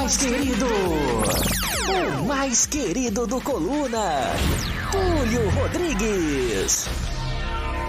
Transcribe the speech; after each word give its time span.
mais 0.00 0.16
querido, 0.16 0.66
o 2.22 2.24
mais 2.24 2.64
querido 2.64 3.26
do 3.26 3.38
Coluna, 3.38 4.32
Túlio 4.90 5.50
Rodrigues. 5.50 6.86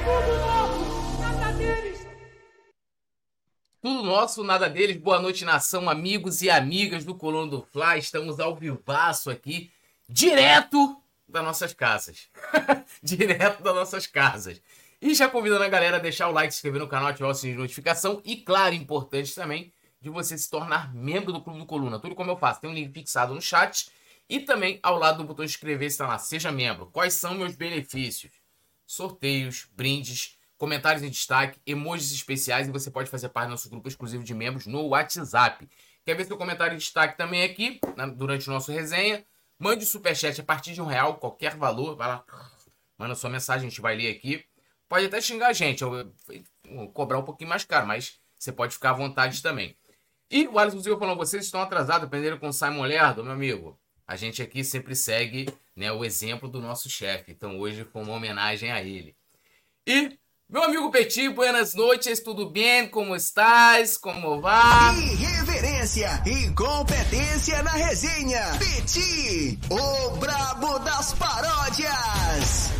Tudo 0.04 0.38
nosso, 0.42 1.22
nada 1.22 1.54
deles. 1.54 2.08
Tudo 3.82 4.04
nosso, 4.04 4.44
nada 4.44 4.70
deles. 4.70 4.98
Boa 4.98 5.22
noite, 5.22 5.46
nação, 5.46 5.90
amigos 5.90 6.42
e 6.42 6.50
amigas 6.50 7.06
do 7.06 7.16
Coluna 7.16 7.50
do 7.50 7.62
Fla. 7.72 7.98
Estamos 7.98 8.42
ao 8.42 8.58
vivaço 8.58 9.30
aqui, 9.30 9.72
direto 10.10 11.02
das 11.26 11.46
nossas 11.46 11.74
casas. 11.74 12.28
direto 13.02 13.64
das 13.64 13.74
nossas 13.74 14.06
casas. 14.06 14.62
E 15.02 15.16
já 15.16 15.30
convidando 15.30 15.64
a 15.64 15.70
galera 15.70 15.96
a 15.96 16.02
deixar 16.02 16.28
o 16.28 16.34
like, 16.34 16.54
se 16.54 16.58
inscrever 16.58 16.82
no 16.82 16.90
canal, 16.90 17.08
ativar 17.08 17.32
o 17.32 17.34
sininho 17.34 17.56
de 17.56 17.62
notificação. 17.62 18.22
E, 18.26 18.36
claro, 18.36 18.76
importante 18.76 19.34
também, 19.34 19.72
de 20.02 20.10
você 20.10 20.38
se 20.38 20.50
tornar 20.50 20.94
membro 20.94 21.32
do 21.32 21.42
Clube 21.42 21.60
do 21.60 21.66
Coluna. 21.66 22.00
Tudo 22.00 22.16
como 22.16 22.32
eu 22.32 22.38
faço. 22.38 22.60
Tem 22.60 22.70
um 22.70 22.74
link 22.74 22.92
fixado 22.92 23.34
no 23.34 23.42
chat. 23.42 23.92
E 24.28 24.40
também 24.40 24.80
ao 24.82 24.98
lado 24.98 25.20
do 25.20 25.24
botão 25.26 25.46
inscrever 25.46 25.88
está 25.88 26.08
lá. 26.08 26.18
Seja 26.18 26.52
membro. 26.52 26.88
Quais 26.88 27.14
são 27.14 27.36
meus 27.36 27.56
benefícios? 27.56 28.32
Sorteios, 28.88 29.68
brindes, 29.74 30.38
comentários 30.58 31.04
em 31.04 31.10
destaque, 31.10 31.60
emojis 31.66 32.12
especiais. 32.12 32.68
E 32.68 32.72
você 32.72 32.90
pode 32.90 33.10
fazer 33.10 33.30
parte 33.30 33.48
do 33.48 33.52
nosso 33.52 33.70
grupo 33.70 33.88
exclusivo 33.88 34.24
de 34.24 34.34
membros 34.34 34.66
no 34.66 34.88
WhatsApp. 34.88 35.70
Quer 36.04 36.16
ver 36.16 36.26
seu 36.26 36.38
comentário 36.38 36.74
em 36.74 36.78
destaque 36.78 37.16
também 37.16 37.44
aqui, 37.44 37.80
durante 38.16 38.50
o 38.50 38.52
nosso 38.52 38.72
resenha? 38.72 39.24
Mande 39.60 39.84
o 39.84 39.88
superchat 39.88 40.42
a 40.42 40.44
partir 40.44 40.74
de 40.74 40.82
um 40.82 40.86
real, 40.86 41.18
qualquer 41.18 41.56
valor. 41.56 41.96
Vai 41.96 42.08
lá, 42.08 42.26
manda 42.98 43.14
sua 43.14 43.30
mensagem, 43.30 43.68
a 43.68 43.70
gente 43.70 43.82
vai 43.82 43.96
ler 43.96 44.10
aqui. 44.10 44.44
Pode 44.90 45.06
até 45.06 45.22
xingar 45.22 45.48
a 45.48 45.54
gente, 45.54 45.84
eu, 45.84 46.12
eu, 46.66 46.88
cobrar 46.90 47.20
um 47.20 47.24
pouquinho 47.24 47.50
mais 47.50 47.64
caro, 47.64 47.88
mas 47.88 48.20
você 48.38 48.52
pode 48.52 48.74
ficar 48.74 48.90
à 48.90 48.94
vontade 48.94 49.42
também. 49.42 49.78
E 50.32 50.48
o 50.48 50.58
Alisson 50.58 50.82
Silva 50.82 50.98
falou, 50.98 51.18
vocês 51.18 51.44
estão 51.44 51.62
atrasados, 51.62 52.06
aprenderam 52.06 52.38
com 52.38 52.48
o 52.48 52.54
Simon 52.54 52.84
Lerdo, 52.84 53.22
meu 53.22 53.34
amigo. 53.34 53.78
A 54.08 54.16
gente 54.16 54.42
aqui 54.42 54.64
sempre 54.64 54.96
segue 54.96 55.54
né, 55.76 55.92
o 55.92 56.06
exemplo 56.06 56.48
do 56.48 56.62
nosso 56.62 56.90
chefe. 56.90 57.34
Então 57.34 57.60
hoje 57.60 57.84
foi 57.84 58.02
uma 58.02 58.14
homenagem 58.14 58.72
a 58.72 58.82
ele. 58.82 59.14
E, 59.86 60.18
meu 60.48 60.64
amigo 60.64 60.90
Petit, 60.90 61.28
buenas 61.28 61.76
noites, 61.76 62.22
tudo 62.22 62.50
bem? 62.50 62.88
Como 62.88 63.14
estás? 63.14 63.98
Como 63.98 64.40
vai? 64.40 64.96
Irreverência 65.00 66.24
e 66.26 66.50
competência 66.54 67.62
na 67.62 67.72
resenha. 67.72 68.58
Petit, 68.58 69.60
o 69.70 70.16
brabo 70.16 70.80
das 70.80 71.14
paródias. 71.14 72.72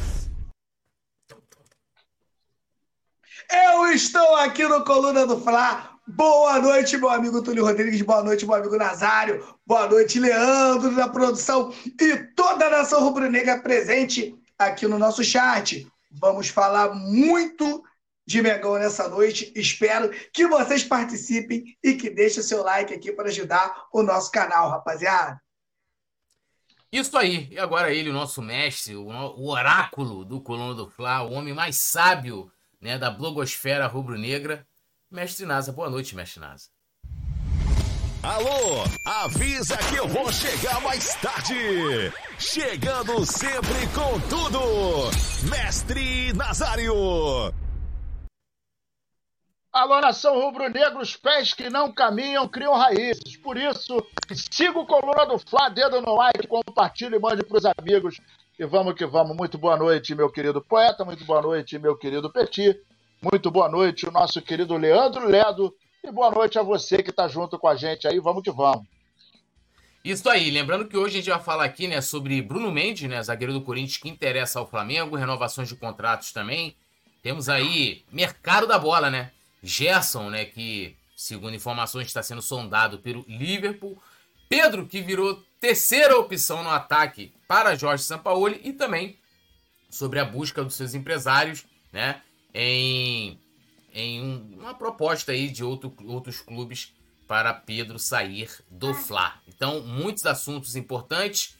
Eu 3.52 3.88
estou 3.92 4.38
aqui 4.38 4.66
no 4.66 4.86
Coluna 4.86 5.28
do 5.28 5.42
Fla. 5.42 5.91
Boa 6.08 6.60
noite, 6.60 6.98
meu 6.98 7.10
amigo 7.10 7.44
Túlio 7.44 7.64
Rodrigues. 7.64 8.02
Boa 8.02 8.24
noite, 8.24 8.46
meu 8.46 8.56
amigo 8.56 8.76
Nazário. 8.76 9.46
Boa 9.66 9.88
noite, 9.88 10.20
Leandro 10.20 10.96
da 10.96 11.08
produção 11.08 11.72
e 12.00 12.18
toda 12.36 12.66
a 12.66 12.70
nação 12.70 13.04
rubro-negra 13.04 13.60
presente 13.60 14.36
aqui 14.58 14.88
no 14.88 14.98
nosso 14.98 15.24
chat. 15.24 15.88
Vamos 16.12 16.50
falar 16.50 16.94
muito 16.96 17.84
de 18.26 18.42
Megão 18.42 18.80
nessa 18.80 19.08
noite. 19.08 19.54
Espero 19.56 20.10
que 20.34 20.48
vocês 20.48 20.84
participem 20.84 21.78
e 21.84 21.94
que 21.94 22.10
deixem 22.10 22.42
seu 22.42 22.64
like 22.64 22.94
aqui 22.94 23.12
para 23.12 23.30
ajudar 23.30 23.86
o 23.94 24.02
nosso 24.02 24.32
canal, 24.32 24.70
rapaziada. 24.72 25.40
Isso 26.92 27.16
aí. 27.16 27.48
E 27.52 27.60
agora 27.60 27.94
ele, 27.94 28.10
o 28.10 28.14
nosso 28.14 28.42
mestre, 28.42 28.96
o 28.96 29.48
oráculo 29.48 30.26
do 30.26 30.42
Coluna 30.42 30.74
do 30.74 30.90
Fla, 30.90 31.22
o 31.22 31.32
homem 31.32 31.54
mais 31.54 31.78
sábio 31.78 32.52
né, 32.82 32.98
da 32.98 33.12
blogosfera 33.12 33.86
rubro-negra. 33.86 34.68
Mestre 35.12 35.46
Nasa, 35.46 35.74
boa 35.74 35.90
noite, 35.90 36.16
mestre 36.16 36.40
Nasa. 36.40 36.70
Alô, 38.24 38.86
avisa 39.06 39.76
que 39.90 39.98
eu 39.98 40.08
vou 40.08 40.32
chegar 40.32 40.80
mais 40.80 41.16
tarde. 41.16 41.54
Chegando 42.40 43.26
sempre 43.26 43.88
com 43.94 44.18
tudo, 44.30 45.12
Mestre 45.50 46.32
Nazário. 46.32 46.94
Alô, 49.74 50.00
nação 50.00 50.40
rubro-negra, 50.40 51.02
os 51.02 51.18
pés 51.18 51.54
que 51.54 51.70
não 51.70 51.92
caminham 51.92 52.48
criam 52.48 52.74
raízes. 52.74 53.36
Por 53.36 53.58
isso, 53.58 54.02
siga 54.34 54.80
o 54.80 54.86
Coluna 54.86 55.26
do 55.26 55.38
Fla, 55.40 55.68
dedo 55.68 56.02
no 56.02 56.16
like, 56.16 56.48
compartilhe 56.48 57.18
e 57.18 57.20
mande 57.20 57.44
para 57.44 57.58
os 57.58 57.66
amigos. 57.66 58.22
E 58.58 58.66
vamos 58.66 58.94
que 58.94 59.06
vamos. 59.06 59.36
Muito 59.36 59.58
boa 59.58 59.76
noite, 59.76 60.16
meu 60.16 60.32
querido 60.32 60.62
poeta. 60.62 61.04
Muito 61.04 61.26
boa 61.26 61.42
noite, 61.42 61.78
meu 61.78 61.98
querido 61.98 62.32
Petit. 62.32 62.80
Muito 63.24 63.52
boa 63.52 63.70
noite, 63.70 64.08
o 64.08 64.12
nosso 64.12 64.42
querido 64.42 64.76
Leandro 64.76 65.28
Ledo. 65.28 65.76
E 66.04 66.12
boa 66.12 66.32
noite 66.32 66.58
a 66.58 66.64
você 66.64 67.04
que 67.04 67.12
está 67.12 67.28
junto 67.28 67.60
com 67.60 67.68
a 67.68 67.76
gente 67.76 68.08
aí. 68.08 68.20
Vamos 68.20 68.42
que 68.42 68.50
vamos. 68.50 68.88
Isso 70.04 70.28
aí, 70.28 70.50
lembrando 70.50 70.88
que 70.88 70.98
hoje 70.98 71.14
a 71.14 71.22
gente 71.22 71.30
vai 71.30 71.40
falar 71.40 71.66
aqui, 71.66 71.88
né, 71.88 72.02
sobre 72.02 72.42
Bruno 72.42 72.72
Mendes, 72.72 73.08
né, 73.08 73.22
zagueiro 73.22 73.54
do 73.54 73.62
Corinthians 73.62 73.98
que 73.98 74.10
interessa 74.10 74.58
ao 74.58 74.68
Flamengo, 74.68 75.16
renovações 75.16 75.70
de 75.70 75.76
contratos 75.76 76.32
também. 76.32 76.76
Temos 77.22 77.48
aí 77.48 78.04
mercado 78.12 78.66
da 78.66 78.80
bola, 78.80 79.12
né? 79.12 79.30
Gerson, 79.62 80.32
né, 80.32 80.46
que 80.46 80.98
segundo 81.16 81.54
informações 81.54 82.08
está 82.08 82.24
sendo 82.24 82.42
sondado 82.42 82.98
pelo 82.98 83.24
Liverpool. 83.28 84.02
Pedro, 84.50 84.88
que 84.88 85.00
virou 85.00 85.44
terceira 85.60 86.18
opção 86.18 86.64
no 86.64 86.72
ataque 86.72 87.32
para 87.48 87.76
Jorge 87.76 88.04
Sampaoli 88.04 88.60
e 88.64 88.74
também 88.74 89.16
sobre 89.92 90.18
a 90.18 90.26
busca 90.26 90.64
dos 90.64 90.74
seus 90.74 90.96
empresários, 90.96 91.68
né, 91.94 92.20
em, 92.54 93.40
em 93.94 94.56
uma 94.58 94.74
proposta 94.74 95.32
aí 95.32 95.50
de 95.50 95.64
outro, 95.64 95.94
outros 96.06 96.42
clubes 96.42 96.94
para 97.28 97.54
Pedro 97.54 97.98
sair 97.98 98.50
do 98.70 98.94
Fla. 98.94 99.40
Então, 99.48 99.82
muitos 99.82 100.26
assuntos 100.26 100.76
importantes. 100.76 101.56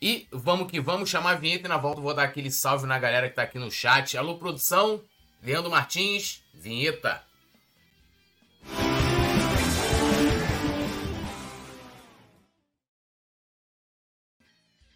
E 0.00 0.26
vamos 0.32 0.68
que 0.68 0.80
vamos 0.80 1.08
chamar 1.08 1.30
a 1.30 1.36
vinheta 1.36 1.66
e 1.66 1.68
na 1.68 1.76
volta 1.76 2.00
vou 2.00 2.12
dar 2.12 2.24
aquele 2.24 2.50
salve 2.50 2.86
na 2.86 2.98
galera 2.98 3.28
que 3.28 3.32
está 3.32 3.42
aqui 3.42 3.56
no 3.56 3.70
chat. 3.70 4.18
Alô, 4.18 4.36
produção, 4.36 5.00
Leandro 5.40 5.70
Martins, 5.70 6.42
vinheta. 6.52 7.22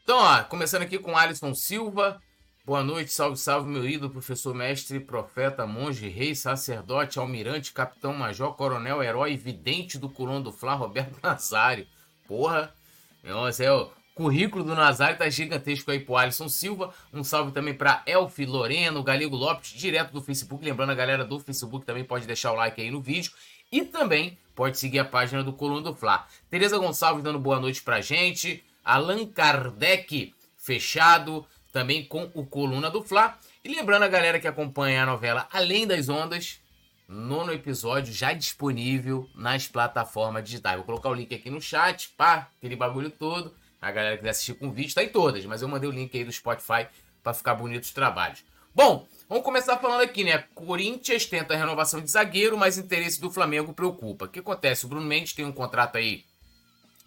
Então, 0.02 0.18
ó, 0.18 0.42
começando 0.44 0.82
aqui 0.82 0.98
com 0.98 1.16
Alisson 1.16 1.54
Silva. 1.54 2.20
Boa 2.66 2.82
noite, 2.82 3.12
salve, 3.12 3.36
salve, 3.36 3.70
meu 3.70 3.88
ídolo, 3.88 4.10
professor, 4.10 4.52
mestre, 4.52 4.98
profeta, 4.98 5.64
monge, 5.68 6.08
rei, 6.08 6.34
sacerdote, 6.34 7.16
almirante, 7.16 7.72
capitão, 7.72 8.12
major, 8.12 8.56
coronel, 8.56 9.04
herói, 9.04 9.36
vidente 9.36 9.96
do 9.96 10.08
Colón 10.08 10.42
do 10.42 10.50
Fla, 10.50 10.74
Roberto 10.74 11.16
Nazário. 11.22 11.86
Porra, 12.26 12.74
nossa, 13.22 13.62
é 13.62 13.70
o 13.70 13.88
currículo 14.16 14.64
do 14.64 14.74
Nazário 14.74 15.16
tá 15.16 15.30
gigantesco 15.30 15.92
aí 15.92 16.00
pro 16.00 16.16
Alisson 16.16 16.48
Silva. 16.48 16.92
Um 17.12 17.22
salve 17.22 17.52
também 17.52 17.72
para 17.72 18.02
Elfi 18.04 18.44
Loreno, 18.44 19.00
Galego 19.00 19.36
Lopes, 19.36 19.70
direto 19.70 20.12
do 20.12 20.20
Facebook. 20.20 20.64
Lembrando, 20.64 20.90
a 20.90 20.96
galera 20.96 21.24
do 21.24 21.38
Facebook 21.38 21.86
também 21.86 22.02
pode 22.02 22.26
deixar 22.26 22.50
o 22.50 22.56
like 22.56 22.82
aí 22.82 22.90
no 22.90 23.00
vídeo. 23.00 23.30
E 23.70 23.84
também 23.84 24.36
pode 24.56 24.76
seguir 24.76 24.98
a 24.98 25.04
página 25.04 25.44
do 25.44 25.52
Coluna 25.52 25.82
do 25.82 25.94
Fla. 25.94 26.26
Tereza 26.50 26.76
Gonçalves 26.78 27.22
dando 27.22 27.38
boa 27.38 27.60
noite 27.60 27.80
pra 27.80 28.00
gente. 28.00 28.64
Allan 28.84 29.24
Kardec, 29.24 30.34
fechado, 30.56 31.46
também 31.76 32.02
com 32.02 32.30
o 32.32 32.46
Coluna 32.46 32.88
do 32.88 33.02
Fla. 33.02 33.38
E 33.62 33.68
lembrando 33.68 34.04
a 34.04 34.08
galera 34.08 34.40
que 34.40 34.48
acompanha 34.48 35.02
a 35.02 35.06
novela 35.06 35.46
Além 35.52 35.86
das 35.86 36.08
Ondas, 36.08 36.58
nono 37.06 37.52
episódio 37.52 38.14
já 38.14 38.32
disponível 38.32 39.28
nas 39.34 39.68
plataformas 39.68 40.42
digitais. 40.42 40.76
Vou 40.76 40.86
colocar 40.86 41.10
o 41.10 41.14
link 41.14 41.34
aqui 41.34 41.50
no 41.50 41.60
chat, 41.60 42.08
pá, 42.16 42.48
aquele 42.56 42.76
bagulho 42.76 43.10
todo. 43.10 43.54
A 43.78 43.90
galera 43.90 44.14
que 44.14 44.20
quiser 44.20 44.30
assistir 44.30 44.54
com 44.54 44.72
vídeo, 44.72 44.94
tá 44.94 45.04
em 45.04 45.10
todas, 45.10 45.44
mas 45.44 45.60
eu 45.60 45.68
mandei 45.68 45.86
o 45.86 45.92
link 45.92 46.16
aí 46.16 46.24
do 46.24 46.32
Spotify 46.32 46.86
para 47.22 47.34
ficar 47.34 47.54
bonito 47.54 47.82
os 47.82 47.90
trabalhos. 47.90 48.42
Bom, 48.74 49.06
vamos 49.28 49.44
começar 49.44 49.76
falando 49.76 50.00
aqui, 50.00 50.24
né? 50.24 50.44
Corinthians 50.54 51.26
tenta 51.26 51.52
a 51.52 51.58
renovação 51.58 52.00
de 52.00 52.10
zagueiro, 52.10 52.56
mas 52.56 52.78
interesse 52.78 53.20
do 53.20 53.30
Flamengo 53.30 53.74
preocupa. 53.74 54.24
O 54.24 54.28
que 54.28 54.38
acontece? 54.38 54.86
O 54.86 54.88
Bruno 54.88 55.06
Mendes 55.06 55.34
tem 55.34 55.44
um 55.44 55.52
contrato 55.52 55.98
aí, 55.98 56.24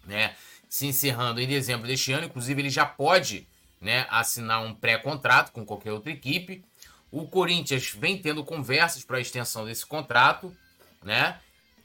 né? 0.06 0.36
se 0.68 0.86
encerrando 0.86 1.40
em 1.40 1.48
dezembro 1.48 1.88
deste 1.88 2.12
ano. 2.12 2.26
Inclusive, 2.26 2.62
ele 2.62 2.70
já 2.70 2.86
pode 2.86 3.48
né, 3.80 4.06
assinar 4.10 4.62
um 4.62 4.74
pré-contrato 4.74 5.52
com 5.52 5.64
qualquer 5.64 5.92
outra 5.92 6.12
equipe. 6.12 6.64
O 7.10 7.26
Corinthians 7.26 7.90
vem 7.90 8.18
tendo 8.18 8.44
conversas 8.44 9.04
para 9.04 9.16
a 9.16 9.20
extensão 9.20 9.64
desse 9.64 9.86
contrato, 9.86 10.54
né? 11.02 11.40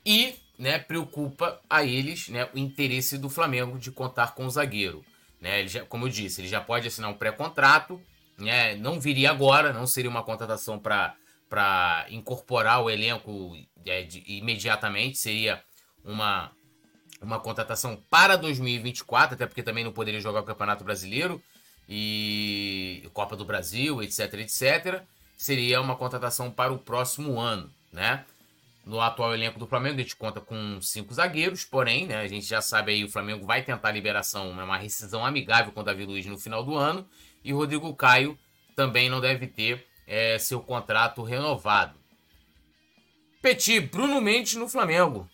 E 0.06 0.36
né, 0.59 0.77
preocupa 0.77 1.59
a 1.69 1.83
eles 1.83 2.30
né, 2.30 2.47
o 2.53 2.57
interesse 2.57 3.18
do 3.18 3.30
Flamengo 3.30 3.80
de 3.80 3.92
contar 3.92 4.36
com 4.36 4.45
o 4.45 4.50
zagueiro. 4.50 5.03
Né? 5.42 5.62
Ele 5.62 5.68
já, 5.68 5.86
como 5.86 6.06
eu 6.06 6.09
disse, 6.09 6.42
ele 6.42 6.47
já 6.47 6.62
pode 6.62 6.88
assinar 6.88 7.09
um 7.09 7.15
pré-contrato, 7.15 8.00
né? 8.38 8.75
não 8.75 9.00
viria 9.00 9.31
agora, 9.31 9.74
não 9.74 9.88
seria 9.88 10.09
uma 10.09 10.24
contratação 10.24 10.80
para 10.80 12.06
incorporar 12.09 12.83
o 12.83 12.89
elenco 12.89 13.57
é, 13.86 14.03
de, 14.03 14.24
imediatamente, 14.27 15.18
seria 15.18 15.62
uma, 16.03 16.51
uma 17.21 17.39
contratação 17.39 18.01
para 18.09 18.36
2024, 18.36 19.36
até 19.36 19.45
porque 19.45 19.63
também 19.63 19.83
não 19.83 19.91
poderia 19.91 20.21
jogar 20.21 20.41
o 20.41 20.45
Campeonato 20.45 20.83
Brasileiro 20.83 21.41
e 21.88 23.08
Copa 23.14 23.36
do 23.36 23.46
Brasil, 23.46 24.02
etc, 24.02 24.34
etc. 24.36 25.02
Seria 25.38 25.82
uma 25.82 25.96
contratação 25.96 26.50
para 26.52 26.74
o 26.74 26.80
próximo 26.80 27.40
ano, 27.40 27.70
né? 27.92 28.26
no 28.86 29.02
atual 29.02 29.34
elenco 29.34 29.58
do 29.58 29.66
Flamengo, 29.66 29.96
a 29.96 30.04
gente 30.04 30.16
conta 30.16 30.40
com 30.40 30.80
cinco 30.80 31.14
zagueiros, 31.14 31.66
porém, 31.66 32.06
né, 32.06 32.18
a 32.18 32.28
gente 32.28 32.46
já 32.46 32.62
sabe 32.62 32.92
aí, 32.92 33.04
o 33.04 33.10
Flamengo 33.10 33.46
vai 33.46 33.64
tentar 33.64 33.90
a 33.90 33.92
liberação, 33.92 34.56
né, 34.56 34.64
uma 34.64 34.78
rescisão 34.78 35.26
amigável 35.26 35.72
com 35.72 35.80
o 35.80 35.84
Davi 35.84 36.06
Luiz 36.06 36.26
no 36.28 36.38
final 36.38 36.64
do 36.64 36.76
ano, 36.76 37.06
e 37.44 37.52
Rodrigo 37.52 37.94
Caio 37.96 38.38
também 38.76 39.10
não 39.10 39.20
deve 39.20 39.48
ter 39.48 39.86
é, 40.06 40.38
seu 40.38 40.60
contrato 40.60 41.24
renovado. 41.24 41.98
Petit, 43.42 43.80
Bruno 43.80 44.22
Mendes 44.22 44.56
no 44.56 44.68
Flamengo. 44.68 45.30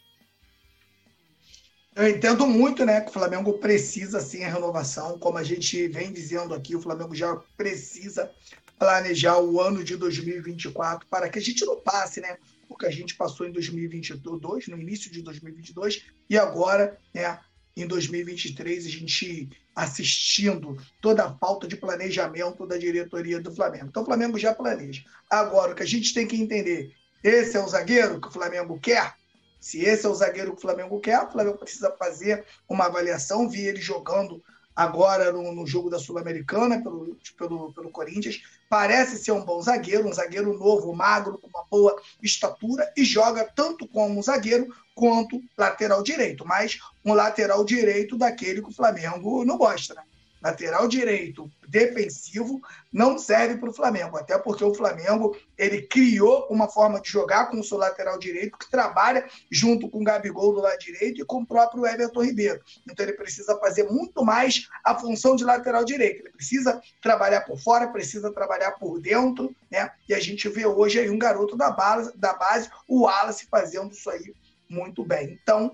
Eu 1.94 2.08
entendo 2.08 2.48
muito, 2.48 2.86
né, 2.86 3.02
que 3.02 3.10
o 3.10 3.14
Flamengo 3.14 3.54
precisa 3.58 4.22
sim 4.22 4.46
a 4.46 4.50
renovação, 4.50 5.20
como 5.20 5.38
a 5.38 5.44
gente 5.44 5.88
vem 5.90 6.14
dizendo 6.14 6.54
aqui, 6.54 6.74
o 6.74 6.82
Flamengo 6.82 7.14
já 7.14 7.36
precisa 7.58 8.32
planejar 8.80 9.40
o 9.40 9.60
ano 9.60 9.84
de 9.84 9.98
2024 9.98 11.06
para 11.10 11.28
que 11.28 11.38
a 11.38 11.42
gente 11.42 11.66
não 11.66 11.82
passe, 11.82 12.22
né, 12.22 12.38
o 12.70 12.78
que 12.78 12.86
a 12.86 12.90
gente 12.90 13.16
passou 13.16 13.46
em 13.46 13.52
2022, 13.52 14.68
no 14.70 14.78
início 14.78 15.12
de 15.12 15.22
2022, 15.22 16.06
e 16.30 16.38
agora, 16.38 16.98
né, 17.14 17.38
em 17.76 17.86
2023, 17.86 18.86
a 18.86 18.90
gente 18.90 19.50
assistindo 19.76 20.78
toda 21.02 21.26
a 21.26 21.34
falta 21.38 21.68
de 21.68 21.76
planejamento 21.76 22.66
da 22.66 22.78
diretoria 22.78 23.42
do 23.42 23.54
Flamengo. 23.54 23.88
Então, 23.88 24.04
o 24.04 24.06
Flamengo 24.06 24.40
já 24.40 24.54
planeja. 24.54 25.04
Agora, 25.30 25.74
o 25.74 25.76
que 25.76 25.84
a 25.84 25.88
gente 25.88 26.14
tem 26.14 26.26
que 26.26 26.36
entender, 26.36 26.94
esse 27.24 27.56
é 27.58 27.64
o 27.64 27.68
zagueiro 27.68 28.20
que 28.20 28.28
o 28.28 28.32
Flamengo 28.32 28.80
quer? 28.80 29.14
Se 29.62 29.86
esse 29.86 30.08
é 30.08 30.10
o 30.10 30.16
zagueiro 30.16 30.54
que 30.54 30.58
o 30.58 30.62
Flamengo 30.62 31.00
quer, 31.00 31.22
o 31.22 31.32
Flamengo 31.32 31.60
precisa 31.60 31.96
fazer 31.98 32.44
uma 32.68 32.86
avaliação, 32.86 33.48
vi 33.48 33.62
ele 33.62 33.80
jogando 33.80 34.44
agora 34.76 35.32
no, 35.32 35.54
no 35.54 35.68
jogo 35.68 35.90
da 35.90 36.00
Sul-Americana 36.00 36.82
pelo, 36.82 37.16
pelo, 37.38 37.72
pelo 37.72 37.92
Corinthians. 37.92 38.42
Parece 38.68 39.18
ser 39.18 39.34
um 39.34 39.46
bom 39.46 39.62
zagueiro, 39.62 40.08
um 40.08 40.14
zagueiro 40.14 40.58
novo, 40.58 40.94
magro, 40.96 41.38
com 41.38 41.48
uma 41.48 41.64
boa 41.70 42.02
estatura 42.24 42.92
e 42.98 43.04
joga 43.04 43.48
tanto 43.56 43.88
como 43.88 44.24
zagueiro 44.24 44.74
quanto 44.96 45.40
lateral 45.56 46.02
direito, 46.02 46.46
mas 46.46 46.80
um 47.06 47.14
lateral 47.14 47.64
direito 47.64 48.18
daquele 48.18 48.62
que 48.62 48.70
o 48.70 48.74
Flamengo 48.74 49.46
não 49.46 49.58
gosta. 49.58 49.94
Né? 49.94 50.02
Lateral 50.42 50.88
direito 50.88 51.50
defensivo 51.68 52.62
não 52.92 53.18
serve 53.18 53.58
para 53.58 53.70
o 53.70 53.74
Flamengo, 53.74 54.18
até 54.18 54.38
porque 54.38 54.64
o 54.64 54.74
Flamengo 54.74 55.38
ele 55.58 55.84
criou 55.84 56.48
uma 56.50 56.68
forma 56.68 57.00
de 57.00 57.10
jogar 57.10 57.50
com 57.50 57.60
o 57.60 57.64
seu 57.64 57.78
lateral 57.78 58.18
direito 58.18 58.58
que 58.58 58.70
trabalha 58.70 59.26
junto 59.50 59.90
com 59.90 60.02
o 60.02 60.04
Gabigol 60.04 60.54
do 60.54 60.62
lado 60.62 60.80
direito 60.80 61.22
e 61.22 61.26
com 61.26 61.42
o 61.42 61.46
próprio 61.46 61.86
Everton 61.86 62.24
Ribeiro. 62.24 62.62
Então 62.90 63.06
ele 63.06 63.14
precisa 63.14 63.58
fazer 63.60 63.84
muito 63.84 64.26
mais 64.26 64.68
a 64.84 64.96
função 64.96 65.36
de 65.36 65.44
lateral 65.44 65.86
direito. 65.86 66.24
Ele 66.24 66.32
precisa 66.32 66.82
trabalhar 67.02 67.42
por 67.42 67.58
fora, 67.60 67.88
precisa 67.88 68.34
trabalhar 68.34 68.72
por 68.72 69.00
dentro, 69.00 69.56
né? 69.70 69.92
E 70.10 70.14
a 70.14 70.20
gente 70.20 70.50
vê 70.50 70.66
hoje 70.66 71.00
aí 71.00 71.10
um 71.10 71.20
garoto 71.20 71.56
da 71.56 71.72
base, 71.72 72.12
da 72.18 72.34
base 72.34 72.70
o 72.88 73.04
Wallace 73.04 73.48
fazendo 73.50 73.92
isso 73.92 74.10
aí 74.10 74.34
muito 74.72 75.04
bem. 75.04 75.38
Então, 75.42 75.72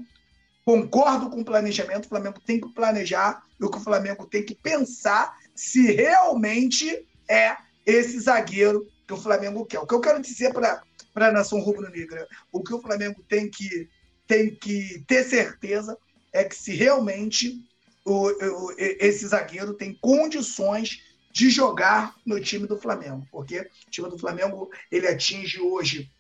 Concordo 0.68 1.30
com 1.30 1.40
o 1.40 1.46
planejamento, 1.46 2.08
o 2.08 2.10
Flamengo 2.10 2.42
tem 2.46 2.60
que 2.60 2.68
planejar 2.74 3.42
e 3.58 3.64
o 3.64 3.72
que 3.72 3.78
o 3.78 3.82
Flamengo 3.82 4.26
tem 4.26 4.44
que 4.44 4.54
pensar 4.54 5.34
se 5.56 5.94
realmente 5.94 7.08
é 7.26 7.56
esse 7.86 8.20
zagueiro 8.20 8.86
que 9.08 9.14
o 9.14 9.18
Flamengo 9.18 9.66
quer. 9.66 9.80
O 9.80 9.88
que 9.88 9.94
eu 9.94 10.02
quero 10.02 10.22
dizer 10.22 10.52
para 10.52 10.84
a 11.16 11.32
nação 11.32 11.62
rubro-negra, 11.62 12.28
o 12.52 12.62
que 12.62 12.74
o 12.74 12.82
Flamengo 12.82 13.24
tem 13.30 13.50
que, 13.50 13.88
tem 14.28 14.54
que 14.54 15.06
ter 15.08 15.24
certeza 15.24 15.98
é 16.34 16.44
que 16.44 16.54
se 16.54 16.76
realmente 16.76 17.66
o, 18.04 18.28
o, 18.28 18.74
esse 18.78 19.26
zagueiro 19.26 19.74
tem 19.74 19.98
condições 20.02 21.02
de 21.32 21.50
jogar 21.50 22.14
no 22.26 22.42
time 22.42 22.68
do 22.68 22.76
Flamengo, 22.76 23.26
porque 23.32 23.62
o 23.62 23.90
time 23.90 24.10
do 24.10 24.20
Flamengo 24.20 24.70
ele 24.92 25.08
atinge 25.08 25.62
hoje 25.62 26.12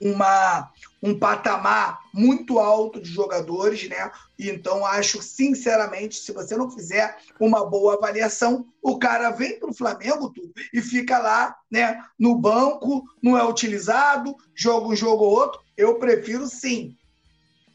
uma, 0.00 0.70
um 1.02 1.16
patamar 1.16 2.00
muito 2.12 2.58
alto 2.58 3.00
de 3.00 3.10
jogadores, 3.10 3.88
né? 3.88 4.10
Então 4.38 4.84
acho, 4.84 5.22
sinceramente, 5.22 6.16
se 6.16 6.32
você 6.32 6.56
não 6.56 6.70
fizer 6.70 7.18
uma 7.38 7.64
boa 7.66 7.94
avaliação, 7.94 8.66
o 8.82 8.98
cara 8.98 9.30
vem 9.30 9.58
para 9.58 9.70
o 9.70 9.74
Flamengo 9.74 10.30
tudo 10.30 10.52
e 10.72 10.80
fica 10.80 11.18
lá, 11.18 11.54
né? 11.70 12.02
No 12.18 12.34
banco, 12.34 13.04
não 13.22 13.36
é 13.36 13.44
utilizado, 13.44 14.34
joga 14.54 14.88
um 14.88 14.96
jogo 14.96 15.24
ou 15.24 15.32
outro. 15.32 15.60
Eu 15.76 15.96
prefiro 15.96 16.46
sim 16.46 16.96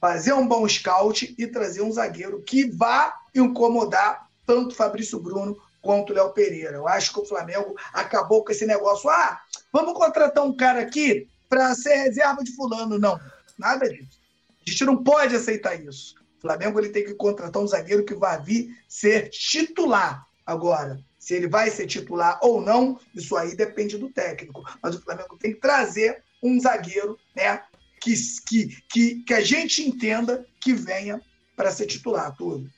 fazer 0.02 0.34
um 0.34 0.48
bom 0.48 0.68
scout 0.68 1.34
e 1.38 1.48
trazer 1.48 1.82
um 1.82 1.92
zagueiro 1.92 2.42
que 2.42 2.70
vá 2.70 3.14
incomodar 3.34 4.28
tanto 4.46 4.76
Fabrício 4.76 5.20
Bruno 5.20 5.58
quanto 5.82 6.14
Léo 6.14 6.32
Pereira. 6.32 6.76
Eu 6.76 6.88
acho 6.88 7.14
que 7.14 7.20
o 7.20 7.26
Flamengo 7.26 7.76
acabou 7.94 8.44
com 8.44 8.52
esse 8.52 8.66
negócio. 8.66 9.10
Ah, 9.10 9.40
vamos 9.72 9.94
contratar 9.94 10.44
um 10.44 10.56
cara 10.56 10.82
aqui 10.82 11.28
para 11.50 11.74
ser 11.76 11.96
reserva 11.96 12.44
de 12.44 12.56
fulano. 12.56 12.98
Não, 12.98 13.20
nada 13.58 13.90
disso. 13.90 14.20
A 14.66 14.70
gente 14.70 14.86
não 14.86 15.04
pode 15.04 15.36
aceitar 15.36 15.76
isso. 15.76 16.16
O 16.38 16.42
Flamengo 16.42 16.80
ele 16.80 16.90
tem 16.90 17.06
que 17.06 17.14
contratar 17.14 17.62
um 17.62 17.68
zagueiro 17.68 18.06
que 18.06 18.16
vai 18.16 18.42
vir 18.42 18.76
ser 18.88 19.30
titular. 19.30 20.26
Agora, 20.46 21.00
se 21.18 21.34
ele 21.34 21.48
vai 21.48 21.70
ser 21.72 21.88
titular 21.88 22.40
ou 22.42 22.62
não, 22.62 23.00
isso 23.14 23.36
aí 23.36 23.56
depende 23.56 23.98
do 23.98 24.10
técnico. 24.10 24.64
Mas 24.82 24.96
o 24.96 25.02
Flamengo 25.02 25.38
tem 25.38 25.54
que 25.54 25.60
trazer 25.60 26.24
um 26.42 26.60
zagueiro 26.60 27.18
né, 27.36 27.64
que, 28.00 28.14
que, 28.48 28.82
que, 28.90 29.24
que 29.24 29.34
a 29.34 29.42
gente 29.42 29.82
entenda 29.82 30.46
que 30.60 30.74
venha 30.74 31.20
para 31.56 31.72
ser 31.72 31.88
titular, 31.88 32.36
tudo. 32.36 32.70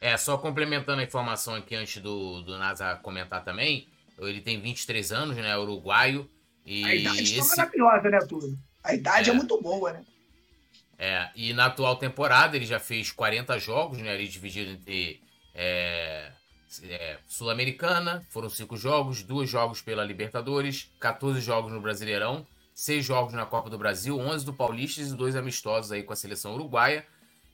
É, 0.00 0.16
só 0.16 0.38
complementando 0.38 1.00
a 1.00 1.04
informação 1.04 1.54
aqui 1.54 1.74
antes 1.76 2.02
do, 2.02 2.40
do 2.42 2.58
Nasa 2.58 2.96
comentar 2.96 3.44
também, 3.44 3.86
ele 4.18 4.40
tem 4.40 4.60
23 4.60 5.12
anos, 5.12 5.36
né, 5.36 5.56
uruguaio, 5.56 6.28
e 6.64 6.84
a 6.84 6.94
idade 6.94 7.22
esse... 7.22 7.50
tá 7.50 7.56
maravilhosa, 7.56 8.10
né, 8.10 8.18
tudo? 8.20 8.58
A 8.82 8.94
idade 8.94 9.30
é. 9.30 9.32
é. 9.32 9.36
muito 9.36 9.60
boa, 9.60 9.92
né? 9.92 10.04
É, 10.98 11.30
e 11.34 11.52
na 11.54 11.66
atual 11.66 11.96
temporada 11.96 12.56
ele 12.56 12.66
já 12.66 12.78
fez 12.78 13.10
40 13.10 13.58
jogos, 13.58 13.98
né? 13.98 14.10
Ali 14.10 14.28
dividido 14.28 14.72
entre 14.72 15.22
é, 15.54 16.30
é, 16.82 17.18
Sul-Americana, 17.26 18.22
foram 18.28 18.50
5 18.50 18.76
jogos, 18.76 19.22
2 19.22 19.48
jogos 19.48 19.80
pela 19.80 20.04
Libertadores, 20.04 20.90
14 21.00 21.40
jogos 21.40 21.72
no 21.72 21.80
Brasileirão, 21.80 22.46
6 22.74 23.04
jogos 23.04 23.32
na 23.32 23.46
Copa 23.46 23.70
do 23.70 23.78
Brasil, 23.78 24.18
11 24.18 24.44
do 24.44 24.52
Paulista 24.52 25.00
e 25.00 25.04
2 25.06 25.36
amistosos 25.36 25.90
aí 25.90 26.02
com 26.02 26.12
a 26.12 26.16
seleção 26.16 26.54
uruguaia. 26.54 27.06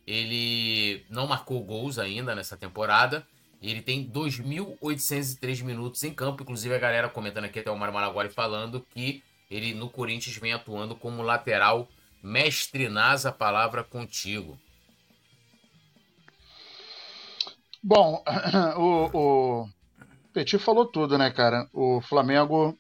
Ele 0.06 1.05
não 1.09 1.26
marcou 1.26 1.64
gols 1.64 1.99
ainda 1.99 2.35
nessa 2.35 2.56
temporada. 2.56 3.26
Ele 3.62 3.81
tem 3.81 4.08
2.803 4.08 5.62
minutos 5.62 6.03
em 6.05 6.12
campo. 6.12 6.43
Inclusive, 6.43 6.75
a 6.75 6.79
galera 6.79 7.08
comentando 7.08 7.44
aqui 7.44 7.61
até 7.61 7.70
o 7.70 7.79
Mário 7.79 7.94
Malaguari 7.94 8.29
falando 8.29 8.85
que 8.91 9.23
ele 9.50 9.75
no 9.75 9.88
Corinthians 9.88 10.37
vem 10.37 10.53
atuando 10.53 10.94
como 10.94 11.23
lateral. 11.23 11.88
Mestre 12.23 12.88
Nasa, 12.88 13.29
a 13.29 13.32
palavra 13.32 13.85
contigo. 13.85 14.58
Bom, 17.83 18.23
o, 18.76 19.11
o 19.12 19.69
Petit 20.33 20.59
falou 20.59 20.85
tudo, 20.85 21.16
né, 21.16 21.31
cara? 21.31 21.69
O 21.73 22.00
Flamengo, 22.00 22.76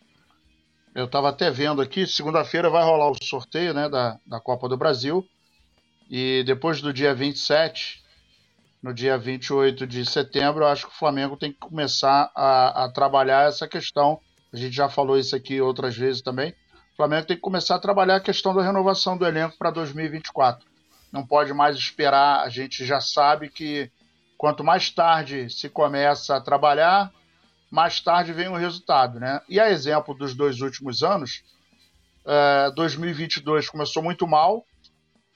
eu 0.94 1.08
tava 1.08 1.28
até 1.28 1.50
vendo 1.50 1.80
aqui, 1.80 2.06
segunda-feira 2.06 2.68
vai 2.68 2.82
rolar 2.82 3.10
o 3.10 3.24
sorteio, 3.24 3.72
né, 3.72 3.88
da, 3.88 4.18
da 4.26 4.40
Copa 4.40 4.68
do 4.68 4.76
Brasil. 4.76 5.26
E 6.10 6.42
depois 6.44 6.80
do 6.80 6.92
dia 6.92 7.14
27, 7.14 8.04
no 8.82 8.92
dia 8.94 9.18
28 9.18 9.86
de 9.86 10.04
setembro, 10.04 10.64
eu 10.64 10.68
acho 10.68 10.86
que 10.86 10.92
o 10.92 10.98
Flamengo 10.98 11.36
tem 11.36 11.52
que 11.52 11.58
começar 11.58 12.30
a, 12.34 12.84
a, 12.84 12.92
trabalhar 12.92 13.48
essa 13.48 13.66
questão. 13.66 14.20
A 14.52 14.56
gente 14.56 14.74
já 14.74 14.88
falou 14.88 15.18
isso 15.18 15.34
aqui 15.34 15.60
outras 15.60 15.96
vezes 15.96 16.22
também. 16.22 16.50
O 16.92 16.96
Flamengo 16.96 17.26
tem 17.26 17.36
que 17.36 17.42
começar 17.42 17.74
a 17.74 17.80
trabalhar 17.80 18.16
a 18.16 18.20
questão 18.20 18.54
da 18.54 18.62
renovação 18.62 19.16
do 19.18 19.26
elenco 19.26 19.56
para 19.58 19.70
2024. 19.70 20.66
Não 21.12 21.26
pode 21.26 21.52
mais 21.52 21.76
esperar, 21.76 22.42
a 22.42 22.48
gente 22.48 22.84
já 22.84 23.00
sabe 23.00 23.48
que 23.48 23.90
quanto 24.36 24.62
mais 24.62 24.90
tarde 24.90 25.50
se 25.50 25.68
começa 25.68 26.36
a 26.36 26.40
trabalhar, 26.40 27.12
mais 27.70 28.00
tarde 28.00 28.32
vem 28.32 28.48
o 28.48 28.56
resultado. 28.56 29.18
Né? 29.18 29.40
E 29.48 29.58
a 29.58 29.70
exemplo 29.70 30.14
dos 30.14 30.34
dois 30.34 30.60
últimos 30.60 31.02
anos, 31.02 31.42
é, 32.26 32.70
2022 32.72 33.68
começou 33.68 34.02
muito 34.02 34.26
mal, 34.26 34.64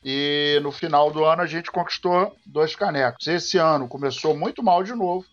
e 0.04 0.58
no 0.62 0.72
final 0.72 1.10
do 1.10 1.24
ano 1.24 1.42
a 1.42 1.46
gente 1.46 1.70
conquistou 1.70 2.34
dois 2.46 2.74
canecos. 2.74 3.26
Esse 3.26 3.58
ano 3.58 3.88
começou 3.88 4.36
muito 4.36 4.62
mal 4.62 4.82
de 4.82 4.94
novo 4.94 5.26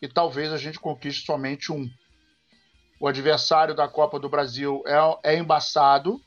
e 0.00 0.08
talvez 0.08 0.52
a 0.52 0.58
gente 0.58 0.78
conquiste 0.78 1.26
somente 1.26 1.70
um. 1.70 1.88
O 2.98 3.06
adversário 3.06 3.74
da 3.74 3.86
Copa 3.86 4.18
do 4.18 4.28
Brasil 4.28 4.82
é, 4.86 5.34
é 5.34 5.38
embaçado, 5.38 6.20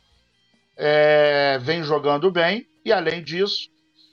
é, 0.78 1.58
vem 1.60 1.82
jogando 1.82 2.32
bem 2.32 2.68
e 2.86 2.92
além 2.92 3.24
disso 3.24 3.70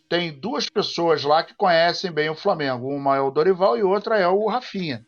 tem 0.09 0.33
duas 0.33 0.68
pessoas 0.68 1.25
lá 1.25 1.42
que 1.42 1.54
conhecem 1.54 2.11
bem 2.11 2.30
o 2.30 2.35
Flamengo. 2.35 2.88
Uma 2.88 3.16
é 3.16 3.21
o 3.21 3.30
Dorival 3.30 3.76
e 3.76 3.83
outra 3.83 4.18
é 4.18 4.28
o 4.28 4.47
Rafinha. 4.49 5.04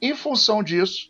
Em 0.00 0.14
função 0.14 0.62
disso, 0.62 1.08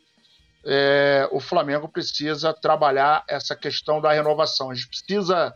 é, 0.65 1.29
o 1.33 1.41
Flamengo 1.41 1.89
precisa 1.89 2.55
trabalhar 2.55 3.25
essa 3.29 3.57
questão 3.57 4.01
da 4.01 4.13
renovação. 4.13 4.71
A 4.71 4.75
gente 4.75 4.89
precisa 4.89 5.55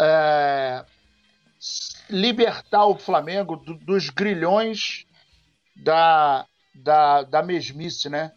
é, 0.00 0.84
libertar 2.08 2.86
o 2.86 2.98
Flamengo 2.98 3.56
do, 3.56 3.74
dos 3.74 4.10
grilhões 4.10 5.06
da, 5.76 6.46
da, 6.74 7.22
da 7.22 7.42
mesmice, 7.42 8.08
né? 8.08 8.32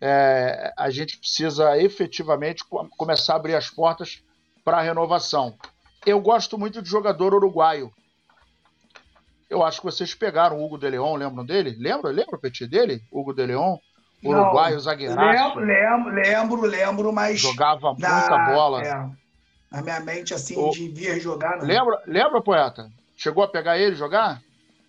É, 0.00 0.72
a 0.76 0.90
gente 0.90 1.16
precisa 1.16 1.78
efetivamente 1.78 2.64
começar 2.96 3.34
a 3.34 3.36
abrir 3.36 3.54
as 3.54 3.70
portas 3.70 4.22
para 4.64 4.78
a 4.78 4.82
renovação. 4.82 5.56
Eu 6.04 6.20
gosto 6.20 6.58
muito 6.58 6.82
de 6.82 6.88
jogador 6.88 7.34
uruguaio. 7.34 7.92
Eu 9.48 9.62
acho 9.62 9.78
que 9.78 9.84
vocês 9.84 10.14
pegaram 10.14 10.58
o 10.58 10.64
Hugo 10.64 10.78
de 10.78 10.88
Leon, 10.90 11.14
lembram 11.14 11.44
dele? 11.44 11.76
Lembra? 11.78 12.10
Lembra 12.10 12.36
o 12.36 12.40
petit 12.40 12.66
dele? 12.66 13.00
Hugo 13.12 13.32
de 13.32 13.46
Leon? 13.46 13.76
Uruguaio, 14.24 14.80
zagueiraço. 14.80 15.58
Lembro, 15.58 16.14
lembro, 16.14 16.60
lembro, 16.62 17.12
mas. 17.12 17.40
Jogava 17.40 17.92
muita 17.92 18.38
bola. 18.52 18.82
É, 18.82 19.10
na 19.72 19.80
minha 19.80 20.00
mente, 20.00 20.34
assim, 20.34 20.56
o... 20.56 20.70
de 20.70 20.88
vir 20.88 21.18
jogar. 21.20 21.56
Não. 21.56 21.66
Lembra, 21.66 22.02
lembra, 22.06 22.42
poeta? 22.42 22.90
Chegou 23.16 23.42
a 23.42 23.48
pegar 23.48 23.78
ele 23.78 23.96
jogar? 23.96 24.42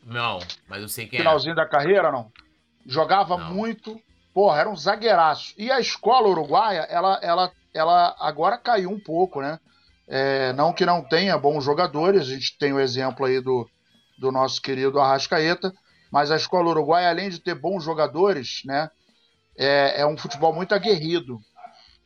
Não, 0.05 0.39
mas 0.67 0.81
eu 0.81 0.89
sei 0.89 1.07
quem 1.07 1.19
Finalzinho 1.19 1.53
é. 1.53 1.55
da 1.55 1.65
carreira, 1.65 2.11
não? 2.11 2.29
Jogava 2.85 3.37
não. 3.37 3.53
muito. 3.53 3.99
Porra, 4.33 4.59
era 4.59 4.69
um 4.69 4.75
zagueiraço. 4.75 5.53
E 5.57 5.71
a 5.71 5.79
escola 5.79 6.27
uruguaia, 6.27 6.81
ela, 6.89 7.19
ela, 7.21 7.51
ela 7.73 8.15
agora 8.19 8.57
caiu 8.57 8.89
um 8.89 8.99
pouco, 8.99 9.41
né? 9.41 9.59
É, 10.07 10.51
não 10.53 10.73
que 10.73 10.85
não 10.85 11.01
tenha 11.01 11.37
bons 11.37 11.63
jogadores, 11.63 12.23
a 12.23 12.25
gente 12.25 12.57
tem 12.57 12.73
o 12.73 12.79
exemplo 12.79 13.25
aí 13.25 13.39
do, 13.39 13.69
do 14.17 14.31
nosso 14.31 14.61
querido 14.61 14.99
Arrascaeta, 14.99 15.71
mas 16.11 16.29
a 16.29 16.35
escola 16.35 16.69
uruguaia, 16.69 17.09
além 17.09 17.29
de 17.29 17.39
ter 17.39 17.55
bons 17.55 17.83
jogadores, 17.83 18.61
né? 18.65 18.89
É, 19.55 20.01
é 20.01 20.05
um 20.05 20.17
futebol 20.17 20.53
muito 20.53 20.73
aguerrido. 20.73 21.39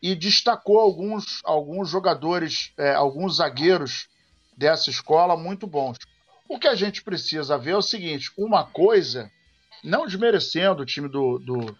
E 0.02 0.16
destacou 0.16 0.80
alguns, 0.80 1.42
alguns 1.44 1.90
jogadores, 1.90 2.72
é, 2.78 2.94
alguns 2.94 3.38
zagueiros 3.38 4.08
dessa 4.56 4.90
escola 4.90 5.36
muito 5.36 5.66
bons. 5.66 5.98
O 6.48 6.58
que 6.60 6.68
a 6.68 6.76
gente 6.76 7.04
precisa 7.04 7.58
ver 7.58 7.72
é 7.72 7.78
o 7.78 7.82
seguinte: 7.82 8.32
uma 8.38 8.64
coisa, 8.64 9.30
não 9.84 10.06
desmerecendo 10.06 10.84
o 10.84 10.86
time 10.86 11.10
do, 11.10 11.40
do, 11.40 11.78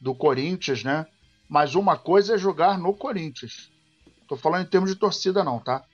do 0.00 0.14
Corinthians, 0.14 0.82
né? 0.84 1.06
Mas 1.48 1.74
uma 1.74 1.96
coisa 1.96 2.34
é 2.34 2.38
jogar 2.38 2.78
no 2.78 2.94
Corinthians. 2.94 3.70
Tô 4.28 4.36
falando 4.36 4.66
em 4.66 4.70
termos 4.70 4.90
de 4.90 4.96
torcida, 4.96 5.44
não, 5.44 5.60
tá? 5.60 5.84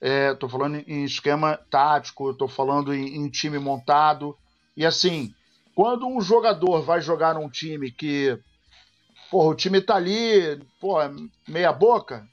É, 0.00 0.34
tô 0.34 0.48
falando 0.48 0.76
em 0.76 1.04
esquema 1.04 1.56
tático, 1.70 2.34
tô 2.34 2.48
falando 2.48 2.94
em, 2.94 3.16
em 3.16 3.28
time 3.28 3.58
montado. 3.58 4.36
E 4.76 4.84
assim, 4.84 5.34
quando 5.74 6.06
um 6.06 6.20
jogador 6.20 6.82
vai 6.82 7.00
jogar 7.00 7.34
num 7.34 7.48
time 7.48 7.90
que 7.90 8.38
porra, 9.30 9.48
o 9.48 9.54
time 9.54 9.80
tá 9.80 9.96
ali, 9.96 10.60
porra, 10.80 11.14
meia 11.46 11.72
boca, 11.72 12.26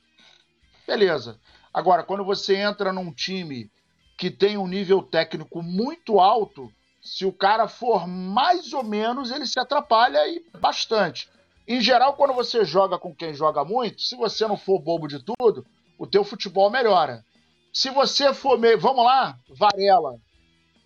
beleza. 0.88 1.40
Agora, 1.74 2.04
quando 2.04 2.24
você 2.24 2.56
entra 2.56 2.94
num 2.94 3.12
time 3.12 3.70
que 4.18 4.32
tem 4.32 4.58
um 4.58 4.68
nível 4.68 5.02
técnico 5.02 5.62
muito 5.62 6.20
alto, 6.20 6.72
se 7.02 7.26
o 7.26 7.34
cara 7.34 7.68
for 7.68 8.08
mais 8.08 8.74
ou 8.74 8.84
menos, 8.84 9.30
ele 9.30 9.46
se 9.46 9.60
atrapalha 9.60 10.28
e 10.28 10.44
bastante. 10.58 11.30
Em 11.68 11.82
geral, 11.82 12.14
quando 12.14 12.34
você 12.34 12.64
joga 12.64 12.98
com 12.98 13.14
quem 13.14 13.34
joga 13.34 13.66
muito, 13.66 14.02
se 14.02 14.16
você 14.16 14.48
não 14.48 14.58
for 14.58 14.80
bobo 14.80 15.08
de 15.08 15.20
tudo, 15.20 15.66
o 15.98 16.08
teu 16.08 16.24
futebol 16.24 16.70
melhora. 16.70 17.26
Se 17.74 17.90
você 17.90 18.34
for 18.34 18.58
meio, 18.58 18.80
vamos 18.80 19.04
lá, 19.04 19.38
Varela. 19.50 20.16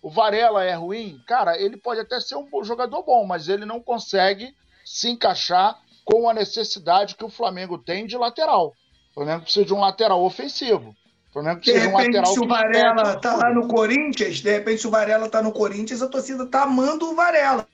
O 0.02 0.10
Varela 0.10 0.64
é 0.64 0.74
ruim, 0.74 1.22
cara, 1.26 1.60
ele 1.60 1.76
pode 1.76 2.00
até 2.00 2.18
ser 2.18 2.36
um 2.36 2.64
jogador 2.64 3.02
bom, 3.02 3.26
mas 3.26 3.48
ele 3.48 3.64
não 3.64 3.80
consegue 3.80 4.54
se 4.84 5.08
encaixar 5.10 5.78
com 6.04 6.28
a 6.28 6.34
necessidade 6.34 7.14
que 7.14 7.24
o 7.24 7.30
Flamengo 7.30 7.78
tem 7.78 8.06
de 8.06 8.16
lateral. 8.16 8.74
O 9.10 9.14
Flamengo 9.14 9.42
precisa 9.42 9.64
de 9.64 9.74
um 9.74 9.80
lateral 9.80 10.22
ofensivo. 10.22 10.94
O 11.30 11.32
Flamengo 11.32 11.60
precisa 11.60 11.80
de, 11.80 11.86
repente, 11.86 12.10
de 12.10 12.18
um 12.18 12.18
lateral 12.18 12.32
se 12.32 12.40
o 12.40 12.48
Varela 12.48 13.16
tá 13.20 13.36
lá 13.36 13.54
no 13.54 13.68
Corinthians, 13.68 14.40
de 14.40 14.50
repente, 14.50 14.80
se 14.80 14.86
o 14.86 14.90
Varela 14.90 15.28
tá 15.28 15.42
no 15.42 15.52
Corinthians, 15.52 16.02
a 16.02 16.08
torcida 16.08 16.46
tá 16.46 16.62
amando 16.64 17.10
o 17.10 17.14
Varela. 17.14 17.66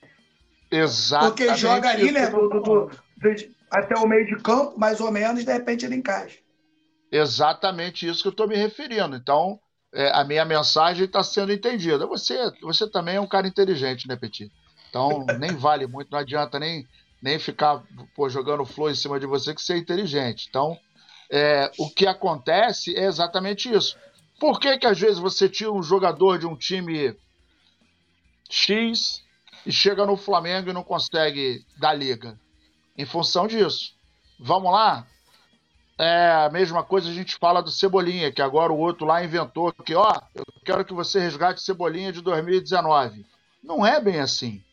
Exatamente. 0.69 1.47
Porque 1.47 1.55
joga 1.55 1.89
ali, 1.89 2.11
né? 2.11 2.27
Do, 2.29 2.49
do, 2.49 2.59
do, 2.61 2.91
até 3.71 3.95
o 3.97 4.07
meio 4.07 4.25
de 4.25 4.35
campo, 4.41 4.79
mais 4.79 4.99
ou 4.99 5.11
menos, 5.11 5.43
de 5.43 5.51
repente 5.51 5.85
ele 5.85 5.95
encaixa. 5.95 6.37
Exatamente 7.11 8.07
isso 8.07 8.21
que 8.21 8.27
eu 8.27 8.31
estou 8.31 8.47
me 8.47 8.55
referindo. 8.55 9.15
Então, 9.15 9.59
é, 9.93 10.11
a 10.13 10.23
minha 10.23 10.45
mensagem 10.45 11.05
está 11.05 11.23
sendo 11.23 11.51
entendida. 11.51 12.05
Você, 12.05 12.37
você 12.61 12.89
também 12.89 13.15
é 13.15 13.21
um 13.21 13.27
cara 13.27 13.47
inteligente, 13.47 14.07
né, 14.07 14.15
Petit? 14.15 14.51
Então, 14.89 15.25
nem 15.39 15.55
vale 15.55 15.85
muito, 15.87 16.11
não 16.11 16.19
adianta 16.19 16.59
nem 16.59 16.85
nem 17.21 17.39
ficar 17.39 17.83
pô, 18.15 18.29
jogando 18.29 18.65
flor 18.65 18.91
em 18.91 18.95
cima 18.95 19.19
de 19.19 19.25
você 19.25 19.53
que 19.53 19.61
ser 19.61 19.77
inteligente. 19.77 20.47
Então, 20.49 20.77
é, 21.29 21.71
o 21.77 21.89
que 21.89 22.07
acontece 22.07 22.95
é 22.95 23.05
exatamente 23.05 23.71
isso. 23.73 23.97
Por 24.39 24.59
que, 24.59 24.77
que 24.77 24.85
às 24.85 24.99
vezes 24.99 25.17
você 25.17 25.49
tira 25.49 25.71
um 25.71 25.81
jogador 25.83 26.37
de 26.37 26.45
um 26.45 26.55
time 26.55 27.15
X 28.49 29.23
e 29.65 29.71
chega 29.71 30.05
no 30.05 30.15
Flamengo 30.15 30.69
e 30.69 30.73
não 30.73 30.83
consegue 30.83 31.65
dar 31.77 31.93
liga? 31.93 32.39
Em 32.97 33.05
função 33.05 33.47
disso. 33.47 33.95
Vamos 34.39 34.71
lá? 34.71 35.07
É 35.99 36.45
a 36.45 36.49
mesma 36.51 36.83
coisa 36.83 37.09
a 37.09 37.13
gente 37.13 37.35
fala 37.37 37.61
do 37.61 37.71
Cebolinha, 37.71 38.31
que 38.31 38.41
agora 38.41 38.71
o 38.71 38.77
outro 38.77 39.05
lá 39.05 39.23
inventou 39.23 39.73
que, 39.73 39.95
ó, 39.95 40.13
eu 40.35 40.45
quero 40.63 40.85
que 40.85 40.93
você 40.93 41.19
resgate 41.19 41.61
Cebolinha 41.61 42.13
de 42.13 42.21
2019. 42.21 43.25
Não 43.63 43.83
é 43.83 43.99
bem 43.99 44.19
assim, 44.19 44.63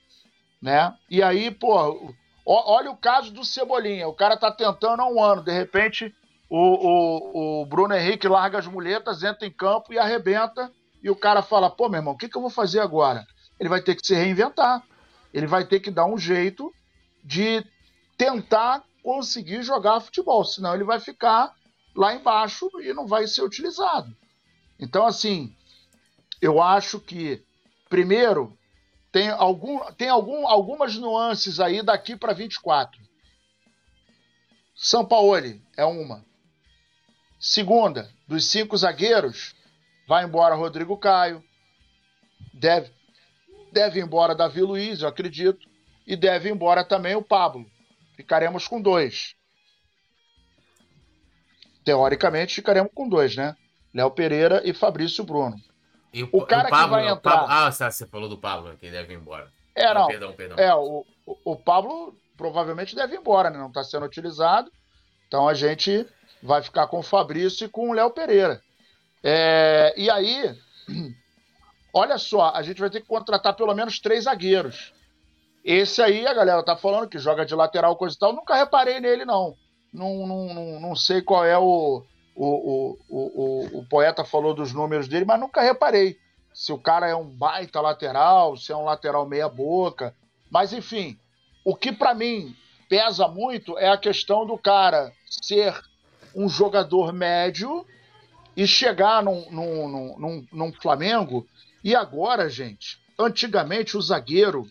né? 0.60 0.94
E 1.08 1.22
aí, 1.22 1.50
pô, 1.50 2.14
Olha 2.46 2.90
o 2.90 2.96
caso 2.96 3.32
do 3.32 3.44
Cebolinha. 3.44 4.06
O 4.06 4.14
cara 4.14 4.36
tá 4.36 4.52
tentando 4.52 5.00
há 5.00 5.08
um 5.08 5.22
ano. 5.22 5.42
De 5.42 5.52
repente, 5.52 6.14
o, 6.48 6.58
o, 6.58 7.62
o 7.62 7.66
Bruno 7.66 7.94
Henrique 7.94 8.28
larga 8.28 8.58
as 8.58 8.66
muletas, 8.66 9.22
entra 9.22 9.46
em 9.46 9.50
campo 9.50 9.92
e 9.92 9.98
arrebenta. 9.98 10.70
E 11.02 11.08
o 11.08 11.16
cara 11.16 11.42
fala: 11.42 11.70
pô, 11.70 11.88
meu 11.88 11.98
irmão, 11.98 12.14
o 12.14 12.16
que, 12.16 12.28
que 12.28 12.36
eu 12.36 12.42
vou 12.42 12.50
fazer 12.50 12.80
agora? 12.80 13.26
Ele 13.58 13.68
vai 13.68 13.80
ter 13.80 13.94
que 13.94 14.06
se 14.06 14.14
reinventar. 14.14 14.82
Ele 15.32 15.46
vai 15.46 15.64
ter 15.64 15.80
que 15.80 15.90
dar 15.90 16.06
um 16.06 16.18
jeito 16.18 16.72
de 17.24 17.64
tentar 18.16 18.84
conseguir 19.02 19.62
jogar 19.62 20.00
futebol. 20.00 20.44
Senão 20.44 20.74
ele 20.74 20.84
vai 20.84 21.00
ficar 21.00 21.52
lá 21.96 22.14
embaixo 22.14 22.70
e 22.80 22.92
não 22.92 23.06
vai 23.06 23.26
ser 23.26 23.42
utilizado. 23.42 24.14
Então, 24.78 25.06
assim, 25.06 25.54
eu 26.40 26.60
acho 26.60 27.00
que, 27.00 27.42
primeiro, 27.88 28.56
tem, 29.14 29.28
algum, 29.28 29.78
tem 29.92 30.09
algum, 30.09 30.49
algumas 30.49 30.97
nuances 30.97 31.61
aí 31.61 31.85
daqui 31.85 32.16
para 32.16 32.33
24. 32.33 33.00
São 34.75 35.06
Paulo 35.06 35.37
é 35.76 35.85
uma. 35.85 36.26
Segunda, 37.38 38.11
dos 38.26 38.50
cinco 38.50 38.76
zagueiros, 38.76 39.54
vai 40.09 40.25
embora 40.25 40.56
Rodrigo 40.56 40.97
Caio. 40.97 41.44
Deve, 42.52 42.90
deve 43.71 44.00
ir 44.00 44.02
embora 44.02 44.35
Davi 44.35 44.62
Luiz, 44.62 45.00
eu 45.00 45.06
acredito. 45.06 45.64
E 46.04 46.16
deve 46.16 46.49
ir 46.49 46.52
embora 46.52 46.85
também 46.85 47.14
o 47.14 47.23
Pablo. 47.23 47.71
Ficaremos 48.16 48.66
com 48.66 48.83
dois. 48.83 49.37
Teoricamente, 51.85 52.56
ficaremos 52.56 52.90
com 52.92 53.09
dois, 53.09 53.37
né? 53.37 53.56
Léo 53.94 54.11
Pereira 54.11 54.61
e 54.64 54.73
Fabrício 54.73 55.23
Bruno. 55.23 55.56
E 56.14 56.23
o, 56.23 56.28
o 56.33 56.47
cara 56.47 56.68
o 56.68 56.71
Pablo, 56.71 56.97
que 56.97 57.02
vai 57.02 57.12
entrar. 57.12 57.33
Pablo, 57.33 57.47
ah, 57.50 57.71
você 57.73 58.06
falou 58.06 58.28
do 58.28 58.38
Pablo, 58.38 58.76
que 58.76 58.88
deve 58.88 59.12
ir 59.12 59.16
embora. 59.16 59.50
É, 59.75 59.92
não. 59.92 60.06
Perdão, 60.06 60.33
perdão. 60.33 60.56
É, 60.56 60.73
o, 60.73 61.04
o 61.44 61.56
Pablo 61.56 62.16
provavelmente 62.37 62.94
deve 62.94 63.16
ir 63.16 63.18
embora, 63.18 63.50
né? 63.50 63.59
Não 63.59 63.66
está 63.66 63.83
sendo 63.83 64.06
utilizado. 64.06 64.71
Então 65.26 65.49
a 65.49 65.54
gente 65.54 66.06
vai 66.40 66.62
ficar 66.62 66.87
com 66.87 67.00
o 67.00 67.02
Fabrício 67.02 67.64
e 67.64 67.68
com 67.68 67.90
o 67.90 67.92
Léo 67.92 68.12
Pereira. 68.12 68.62
É, 69.25 69.92
e 69.97 70.09
aí, 70.09 70.56
olha 71.92 72.16
só, 72.16 72.52
a 72.54 72.62
gente 72.62 72.80
vai 72.80 72.90
ter 72.90 73.00
que 73.00 73.09
contratar 73.09 73.56
pelo 73.56 73.75
menos 73.75 73.99
três 73.99 74.25
zagueiros. 74.25 74.94
Esse 75.64 76.00
aí, 76.00 76.25
a 76.28 76.35
galera 76.35 76.62
tá 76.62 76.76
falando 76.76 77.09
que 77.09 77.18
joga 77.18 77.44
de 77.44 77.56
lateral, 77.56 77.97
coisa 77.97 78.14
e 78.14 78.18
tal. 78.18 78.33
Nunca 78.33 78.54
reparei 78.54 79.00
nele, 79.00 79.25
não. 79.25 79.56
Não, 79.92 80.26
não, 80.26 80.54
não, 80.54 80.80
não 80.80 80.94
sei 80.94 81.23
qual 81.23 81.44
é 81.44 81.59
o, 81.59 82.04
o, 82.34 82.96
o, 83.08 83.16
o, 83.18 83.78
o 83.78 83.88
poeta 83.88 84.24
falou 84.24 84.54
dos 84.54 84.72
números 84.72 85.08
dele, 85.08 85.24
mas 85.24 85.40
nunca 85.40 85.60
reparei 85.60 86.18
se 86.52 86.72
o 86.72 86.78
cara 86.78 87.08
é 87.08 87.14
um 87.14 87.28
baita 87.28 87.80
lateral, 87.80 88.56
se 88.56 88.72
é 88.72 88.76
um 88.76 88.84
lateral 88.84 89.26
meia 89.26 89.48
boca. 89.48 90.14
Mas 90.50 90.72
enfim, 90.72 91.18
o 91.64 91.74
que 91.74 91.92
para 91.92 92.14
mim 92.14 92.54
pesa 92.88 93.26
muito 93.26 93.76
é 93.78 93.88
a 93.88 93.98
questão 93.98 94.46
do 94.46 94.56
cara 94.56 95.12
ser 95.26 95.74
um 96.34 96.48
jogador 96.48 97.12
médio 97.12 97.84
e 98.56 98.66
chegar 98.66 99.22
num, 99.22 99.50
num, 99.50 100.18
num, 100.18 100.46
num 100.52 100.72
Flamengo. 100.72 101.46
E 101.82 101.94
agora, 101.94 102.48
gente, 102.48 103.00
antigamente 103.18 103.96
o 103.96 104.02
zagueiro, 104.02 104.66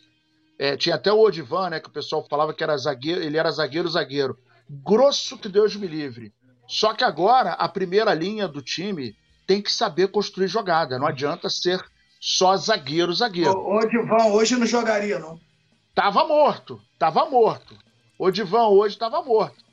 é, 0.58 0.78
tinha 0.78 0.96
até 0.96 1.12
o 1.12 1.20
Odivan, 1.20 1.70
né, 1.70 1.80
que 1.80 1.90
o 1.90 1.94
pessoal 1.94 2.26
falava 2.30 2.54
que 2.54 2.64
era 2.64 2.78
zagueiro, 2.78 3.22
ele 3.22 3.38
era 3.38 3.52
zagueiro, 3.52 3.90
zagueiro. 3.90 4.38
Grosso 4.70 5.38
que 5.38 5.50
Deus 5.50 5.76
me 5.76 5.88
livre. 5.88 6.34
Só 6.68 6.94
que 6.94 7.04
agora 7.04 7.54
a 7.54 7.68
primeira 7.68 8.14
linha 8.14 8.48
do 8.48 8.62
time 8.62 9.16
tem 9.46 9.62
que 9.62 9.72
saber 9.72 10.10
construir 10.10 10.48
jogada. 10.48 10.98
Não 10.98 11.08
adianta 11.08 11.50
ser 11.50 11.84
só 12.20 12.56
zagueiro, 12.56 13.14
zagueiro. 13.14 13.52
O, 13.52 13.80
Divan 13.88 14.28
hoje 14.28 14.56
não 14.56 14.66
jogaria, 14.66 15.20
não. 15.20 15.40
Tava 15.94 16.26
morto, 16.26 16.82
tava 16.98 17.30
morto. 17.30 17.78
O 18.18 18.32
Divan 18.32 18.68
hoje 18.68 18.98
tava 18.98 19.22
morto. 19.22 19.64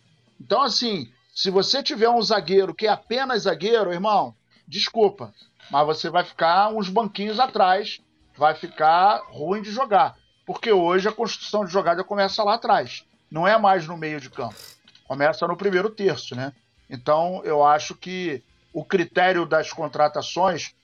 Então, 0.40 0.62
assim, 0.62 1.10
se 1.34 1.50
você 1.50 1.82
tiver 1.82 2.08
um 2.08 2.20
zagueiro 2.20 2.74
que 2.74 2.86
é 2.86 2.90
apenas 2.90 3.42
zagueiro, 3.42 3.92
irmão, 3.92 4.34
desculpa, 4.66 5.32
mas 5.70 5.86
você 5.86 6.10
vai 6.10 6.24
ficar 6.24 6.68
uns 6.68 6.88
banquinhos 6.88 7.38
atrás, 7.38 8.00
vai 8.36 8.54
ficar 8.54 9.22
ruim 9.28 9.62
de 9.62 9.70
jogar. 9.70 10.16
Porque 10.44 10.72
hoje 10.72 11.08
a 11.08 11.12
construção 11.12 11.64
de 11.64 11.70
jogada 11.70 12.02
começa 12.02 12.42
lá 12.42 12.54
atrás. 12.54 13.04
Não 13.30 13.46
é 13.46 13.56
mais 13.56 13.86
no 13.86 13.96
meio 13.96 14.20
de 14.20 14.28
campo. 14.28 14.56
Começa 15.04 15.46
no 15.46 15.56
primeiro 15.56 15.88
terço, 15.90 16.34
né? 16.34 16.52
Então, 16.90 17.40
eu 17.44 17.64
acho 17.64 17.94
que 17.94 18.42
o 18.72 18.84
critério 18.84 19.46
das 19.46 19.72
contratações, 19.72 20.74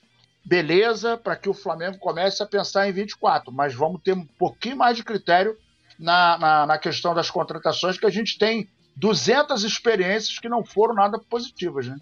beleza, 0.44 1.16
para 1.16 1.36
que 1.36 1.48
o 1.48 1.54
Flamengo 1.54 1.98
comece 1.98 2.42
a 2.42 2.46
pensar 2.46 2.88
em 2.88 2.92
24, 2.92 3.52
mas 3.52 3.74
vamos 3.74 4.00
ter 4.02 4.12
um 4.12 4.24
pouquinho 4.24 4.76
mais 4.76 4.96
de 4.96 5.02
critério 5.02 5.58
na, 5.98 6.38
na, 6.38 6.66
na 6.66 6.78
questão 6.78 7.14
das 7.14 7.28
contratações, 7.28 7.98
que 7.98 8.06
a 8.06 8.10
gente 8.10 8.38
tem 8.38 8.68
200 8.96 9.64
experiências 9.64 10.38
que 10.38 10.48
não 10.48 10.64
foram 10.64 10.94
nada 10.94 11.18
positivas, 11.18 11.86
né? 11.88 11.98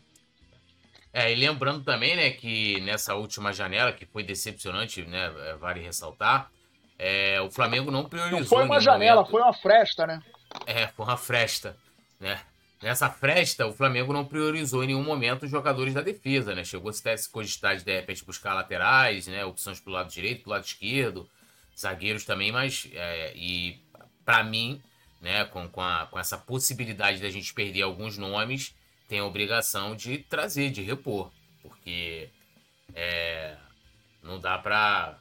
É, 1.12 1.32
e 1.32 1.36
lembrando 1.36 1.84
também, 1.84 2.16
né, 2.16 2.30
que 2.30 2.80
nessa 2.80 3.14
última 3.14 3.52
janela, 3.52 3.92
que 3.92 4.04
foi 4.04 4.24
decepcionante, 4.24 5.02
né, 5.02 5.32
é, 5.46 5.54
vale 5.54 5.80
ressaltar, 5.80 6.50
é, 6.98 7.40
o 7.40 7.50
Flamengo 7.50 7.90
não 7.90 8.04
priorizou. 8.04 8.40
Não 8.40 8.46
foi 8.46 8.64
uma 8.64 8.80
janela, 8.80 9.16
momento. 9.16 9.30
foi 9.30 9.40
uma 9.40 9.52
fresta, 9.52 10.06
né? 10.06 10.20
É, 10.66 10.88
foi 10.88 11.06
uma 11.06 11.16
fresta, 11.16 11.76
né? 12.18 12.40
Nessa 12.84 13.08
fresta, 13.08 13.66
o 13.66 13.72
Flamengo 13.72 14.12
não 14.12 14.26
priorizou 14.26 14.84
em 14.84 14.88
nenhum 14.88 15.02
momento 15.02 15.44
os 15.44 15.50
jogadores 15.50 15.94
da 15.94 16.02
defesa, 16.02 16.54
né? 16.54 16.62
Chegou 16.64 16.90
a 16.90 16.92
se 16.92 17.30
cogitar 17.30 17.74
de, 17.78 17.90
repente 17.90 18.22
buscar 18.26 18.52
laterais, 18.52 19.26
né? 19.26 19.42
Opções 19.42 19.80
pro 19.80 19.90
lado 19.90 20.10
direito, 20.10 20.42
pro 20.42 20.50
lado 20.50 20.66
esquerdo, 20.66 21.26
zagueiros 21.74 22.26
também, 22.26 22.52
mas 22.52 22.86
é, 22.92 23.32
e 23.34 23.80
para 24.22 24.44
mim, 24.44 24.82
né, 25.22 25.46
com, 25.46 25.66
com, 25.66 25.80
a, 25.80 26.06
com 26.10 26.18
essa 26.18 26.36
possibilidade 26.36 27.22
da 27.22 27.30
gente 27.30 27.54
perder 27.54 27.80
alguns 27.80 28.18
nomes, 28.18 28.74
tem 29.08 29.18
a 29.18 29.24
obrigação 29.24 29.96
de 29.96 30.18
trazer, 30.18 30.68
de 30.68 30.82
repor. 30.82 31.32
Porque 31.62 32.28
é, 32.94 33.56
não 34.22 34.38
dá 34.38 34.58
pra. 34.58 35.18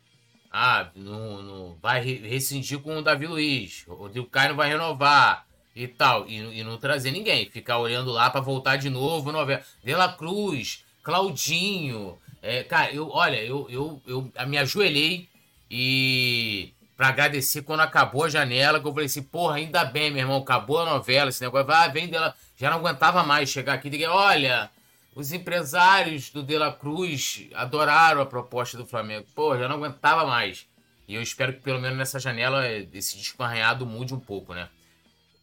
Ah, 0.52 0.92
não, 0.94 1.42
não 1.42 1.76
vai 1.76 2.02
rescindir 2.02 2.80
com 2.80 2.98
o 2.98 3.02
Davi 3.02 3.26
Luiz. 3.26 3.86
O 3.88 4.26
Caio 4.26 4.50
não 4.50 4.58
vai 4.58 4.68
renovar 4.68 5.48
e 5.76 5.88
tal. 5.88 6.28
E, 6.28 6.60
e 6.60 6.64
não 6.64 6.78
trazer 6.78 7.12
ninguém. 7.12 7.50
Ficar 7.50 7.78
olhando 7.78 8.12
lá 8.12 8.30
para 8.30 8.42
voltar 8.42 8.78
de 8.78 8.90
novo. 8.90 9.32
Novela. 9.32 9.64
De 9.84 9.94
La 9.94 10.14
Cruz, 10.14 10.84
Claudinho. 11.02 12.18
É, 12.42 12.64
cara, 12.64 12.92
eu, 12.92 13.10
olha, 13.10 13.42
eu, 13.44 13.68
eu, 13.70 14.02
eu 14.06 14.32
me 14.48 14.58
ajoelhei 14.58 15.30
e 15.72 16.74
para 16.96 17.08
agradecer 17.08 17.64
quando 17.64 17.80
acabou 17.80 18.26
a 18.26 18.30
janela, 18.30 18.80
que 18.80 18.88
eu 18.88 18.92
falei 18.92 19.08
assim, 19.08 19.24
porra, 19.24 19.56
ainda 19.56 19.84
bem, 19.84 20.12
meu 20.12 20.22
irmão, 20.22 20.38
acabou 20.38 20.80
a 20.80 20.86
novela, 20.86 21.30
esse 21.30 21.42
negócio, 21.42 21.66
vai, 21.66 21.92
vem 21.92 22.08
dela, 22.08 22.36
já 22.58 22.70
não 22.70 22.78
aguentava 22.78 23.24
mais 23.24 23.50
chegar 23.50 23.74
aqui, 23.74 23.90
dizer, 23.90 24.08
olha, 24.08 24.70
os 25.16 25.32
empresários 25.32 26.30
do 26.30 26.44
De 26.44 26.58
La 26.58 26.72
Cruz 26.72 27.48
adoraram 27.56 28.22
a 28.22 28.26
proposta 28.26 28.78
do 28.78 28.86
Flamengo, 28.86 29.26
pô, 29.34 29.58
já 29.58 29.68
não 29.68 29.78
aguentava 29.78 30.26
mais, 30.26 30.68
e 31.08 31.16
eu 31.16 31.22
espero 31.22 31.54
que 31.54 31.62
pelo 31.62 31.82
menos 31.82 31.98
nessa 31.98 32.20
janela 32.20 32.68
esse 32.70 33.18
disco 33.18 33.42
arranhado 33.42 33.86
mude 33.86 34.14
um 34.14 34.20
pouco, 34.20 34.54
né. 34.54 34.70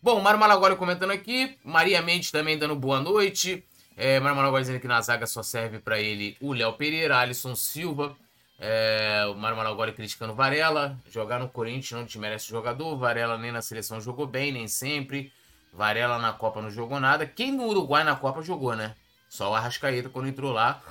Bom, 0.03 0.19
Mário 0.21 0.41
Malagoli 0.41 0.77
comentando 0.77 1.11
aqui, 1.11 1.59
Maria 1.63 2.01
Mendes 2.01 2.31
também 2.31 2.57
dando 2.57 2.75
boa 2.75 3.01
noite, 3.01 3.63
é, 3.95 4.19
Mário 4.19 4.35
Malagoli 4.35 4.63
dizendo 4.63 4.81
que 4.81 4.89
na 4.89 5.01
zaga 5.03 5.27
só 5.27 5.43
serve 5.43 5.79
para 5.79 6.01
ele 6.01 6.39
o 6.41 6.55
Léo 6.55 6.73
Pereira, 6.73 7.19
Alisson 7.19 7.55
Silva, 7.55 8.17
é, 8.59 9.27
o 9.31 9.35
Mário 9.35 9.59
Malagoli 9.59 9.93
criticando 9.93 10.35
Varela. 10.35 10.99
Jogar 11.11 11.39
no 11.39 11.51
Corinthians 11.51 11.93
não 11.93 12.05
desmerece 12.05 12.47
o 12.47 12.51
jogador. 12.51 12.97
Varela 12.97 13.39
nem 13.39 13.51
na 13.53 13.63
seleção 13.63 14.01
jogou 14.01 14.27
bem, 14.27 14.53
nem 14.53 14.69
sempre. 14.69 15.33
Varela 15.73 16.19
na 16.19 16.33
Copa 16.33 16.61
não 16.61 16.71
jogou 16.71 17.01
nada. 17.01 17.27
Quem 17.27 17.53
no 17.53 17.67
Uruguai 17.67 18.05
na 18.05 18.17
Copa 18.17 18.43
jogou, 18.43 18.77
né? 18.77 18.95
Só 19.31 19.51
o 19.51 19.55
Arrascaeta 19.55 20.11
quando 20.11 20.29
entrou 20.29 20.53
lá. 20.53 20.83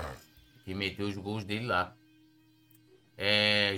Que 0.65 0.73
meteu 0.73 1.07
os 1.07 1.15
gols 1.15 1.43
dele 1.43 1.67
lá. 1.67 1.93
É, 3.21 3.75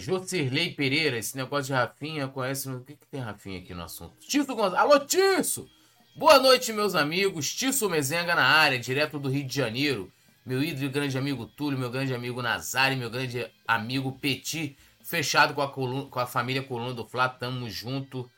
Pereira, 0.78 1.18
esse 1.18 1.36
negócio 1.36 1.66
de 1.66 1.74
Rafinha, 1.74 2.28
conhece. 2.28 2.70
O 2.70 2.82
que, 2.82 2.96
que 2.96 3.08
tem 3.08 3.20
Rafinha 3.20 3.60
aqui 3.60 3.74
no 3.74 3.84
assunto? 3.84 4.14
Tício 4.20 4.56
Gonçalves. 4.56 4.80
Alô, 4.80 5.00
Tício! 5.00 5.68
Boa 6.16 6.38
noite, 6.38 6.72
meus 6.72 6.94
amigos. 6.94 7.52
Tício 7.54 7.90
Mezenga 7.90 8.36
na 8.36 8.46
área, 8.46 8.78
direto 8.78 9.18
do 9.18 9.30
Rio 9.30 9.48
de 9.48 9.56
Janeiro 9.56 10.12
meu 10.46 10.64
ídolo 10.64 10.86
e 10.86 10.90
grande 10.90 11.18
amigo 11.18 11.46
Túlio, 11.46 11.78
meu 11.78 11.90
grande 11.90 12.14
amigo 12.14 12.42
Nazário, 12.42 12.98
meu 12.98 13.10
grande 13.10 13.50
amigo 13.68 14.12
Petit, 14.14 14.76
fechado 15.04 15.54
com 15.54 15.62
a, 15.62 15.70
coluna, 15.70 16.06
com 16.08 16.20
a 16.20 16.26
família 16.26 16.64
Coluna 16.64 16.94
do 16.94 17.06
Flá, 17.06 17.30
tamo 17.30 17.70
junto. 17.70 18.30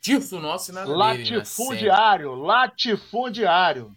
Tirso 0.00 0.38
nosso 0.38 0.70
e 0.70 0.74
nada 0.74 0.88
Latifundiário, 0.88 2.30
dele, 2.30 2.42
né? 2.42 2.46
latifundiário. 2.46 3.96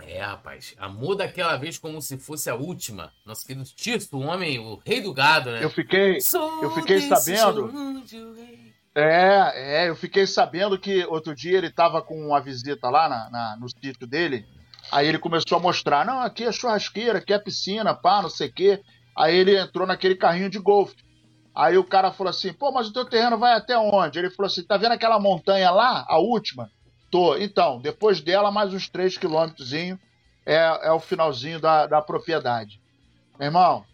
É, 0.00 0.20
rapaz, 0.20 0.74
amor 0.76 1.14
daquela 1.14 1.56
vez 1.56 1.78
como 1.78 2.00
se 2.02 2.18
fosse 2.18 2.50
a 2.50 2.54
última. 2.54 3.12
Nosso 3.24 3.46
querido 3.46 3.64
Tirso, 3.76 4.16
o 4.16 4.20
homem, 4.20 4.58
o 4.58 4.80
rei 4.84 5.00
do 5.00 5.14
gado, 5.14 5.50
né? 5.50 5.62
Eu 5.62 5.70
fiquei, 5.70 6.18
eu 6.62 6.70
fiquei 6.72 7.00
sabendo... 7.02 7.72
É, 8.96 9.82
é, 9.84 9.88
eu 9.88 9.96
fiquei 9.96 10.26
sabendo 10.26 10.78
que 10.78 11.04
outro 11.06 11.34
dia 11.34 11.58
ele 11.58 11.70
tava 11.70 12.00
com 12.00 12.28
uma 12.28 12.40
visita 12.40 12.88
lá 12.88 13.08
na, 13.08 13.30
na 13.30 13.56
no 13.56 13.68
sítio 13.68 14.06
dele, 14.06 14.46
Aí 14.90 15.08
ele 15.08 15.18
começou 15.18 15.58
a 15.58 15.60
mostrar, 15.60 16.04
não, 16.04 16.20
aqui 16.20 16.44
é 16.44 16.52
churrasqueira, 16.52 17.18
aqui 17.18 17.32
é 17.32 17.38
piscina, 17.38 17.94
pá, 17.94 18.22
não 18.22 18.28
sei 18.28 18.48
o 18.48 18.52
quê. 18.52 18.82
Aí 19.16 19.34
ele 19.36 19.58
entrou 19.58 19.86
naquele 19.86 20.14
carrinho 20.14 20.50
de 20.50 20.58
golfe. 20.58 20.96
Aí 21.54 21.78
o 21.78 21.84
cara 21.84 22.12
falou 22.12 22.30
assim, 22.30 22.52
pô, 22.52 22.72
mas 22.72 22.88
o 22.88 22.92
teu 22.92 23.04
terreno 23.04 23.38
vai 23.38 23.54
até 23.54 23.78
onde? 23.78 24.18
Ele 24.18 24.30
falou 24.30 24.48
assim, 24.48 24.64
tá 24.64 24.76
vendo 24.76 24.92
aquela 24.92 25.20
montanha 25.20 25.70
lá, 25.70 26.04
a 26.08 26.18
última? 26.18 26.70
Tô. 27.14 27.36
Então, 27.36 27.78
depois 27.78 28.20
dela, 28.20 28.50
mais 28.50 28.74
uns 28.74 28.88
3 28.88 29.16
quilômetros 29.16 29.72
é, 29.72 29.96
é 30.82 30.90
o 30.90 30.98
finalzinho 30.98 31.60
da, 31.60 31.86
da 31.86 32.02
propriedade. 32.02 32.80
Meu 33.38 33.46
irmão, 33.46 33.84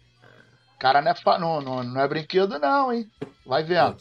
cara 0.79 1.03
não 1.03 1.11
é, 1.11 1.39
não, 1.39 1.61
não, 1.61 1.83
não 1.83 2.01
é 2.01 2.07
brinquedo 2.07 2.57
não, 2.57 2.91
hein? 2.91 3.07
Vai 3.45 3.63
vendo. 3.63 3.95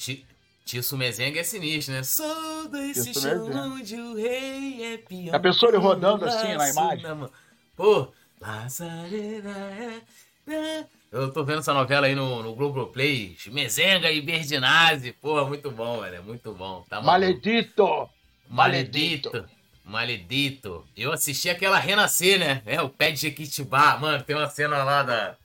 Tisso 0.65 0.97
Mezenga 0.97 1.39
é 1.39 1.43
sinistro, 1.43 1.93
né? 1.93 2.03
Sou 2.03 2.67
desse 2.71 3.13
chão 3.13 3.75
onde 3.75 3.95
o 3.95 4.17
rei 4.17 4.95
é 4.95 4.97
pior. 4.97 5.35
A 5.35 5.39
pessoa 5.39 5.71
ele 5.71 5.77
rodando 5.77 6.25
assim 6.25 6.55
na 6.55 6.71
imagem. 6.71 7.03
Na 7.03 7.29
Pô, 7.77 8.11
é, 8.43 10.01
né? 10.47 10.87
eu 11.13 11.31
tô 11.31 11.45
vendo 11.45 11.59
essa 11.59 11.75
novela 11.75 12.07
aí 12.07 12.15
no, 12.15 12.43
no 12.43 12.55
Globoplay. 12.55 13.37
Mezenga 13.49 14.11
e 14.11 14.23
Berdinazzi. 14.23 15.13
Porra, 15.13 15.45
muito 15.45 15.71
bom, 15.71 16.01
velho. 16.01 16.25
Muito 16.25 16.55
bom. 16.55 16.87
Tá 16.89 17.03
Maledito! 17.03 18.09
Maledito! 18.51 19.49
Maledito. 19.85 20.85
Eu 20.97 21.13
assisti 21.13 21.49
aquela 21.49 21.79
Renascer, 21.79 22.39
né? 22.39 22.63
É, 22.67 22.83
o 22.83 22.89
pé 22.89 23.13
de 23.13 23.21
Jequitibá. 23.21 23.97
Mano, 23.97 24.23
tem 24.25 24.37
uma 24.37 24.49
cena 24.49 24.83
lá 24.85 25.03
da. 25.03 25.37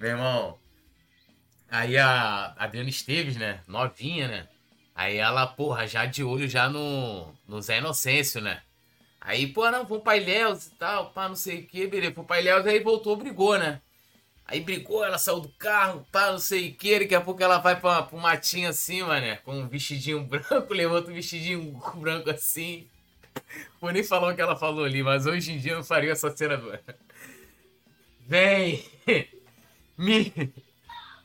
Meu 0.00 0.10
irmão. 0.10 0.58
Aí 1.70 1.98
a 1.98 2.54
Adriana 2.58 2.88
Esteves, 2.88 3.36
né? 3.36 3.60
Novinha, 3.68 4.26
né? 4.28 4.48
Aí 4.94 5.16
ela, 5.16 5.46
porra, 5.46 5.86
já 5.86 6.06
de 6.06 6.24
olho 6.24 6.48
já 6.48 6.68
no, 6.68 7.34
no 7.46 7.60
Zé 7.60 7.78
Inocêncio, 7.78 8.40
né? 8.40 8.62
Aí, 9.20 9.46
pô, 9.46 9.70
não, 9.70 9.84
vamos 9.84 10.04
pra 10.04 10.16
Ilhéus 10.16 10.66
e 10.66 10.70
tal, 10.76 11.10
pá, 11.10 11.28
não 11.28 11.36
sei 11.36 11.60
o 11.60 11.66
que, 11.66 11.86
beleza. 11.86 12.14
Foi 12.14 12.24
pra 12.24 12.40
Ilhéus, 12.40 12.66
aí 12.66 12.80
voltou, 12.80 13.16
brigou, 13.16 13.58
né? 13.58 13.80
Aí 14.48 14.60
brigou, 14.60 15.04
ela 15.04 15.18
saiu 15.18 15.40
do 15.40 15.48
carro, 15.58 16.06
pá, 16.12 16.30
não 16.30 16.38
sei 16.38 16.70
o 16.70 16.74
que, 16.74 17.00
daqui 17.00 17.14
a 17.14 17.20
pouco 17.20 17.42
ela 17.42 17.58
vai 17.58 17.80
pra, 17.80 18.02
pro 18.02 18.16
matinho 18.16 18.68
assim, 18.68 19.02
né? 19.02 19.36
Com 19.44 19.58
um 19.58 19.68
vestidinho 19.68 20.22
branco, 20.24 20.72
levanta 20.72 21.10
um 21.10 21.14
vestidinho 21.14 21.80
branco 21.96 22.30
assim. 22.30 22.86
Vou 23.80 23.90
nem 23.90 24.04
falar 24.04 24.32
o 24.32 24.36
que 24.36 24.40
ela 24.40 24.56
falou 24.56 24.84
ali, 24.84 25.02
mas 25.02 25.26
hoje 25.26 25.52
em 25.52 25.58
dia 25.58 25.72
eu 25.72 25.78
não 25.78 25.84
faria 25.84 26.12
essa 26.12 26.34
cena. 26.34 26.60
Vem! 28.20 28.84
Me... 29.98 30.32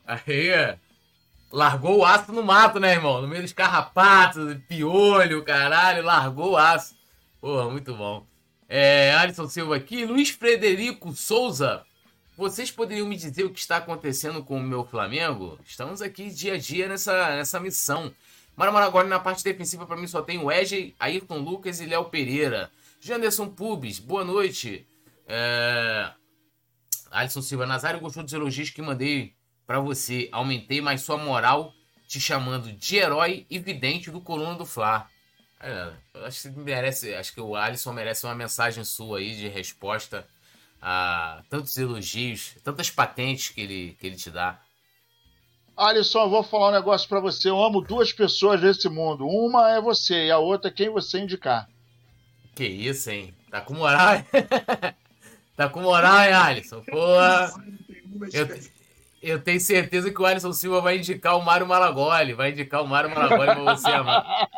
Aí, 0.04 0.76
Largou 1.52 1.98
o 1.98 2.04
aço 2.04 2.32
no 2.32 2.42
mato, 2.42 2.80
né, 2.80 2.92
irmão? 2.92 3.20
No 3.20 3.28
meio 3.28 3.42
dos 3.42 3.52
carrapatos, 3.52 4.56
piolho, 4.66 5.44
caralho, 5.44 6.02
largou 6.02 6.52
o 6.52 6.56
aço. 6.56 6.96
Porra, 7.40 7.70
muito 7.70 7.94
bom. 7.94 8.26
É, 8.68 9.12
Alisson 9.14 9.46
Silva 9.48 9.76
aqui. 9.76 10.06
Luiz 10.06 10.30
Frederico 10.30 11.12
Souza. 11.12 11.84
Vocês 12.36 12.70
poderiam 12.70 13.06
me 13.06 13.14
dizer 13.14 13.44
o 13.44 13.50
que 13.50 13.60
está 13.60 13.76
acontecendo 13.76 14.42
com 14.42 14.56
o 14.56 14.62
meu 14.62 14.86
Flamengo? 14.86 15.58
Estamos 15.66 16.00
aqui 16.00 16.30
dia 16.30 16.54
a 16.54 16.58
dia 16.58 16.88
nessa, 16.88 17.36
nessa 17.36 17.60
missão. 17.60 18.12
Mara 18.56 18.72
agora 18.78 19.06
na 19.06 19.20
parte 19.20 19.44
defensiva 19.44 19.84
para 19.84 19.98
mim 19.98 20.06
só 20.06 20.22
tem 20.22 20.38
o 20.38 20.50
Egey, 20.50 20.94
Ayrton 20.98 21.38
Lucas 21.38 21.78
e 21.80 21.86
Léo 21.86 22.06
Pereira. 22.06 22.70
Janderson 23.00 23.50
Pubis, 23.50 23.98
boa 23.98 24.24
noite. 24.24 24.86
É... 25.26 26.10
Alisson 27.10 27.42
Silva 27.42 27.66
Nazário 27.66 28.00
gostou 28.00 28.22
dos 28.22 28.32
elogios 28.32 28.70
que 28.70 28.80
mandei 28.80 29.34
para 29.66 29.78
você. 29.78 30.30
Aumentei 30.32 30.80
mais 30.80 31.02
sua 31.02 31.18
moral 31.18 31.74
te 32.08 32.18
chamando 32.18 32.72
de 32.72 32.96
herói 32.96 33.46
e 33.50 33.58
vidente 33.58 34.10
do 34.10 34.22
Coluna 34.22 34.54
do 34.54 34.64
Fla. 34.64 35.06
É, 35.60 35.92
acho 36.24 36.50
que 36.50 36.58
merece, 36.58 37.14
acho 37.14 37.34
que 37.34 37.40
o 37.42 37.54
Alisson 37.54 37.92
merece 37.92 38.24
uma 38.24 38.34
mensagem 38.34 38.84
sua 38.84 39.18
aí 39.18 39.36
de 39.36 39.48
resposta 39.48 40.26
a 40.82 41.42
tantos 41.48 41.78
elogios, 41.78 42.56
tantas 42.64 42.90
patentes 42.90 43.50
que 43.50 43.60
ele, 43.60 43.96
que 44.00 44.06
ele 44.08 44.16
te 44.16 44.30
dá. 44.30 44.60
Alisson, 45.76 46.22
eu 46.22 46.30
vou 46.30 46.42
falar 46.42 46.68
um 46.68 46.72
negócio 46.72 47.08
para 47.08 47.20
você. 47.20 47.48
Eu 47.48 47.62
amo 47.62 47.80
duas 47.80 48.12
pessoas 48.12 48.60
nesse 48.60 48.88
mundo. 48.88 49.26
Uma 49.26 49.70
é 49.70 49.80
você 49.80 50.26
e 50.26 50.30
a 50.30 50.38
outra 50.38 50.70
é 50.70 50.74
quem 50.74 50.90
você 50.90 51.20
indicar. 51.20 51.68
Que 52.54 52.66
isso, 52.66 53.10
hein? 53.10 53.32
Tá 53.50 53.60
com 53.60 53.74
moral, 53.74 54.16
hein? 54.16 54.26
tá 55.56 55.68
com 55.68 55.80
moral, 55.80 56.20
hein, 56.20 56.34
Alisson? 56.34 56.82
Porra. 56.82 57.52
Eu, 58.32 58.48
eu 59.22 59.40
tenho 59.40 59.60
certeza 59.60 60.10
que 60.10 60.20
o 60.20 60.26
Alisson 60.26 60.52
Silva 60.52 60.80
vai 60.80 60.98
indicar 60.98 61.38
o 61.38 61.44
Mário 61.44 61.66
Malagoli. 61.66 62.34
Vai 62.34 62.50
indicar 62.50 62.82
o 62.82 62.88
Mário 62.88 63.08
Malagoli 63.08 63.62
pra 63.62 63.74
você 63.74 63.88
amar. 63.88 64.48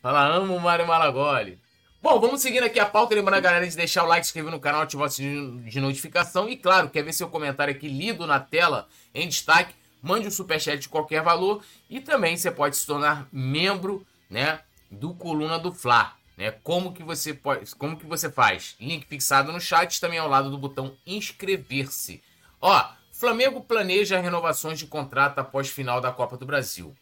Fala, 0.00 0.24
amo 0.26 0.56
o 0.56 0.60
Mário 0.60 0.86
Malagoli. 0.86 1.58
Bom, 2.00 2.20
vamos 2.20 2.40
seguindo 2.42 2.62
aqui 2.62 2.78
a 2.78 2.86
pauta, 2.86 3.12
lembrando 3.12 3.38
a 3.38 3.40
galera 3.40 3.66
de 3.66 3.74
deixar 3.74 4.04
o 4.04 4.06
like, 4.06 4.24
se 4.24 4.30
inscrever 4.30 4.52
no 4.52 4.60
canal, 4.60 4.82
ativar 4.82 5.08
o 5.08 5.10
sininho 5.10 5.60
de 5.62 5.80
notificação 5.80 6.48
e, 6.48 6.56
claro, 6.56 6.88
quer 6.88 7.02
ver 7.02 7.12
seu 7.12 7.28
comentário 7.28 7.74
aqui 7.74 7.88
lido 7.88 8.24
na 8.24 8.38
tela, 8.38 8.86
em 9.12 9.26
destaque, 9.26 9.74
mande 10.00 10.28
um 10.28 10.30
superchat 10.30 10.78
de 10.78 10.88
qualquer 10.88 11.22
valor 11.22 11.60
e 11.90 12.00
também 12.00 12.36
você 12.36 12.52
pode 12.52 12.76
se 12.76 12.86
tornar 12.86 13.26
membro, 13.32 14.06
né, 14.30 14.60
do 14.88 15.12
Coluna 15.12 15.58
do 15.58 15.72
Fla, 15.72 16.14
né? 16.36 16.52
Como 16.62 16.92
que 16.92 17.02
você 17.02 17.34
pode, 17.34 17.74
como 17.74 17.96
que 17.96 18.06
você 18.06 18.30
faz? 18.30 18.76
Link 18.78 19.04
fixado 19.04 19.50
no 19.50 19.60
chat, 19.60 20.00
também 20.00 20.20
ao 20.20 20.28
lado 20.28 20.50
do 20.50 20.56
botão 20.56 20.96
inscrever-se. 21.04 22.22
Ó, 22.60 22.88
Flamengo 23.12 23.60
planeja 23.60 24.20
renovações 24.20 24.78
de 24.78 24.86
contrato 24.86 25.40
após 25.40 25.68
final 25.68 26.00
da 26.00 26.12
Copa 26.12 26.36
do 26.36 26.46
Brasil. 26.46 26.94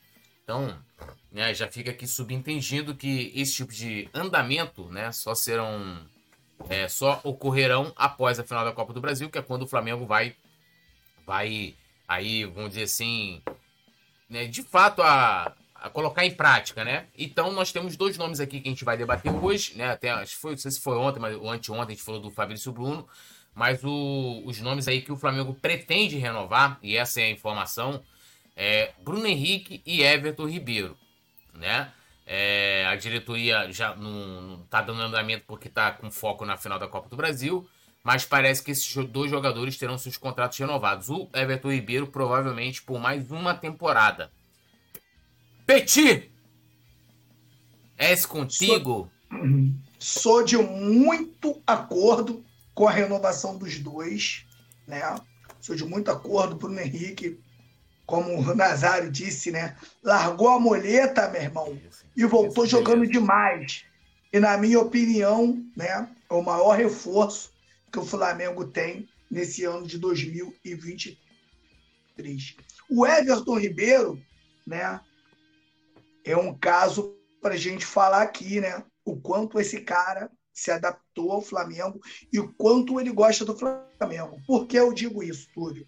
Então, 0.43 0.75
né, 1.31 1.53
já 1.53 1.69
fica 1.69 1.91
aqui 1.91 2.07
subentendido 2.07 2.95
que 2.95 3.33
esse 3.35 3.55
tipo 3.55 3.73
de 3.73 4.09
andamento, 4.15 4.89
né, 4.91 5.13
só 5.13 5.35
serão, 5.35 6.07
é, 6.69 6.89
só 6.89 7.21
ocorrerão 7.23 7.93
após 7.97 8.39
a 8.39 8.45
final 8.45 8.65
da 8.65 8.73
Copa 8.73 8.93
do 8.93 9.01
Brasil, 9.01 9.29
que 9.29 9.39
é 9.39 9.43
quando 9.43 9.63
o 9.63 9.67
Flamengo 9.67 10.07
vai, 10.07 10.35
vai 11.27 11.75
aí, 12.09 12.45
vamos 12.45 12.71
dizer 12.71 12.85
assim, 12.85 13.43
né, 14.29 14.47
de 14.47 14.63
fato 14.63 15.03
a, 15.03 15.55
a 15.75 15.91
colocar 15.91 16.25
em 16.25 16.35
prática, 16.35 16.85
né? 16.85 17.07
Então 17.17 17.53
nós 17.53 17.73
temos 17.73 17.97
dois 17.97 18.17
nomes 18.17 18.41
aqui 18.41 18.61
que 18.61 18.69
a 18.69 18.73
gente 18.73 18.85
vai 18.85 18.97
debater 18.97 19.33
hoje, 19.33 19.77
né? 19.77 19.91
Até 19.91 20.11
acho 20.11 20.37
foi, 20.37 20.53
não 20.53 20.59
sei 20.59 20.71
se 20.71 20.81
foi 20.81 20.97
ontem, 20.97 21.21
mas 21.21 21.37
o 21.37 21.49
anteontem 21.49 21.95
a 21.95 21.97
gente 21.97 22.03
falou 22.03 22.21
do 22.21 22.31
Fabrício 22.31 22.73
Bruno, 22.73 23.07
mas 23.55 23.83
o, 23.85 24.43
os 24.45 24.61
nomes 24.61 24.89
aí 24.89 25.01
que 25.01 25.13
o 25.13 25.17
Flamengo 25.17 25.55
pretende 25.55 26.17
renovar, 26.17 26.79
e 26.83 26.97
essa 26.97 27.21
é 27.21 27.25
a 27.25 27.31
informação, 27.31 28.03
é 28.57 28.93
Bruno 29.03 29.27
Henrique 29.27 29.83
e 29.85 30.03
Everton 30.03 30.49
Ribeiro, 30.49 30.97
né? 31.53 31.93
É, 32.27 32.85
a 32.89 32.97
diretoria 32.97 33.71
já 33.71 33.95
não, 33.95 34.41
não 34.41 34.63
tá 34.65 34.81
dando 34.83 35.03
andamento 35.03 35.45
porque 35.47 35.69
tá 35.69 35.93
com 35.93 36.11
foco 36.11 36.45
na 36.45 36.57
final 36.57 36.79
da 36.79 36.89
Copa 36.89 37.09
do 37.09 37.17
Brasil, 37.17 37.69
mas 38.03 38.25
parece 38.25 38.63
que 38.63 38.73
esses 38.73 38.93
dois 39.07 39.31
jogadores 39.31 39.77
terão 39.77 39.99
seus 39.99 40.17
contratos 40.17 40.59
renovados. 40.59 41.09
O 41.11 41.29
Everton 41.33 41.71
Ribeiro 41.71 42.07
provavelmente 42.07 42.83
por 42.83 42.99
mais 42.99 43.31
uma 43.31 43.55
temporada. 43.55 44.33
Petit! 45.67 46.31
É 47.99 48.13
esse 48.13 48.27
contigo? 48.27 49.11
Sou, 49.99 50.23
sou 50.39 50.45
de 50.45 50.57
muito 50.57 51.63
acordo 51.67 52.45
com 52.75 52.89
a 52.89 52.93
renovação 52.93 53.57
dos 53.57 53.79
dois, 53.79 54.45
né? 54.87 55.01
Sou 55.61 55.75
de 55.75 55.85
muito 55.85 56.11
acordo, 56.11 56.57
Bruno 56.57 56.79
Henrique, 56.79 57.41
como 58.07 58.39
o 58.39 58.55
Nazário 58.55 59.11
disse, 59.11 59.51
né? 59.51 59.77
Largou 60.03 60.49
a 60.49 60.61
moleta, 60.61 61.29
meu 61.29 61.43
irmão, 61.43 61.79
e 62.17 62.25
voltou 62.25 62.65
jogando 62.65 63.07
demais. 63.07 63.85
E 64.33 64.39
na 64.39 64.57
minha 64.57 64.81
opinião, 64.81 65.63
né, 65.77 66.09
é 66.31 66.35
o 66.35 66.43
maior 66.43 66.77
reforço 66.77 67.53
que 67.93 67.99
o 67.99 68.07
Flamengo 68.07 68.67
tem 68.67 69.09
nesse 69.31 69.65
ano 69.65 69.87
de 69.87 69.99
2023. 69.99 72.57
O 72.89 73.07
Everton 73.07 73.59
Ribeiro, 73.59 74.23
né, 74.67 75.01
é 76.25 76.37
um 76.37 76.57
caso 76.57 77.17
para 77.41 77.55
a 77.55 77.59
gente 77.59 77.85
falar 77.85 78.23
aqui, 78.23 78.61
né? 78.61 78.83
O 79.05 79.17
quanto 79.17 79.61
esse 79.61 79.81
cara 79.81 80.31
se 80.53 80.71
adaptou 80.71 81.31
ao 81.31 81.43
Flamengo 81.43 82.01
e 82.33 82.41
o 82.41 82.53
quanto 82.55 83.01
ele 83.01 83.13
gosta 83.13 83.45
do 83.45 83.57
Flamengo. 83.57 84.41
Por 84.47 84.67
que 84.67 84.77
eu 84.77 84.93
digo 84.93 85.23
isso, 85.23 85.49
Túlio? 85.55 85.87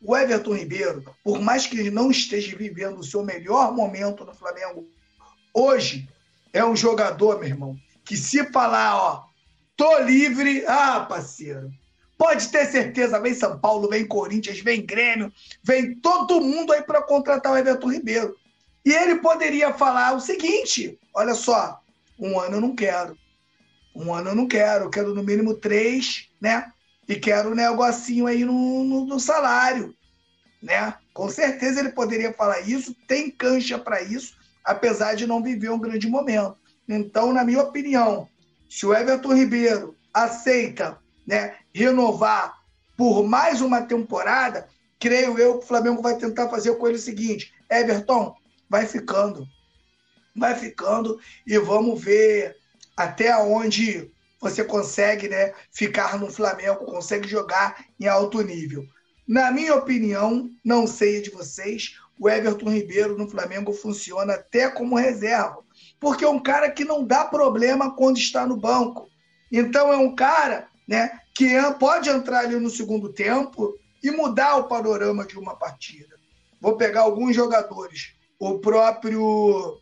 O 0.00 0.16
Everton 0.16 0.54
Ribeiro, 0.54 1.04
por 1.24 1.40
mais 1.40 1.66
que 1.66 1.78
ele 1.78 1.90
não 1.90 2.10
esteja 2.10 2.56
vivendo 2.56 2.98
o 2.98 3.04
seu 3.04 3.24
melhor 3.24 3.74
momento 3.74 4.24
no 4.24 4.34
Flamengo, 4.34 4.88
hoje 5.52 6.08
é 6.52 6.64
um 6.64 6.76
jogador, 6.76 7.38
meu 7.40 7.48
irmão, 7.48 7.76
que 8.04 8.16
se 8.16 8.44
falar, 8.52 8.96
ó, 8.96 9.24
tô 9.76 9.98
livre, 10.00 10.64
ah, 10.66 11.00
parceiro, 11.00 11.70
pode 12.16 12.48
ter 12.48 12.66
certeza, 12.66 13.20
vem 13.20 13.34
São 13.34 13.58
Paulo, 13.58 13.88
vem 13.88 14.06
Corinthians, 14.06 14.60
vem 14.60 14.86
Grêmio, 14.86 15.32
vem 15.62 15.94
todo 15.96 16.40
mundo 16.40 16.72
aí 16.72 16.82
para 16.82 17.02
contratar 17.02 17.52
o 17.52 17.56
Everton 17.56 17.90
Ribeiro. 17.90 18.36
E 18.84 18.92
ele 18.92 19.16
poderia 19.16 19.72
falar 19.74 20.14
o 20.14 20.20
seguinte: 20.20 20.98
olha 21.12 21.34
só, 21.34 21.80
um 22.18 22.38
ano 22.40 22.56
eu 22.56 22.60
não 22.60 22.74
quero. 22.74 23.16
Um 23.94 24.14
ano 24.14 24.30
eu 24.30 24.34
não 24.34 24.46
quero, 24.46 24.84
eu 24.84 24.90
quero 24.90 25.14
no 25.14 25.22
mínimo 25.22 25.54
três, 25.54 26.28
né? 26.40 26.72
E 27.08 27.16
quero 27.16 27.50
um 27.50 27.54
negocinho 27.54 28.26
aí 28.26 28.44
no, 28.44 28.84
no, 28.84 29.06
no 29.06 29.18
salário, 29.18 29.94
né? 30.62 30.94
Com 31.14 31.30
certeza 31.30 31.80
ele 31.80 31.90
poderia 31.90 32.32
falar 32.32 32.60
isso, 32.60 32.94
tem 33.06 33.30
cancha 33.30 33.78
para 33.78 34.02
isso, 34.02 34.36
apesar 34.62 35.14
de 35.14 35.26
não 35.26 35.42
viver 35.42 35.70
um 35.70 35.78
grande 35.78 36.06
momento. 36.06 36.56
Então, 36.86 37.32
na 37.32 37.44
minha 37.44 37.62
opinião, 37.62 38.28
se 38.68 38.84
o 38.84 38.94
Everton 38.94 39.34
Ribeiro 39.34 39.96
aceita 40.12 40.98
né, 41.26 41.56
renovar 41.74 42.58
por 42.96 43.22
mais 43.22 43.60
uma 43.60 43.82
temporada, 43.82 44.68
creio 44.98 45.38
eu 45.38 45.58
que 45.58 45.64
o 45.64 45.68
Flamengo 45.68 46.02
vai 46.02 46.16
tentar 46.16 46.48
fazer 46.48 46.74
com 46.76 46.86
ele 46.86 46.96
o 46.96 47.00
seguinte: 47.00 47.52
Everton, 47.70 48.34
vai 48.68 48.86
ficando. 48.86 49.46
Vai 50.36 50.54
ficando 50.54 51.18
e 51.46 51.58
vamos 51.58 52.02
ver 52.02 52.56
até 52.96 53.36
onde 53.36 54.10
você 54.40 54.64
consegue 54.64 55.28
né, 55.28 55.52
ficar 55.72 56.18
no 56.18 56.30
Flamengo, 56.30 56.84
consegue 56.84 57.28
jogar 57.28 57.84
em 57.98 58.06
alto 58.06 58.40
nível. 58.42 58.84
Na 59.26 59.50
minha 59.50 59.74
opinião, 59.74 60.48
não 60.64 60.86
sei 60.86 61.20
de 61.20 61.30
vocês, 61.30 61.96
o 62.18 62.28
Everton 62.28 62.70
Ribeiro 62.70 63.16
no 63.16 63.28
Flamengo 63.28 63.72
funciona 63.72 64.34
até 64.34 64.68
como 64.68 64.96
reserva, 64.96 65.58
porque 66.00 66.24
é 66.24 66.28
um 66.28 66.40
cara 66.40 66.70
que 66.70 66.84
não 66.84 67.04
dá 67.04 67.24
problema 67.24 67.94
quando 67.94 68.18
está 68.18 68.46
no 68.46 68.56
banco. 68.56 69.08
Então 69.52 69.92
é 69.92 69.96
um 69.96 70.14
cara 70.14 70.68
né, 70.86 71.20
que 71.34 71.48
pode 71.78 72.08
entrar 72.08 72.40
ali 72.40 72.56
no 72.56 72.70
segundo 72.70 73.12
tempo 73.12 73.74
e 74.02 74.10
mudar 74.10 74.56
o 74.56 74.68
panorama 74.68 75.26
de 75.26 75.38
uma 75.38 75.56
partida. 75.56 76.16
Vou 76.60 76.76
pegar 76.76 77.02
alguns 77.02 77.34
jogadores 77.34 78.14
o 78.38 78.58
próprio 78.60 79.80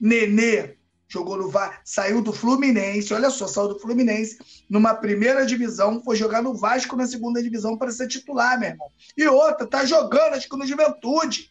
Nenê 0.00 0.76
jogou 1.08 1.36
no 1.36 1.52
saiu 1.84 2.20
do 2.20 2.32
Fluminense, 2.32 3.14
olha 3.14 3.30
só, 3.30 3.46
saiu 3.46 3.68
do 3.68 3.78
Fluminense 3.78 4.38
numa 4.68 4.94
primeira 4.94 5.46
divisão, 5.46 6.02
foi 6.02 6.16
jogar 6.16 6.42
no 6.42 6.56
Vasco 6.56 6.96
na 6.96 7.06
segunda 7.06 7.42
divisão 7.42 7.76
para 7.76 7.90
ser 7.90 8.08
titular, 8.08 8.58
meu 8.58 8.70
irmão. 8.70 8.90
E 9.16 9.26
outra, 9.26 9.66
tá 9.66 9.84
jogando, 9.84 10.34
acho 10.34 10.48
que 10.48 10.56
no 10.56 10.66
Juventude. 10.66 11.50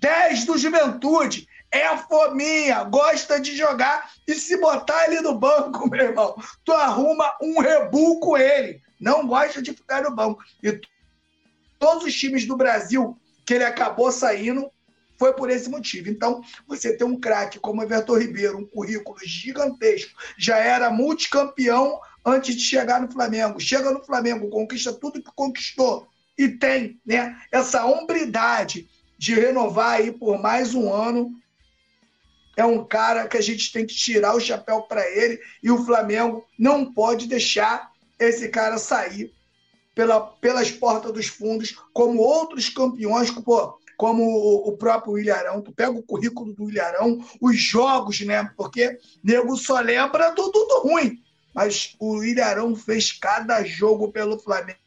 10 0.00 0.44
do 0.44 0.58
Juventude. 0.58 1.48
É 1.72 1.86
a 1.88 1.98
fominha, 1.98 2.84
gosta 2.84 3.40
de 3.40 3.56
jogar 3.56 4.10
e 4.26 4.34
se 4.34 4.56
botar 4.58 5.06
ele 5.06 5.20
no 5.20 5.36
banco, 5.36 5.90
meu 5.90 6.06
irmão, 6.06 6.36
tu 6.64 6.72
arruma 6.72 7.32
um 7.42 7.60
rebu 7.60 8.20
com 8.20 8.36
ele. 8.36 8.80
Não 9.00 9.26
gosta 9.26 9.60
de 9.60 9.72
ficar 9.72 10.02
no 10.02 10.14
banco. 10.14 10.42
E 10.62 10.80
todos 11.78 12.04
os 12.04 12.14
times 12.14 12.46
do 12.46 12.56
Brasil 12.56 13.18
que 13.44 13.54
ele 13.54 13.64
acabou 13.64 14.10
saindo, 14.10 14.70
foi 15.18 15.32
por 15.32 15.50
esse 15.50 15.68
motivo. 15.68 16.08
Então, 16.08 16.42
você 16.66 16.96
tem 16.96 17.06
um 17.06 17.18
craque 17.18 17.58
como 17.58 17.82
Everton 17.82 18.18
Ribeiro, 18.18 18.58
um 18.58 18.66
currículo 18.66 19.18
gigantesco, 19.24 20.12
já 20.38 20.58
era 20.58 20.90
multicampeão 20.90 22.00
antes 22.24 22.56
de 22.56 22.62
chegar 22.62 23.00
no 23.00 23.10
Flamengo. 23.10 23.60
Chega 23.60 23.90
no 23.90 24.04
Flamengo, 24.04 24.50
conquista 24.50 24.92
tudo 24.92 25.22
que 25.22 25.30
conquistou 25.34 26.08
e 26.36 26.48
tem 26.48 27.00
né, 27.04 27.40
essa 27.50 27.86
hombridade 27.86 28.88
de 29.16 29.34
renovar 29.34 29.92
aí 29.92 30.12
por 30.12 30.40
mais 30.40 30.74
um 30.74 30.92
ano. 30.92 31.30
É 32.56 32.64
um 32.64 32.84
cara 32.84 33.28
que 33.28 33.36
a 33.36 33.40
gente 33.40 33.72
tem 33.72 33.86
que 33.86 33.94
tirar 33.94 34.34
o 34.34 34.40
chapéu 34.40 34.82
para 34.82 35.06
ele 35.08 35.38
e 35.62 35.70
o 35.70 35.84
Flamengo 35.84 36.46
não 36.58 36.92
pode 36.92 37.26
deixar 37.26 37.90
esse 38.18 38.48
cara 38.48 38.78
sair 38.78 39.32
pela, 39.94 40.20
pelas 40.20 40.70
portas 40.70 41.12
dos 41.12 41.26
fundos, 41.26 41.76
como 41.92 42.20
outros 42.20 42.68
campeões. 42.68 43.30
Pô, 43.30 43.78
como 43.96 44.22
o 44.22 44.76
próprio 44.76 45.18
Ilharão. 45.18 45.62
Tu 45.62 45.72
pega 45.72 45.92
o 45.92 46.02
currículo 46.02 46.52
do 46.52 46.70
Ilharão, 46.70 47.24
os 47.40 47.56
jogos, 47.56 48.20
né? 48.20 48.50
Porque 48.56 48.98
nego 49.22 49.56
só 49.56 49.80
lembra 49.80 50.30
do, 50.30 50.50
do, 50.50 50.64
do 50.64 50.80
ruim. 50.80 51.22
Mas 51.54 51.96
o 51.98 52.22
Ilharão 52.22 52.76
fez 52.76 53.12
cada 53.12 53.64
jogo 53.64 54.12
pelo 54.12 54.38
Flamengo 54.38 54.78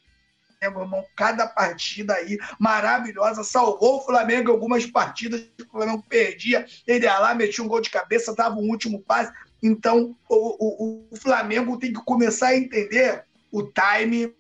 irmão, 0.62 1.06
cada 1.16 1.48
partida 1.48 2.16
aí 2.16 2.38
maravilhosa, 2.60 3.44
salvou 3.44 3.98
o 3.98 4.02
Flamengo 4.02 4.52
algumas 4.52 4.86
partidas, 4.86 5.42
o 5.62 5.72
Flamengo 5.72 6.04
perdia, 6.08 6.66
ele 6.86 7.06
ia 7.06 7.18
lá, 7.18 7.34
metia 7.34 7.64
um 7.64 7.68
gol 7.68 7.80
de 7.80 7.90
cabeça, 7.90 8.36
dava 8.36 8.56
um 8.56 8.70
último 8.70 9.02
passe. 9.02 9.32
Então, 9.64 10.16
o, 10.28 10.36
o, 10.36 11.08
o 11.12 11.16
Flamengo 11.16 11.78
tem 11.78 11.94
que 11.94 12.04
começar 12.04 12.48
a 12.48 12.58
entender 12.58 13.24
o 13.52 13.64
time 13.64 14.34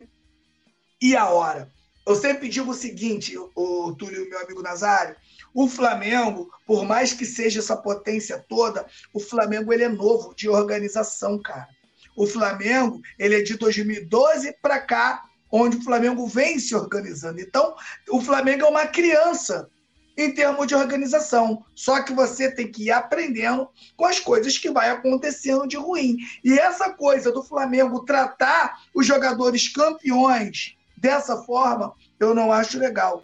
e 1.01 1.15
a 1.15 1.29
hora. 1.29 1.71
Eu 2.09 2.15
sempre 2.15 2.49
digo 2.49 2.71
o 2.71 2.73
seguinte, 2.73 3.37
o 3.37 3.93
Túlio, 3.93 4.27
meu 4.27 4.41
amigo 4.41 4.63
Nazário, 4.63 5.15
o 5.53 5.67
Flamengo, 5.67 6.51
por 6.65 6.83
mais 6.83 7.13
que 7.13 7.23
seja 7.23 7.59
essa 7.59 7.77
potência 7.77 8.43
toda, 8.49 8.87
o 9.13 9.19
Flamengo 9.19 9.71
ele 9.71 9.83
é 9.83 9.89
novo 9.89 10.33
de 10.33 10.49
organização, 10.49 11.39
cara. 11.39 11.67
O 12.15 12.25
Flamengo 12.25 12.99
ele 13.19 13.35
é 13.35 13.43
de 13.43 13.55
2012 13.55 14.55
para 14.59 14.79
cá, 14.79 15.23
onde 15.51 15.77
o 15.77 15.83
Flamengo 15.83 16.25
vem 16.25 16.57
se 16.57 16.73
organizando. 16.73 17.39
Então, 17.41 17.75
o 18.09 18.19
Flamengo 18.19 18.65
é 18.65 18.69
uma 18.69 18.87
criança 18.87 19.69
em 20.17 20.33
termos 20.33 20.65
de 20.65 20.73
organização. 20.73 21.63
Só 21.75 22.01
que 22.01 22.11
você 22.11 22.49
tem 22.49 22.71
que 22.71 22.85
ir 22.85 22.91
aprendendo 22.91 23.69
com 23.95 24.05
as 24.05 24.19
coisas 24.19 24.57
que 24.57 24.71
vai 24.71 24.89
acontecendo 24.89 25.67
de 25.67 25.77
ruim. 25.77 26.17
E 26.43 26.57
essa 26.57 26.89
coisa 26.89 27.31
do 27.31 27.43
Flamengo 27.43 28.03
tratar 28.03 28.79
os 28.95 29.05
jogadores 29.05 29.71
campeões 29.71 30.78
dessa 30.99 31.37
forma, 31.43 31.93
eu 32.19 32.35
não 32.35 32.51
acho 32.51 32.77
legal. 32.77 33.23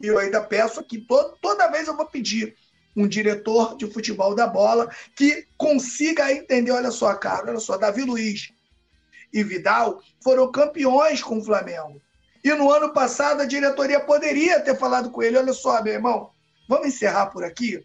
E 0.00 0.06
eu 0.08 0.18
ainda 0.18 0.42
peço 0.42 0.80
aqui, 0.80 1.06
toda 1.40 1.70
vez 1.70 1.86
eu 1.86 1.96
vou 1.96 2.06
pedir 2.06 2.56
um 2.96 3.06
diretor 3.06 3.76
de 3.76 3.90
futebol 3.90 4.34
da 4.34 4.46
bola 4.46 4.90
que 5.16 5.46
consiga 5.56 6.30
entender, 6.32 6.72
olha 6.72 6.90
só, 6.90 7.14
cara, 7.14 7.50
olha 7.50 7.60
só, 7.60 7.78
Davi 7.78 8.02
Luiz 8.02 8.52
e 9.32 9.42
Vidal 9.42 10.02
foram 10.22 10.50
campeões 10.50 11.22
com 11.22 11.38
o 11.38 11.44
Flamengo. 11.44 12.02
E 12.44 12.52
no 12.52 12.70
ano 12.70 12.92
passado 12.92 13.40
a 13.40 13.46
diretoria 13.46 14.00
poderia 14.00 14.60
ter 14.60 14.76
falado 14.76 15.10
com 15.10 15.22
ele: 15.22 15.38
olha 15.38 15.52
só, 15.52 15.82
meu 15.82 15.94
irmão, 15.94 16.30
vamos 16.68 16.88
encerrar 16.88 17.26
por 17.26 17.44
aqui. 17.44 17.82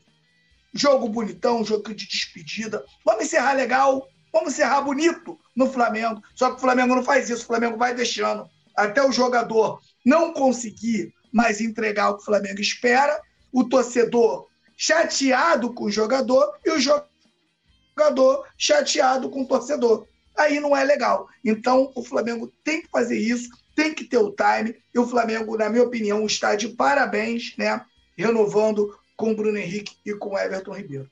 Jogo 0.73 1.07
bonitão, 1.07 1.63
jogo 1.63 1.93
de 1.93 2.07
despedida. 2.07 2.83
Vamos 3.05 3.25
encerrar 3.25 3.53
legal, 3.53 4.07
vamos 4.33 4.53
encerrar 4.53 4.81
bonito 4.81 5.39
no 5.55 5.71
Flamengo. 5.71 6.21
Só 6.35 6.49
que 6.49 6.57
o 6.57 6.59
Flamengo 6.59 6.95
não 6.95 7.03
faz 7.03 7.29
isso, 7.29 7.43
o 7.43 7.47
Flamengo 7.47 7.77
vai 7.77 7.93
deixando 7.93 8.49
até 8.77 9.03
o 9.03 9.11
jogador 9.11 9.81
não 10.05 10.31
conseguir 10.31 11.13
mais 11.33 11.59
entregar 11.59 12.11
o 12.11 12.15
que 12.15 12.21
o 12.21 12.25
Flamengo 12.25 12.61
espera, 12.61 13.19
o 13.51 13.63
torcedor 13.63 14.47
chateado 14.77 15.73
com 15.73 15.85
o 15.85 15.91
jogador 15.91 16.53
e 16.63 16.69
o 16.69 16.79
jogador 16.79 18.47
chateado 18.57 19.29
com 19.29 19.41
o 19.41 19.47
torcedor. 19.47 20.07
Aí 20.37 20.59
não 20.59 20.77
é 20.77 20.83
legal. 20.83 21.27
Então 21.43 21.91
o 21.95 22.03
Flamengo 22.03 22.53
tem 22.63 22.83
que 22.83 22.89
fazer 22.89 23.17
isso 23.17 23.49
tem 23.77 23.93
que 23.93 24.03
ter 24.03 24.17
o 24.17 24.31
time. 24.35 24.75
E 24.91 24.97
o 24.97 25.05
Flamengo, 25.05 25.55
na 25.55 25.69
minha 25.69 25.83
opinião, 25.83 26.25
está 26.25 26.55
de 26.55 26.69
parabéns, 26.69 27.55
né? 27.55 27.85
Renovando 28.17 28.97
com 29.15 29.31
o 29.31 29.35
Bruno 29.35 29.59
Henrique 29.59 29.95
e 30.03 30.15
com 30.15 30.29
o 30.31 30.37
Everton 30.37 30.73
Ribeiro. 30.73 31.09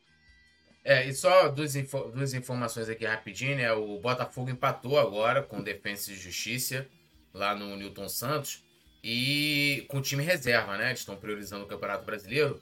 É, 0.83 1.07
e 1.07 1.13
só 1.13 1.47
duas, 1.47 1.75
info 1.75 2.11
duas 2.11 2.33
informações 2.33 2.89
aqui 2.89 3.05
rapidinho, 3.05 3.57
né? 3.57 3.71
O 3.71 3.99
Botafogo 3.99 4.49
empatou 4.49 4.97
agora 4.97 5.43
com 5.43 5.59
o 5.59 5.63
Defensa 5.63 6.11
e 6.11 6.15
Justiça 6.15 6.87
lá 7.35 7.53
no 7.53 7.75
Newton 7.75 8.07
Santos 8.07 8.63
e 9.03 9.85
com 9.89 9.97
o 9.97 10.01
time 10.01 10.23
reserva, 10.23 10.77
né? 10.77 10.87
Eles 10.87 10.99
estão 10.99 11.15
priorizando 11.15 11.65
o 11.65 11.67
Campeonato 11.67 12.05
Brasileiro 12.05 12.61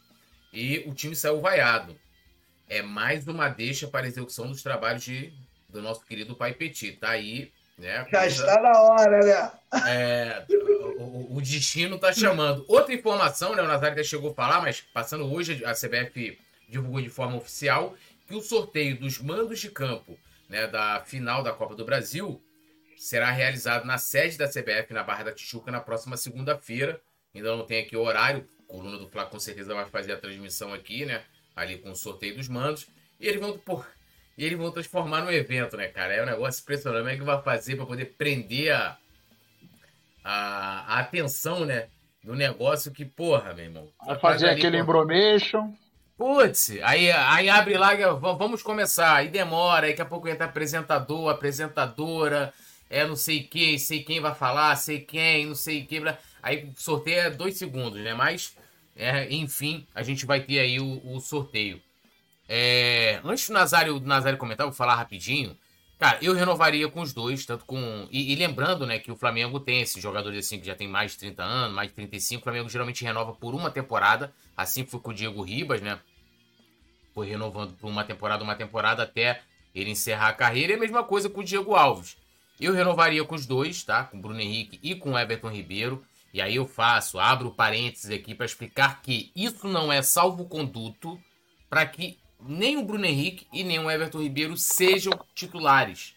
e 0.52 0.80
o 0.88 0.94
time 0.94 1.16
saiu 1.16 1.40
vaiado. 1.40 1.96
É 2.68 2.82
mais 2.82 3.28
uma 3.28 3.48
deixa 3.48 3.88
para 3.88 4.06
a 4.06 4.10
execução 4.10 4.48
dos 4.48 4.64
trabalhos 4.64 5.04
de, 5.04 5.32
do 5.70 5.82
nosso 5.82 6.04
querido 6.06 6.36
Pai 6.36 6.54
Petit. 6.54 6.94
Tá 6.94 7.12
aí 7.12 7.52
né? 7.78 8.06
Já 8.12 8.28
está 8.28 8.62
na 8.62 8.82
hora, 8.82 9.20
né? 9.20 9.52
É, 9.88 10.46
o, 10.98 11.38
o, 11.38 11.42
destino 11.42 11.96
está 11.96 12.14
chamando. 12.14 12.64
Outra 12.68 12.94
informação, 12.94 13.56
né? 13.56 13.62
O 13.62 13.68
Nazário 13.68 13.94
até 13.94 14.04
chegou 14.04 14.32
a 14.32 14.34
falar, 14.34 14.62
mas 14.62 14.82
passando 14.82 15.32
hoje, 15.32 15.64
a 15.66 15.74
CBF 15.74 16.38
divulgou 16.70 17.02
de 17.02 17.10
forma 17.10 17.36
oficial 17.36 17.96
que 18.28 18.36
o 18.36 18.42
sorteio 18.42 18.98
dos 18.98 19.20
mandos 19.20 19.60
de 19.60 19.70
campo 19.70 20.18
né, 20.48 20.68
da 20.68 21.02
final 21.02 21.44
da 21.44 21.52
Copa 21.52 21.76
do 21.76 21.84
Brasil 21.84 22.42
será 22.98 23.32
realizado 23.32 23.86
na 23.86 23.98
sede 23.98 24.38
da 24.38 24.48
CBF, 24.48 24.94
na 24.94 25.04
Barra 25.04 25.24
da 25.24 25.32
Tijuca, 25.32 25.72
na 25.72 25.80
próxima 25.80 26.18
segunda-feira. 26.18 27.02
Ainda 27.34 27.56
não 27.56 27.66
tem 27.66 27.84
aqui 27.84 27.96
o 27.96 28.02
horário. 28.02 28.48
O 28.60 28.64
Coluna 28.64 28.98
do 28.98 29.08
Flá 29.10 29.26
com 29.26 29.40
certeza 29.40 29.74
vai 29.74 29.86
fazer 29.86 30.14
a 30.14 30.18
transmissão 30.18 30.74
aqui, 30.74 31.06
né? 31.06 31.24
Ali 31.56 31.78
com 31.78 31.92
o 31.92 31.96
sorteio 31.96 32.36
dos 32.36 32.48
mandos. 32.48 32.88
E 33.20 33.28
eles 33.28 33.40
vão, 33.40 33.58
por 33.58 33.86
e 34.38 34.46
eles 34.46 34.58
vão 34.58 34.72
transformar 34.72 35.22
no 35.22 35.32
evento, 35.32 35.78
né, 35.78 35.88
cara? 35.88 36.14
É 36.14 36.24
um 36.24 36.26
negócio 36.26 36.62
impressionante. 36.62 37.02
Como 37.02 37.10
é 37.10 37.18
que 37.18 37.24
vai 37.24 37.42
fazer 37.42 37.76
para 37.76 37.86
poder 37.86 38.06
prender 38.18 38.74
a, 38.74 38.98
a, 40.24 40.96
a, 40.96 41.00
atenção, 41.00 41.66
né? 41.66 41.88
Do 42.24 42.36
negócio 42.36 42.92
que, 42.92 43.06
porra, 43.06 43.54
meu 43.54 43.66
irmão. 43.66 43.90
Vai 44.06 44.18
fazer 44.18 44.50
aquele 44.50 44.78
embromation. 44.78 45.74
Putz, 46.18 46.72
aí, 46.84 47.12
aí 47.12 47.50
abre 47.50 47.78
lá, 47.78 47.94
vamos 48.14 48.64
começar. 48.64 49.16
Aí 49.16 49.28
demora, 49.28 49.86
aí 49.86 49.92
daqui 49.92 50.02
a 50.02 50.06
pouco 50.06 50.28
entra 50.28 50.46
apresentador, 50.46 51.30
apresentadora, 51.30 52.54
é 52.94 53.08
não 53.08 53.16
sei 53.16 53.42
quem, 53.42 53.78
sei 53.80 54.04
quem 54.04 54.22
vai 54.22 54.36
falar, 54.36 54.76
sei 54.76 55.00
quem, 55.00 55.48
não 55.48 55.56
sei 55.56 55.84
quem. 55.84 56.04
Aí 56.44 56.72
sorteio 56.78 57.22
é 57.22 57.30
dois 57.32 57.58
segundos, 57.58 58.00
né? 58.00 58.14
Mas, 58.14 58.56
é, 58.96 59.34
enfim, 59.34 59.88
a 59.96 60.04
gente 60.04 60.28
vai 60.28 60.42
ter 60.42 60.60
aí 60.60 60.80
o, 60.80 61.02
o 61.04 61.20
sorteio. 61.20 61.82
É, 62.48 63.20
antes 63.24 63.48
do 63.48 63.54
Nazário, 63.54 64.00
do 64.00 64.06
Nazário 64.06 64.38
comentar, 64.38 64.68
vou 64.68 64.76
falar 64.76 64.94
rapidinho. 64.94 65.58
Cara, 65.98 66.20
eu 66.22 66.34
renovaria 66.34 66.88
com 66.88 67.02
os 67.02 67.14
dois, 67.14 67.46
tanto 67.48 67.66
com. 67.66 68.08
E, 68.12 68.32
e, 68.32 68.36
lembrando, 68.36 68.86
né, 68.86 69.00
que 69.00 69.12
o 69.12 69.16
Flamengo 69.16 69.60
tem 69.60 69.82
esses 69.82 70.02
jogadores 70.02 70.46
assim 70.46 70.60
que 70.60 70.68
já 70.68 70.76
tem 70.76 70.88
mais 70.88 71.14
de 71.14 71.18
30 71.20 71.44
anos, 71.44 71.76
mais 71.76 71.90
de 71.90 71.96
35. 71.96 72.42
O 72.42 72.44
Flamengo 72.44 72.70
geralmente 72.70 73.04
renova 73.04 73.34
por 73.34 73.56
uma 73.56 73.72
temporada. 73.72 74.32
Assim 74.56 74.86
foi 74.86 75.00
com 75.00 75.10
o 75.10 75.14
Diego 75.14 75.42
Ribas, 75.42 75.82
né? 75.82 76.00
Foi 77.16 77.26
renovando 77.28 77.74
por 77.74 77.90
uma 77.90 78.04
temporada, 78.04 78.44
uma 78.44 78.56
temporada 78.56 79.02
até 79.02 79.42
ele 79.74 79.90
encerrar 79.90 80.30
a 80.30 80.34
carreira. 80.34 80.74
E 80.74 80.76
a 80.76 80.80
mesma 80.80 81.04
coisa 81.04 81.28
com 81.28 81.42
o 81.42 81.44
Diego 81.44 81.74
Alves. 81.74 82.22
Eu 82.64 82.72
renovaria 82.72 83.22
com 83.26 83.36
os 83.36 83.46
dois, 83.46 83.84
tá? 83.84 84.06
Com 84.06 84.22
Bruno 84.22 84.40
Henrique 84.40 84.80
e 84.82 84.96
com 84.96 85.20
Everton 85.20 85.50
Ribeiro. 85.50 86.02
E 86.34 86.42
aí 86.42 86.56
eu 86.56 86.66
faço, 86.66 87.20
abro 87.20 87.52
parênteses 87.52 88.10
aqui 88.10 88.34
para 88.34 88.46
explicar 88.46 89.02
que 89.02 89.34
isso 89.36 89.68
não 89.68 89.92
é 89.92 90.02
salvo-conduto 90.02 91.20
para 91.70 91.86
que 91.86 92.18
nem 92.40 92.78
o 92.78 92.86
Bruno 92.86 93.06
Henrique 93.06 93.46
e 93.52 93.66
nem 93.66 93.80
o 93.80 93.92
Everton 93.92 94.22
Ribeiro 94.22 94.56
sejam 94.56 95.12
titulares. 95.36 96.16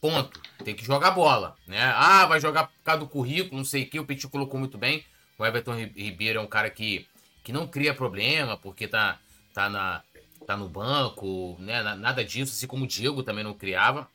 Ponto. 0.00 0.40
Tem 0.64 0.74
que 0.74 0.82
jogar 0.82 1.10
bola, 1.10 1.54
né? 1.66 1.92
Ah, 1.94 2.24
vai 2.24 2.40
jogar 2.40 2.68
por 2.68 2.82
causa 2.82 3.00
do 3.00 3.08
currículo, 3.08 3.58
não 3.58 3.64
sei 3.64 3.82
o 3.82 3.86
que. 3.86 4.00
O 4.00 4.06
Petit 4.06 4.28
colocou 4.28 4.58
muito 4.58 4.78
bem. 4.78 5.04
O 5.38 5.44
Everton 5.44 5.74
Ribeiro 5.74 6.38
é 6.38 6.42
um 6.42 6.46
cara 6.46 6.70
que, 6.70 7.06
que 7.44 7.52
não 7.52 7.68
cria 7.68 7.92
problema, 7.92 8.56
porque 8.56 8.88
tá, 8.88 9.18
tá, 9.52 9.68
na, 9.68 10.02
tá 10.46 10.56
no 10.56 10.70
banco, 10.70 11.54
né? 11.60 11.82
Nada 11.82 12.24
disso, 12.24 12.52
assim 12.52 12.66
como 12.66 12.84
o 12.84 12.88
Diego 12.88 13.22
também 13.22 13.44
não 13.44 13.52
criava. 13.52 14.08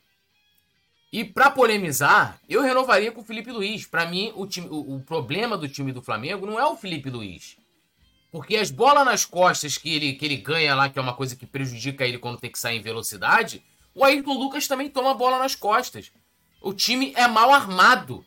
E 1.12 1.24
para 1.24 1.50
polemizar, 1.50 2.40
eu 2.48 2.62
renovaria 2.62 3.12
com 3.12 3.20
o 3.20 3.24
Felipe 3.24 3.52
Luiz. 3.52 3.84
Para 3.84 4.06
mim, 4.06 4.32
o, 4.34 4.46
time, 4.46 4.66
o, 4.70 4.96
o 4.96 5.00
problema 5.02 5.58
do 5.58 5.68
time 5.68 5.92
do 5.92 6.00
Flamengo 6.00 6.46
não 6.46 6.58
é 6.58 6.64
o 6.64 6.74
Felipe 6.74 7.10
Luiz. 7.10 7.58
Porque 8.30 8.56
as 8.56 8.70
bolas 8.70 9.04
nas 9.04 9.26
costas 9.26 9.76
que 9.76 9.94
ele, 9.94 10.14
que 10.14 10.24
ele 10.24 10.38
ganha 10.38 10.74
lá, 10.74 10.88
que 10.88 10.98
é 10.98 11.02
uma 11.02 11.12
coisa 11.12 11.36
que 11.36 11.44
prejudica 11.44 12.06
ele 12.06 12.16
quando 12.16 12.40
tem 12.40 12.50
que 12.50 12.58
sair 12.58 12.78
em 12.78 12.82
velocidade, 12.82 13.62
o 13.94 14.02
Ayrton 14.02 14.32
Lucas 14.32 14.66
também 14.66 14.88
toma 14.88 15.12
bola 15.12 15.38
nas 15.38 15.54
costas. 15.54 16.10
O 16.62 16.72
time 16.72 17.12
é 17.14 17.28
mal 17.28 17.52
armado. 17.52 18.24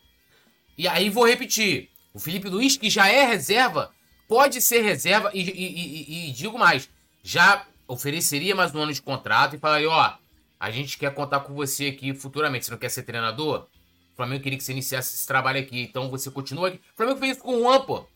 E 0.78 0.86
aí 0.86 1.10
vou 1.10 1.26
repetir: 1.26 1.90
o 2.14 2.20
Felipe 2.20 2.48
Luiz, 2.48 2.76
que 2.76 2.88
já 2.88 3.08
é 3.08 3.24
reserva, 3.24 3.90
pode 4.28 4.60
ser 4.60 4.82
reserva, 4.82 5.32
e, 5.34 5.40
e, 5.40 6.26
e, 6.26 6.28
e 6.28 6.32
digo 6.32 6.56
mais, 6.56 6.88
já 7.20 7.66
ofereceria 7.88 8.54
mais 8.54 8.72
um 8.72 8.78
ano 8.80 8.92
de 8.92 9.02
contrato 9.02 9.56
e 9.56 9.58
falaria: 9.58 9.90
ó, 9.90 10.14
a 10.58 10.70
gente 10.70 10.98
quer 10.98 11.12
contar 11.14 11.40
com 11.40 11.54
você 11.54 11.86
aqui 11.86 12.14
futuramente. 12.14 12.64
Você 12.64 12.70
não 12.70 12.78
quer 12.78 12.88
ser 12.88 13.02
treinador? 13.02 13.66
O 14.12 14.16
Flamengo 14.16 14.42
queria 14.42 14.58
que 14.58 14.64
você 14.64 14.72
iniciasse 14.72 15.14
esse 15.14 15.26
trabalho 15.26 15.60
aqui, 15.60 15.80
então 15.80 16.10
você 16.10 16.30
continua 16.30 16.68
aqui. 16.68 16.78
O 16.78 16.96
Flamengo 16.96 17.18
fez 17.18 17.32
isso 17.32 17.42
com 17.42 17.56
o 17.56 17.60
Juan, 17.60 17.80
pô. 17.82 18.06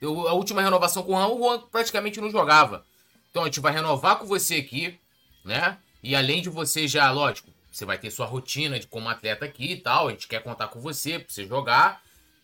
Eu, 0.00 0.28
a 0.28 0.32
última 0.32 0.62
renovação 0.62 1.02
com 1.02 1.12
o 1.12 1.16
Juan, 1.16 1.26
o 1.28 1.38
Juan 1.38 1.60
praticamente 1.70 2.20
não 2.20 2.30
jogava. 2.30 2.84
Então 3.30 3.42
a 3.42 3.46
gente 3.46 3.60
vai 3.60 3.72
renovar 3.72 4.18
com 4.18 4.26
você 4.26 4.56
aqui, 4.56 4.98
né? 5.44 5.78
E 6.02 6.14
além 6.14 6.42
de 6.42 6.48
você 6.48 6.86
já, 6.86 7.10
lógico, 7.10 7.50
você 7.70 7.84
vai 7.84 7.98
ter 7.98 8.10
sua 8.10 8.26
rotina 8.26 8.78
de 8.78 8.86
como 8.86 9.08
atleta 9.08 9.44
aqui 9.44 9.72
e 9.72 9.76
tal. 9.76 10.08
A 10.08 10.10
gente 10.10 10.28
quer 10.28 10.42
contar 10.42 10.68
com 10.68 10.80
você 10.80 11.18
pra 11.18 11.28
você 11.28 11.46
jogar. 11.46 12.02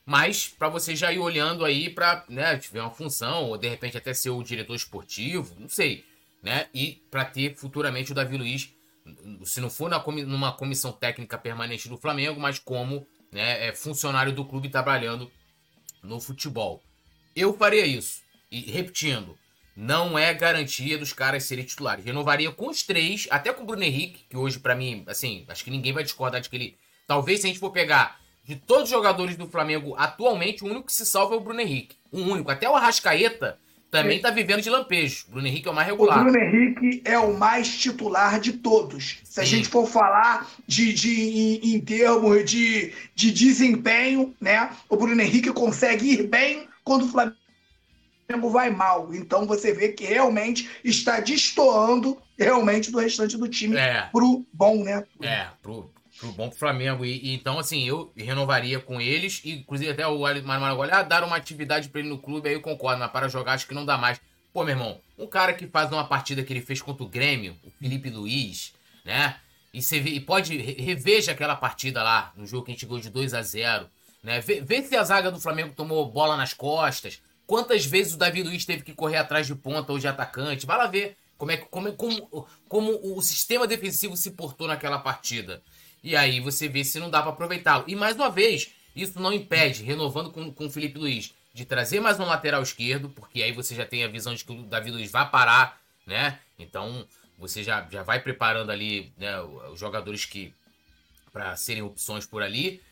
Mas 0.08 0.48
para 0.48 0.70
você 0.70 0.96
já 0.96 1.12
ir 1.12 1.18
olhando 1.18 1.66
aí 1.66 1.90
para, 1.90 2.24
né, 2.30 2.56
tiver 2.56 2.80
uma 2.80 2.90
função, 2.90 3.44
ou 3.44 3.58
de 3.58 3.68
repente 3.68 3.98
até 3.98 4.14
ser 4.14 4.30
o 4.30 4.42
diretor 4.42 4.74
esportivo, 4.74 5.54
não 5.60 5.68
sei, 5.68 6.02
né? 6.42 6.66
E 6.72 7.02
para 7.10 7.26
ter 7.26 7.54
futuramente 7.56 8.12
o 8.12 8.14
Davi 8.14 8.38
Luiz, 8.38 8.72
se 9.44 9.60
não 9.60 9.70
for 9.70 9.90
numa 10.26 10.52
comissão 10.52 10.92
técnica 10.92 11.38
permanente 11.38 11.88
do 11.88 11.96
Flamengo, 11.96 12.40
mas 12.40 12.58
como 12.58 13.06
né, 13.32 13.68
é 13.68 13.74
funcionário 13.74 14.32
do 14.32 14.44
clube 14.44 14.68
trabalhando 14.68 15.30
no 16.02 16.20
futebol. 16.20 16.82
Eu 17.34 17.56
faria 17.56 17.86
isso. 17.86 18.22
E 18.50 18.60
repetindo, 18.70 19.38
não 19.76 20.18
é 20.18 20.32
garantia 20.34 20.98
dos 20.98 21.12
caras 21.12 21.44
serem 21.44 21.64
titulares. 21.64 22.04
Renovaria 22.04 22.50
com 22.50 22.68
os 22.68 22.82
três, 22.82 23.28
até 23.30 23.52
com 23.52 23.62
o 23.62 23.66
Bruno 23.66 23.84
Henrique, 23.84 24.24
que 24.28 24.36
hoje, 24.36 24.58
para 24.58 24.74
mim, 24.74 25.04
assim, 25.06 25.44
acho 25.48 25.62
que 25.62 25.70
ninguém 25.70 25.92
vai 25.92 26.02
discordar 26.02 26.40
de 26.40 26.48
que 26.48 26.56
ele. 26.56 26.78
Talvez 27.06 27.40
se 27.40 27.46
a 27.46 27.48
gente 27.48 27.60
for 27.60 27.70
pegar 27.70 28.18
de 28.44 28.56
todos 28.56 28.84
os 28.84 28.90
jogadores 28.90 29.36
do 29.36 29.46
Flamengo 29.46 29.94
atualmente, 29.96 30.64
o 30.64 30.66
único 30.66 30.86
que 30.86 30.92
se 30.92 31.06
salva 31.06 31.34
é 31.34 31.38
o 31.38 31.40
Bruno 31.40 31.60
Henrique. 31.60 31.96
O 32.10 32.18
único. 32.20 32.50
Até 32.50 32.68
o 32.68 32.74
Arrascaeta 32.74 33.58
também 33.90 34.16
está 34.16 34.30
vivendo 34.30 34.60
de 34.60 34.68
lampejo. 34.68 35.24
Bruno 35.28 35.46
Henrique 35.46 35.68
é 35.68 35.70
o 35.70 35.74
mais 35.74 35.86
regular. 35.88 36.18
O 36.18 36.24
Bruno 36.24 36.38
Henrique 36.38 37.02
é 37.04 37.18
o 37.18 37.36
mais 37.36 37.76
titular 37.78 38.38
de 38.38 38.52
todos. 38.52 39.18
Se 39.24 39.34
Sim. 39.34 39.40
a 39.40 39.44
gente 39.44 39.68
for 39.68 39.86
falar 39.86 40.46
de, 40.66 40.92
de 40.92 41.20
em, 41.20 41.74
em 41.74 41.80
termos 41.80 42.44
de, 42.44 42.92
de 43.14 43.32
desempenho, 43.32 44.34
né? 44.40 44.70
O 44.88 44.96
Bruno 44.96 45.20
Henrique 45.20 45.52
consegue 45.52 46.12
ir 46.12 46.26
bem 46.26 46.68
quando 46.84 47.04
o 47.04 47.08
Flamengo 47.08 48.50
vai 48.50 48.70
mal. 48.70 49.14
Então 49.14 49.46
você 49.46 49.72
vê 49.72 49.88
que 49.88 50.04
realmente 50.04 50.68
está 50.84 51.20
destoando 51.20 52.18
realmente 52.38 52.90
do 52.90 52.98
restante 52.98 53.36
do 53.36 53.48
time 53.48 53.76
é. 53.76 54.08
pro 54.12 54.44
bom, 54.52 54.84
né? 54.84 55.04
É, 55.22 55.46
pro, 55.62 55.90
pro 56.18 56.32
bom 56.32 56.48
pro 56.48 56.58
Flamengo. 56.58 57.04
E, 57.04 57.18
e, 57.18 57.34
então, 57.34 57.58
assim, 57.58 57.86
eu 57.86 58.12
renovaria 58.16 58.80
com 58.80 59.00
eles. 59.00 59.40
E, 59.44 59.52
inclusive, 59.52 59.90
até 59.90 60.06
o 60.06 60.18
Mário 60.20 60.44
Maragoli, 60.44 60.90
ah, 60.92 61.02
dar 61.02 61.24
uma 61.24 61.36
atividade 61.36 61.88
pra 61.88 62.00
ele 62.00 62.08
no 62.08 62.18
clube, 62.18 62.48
aí 62.48 62.54
eu 62.54 62.60
concordo, 62.60 63.00
mas 63.00 63.10
para 63.10 63.28
jogar 63.28 63.52
acho 63.52 63.66
que 63.66 63.74
não 63.74 63.84
dá 63.84 63.96
mais. 63.96 64.20
Pô, 64.52 64.64
meu 64.64 64.74
irmão, 64.74 65.00
um 65.18 65.26
cara 65.26 65.52
que 65.52 65.66
faz 65.66 65.90
uma 65.92 66.04
partida 66.04 66.42
que 66.42 66.52
ele 66.52 66.62
fez 66.62 66.82
contra 66.82 67.04
o 67.04 67.08
Grêmio, 67.08 67.56
o 67.64 67.70
Felipe 67.70 68.10
Luiz, 68.10 68.72
né? 69.04 69.36
E 69.72 69.82
você 69.82 70.00
vê, 70.00 70.10
e 70.10 70.20
pode 70.20 70.56
reveja 70.56 71.32
aquela 71.32 71.54
partida 71.54 72.02
lá, 72.02 72.32
no 72.36 72.46
jogo 72.46 72.64
que 72.64 72.70
a 72.70 72.74
gente 72.74 72.86
ganhou 72.86 73.00
de 73.00 73.10
2 73.10 73.34
a 73.34 73.42
0 73.42 73.88
né? 74.22 74.40
Vê, 74.40 74.60
vê 74.60 74.82
se 74.82 74.96
a 74.96 75.04
zaga 75.04 75.30
do 75.30 75.40
Flamengo 75.40 75.74
tomou 75.74 76.10
bola 76.10 76.36
nas 76.36 76.52
costas. 76.52 77.22
Quantas 77.46 77.86
vezes 77.86 78.14
o 78.14 78.18
Davi 78.18 78.42
Luiz 78.42 78.64
teve 78.64 78.82
que 78.82 78.92
correr 78.92 79.16
atrás 79.16 79.46
de 79.46 79.54
ponta 79.54 79.92
ou 79.92 79.98
de 79.98 80.08
atacante? 80.08 80.66
Vai 80.66 80.76
lá 80.76 80.86
ver 80.86 81.16
como, 81.36 81.52
é, 81.52 81.56
como, 81.56 81.92
como, 81.94 82.46
como 82.68 83.16
o 83.16 83.22
sistema 83.22 83.66
defensivo 83.66 84.16
se 84.16 84.32
portou 84.32 84.66
naquela 84.66 84.98
partida. 84.98 85.62
E 86.02 86.16
aí 86.16 86.40
você 86.40 86.68
vê 86.68 86.84
se 86.84 86.98
não 86.98 87.10
dá 87.10 87.20
para 87.20 87.30
aproveitá-lo. 87.30 87.84
E 87.86 87.94
mais 87.94 88.16
uma 88.16 88.30
vez, 88.30 88.70
isso 88.94 89.20
não 89.20 89.32
impede, 89.32 89.82
renovando 89.82 90.30
com, 90.30 90.52
com 90.52 90.66
o 90.66 90.70
Felipe 90.70 90.98
Luiz, 90.98 91.34
de 91.52 91.64
trazer 91.64 92.00
mais 92.00 92.18
um 92.20 92.24
lateral 92.24 92.62
esquerdo, 92.62 93.08
porque 93.08 93.42
aí 93.42 93.52
você 93.52 93.74
já 93.74 93.84
tem 93.84 94.04
a 94.04 94.08
visão 94.08 94.34
de 94.34 94.44
que 94.44 94.52
o 94.52 94.62
Davi 94.62 94.90
Luiz 94.90 95.10
vai 95.10 95.28
parar, 95.30 95.80
né? 96.06 96.38
Então 96.58 97.06
você 97.38 97.62
já, 97.62 97.86
já 97.90 98.02
vai 98.02 98.20
preparando 98.20 98.70
ali 98.70 99.12
né, 99.16 99.40
os 99.40 99.78
jogadores 99.78 100.24
que 100.24 100.52
para 101.32 101.54
serem 101.56 101.82
opções 101.82 102.26
por 102.26 102.42
ali. 102.42 102.82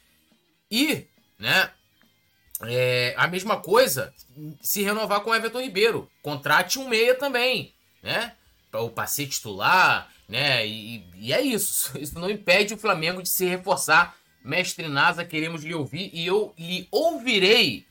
E, 0.71 1.07
né, 1.39 1.71
é, 2.63 3.15
a 3.17 3.27
mesma 3.27 3.61
coisa 3.61 4.15
se 4.61 4.83
renovar 4.83 5.21
com 5.21 5.31
o 5.31 5.35
Everton 5.35 5.61
Ribeiro. 5.61 6.11
Contrate 6.23 6.79
um 6.79 6.89
meia 6.89 7.15
também, 7.15 7.75
né? 8.03 8.35
Para 8.95 9.07
ser 9.07 9.27
titular, 9.27 10.11
né? 10.29 10.67
E, 10.67 11.05
e, 11.15 11.33
é 11.33 11.41
isso. 11.41 11.97
Isso 11.99 12.19
não 12.19 12.31
impede 12.31 12.75
o 12.75 12.79
Flamengo 12.79 13.23
de 13.23 13.29
se 13.29 13.47
reforçar. 13.47 14.17
Mestre 14.45 14.89
Nasa, 14.89 15.25
queremos 15.25 15.65
lhe 15.65 15.75
ouvir 15.75 16.11
e 16.13 16.25
eu 16.25 16.55
lhe 16.57 16.87
ouvirei 16.91 17.85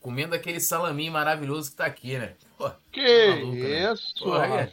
comendo 0.00 0.34
aquele 0.34 0.58
salaminho 0.58 1.12
maravilhoso 1.12 1.70
que 1.70 1.76
tá 1.76 1.86
aqui, 1.86 2.18
né? 2.18 2.34
Pô, 2.58 2.68
que 2.90 3.00
tá 3.00 3.36
maluco, 3.36 3.56
né? 3.56 3.92
isso, 3.92 4.38
né? 4.40 4.72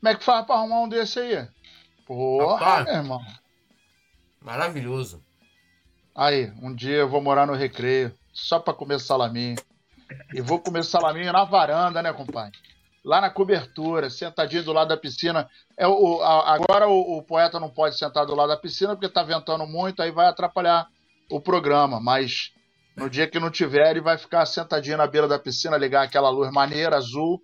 Como 0.00 0.08
é 0.12 0.16
que 0.16 0.24
faz 0.24 0.44
pra 0.44 0.56
arrumar 0.56 0.80
um 0.80 0.88
desse 0.88 1.20
aí? 1.20 1.48
Porra, 2.04 2.54
Rapaz, 2.58 2.84
meu 2.86 2.94
irmão. 2.94 3.24
Maravilhoso. 4.40 5.22
Aí, 6.12 6.52
um 6.60 6.74
dia 6.74 6.96
eu 6.96 7.08
vou 7.08 7.22
morar 7.22 7.46
no 7.46 7.54
recreio, 7.54 8.12
só 8.32 8.58
pra 8.58 8.74
comer 8.74 8.98
salaminho. 8.98 9.56
E 10.34 10.40
vou 10.40 10.58
comer 10.58 10.84
salaminho 10.84 11.32
na 11.32 11.44
varanda, 11.44 12.02
né, 12.02 12.12
compadre? 12.12 12.58
Lá 13.04 13.20
na 13.20 13.30
cobertura, 13.30 14.08
sentadinho 14.08 14.62
do 14.62 14.72
lado 14.72 14.88
da 14.88 14.96
piscina. 14.96 15.48
É 15.76 15.86
o, 15.88 16.22
a, 16.22 16.54
agora 16.54 16.88
o, 16.88 17.18
o, 17.18 17.22
poeta 17.22 17.58
não 17.58 17.68
pode 17.68 17.98
sentar 17.98 18.24
do 18.24 18.34
lado 18.34 18.48
da 18.48 18.56
piscina 18.56 18.94
porque 18.94 19.08
tá 19.08 19.22
ventando 19.22 19.66
muito, 19.66 20.00
aí 20.00 20.12
vai 20.12 20.26
atrapalhar 20.26 20.86
o 21.30 21.40
programa. 21.40 22.00
Mas 22.00 22.52
no 22.96 23.10
dia 23.10 23.26
que 23.26 23.40
não 23.40 23.50
tiver, 23.50 23.90
ele 23.90 24.00
vai 24.00 24.16
ficar 24.16 24.46
sentadinho 24.46 24.98
na 24.98 25.06
beira 25.06 25.26
da 25.26 25.38
piscina, 25.38 25.76
ligar 25.76 26.04
aquela 26.04 26.30
luz 26.30 26.52
maneira, 26.52 26.96
azul, 26.96 27.42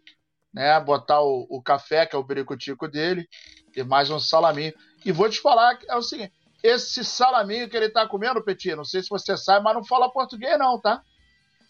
né? 0.55 0.79
Botar 0.79 1.21
o, 1.23 1.47
o 1.51 1.63
café, 1.63 2.07
que 2.07 2.15
é 2.15 2.19
o 2.19 2.25
biricutico 2.25 2.87
dele, 2.87 3.29
e 3.75 3.83
mais 3.83 4.11
um 4.11 4.21
salaminho. 4.21 4.73
E 5.05 5.11
vou 5.11 5.29
te 5.29 5.41
falar 5.41 5.79
é 5.89 5.97
o 5.97 6.03
seguinte: 6.03 6.33
esse 6.63 7.05
salaminho 7.05 7.69
que 7.69 7.77
ele 7.77 7.89
tá 7.89 8.07
comendo, 8.07 8.43
Petit, 8.43 8.75
não 8.75 8.85
sei 8.85 9.03
se 9.03 9.09
você 9.09 9.37
sabe, 9.37 9.65
mas 9.65 9.75
não 9.75 9.85
fala 9.85 10.11
português, 10.11 10.59
não, 10.59 10.81
tá? 10.81 11.03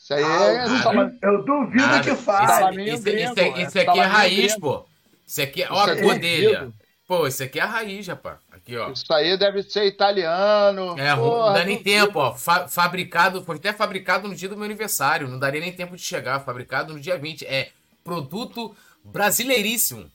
Isso 0.09 0.15
aí 0.15 0.25
ah, 0.25 1.13
é. 1.23 1.29
Eu 1.29 1.45
duvido 1.45 2.01
que 2.03 2.15
fala. 2.15 2.71
Isso, 2.73 2.81
isso, 2.81 3.09
isso, 3.11 3.41
é, 3.41 3.63
isso 3.63 3.79
aqui 3.79 4.01
é 4.01 4.05
raiz, 4.05 4.57
pô. 4.57 4.87
Isso 5.27 5.43
aqui 5.43 5.63
é. 5.63 5.69
Ó, 5.71 5.85
a 5.85 5.97
cor 6.01 6.19
dele. 6.19 6.73
Pô, 7.07 7.27
isso 7.27 7.43
aqui 7.43 7.61
é 7.61 7.63
a 7.63 7.67
raiz, 7.67 8.07
rapaz. 8.07 8.39
Aqui, 8.51 8.75
ó. 8.79 8.91
Isso 8.91 9.13
aí 9.13 9.37
deve 9.37 9.63
ser 9.63 9.85
italiano. 9.85 10.99
É, 10.99 11.15
Porra, 11.15 11.47
não 11.49 11.53
dá 11.53 11.65
nem 11.65 11.83
tempo, 11.83 12.19
ó. 12.19 12.35
Fa 12.35 12.67
fabricado, 12.69 13.45
foi 13.45 13.57
até 13.57 13.71
fabricado 13.71 14.27
no 14.27 14.35
dia 14.35 14.49
do 14.49 14.57
meu 14.57 14.65
aniversário. 14.65 15.29
Não 15.29 15.39
daria 15.39 15.61
nem 15.61 15.73
tempo 15.73 15.95
de 15.95 16.03
chegar. 16.03 16.41
Fabricado 16.41 16.95
no 16.95 17.01
dia 17.01 17.19
20. 17.19 17.45
É 17.45 17.71
Produto 18.03 18.75
brasileiríssimo. 19.05 20.11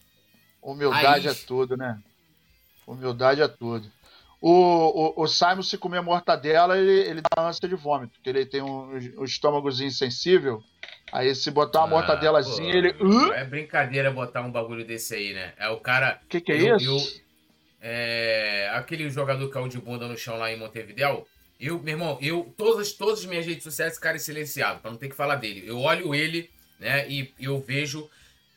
Humildade 0.60 1.28
Aí... 1.28 1.36
é 1.36 1.38
tudo, 1.46 1.78
né? 1.78 2.00
Humildade 2.88 3.44
é 3.44 3.48
tudo. 3.48 3.88
O, 4.46 5.22
o, 5.22 5.24
o 5.24 5.28
Simon, 5.28 5.62
se 5.62 5.78
comer 5.78 6.02
mortadela, 6.02 6.78
ele, 6.78 7.00
ele 7.10 7.22
dá 7.22 7.48
ânsia 7.48 7.70
de 7.70 7.76
vômito, 7.76 8.16
porque 8.16 8.30
ele 8.30 8.46
tem 8.46 8.62
um, 8.62 8.90
um 9.18 9.24
estômagozinho 9.24 9.90
sensível. 9.90 10.62
Aí 11.14 11.34
se 11.34 11.50
botar 11.50 11.80
uma 11.80 11.86
ah, 11.86 11.90
mortadelazinha, 11.90 12.72
pô, 12.72 12.78
ele. 12.78 13.34
É 13.36 13.46
brincadeira 13.46 14.12
botar 14.12 14.42
um 14.42 14.52
bagulho 14.52 14.86
desse 14.86 15.16
aí, 15.16 15.34
né? 15.34 15.54
É 15.58 15.70
o 15.70 15.78
cara. 15.78 16.20
O 16.26 16.28
que, 16.28 16.42
que 16.42 16.52
é 16.52 16.72
eu, 16.72 16.76
isso? 16.76 17.18
Eu, 17.18 17.24
é, 17.82 18.70
aquele 18.74 19.10
jogador 19.10 19.48
que 19.48 19.54
caiu 19.54 19.70
de 19.70 19.80
bunda 19.80 20.08
no 20.08 20.18
chão 20.18 20.38
lá 20.38 20.52
em 20.52 20.58
Montevideo. 20.58 21.26
Eu, 21.58 21.82
meu 21.82 21.94
irmão, 21.94 22.18
eu, 22.22 22.54
todas, 22.58 22.92
todas 22.92 23.20
as 23.20 23.26
minhas 23.26 23.46
redes 23.46 23.64
sociais, 23.64 23.94
esse 23.94 24.02
cara 24.02 24.18
é 24.18 24.20
silenciado, 24.20 24.82
pra 24.82 24.92
não 24.92 24.98
ter 24.98 25.08
que 25.08 25.16
falar 25.16 25.36
dele. 25.36 25.64
Eu 25.66 25.80
olho 25.80 26.14
ele 26.14 26.50
né? 26.84 27.10
E 27.10 27.34
eu 27.40 27.60
vejo 27.60 28.10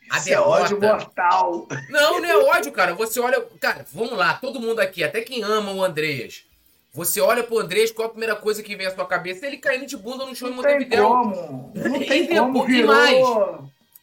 a 0.09 0.17
Isso 0.17 0.25
derrota. 0.25 0.59
é 0.59 0.63
ódio 0.63 0.81
mortal. 0.81 1.67
Não, 1.89 2.21
não 2.21 2.29
é 2.29 2.37
ódio, 2.37 2.71
cara. 2.71 2.93
Você 2.95 3.19
olha. 3.19 3.41
Cara, 3.59 3.85
vamos 3.93 4.17
lá, 4.17 4.33
todo 4.35 4.59
mundo 4.59 4.79
aqui, 4.79 5.03
até 5.03 5.21
quem 5.21 5.43
ama 5.43 5.71
o 5.71 5.83
Andreas. 5.83 6.43
Você 6.93 7.21
olha 7.21 7.43
pro 7.43 7.59
Andrés, 7.59 7.91
qual 7.91 8.07
a 8.07 8.09
primeira 8.09 8.35
coisa 8.35 8.63
que 8.63 8.75
vem 8.75 8.87
à 8.87 8.95
sua 8.95 9.05
cabeça? 9.05 9.45
Ele 9.45 9.57
caindo 9.57 9.85
de 9.85 9.95
bunda 9.95 10.25
no 10.25 10.35
chão 10.35 10.49
em 10.49 10.53
Montevideo. 10.53 11.07
Como. 11.07 11.71
Não 11.75 11.99
tem 12.03 12.23
e, 12.23 12.27
como, 12.27 12.67
e 12.67 12.83
mais, 12.83 13.27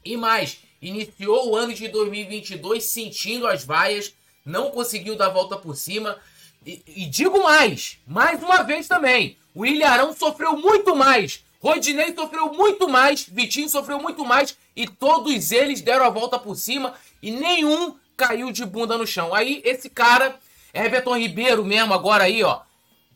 e 0.05 0.17
mais, 0.17 0.59
iniciou 0.81 1.51
o 1.51 1.57
ano 1.57 1.75
de 1.75 1.89
2022 1.89 2.85
sentindo 2.93 3.49
as 3.49 3.65
vaias, 3.65 4.15
não 4.47 4.71
conseguiu 4.71 5.17
dar 5.17 5.27
a 5.27 5.31
volta 5.31 5.57
por 5.57 5.75
cima. 5.75 6.19
E, 6.65 6.83
e 6.87 7.07
digo 7.07 7.43
mais, 7.43 7.99
mais 8.07 8.41
uma 8.41 8.63
vez 8.63 8.87
também, 8.87 9.37
o 9.55 9.67
Ilharão 9.67 10.13
sofreu 10.13 10.57
muito 10.57 10.95
mais 10.95 11.45
Rodinei 11.65 12.15
sofreu 12.15 12.53
muito 12.53 12.87
mais, 12.87 13.27
Vitinho 13.27 13.71
sofreu 13.71 13.99
muito 13.99 14.23
mais 14.23 14.55
e 14.77 14.87
todos 14.87 15.51
eles 15.51 15.81
deram 15.81 16.05
a 16.05 16.11
volta 16.11 16.39
por 16.39 16.57
cima 16.57 16.93
e 17.23 17.31
nenhum 17.31 17.97
caiu 18.15 18.53
de 18.53 18.67
bunda 18.67 18.99
no 18.99 19.07
chão. 19.07 19.35
Aí 19.35 19.63
esse 19.65 19.89
cara, 19.89 20.39
Everton 20.75 21.17
Ribeiro 21.17 21.65
mesmo, 21.65 21.95
agora 21.95 22.25
aí, 22.25 22.45
ó. 22.45 22.61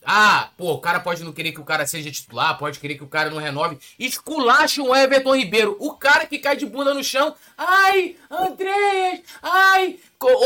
Ah, 0.02 0.48
pô, 0.56 0.72
o 0.72 0.80
cara 0.80 0.98
pode 0.98 1.22
não 1.22 1.32
querer 1.34 1.52
que 1.52 1.60
o 1.60 1.64
cara 1.64 1.86
seja 1.86 2.10
titular, 2.10 2.56
pode 2.56 2.80
querer 2.80 2.94
que 2.94 3.04
o 3.04 3.08
cara 3.08 3.28
não 3.28 3.36
renove. 3.36 3.78
Esculacha 3.98 4.82
o 4.82 4.96
Everton 4.96 5.36
Ribeiro. 5.36 5.76
O 5.78 5.92
cara 5.92 6.24
que 6.24 6.38
cai 6.38 6.56
de 6.56 6.64
bunda 6.64 6.94
no 6.94 7.04
chão. 7.04 7.34
Ai, 7.54 8.16
Andrés, 8.30 9.20
ai, 9.42 9.98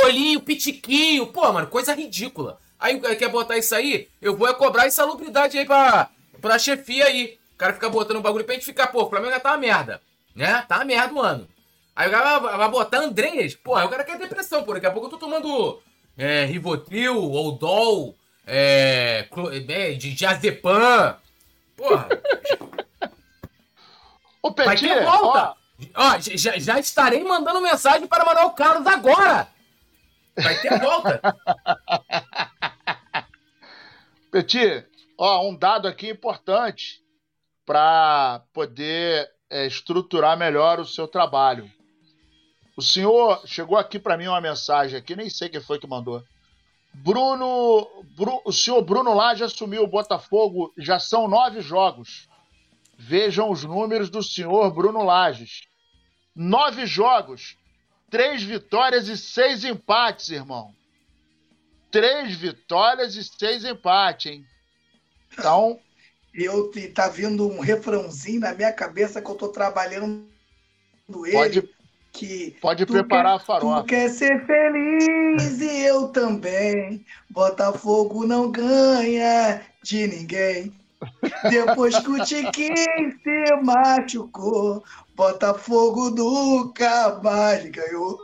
olhinho, 0.03 0.41
pitiquinho. 0.41 1.29
Pô, 1.29 1.53
mano, 1.53 1.69
coisa 1.69 1.95
ridícula. 1.95 2.59
Aí 2.81 2.99
quer 3.15 3.29
botar 3.29 3.57
isso 3.59 3.77
aí? 3.77 4.09
Eu 4.21 4.37
vou 4.37 4.49
é 4.49 4.55
cobrar 4.55 4.89
insalubridade 4.89 5.57
aí 5.57 5.65
pra, 5.65 6.11
pra 6.41 6.59
chefia 6.59 7.05
aí 7.05 7.41
cara 7.63 7.75
fica 7.75 7.89
botando 7.89 8.17
um 8.17 8.23
bagulho 8.23 8.45
pra 8.45 8.55
gente 8.55 8.67
ficar, 8.67 8.89
pô, 8.89 9.05
o 9.05 9.09
Flamengo 9.09 9.33
já 9.33 9.41
tá 9.41 9.53
uma 9.53 9.59
merda. 9.59 10.03
Né? 10.35 10.65
Tá 10.69 10.77
uma 10.77 10.85
merda 10.85 11.15
o 11.15 11.21
ano. 11.21 11.49
Aí 11.95 12.09
o 12.09 12.11
cara 12.11 12.39
vai, 12.39 12.57
vai 12.57 12.69
botar 12.69 12.99
Andrés, 12.99 13.55
pô, 13.55 13.77
aí 13.77 13.87
o 13.87 13.89
cara 13.89 14.03
quer 14.03 14.19
depressão, 14.19 14.65
pô. 14.65 14.75
Daqui 14.75 14.87
a 14.87 14.91
pouco 14.91 15.07
eu 15.07 15.11
tô 15.11 15.19
tomando 15.19 15.81
é, 16.17 16.45
Rivotril, 16.45 17.17
Oldol, 17.17 18.17
é, 18.47 19.29
é, 19.69 19.93
de 19.93 20.13
Diazepam. 20.13 21.17
Porra. 21.77 22.09
Ô, 24.43 24.51
Vai 24.51 24.77
ter 24.77 25.05
volta. 25.05 25.55
Ó, 25.95 25.95
ó 25.95 26.19
já, 26.19 26.59
já, 26.59 26.81
estarei 26.81 27.23
mandando 27.23 27.61
mensagem 27.61 28.09
para 28.09 28.25
Manuel 28.25 28.51
Carlos 28.51 28.87
agora. 28.87 29.47
Vai 30.35 30.61
ter 30.61 30.81
volta. 30.81 31.21
Petit, 34.33 34.85
ó, 35.17 35.49
um 35.49 35.55
dado 35.55 35.87
aqui 35.87 36.11
importante 36.11 37.02
para 37.65 38.43
poder 38.53 39.31
é, 39.51 39.67
estruturar 39.67 40.37
melhor 40.37 40.81
o 40.81 40.87
seu 40.87 41.07
trabalho. 41.07 41.71
O 42.77 42.83
senhor 42.83 43.43
chegou 43.47 43.77
aqui 43.77 43.99
para 43.99 44.17
mim 44.17 44.27
uma 44.27 44.41
mensagem 44.41 44.99
aqui, 44.99 45.15
nem 45.15 45.29
sei 45.29 45.49
quem 45.49 45.61
foi 45.61 45.79
que 45.79 45.87
mandou. 45.87 46.25
Bruno, 46.95 47.89
Bru, 48.17 48.43
o 48.45 48.53
senhor 48.53 48.83
Bruno 48.83 49.15
Lage 49.15 49.45
assumiu 49.45 49.83
o 49.83 49.89
Botafogo, 49.89 50.73
já 50.77 50.99
são 50.99 51.29
nove 51.29 51.61
jogos. 51.61 52.29
Vejam 52.99 53.51
os 53.51 53.65
números 53.65 54.11
do 54.11 54.23
senhor 54.23 54.71
Bruno 54.73 55.03
Lages. 55.03 55.63
Nove 56.35 56.87
jogos, 56.87 57.57
três 58.11 58.43
vitórias 58.43 59.09
e 59.09 59.17
seis 59.17 59.65
empates, 59.65 60.29
irmão. 60.29 60.75
Três 61.91 62.35
vitórias 62.37 63.17
e 63.17 63.25
seis 63.25 63.65
empates, 63.65 64.33
hein? 64.33 64.47
Então, 65.33 65.79
eu 66.35 66.71
tá 66.95 67.09
vindo 67.09 67.47
um 67.49 67.61
refrãozinho 67.61 68.41
na 68.41 68.55
minha 68.55 68.73
cabeça 68.73 69.21
que 69.21 69.31
eu 69.31 69.35
tô 69.35 69.49
trabalhando 69.49 70.25
ele. 71.25 71.33
Pode, 71.33 71.69
que 72.13 72.57
pode 72.61 72.87
preparar 72.87 73.39
quer, 73.39 73.43
a 73.43 73.47
farofa. 73.47 73.81
Tu 73.83 73.87
quer 73.87 74.09
ser 74.11 74.47
feliz 74.47 75.61
e 75.61 75.81
eu 75.85 76.09
também. 76.09 77.05
Botafogo 77.31 78.27
não 78.27 78.51
ganha 78.51 79.63
de 79.83 80.07
ninguém. 80.07 80.73
Depois 81.51 81.99
que 81.99 82.11
o 82.11 82.25
Tiquinho 82.25 82.77
se 82.77 83.57
machucou, 83.63 84.85
Botafogo 85.15 86.11
nunca 86.11 87.21
mais 87.23 87.65
ganhou. 87.71 88.19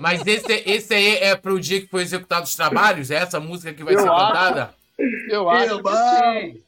Mas 0.00 0.26
esse, 0.26 0.52
esse 0.66 0.94
aí 0.94 1.16
é 1.16 1.36
pro 1.36 1.60
dia 1.60 1.82
que 1.82 1.88
foi 1.88 2.02
executado 2.02 2.44
os 2.44 2.56
trabalhos? 2.56 3.10
É 3.10 3.16
essa 3.16 3.38
música 3.38 3.74
que 3.74 3.84
vai 3.84 3.94
Eu 3.94 4.00
ser 4.00 4.08
acho. 4.08 4.26
cantada? 4.26 4.79
Eu 5.28 5.48
acho 5.48 5.74
Irmão. 5.74 5.82
que 5.82 6.52
sim. 6.52 6.64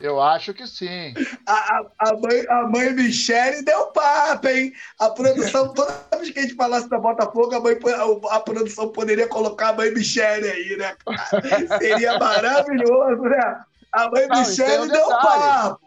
Eu 0.00 0.20
acho 0.22 0.54
que 0.54 0.66
sim. 0.66 1.12
A, 1.44 1.82
a, 1.98 2.12
mãe, 2.16 2.46
a 2.48 2.68
mãe 2.68 2.92
Michele 2.92 3.62
deu 3.62 3.88
papo, 3.88 4.46
hein? 4.46 4.72
A 4.98 5.10
produção, 5.10 5.72
toda 5.74 5.92
vez 6.16 6.30
que 6.30 6.38
a 6.38 6.42
gente 6.42 6.54
falasse 6.54 6.88
da 6.88 6.98
Botafogo, 6.98 7.54
a, 7.56 7.60
mãe, 7.60 7.76
a, 8.30 8.40
produção 8.40 8.92
poderia 8.92 9.26
colocar 9.26 9.70
a 9.70 9.72
mãe 9.72 9.92
Michele 9.92 10.48
aí, 10.48 10.76
né? 10.76 10.96
Seria 11.78 12.16
maravilhoso, 12.16 13.22
né? 13.22 13.64
A 13.92 14.08
mãe 14.08 14.28
Não, 14.28 14.38
Michele 14.38 14.84
um 14.84 14.88
deu 14.88 15.08
papo. 15.08 15.80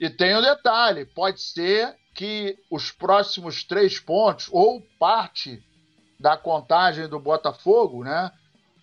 E 0.00 0.08
tem 0.08 0.34
um 0.34 0.40
detalhe: 0.40 1.04
pode 1.04 1.42
ser 1.42 1.94
que 2.14 2.56
os 2.70 2.90
próximos 2.90 3.62
três 3.64 4.00
pontos, 4.00 4.48
ou 4.50 4.80
parte 4.98 5.62
da 6.18 6.38
contagem 6.38 7.06
do 7.06 7.20
Botafogo, 7.20 8.02
né? 8.02 8.32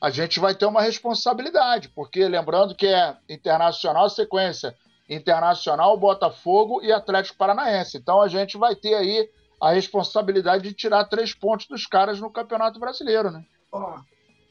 A 0.01 0.09
gente 0.09 0.39
vai 0.39 0.53
ter 0.53 0.65
uma 0.65 0.81
responsabilidade, 0.81 1.89
porque 1.89 2.27
lembrando 2.27 2.75
que 2.75 2.85
é 2.85 3.17
internacional 3.27 4.09
sequência, 4.09 4.75
internacional, 5.09 5.97
Botafogo 5.97 6.81
e 6.83 6.91
Atlético 6.91 7.37
Paranaense. 7.37 7.97
Então 7.97 8.21
a 8.21 8.27
gente 8.27 8.57
vai 8.57 8.75
ter 8.75 8.93
aí 8.93 9.29
a 9.59 9.71
responsabilidade 9.71 10.63
de 10.63 10.73
tirar 10.73 11.05
três 11.05 11.33
pontos 11.33 11.67
dos 11.67 11.87
caras 11.87 12.19
no 12.19 12.29
Campeonato 12.29 12.79
Brasileiro, 12.79 13.31
né? 13.31 13.43
Ó, 13.71 13.99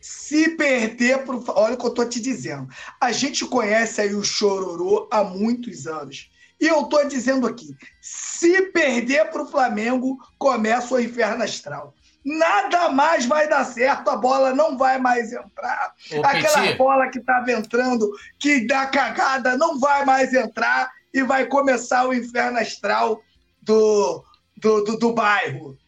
se 0.01 0.57
perder 0.57 1.25
pro. 1.25 1.43
Olha 1.49 1.75
o 1.75 1.79
que 1.79 1.87
eu 1.87 1.95
tô 1.95 2.05
te 2.05 2.21
dizendo. 2.21 2.69
A 3.01 3.13
gente 3.13 3.45
conhece 3.47 4.01
aí 4.01 4.15
o 4.15 4.25
Chororô 4.25 5.09
há 5.11 5.23
muitos 5.23 5.87
anos. 5.87 6.31
E 6.61 6.67
eu 6.67 6.85
tô 6.85 7.05
dizendo 7.05 7.47
aqui: 7.47 7.75
se 8.01 8.63
perder 8.73 9.31
pro 9.31 9.47
Flamengo, 9.47 10.17
começa 10.39 10.95
o 10.95 11.01
inferno 11.01 11.45
astral. 11.45 11.95
Nada 12.27 12.89
mais 12.89 13.25
vai 13.25 13.49
dar 13.49 13.65
certo, 13.65 14.11
a 14.11 14.17
bola 14.17 14.53
não 14.53 14.77
vai 14.77 14.99
mais 14.99 15.33
entrar. 15.33 15.95
Ô, 16.13 16.27
Aquela 16.27 16.75
bola 16.75 17.09
que 17.09 17.21
estava 17.21 17.53
entrando, 17.53 18.11
que 18.37 18.67
dá 18.67 18.85
cagada, 18.87 19.57
não 19.57 19.79
vai 19.79 20.05
mais 20.05 20.35
entrar 20.35 20.91
e 21.15 21.23
vai 21.23 21.47
começar 21.47 22.05
o 22.05 22.13
inferno 22.13 22.59
astral 22.59 23.23
do, 23.63 24.25
do, 24.57 24.83
do, 24.83 24.99
do 24.99 25.13
bairro. 25.13 25.79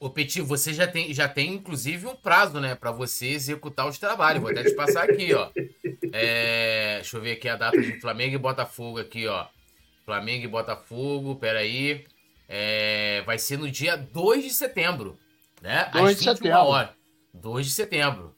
ô, 0.00 0.08
Petit, 0.08 0.40
você 0.40 0.72
já 0.72 0.86
tem, 0.86 1.12
já 1.12 1.28
tem 1.28 1.52
inclusive 1.52 2.06
um 2.06 2.16
prazo, 2.16 2.60
né, 2.60 2.74
pra 2.74 2.90
você 2.90 3.26
executar 3.26 3.86
os 3.86 3.98
trabalhos. 3.98 4.40
Vou 4.40 4.50
até 4.50 4.64
te 4.64 4.74
passar 4.74 5.04
aqui, 5.04 5.34
ó. 5.34 5.50
É, 6.14 6.94
deixa 6.96 7.18
eu 7.18 7.20
ver 7.20 7.32
aqui 7.32 7.46
a 7.46 7.56
data 7.56 7.78
de 7.78 8.00
Flamengo 8.00 8.34
e 8.34 8.38
Botafogo 8.38 8.98
aqui, 8.98 9.26
ó. 9.26 9.44
Flamengo 10.06 10.44
e 10.46 10.48
Botafogo, 10.48 11.36
peraí. 11.36 12.06
É, 12.48 13.22
vai 13.26 13.38
ser 13.38 13.58
no 13.58 13.70
dia 13.70 13.96
2 13.96 14.44
de 14.44 14.50
setembro, 14.50 15.18
né? 15.64 15.90
2 15.92 16.18
de 16.18 16.24
21 16.26 16.34
setembro. 16.36 16.58
horas. 16.68 16.90
2 17.32 17.66
de 17.66 17.72
setembro. 17.72 18.36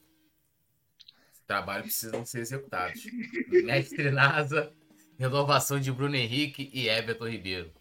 Os 1.33 1.39
trabalhos 1.45 1.85
precisam 1.87 2.25
ser 2.25 2.39
executados. 2.39 3.01
Mestre 3.65 4.11
Nasa, 4.11 4.71
renovação 5.19 5.79
de 5.79 5.91
Bruno 5.91 6.15
Henrique 6.15 6.69
e 6.73 6.87
Everton 6.87 7.27
Ribeiro. 7.27 7.71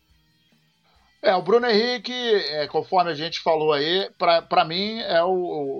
É, 1.22 1.34
o 1.34 1.42
Bruno 1.42 1.66
Henrique, 1.66 2.12
é, 2.12 2.66
conforme 2.68 3.10
a 3.10 3.14
gente 3.14 3.40
falou 3.40 3.72
aí, 3.72 4.10
para 4.18 4.64
mim 4.64 4.98
é 5.00 5.22
o, 5.22 5.30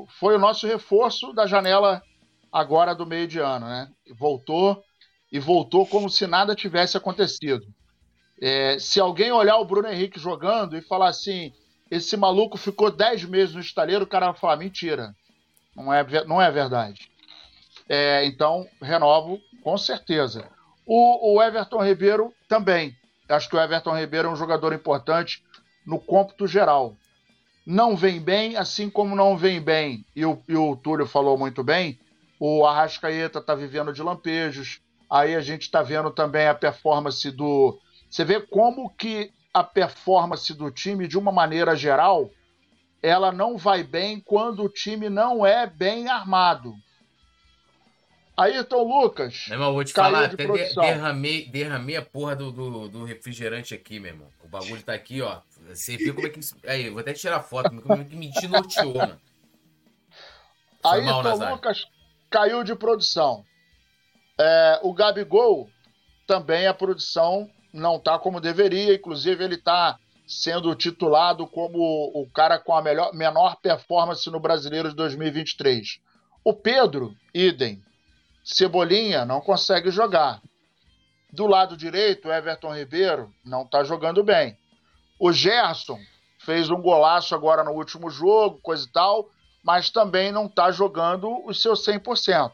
o- 0.03 0.07
foi 0.19 0.35
o 0.35 0.39
nosso 0.41 0.67
reforço 0.67 1.33
da 1.33 1.47
janela 1.47 2.03
agora 2.51 2.95
do 2.95 3.07
meio 3.07 3.29
de 3.29 3.39
ano, 3.39 3.67
né? 3.67 3.89
Voltou 4.19 4.83
e 5.31 5.39
voltou 5.39 5.87
como 5.87 6.09
se 6.09 6.27
nada 6.27 6.55
tivesse 6.57 6.97
acontecido. 6.97 7.65
É, 8.41 8.79
se 8.79 8.99
alguém 8.99 9.31
olhar 9.31 9.57
o 9.59 9.65
Bruno 9.65 9.89
Henrique 9.89 10.19
jogando 10.19 10.77
e 10.77 10.83
falar 10.83 11.09
assim, 11.09 11.53
esse 11.91 12.17
maluco 12.17 12.57
ficou 12.57 12.91
10 12.91 13.25
meses 13.25 13.55
no 13.55 13.61
estaleiro, 13.61 14.05
o 14.05 14.09
cara 14.09 14.31
vai 14.31 14.41
falar, 14.41 14.57
mentira, 14.57 15.15
não 15.75 15.93
é, 15.93 16.25
não 16.25 16.43
é 16.43 16.51
verdade. 16.51 17.11
É, 17.89 18.25
então, 18.27 18.67
renovo 18.83 19.41
com 19.63 19.77
certeza. 19.79 20.49
O, 20.85 21.35
o 21.35 21.43
Everton 21.43 21.85
Ribeiro 21.85 22.33
também. 22.49 22.97
Acho 23.29 23.49
que 23.49 23.57
o 23.57 23.61
Everton 23.61 23.97
Ribeiro 23.97 24.29
é 24.29 24.31
um 24.31 24.37
jogador 24.37 24.73
importante 24.73 25.45
no 25.85 25.99
cômputo 25.99 26.47
geral. 26.47 26.97
Não 27.65 27.97
vem 27.97 28.21
bem, 28.21 28.57
assim 28.57 28.89
como 28.89 29.17
não 29.17 29.37
vem 29.37 29.61
bem, 29.61 30.05
e 30.15 30.25
o, 30.25 30.41
e 30.47 30.57
o 30.57 30.77
Túlio 30.77 31.07
falou 31.07 31.37
muito 31.37 31.65
bem, 31.65 31.99
o 32.39 32.65
Arrascaeta 32.65 33.41
está 33.41 33.55
vivendo 33.55 33.93
de 33.93 34.03
lampejos. 34.03 34.81
Aí 35.11 35.35
a 35.35 35.41
gente 35.41 35.63
está 35.63 35.83
vendo 35.83 36.11
também 36.11 36.47
a 36.47 36.55
performance 36.55 37.29
do. 37.31 37.79
Você 38.09 38.25
vê 38.25 38.41
como 38.41 38.91
que 38.91 39.33
a 39.57 39.65
performance 39.65 40.53
do 40.53 40.71
time, 40.71 41.09
de 41.09 41.17
uma 41.17 41.33
maneira 41.33 41.75
geral, 41.75 42.31
ela 43.03 43.33
não 43.33 43.57
vai 43.57 43.83
bem 43.83 44.21
quando 44.21 44.63
o 44.63 44.69
time 44.69 45.09
não 45.09 45.47
é 45.47 45.67
bem 45.67 46.09
armado. 46.09 46.75
Ayrton 48.37 48.83
Lucas. 48.83 49.47
Meu 49.49 49.57
irmão, 49.57 49.73
vou 49.73 49.83
te 49.83 49.95
falar, 49.95 50.29
de 50.29 50.35
até 50.35 50.75
derramei, 50.75 51.49
derramei 51.49 51.97
a 51.97 52.03
porra 52.03 52.37
do, 52.37 52.53
do, 52.53 52.89
do 52.91 53.05
refrigerante 53.05 53.73
aqui, 53.73 53.99
meu 53.99 54.11
irmão. 54.11 54.29
O 54.45 54.49
bagulho 54.49 54.83
tá 54.83 54.93
aqui, 54.93 55.23
ó. 55.23 55.41
Você 55.69 55.97
viu 55.97 56.15
como 56.15 56.27
é 56.27 56.31
que. 56.31 56.41
Aí, 56.67 56.91
vou 56.91 57.01
até 57.01 57.15
tirar 57.15 57.41
foto, 57.41 57.81
como 57.81 58.03
é 58.03 58.05
que 58.05 58.15
me 58.15 58.31
desnorteou, 58.31 58.93
mano. 58.93 59.19
Foi 60.83 61.01
Ayrton 61.01 61.23
Nazário. 61.23 61.55
Lucas 61.55 61.87
caiu 62.29 62.63
de 62.63 62.75
produção. 62.75 63.43
É, 64.39 64.81
o 64.83 64.93
Gabigol 64.93 65.71
também 66.27 66.67
a 66.67 66.75
produção 66.75 67.51
não 67.77 67.97
está 67.97 68.19
como 68.19 68.41
deveria, 68.41 68.95
inclusive 68.95 69.45
ele 69.45 69.55
está 69.55 69.99
sendo 70.27 70.75
titulado 70.75 71.47
como 71.47 71.79
o 72.15 72.29
cara 72.33 72.59
com 72.59 72.75
a 72.75 72.83
melhor, 72.83 73.15
menor 73.15 73.57
performance 73.57 74.29
no 74.29 74.41
Brasileiro 74.41 74.89
de 74.89 74.97
2023. 74.97 76.01
O 76.45 76.53
Pedro, 76.53 77.15
idem. 77.33 77.83
Cebolinha 78.45 79.25
não 79.25 79.41
consegue 79.41 79.91
jogar. 79.91 80.41
Do 81.33 81.47
lado 81.47 81.77
direito, 81.77 82.31
Everton 82.31 82.75
Ribeiro 82.75 83.33
não 83.45 83.63
está 83.63 83.85
jogando 83.85 84.23
bem. 84.25 84.57
O 85.19 85.33
Gerson 85.33 85.99
fez 86.39 86.71
um 86.71 86.81
golaço 86.81 87.35
agora 87.35 87.65
no 87.65 87.73
último 87.73 88.11
jogo, 88.11 88.61
coisa 88.63 88.87
e 88.87 88.93
tal, 88.93 89.29
mas 89.63 89.91
também 89.91 90.31
não 90.31 90.47
está 90.47 90.71
jogando 90.71 91.45
os 91.45 91.61
seus 91.61 91.85
100%. 91.85 92.53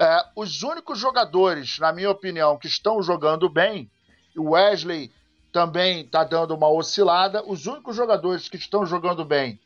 É, 0.00 0.24
os 0.36 0.62
únicos 0.62 0.98
jogadores, 0.98 1.78
na 1.78 1.92
minha 1.92 2.10
opinião, 2.10 2.58
que 2.58 2.66
estão 2.66 3.02
jogando 3.02 3.48
bem, 3.48 3.90
o 4.36 4.50
Wesley 4.50 5.12
também 5.52 6.02
está 6.02 6.24
dando 6.24 6.54
uma 6.54 6.68
oscilada, 6.68 7.42
os 7.44 7.66
únicos 7.66 7.96
jogadores 7.96 8.48
que 8.48 8.56
estão 8.56 8.84
jogando 8.84 9.24
bem, 9.24 9.58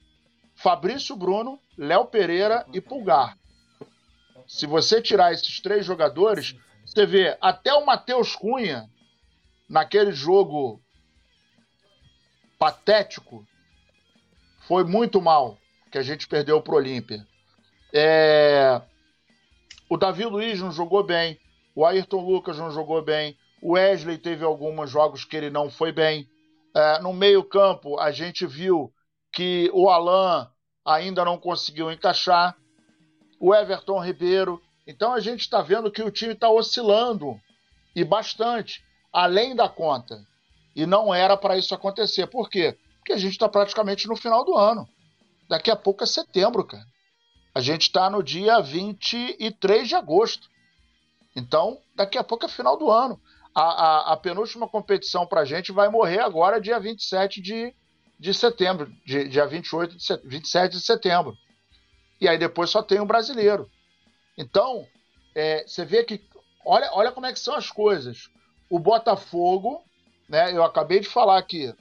Fabrício 0.55 1.17
Bruno, 1.17 1.59
Léo 1.77 2.07
Pereira 2.07 2.67
e 2.73 2.81
Pulgar. 2.81 3.37
Se 4.47 4.67
você 4.67 5.01
tirar 5.01 5.33
esses 5.33 5.61
três 5.61 5.85
jogadores, 5.85 6.55
você 6.85 7.07
vê 7.07 7.37
até 7.41 7.73
o 7.75 7.85
Matheus 7.85 8.37
Cunha, 8.37 8.89
naquele 9.69 10.13
jogo 10.13 10.81
patético, 12.59 13.47
foi 14.69 14.85
muito 14.85 15.21
mal 15.21 15.59
que 15.91 15.99
a 15.99 16.03
gente 16.03 16.29
perdeu 16.29 16.61
para 16.61 16.75
o 16.75 16.77
Olímpia. 16.77 17.27
É... 17.93 18.81
O 19.89 19.97
Davi 19.97 20.25
Luiz 20.25 20.61
não 20.61 20.71
jogou 20.71 21.03
bem, 21.03 21.39
o 21.75 21.85
Ayrton 21.85 22.21
Lucas 22.25 22.59
não 22.59 22.71
jogou 22.71 23.03
bem, 23.03 23.37
o 23.63 23.75
Wesley 23.75 24.19
teve 24.19 24.45
alguns 24.45 24.91
jogos 24.91 25.25
que 25.25 25.37
ele 25.37 25.49
não 25.49 25.71
foi 25.71 25.93
bem. 25.93 26.29
É, 26.75 27.01
no 27.01 27.13
meio-campo, 27.13 27.99
a 28.01 28.11
gente 28.11 28.45
viu 28.45 28.93
que 29.33 29.71
o 29.73 29.89
Alain 29.89 30.49
ainda 30.85 31.25
não 31.25 31.39
conseguiu 31.39 31.91
encaixar, 31.93 32.57
o 33.39 33.55
Everton 33.55 34.05
Ribeiro. 34.05 34.61
Então 34.85 35.13
a 35.13 35.21
gente 35.21 35.41
está 35.41 35.63
vendo 35.63 35.93
que 35.93 36.03
o 36.03 36.11
time 36.11 36.33
está 36.33 36.51
oscilando 36.51 37.41
e 37.95 38.05
bastante, 38.05 38.83
além 39.13 39.55
da 39.55 39.69
conta. 39.69 40.21
E 40.75 40.85
não 40.85 41.15
era 41.15 41.37
para 41.37 41.57
isso 41.57 41.73
acontecer. 41.73 42.27
Por 42.27 42.51
quê? 42.51 42.77
Porque 42.99 43.13
a 43.13 43.19
gente 43.19 43.33
está 43.33 43.49
praticamente 43.49 44.09
no 44.09 44.17
final 44.17 44.45
do 44.45 44.57
ano. 44.57 44.89
Daqui 45.49 45.71
a 45.71 45.77
pouco 45.77 46.03
é 46.03 46.07
setembro, 46.07 46.65
cara. 46.65 46.85
A 47.55 47.61
gente 47.61 47.83
está 47.83 48.11
no 48.11 48.23
dia 48.23 48.61
23 48.61 49.87
de 49.87 49.95
agosto. 49.95 50.49
Então, 51.37 51.79
daqui 51.95 52.19
a 52.19 52.25
pouco 52.25 52.47
é 52.47 52.49
final 52.49 52.77
do 52.77 52.91
ano. 52.91 53.21
A, 53.55 53.63
a, 53.63 54.13
a 54.13 54.17
penúltima 54.17 54.69
competição 54.69 55.27
para 55.27 55.43
a 55.43 55.45
gente 55.45 55.73
vai 55.73 55.89
morrer 55.89 56.21
agora, 56.21 56.61
dia 56.61 56.81
27 56.81 57.41
de, 57.41 57.75
de 58.19 58.33
setembro, 58.33 58.91
de, 59.05 59.29
dia 59.29 59.47
28 59.47 59.97
de, 59.97 60.05
set- 60.05 60.23
27 60.27 60.73
de 60.73 60.81
setembro. 60.81 61.37
E 62.21 62.29
aí 62.29 62.39
depois 62.39 62.71
só 62.71 62.83
tem 62.83 63.01
o 63.01 63.07
brasileiro. 63.07 63.69
Então, 64.39 64.87
é, 65.35 65.65
você 65.67 65.85
vê 65.85 66.05
que. 66.05 66.21
Olha, 66.65 66.89
olha 66.93 67.13
como 67.13 67.27
é 67.27 67.33
que 67.33 67.41
são 67.41 67.55
as 67.55 67.71
coisas. 67.71 68.31
O 68.71 68.79
Botafogo, 68.79 69.83
né, 70.29 70.53
eu 70.57 70.63
acabei 70.65 71.01
de 71.01 71.09
falar 71.09 71.39
aqui, 71.39 71.75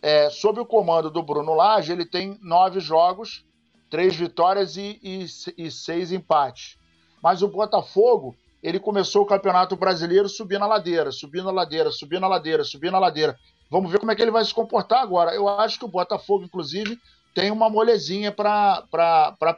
é, 0.00 0.30
sob 0.30 0.60
o 0.60 0.66
comando 0.66 1.10
do 1.10 1.22
Bruno 1.22 1.54
Lage, 1.54 1.92
ele 1.92 2.06
tem 2.06 2.38
nove 2.40 2.80
jogos, 2.80 3.44
três 3.90 4.14
vitórias 4.16 4.76
e, 4.76 4.98
e, 5.02 5.26
e 5.58 5.70
seis 5.70 6.12
empates. 6.12 6.78
Mas 7.22 7.42
o 7.42 7.48
Botafogo, 7.48 8.34
ele 8.62 8.78
começou 8.78 9.22
o 9.22 9.26
Campeonato 9.26 9.76
Brasileiro 9.76 10.28
subindo 10.28 10.64
a 10.64 10.66
ladeira, 10.66 11.10
subindo 11.10 11.48
a 11.48 11.52
ladeira, 11.52 11.90
subindo 11.90 12.24
a 12.24 12.28
ladeira, 12.28 12.64
subindo 12.64 12.96
a 12.96 13.00
ladeira. 13.00 13.36
Vamos 13.70 13.90
ver 13.90 13.98
como 13.98 14.10
é 14.10 14.16
que 14.16 14.22
ele 14.22 14.30
vai 14.30 14.44
se 14.44 14.52
comportar 14.52 15.00
agora. 15.00 15.34
Eu 15.34 15.48
acho 15.48 15.78
que 15.78 15.84
o 15.84 15.88
Botafogo, 15.88 16.44
inclusive, 16.44 16.98
tem 17.34 17.50
uma 17.50 17.70
molezinha 17.70 18.32
para 18.32 18.84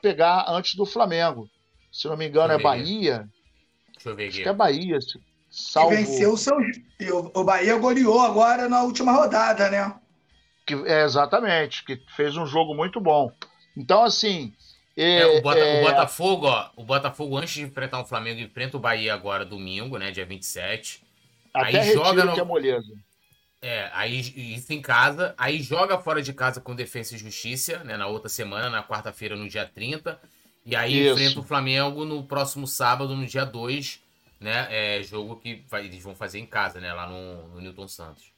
pegar 0.00 0.44
antes 0.48 0.74
do 0.74 0.84
Flamengo. 0.84 1.48
Se 1.90 2.06
não 2.08 2.16
me 2.16 2.28
engano, 2.28 2.52
é 2.52 2.58
Bahia. 2.58 3.28
Deixa 3.94 4.10
eu 4.10 4.16
ver 4.16 4.24
aqui. 4.24 4.34
Acho 4.34 4.42
que 4.42 4.48
é 4.48 4.52
Bahia. 4.52 4.98
Salvo... 5.50 5.90
Que 5.90 5.96
venceu 5.96 6.32
o 6.32 6.36
seu. 6.36 6.56
O 7.34 7.44
Bahia 7.44 7.76
goleou 7.76 8.20
agora 8.20 8.68
na 8.68 8.82
última 8.82 9.12
rodada, 9.12 9.68
né? 9.70 9.94
Que, 10.66 10.74
é, 10.86 11.04
exatamente, 11.04 11.84
que 11.84 12.00
fez 12.14 12.36
um 12.36 12.46
jogo 12.46 12.74
muito 12.74 13.00
bom. 13.00 13.32
Então, 13.76 14.02
assim. 14.04 14.52
É, 14.96 15.20
é, 15.20 15.26
o, 15.26 15.42
Bota, 15.42 15.58
é... 15.58 15.80
o, 15.80 15.86
Botafogo, 15.86 16.46
ó, 16.46 16.70
o 16.76 16.84
Botafogo, 16.84 17.36
antes 17.36 17.54
de 17.54 17.62
enfrentar 17.62 18.00
o 18.00 18.04
Flamengo, 18.04 18.40
enfrenta 18.40 18.76
o 18.76 18.80
Bahia 18.80 19.14
agora 19.14 19.44
domingo, 19.44 19.96
né? 19.98 20.10
Dia 20.10 20.26
27. 20.26 21.02
Até 21.52 21.80
aí 21.80 21.92
joga 21.92 22.24
no... 22.24 22.34
que 22.34 22.40
é 22.40 22.44
moleza. 22.44 22.92
É, 23.64 23.88
aí 23.92 24.18
isso 24.18 24.72
em 24.72 24.82
casa, 24.82 25.34
aí 25.38 25.62
joga 25.62 25.96
fora 25.96 26.20
de 26.20 26.32
casa 26.32 26.60
com 26.60 26.74
Defesa 26.74 27.14
e 27.14 27.18
Justiça, 27.18 27.78
né, 27.84 27.96
na 27.96 28.08
outra 28.08 28.28
semana, 28.28 28.68
na 28.68 28.82
quarta-feira, 28.82 29.36
no 29.36 29.48
dia 29.48 29.64
30. 29.64 30.20
E 30.66 30.74
aí 30.74 31.00
isso. 31.00 31.12
enfrenta 31.12 31.40
o 31.40 31.44
Flamengo 31.44 32.04
no 32.04 32.24
próximo 32.24 32.66
sábado, 32.66 33.14
no 33.14 33.24
dia 33.24 33.44
2, 33.44 34.00
né? 34.40 34.66
É 34.70 35.02
jogo 35.02 35.36
que 35.36 35.64
vai, 35.68 35.84
eles 35.84 36.02
vão 36.02 36.14
fazer 36.14 36.40
em 36.40 36.46
casa, 36.46 36.80
né? 36.80 36.92
Lá 36.92 37.06
no, 37.06 37.48
no 37.48 37.60
Newton 37.60 37.86
Santos. 37.86 38.32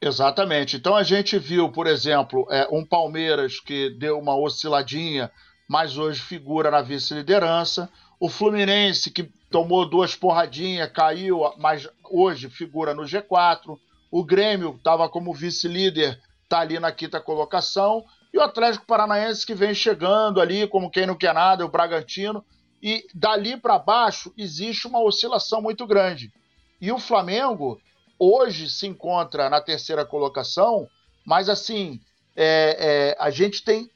Exatamente. 0.00 0.76
Então 0.76 0.94
a 0.94 1.02
gente 1.02 1.38
viu, 1.38 1.70
por 1.70 1.88
exemplo, 1.88 2.46
é, 2.50 2.68
um 2.70 2.84
Palmeiras 2.84 3.58
que 3.58 3.90
deu 3.90 4.18
uma 4.18 4.36
osciladinha, 4.36 5.30
mas 5.68 5.98
hoje 5.98 6.20
figura 6.20 6.70
na 6.70 6.80
vice-liderança. 6.80 7.90
O 8.18 8.28
Fluminense 8.28 9.10
que 9.10 9.24
tomou 9.50 9.88
duas 9.88 10.16
porradinhas, 10.16 10.90
caiu, 10.90 11.40
mas 11.58 11.86
hoje 12.10 12.48
figura 12.48 12.94
no 12.94 13.02
G4. 13.02 13.78
O 14.10 14.24
Grêmio 14.24 14.74
estava 14.76 15.08
como 15.08 15.34
vice-líder, 15.34 16.18
está 16.42 16.60
ali 16.60 16.80
na 16.80 16.90
quinta 16.90 17.20
colocação. 17.20 18.04
E 18.32 18.38
o 18.38 18.42
Atlético 18.42 18.86
Paranaense 18.86 19.46
que 19.46 19.54
vem 19.54 19.74
chegando 19.74 20.40
ali, 20.40 20.66
como 20.66 20.90
quem 20.90 21.06
não 21.06 21.14
quer 21.14 21.34
nada, 21.34 21.64
o 21.64 21.70
Bragantino. 21.70 22.42
E 22.82 23.06
dali 23.14 23.56
para 23.56 23.78
baixo 23.78 24.32
existe 24.36 24.86
uma 24.86 25.02
oscilação 25.02 25.60
muito 25.60 25.86
grande. 25.86 26.32
E 26.80 26.90
o 26.90 26.98
Flamengo 26.98 27.80
hoje 28.18 28.70
se 28.70 28.86
encontra 28.86 29.50
na 29.50 29.60
terceira 29.60 30.04
colocação, 30.04 30.88
mas 31.24 31.48
assim, 31.48 32.00
é, 32.34 32.76
é, 32.78 33.16
a 33.18 33.30
gente 33.30 33.62
tem 33.62 33.90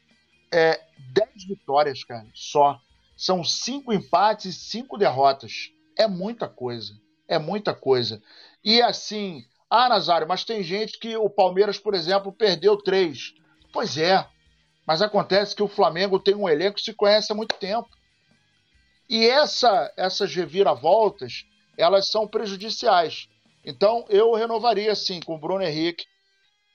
é, 0.53 0.81
10 1.13 1.45
vitórias, 1.47 2.03
cara, 2.05 2.27
só. 2.35 2.81
São 3.17 3.45
cinco 3.45 3.93
empates 3.93 4.57
e 4.57 4.59
cinco 4.59 4.97
derrotas. 4.97 5.71
É 5.97 6.09
muita 6.09 6.49
coisa. 6.49 6.95
É 7.29 7.39
muita 7.39 7.75
coisa. 7.75 8.23
E 8.65 8.81
assim, 8.81 9.45
ah, 9.71 9.89
Nazário, 9.89 10.27
mas 10.27 10.45
tem 10.45 10.63
gente 10.63 10.99
que 10.99 11.17
o 11.17 11.31
Palmeiras, 11.31 11.79
por 11.79 11.95
exemplo, 11.95 12.33
perdeu 12.33 12.77
três. 12.77 13.35
Pois 13.73 13.97
é, 13.97 14.27
mas 14.87 15.01
acontece 15.01 15.55
que 15.55 15.63
o 15.63 15.69
Flamengo 15.69 16.19
tem 16.19 16.35
um 16.35 16.49
elenco 16.49 16.77
que 16.77 16.83
se 16.83 16.95
conhece 16.95 17.33
há 17.33 17.35
muito 17.35 17.55
tempo. 17.57 17.89
E 19.09 19.27
essa, 19.27 19.93
essas 19.97 20.35
reviravoltas, 20.35 21.45
elas 21.77 22.11
são 22.11 22.27
prejudiciais. 22.27 23.29
Então, 23.65 24.05
eu 24.09 24.33
renovaria, 24.35 24.95
sim, 24.95 25.21
com 25.21 25.37
o 25.37 25.39
Bruno 25.39 25.63
Henrique 25.63 26.05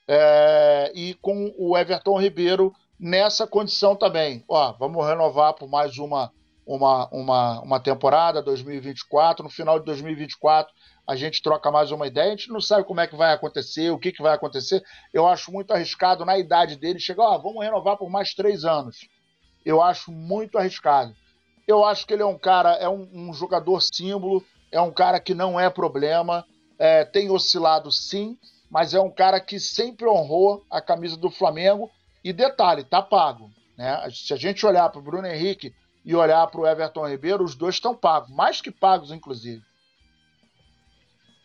é, 0.06 0.92
e 0.94 1.14
com 1.14 1.52
o 1.58 1.76
Everton 1.76 2.18
Ribeiro 2.20 2.72
nessa 2.98 3.46
condição 3.46 3.94
também. 3.94 4.44
Ó, 4.48 4.72
vamos 4.72 5.06
renovar 5.06 5.54
por 5.54 5.68
mais 5.68 5.98
uma, 5.98 6.32
uma, 6.66 7.08
uma, 7.08 7.60
uma 7.60 7.80
temporada, 7.80 8.42
2024. 8.42 9.44
No 9.44 9.50
final 9.50 9.78
de 9.78 9.84
2024, 9.86 10.72
a 11.06 11.16
gente 11.16 11.42
troca 11.42 11.70
mais 11.70 11.90
uma 11.90 12.06
ideia, 12.06 12.28
a 12.28 12.36
gente 12.36 12.50
não 12.50 12.60
sabe 12.60 12.84
como 12.84 13.00
é 13.00 13.06
que 13.06 13.16
vai 13.16 13.32
acontecer, 13.32 13.90
o 13.90 13.98
que, 13.98 14.12
que 14.12 14.22
vai 14.22 14.34
acontecer. 14.34 14.82
Eu 15.12 15.26
acho 15.26 15.50
muito 15.50 15.72
arriscado 15.72 16.24
na 16.24 16.38
idade 16.38 16.76
dele 16.76 16.98
chegar, 16.98 17.24
ó, 17.24 17.38
vamos 17.38 17.64
renovar 17.64 17.96
por 17.96 18.10
mais 18.10 18.34
três 18.34 18.64
anos. 18.64 19.08
Eu 19.64 19.80
acho 19.82 20.12
muito 20.12 20.58
arriscado. 20.58 21.14
Eu 21.66 21.84
acho 21.84 22.06
que 22.06 22.12
ele 22.12 22.22
é 22.22 22.26
um 22.26 22.38
cara, 22.38 22.74
é 22.74 22.88
um, 22.88 23.08
um 23.12 23.32
jogador 23.32 23.80
símbolo, 23.80 24.44
é 24.70 24.80
um 24.80 24.90
cara 24.90 25.18
que 25.20 25.34
não 25.34 25.58
é 25.58 25.70
problema, 25.70 26.44
é, 26.78 27.04
tem 27.04 27.30
oscilado 27.30 27.90
sim, 27.90 28.38
mas 28.70 28.92
é 28.92 29.00
um 29.00 29.10
cara 29.10 29.40
que 29.40 29.58
sempre 29.58 30.06
honrou 30.06 30.64
a 30.70 30.80
camisa 30.80 31.16
do 31.16 31.30
Flamengo. 31.30 31.90
E 32.28 32.32
detalhe, 32.34 32.84
tá 32.84 33.00
pago. 33.00 33.50
Né? 33.74 34.06
Se 34.10 34.34
a 34.34 34.36
gente 34.36 34.66
olhar 34.66 34.90
para 34.90 34.98
o 34.98 35.02
Bruno 35.02 35.26
Henrique 35.26 35.74
e 36.04 36.14
olhar 36.14 36.46
para 36.48 36.60
o 36.60 36.66
Everton 36.66 37.08
Ribeiro, 37.08 37.42
os 37.42 37.54
dois 37.54 37.76
estão 37.76 37.96
pagos, 37.96 38.28
mais 38.28 38.60
que 38.60 38.70
pagos, 38.70 39.10
inclusive. 39.10 39.62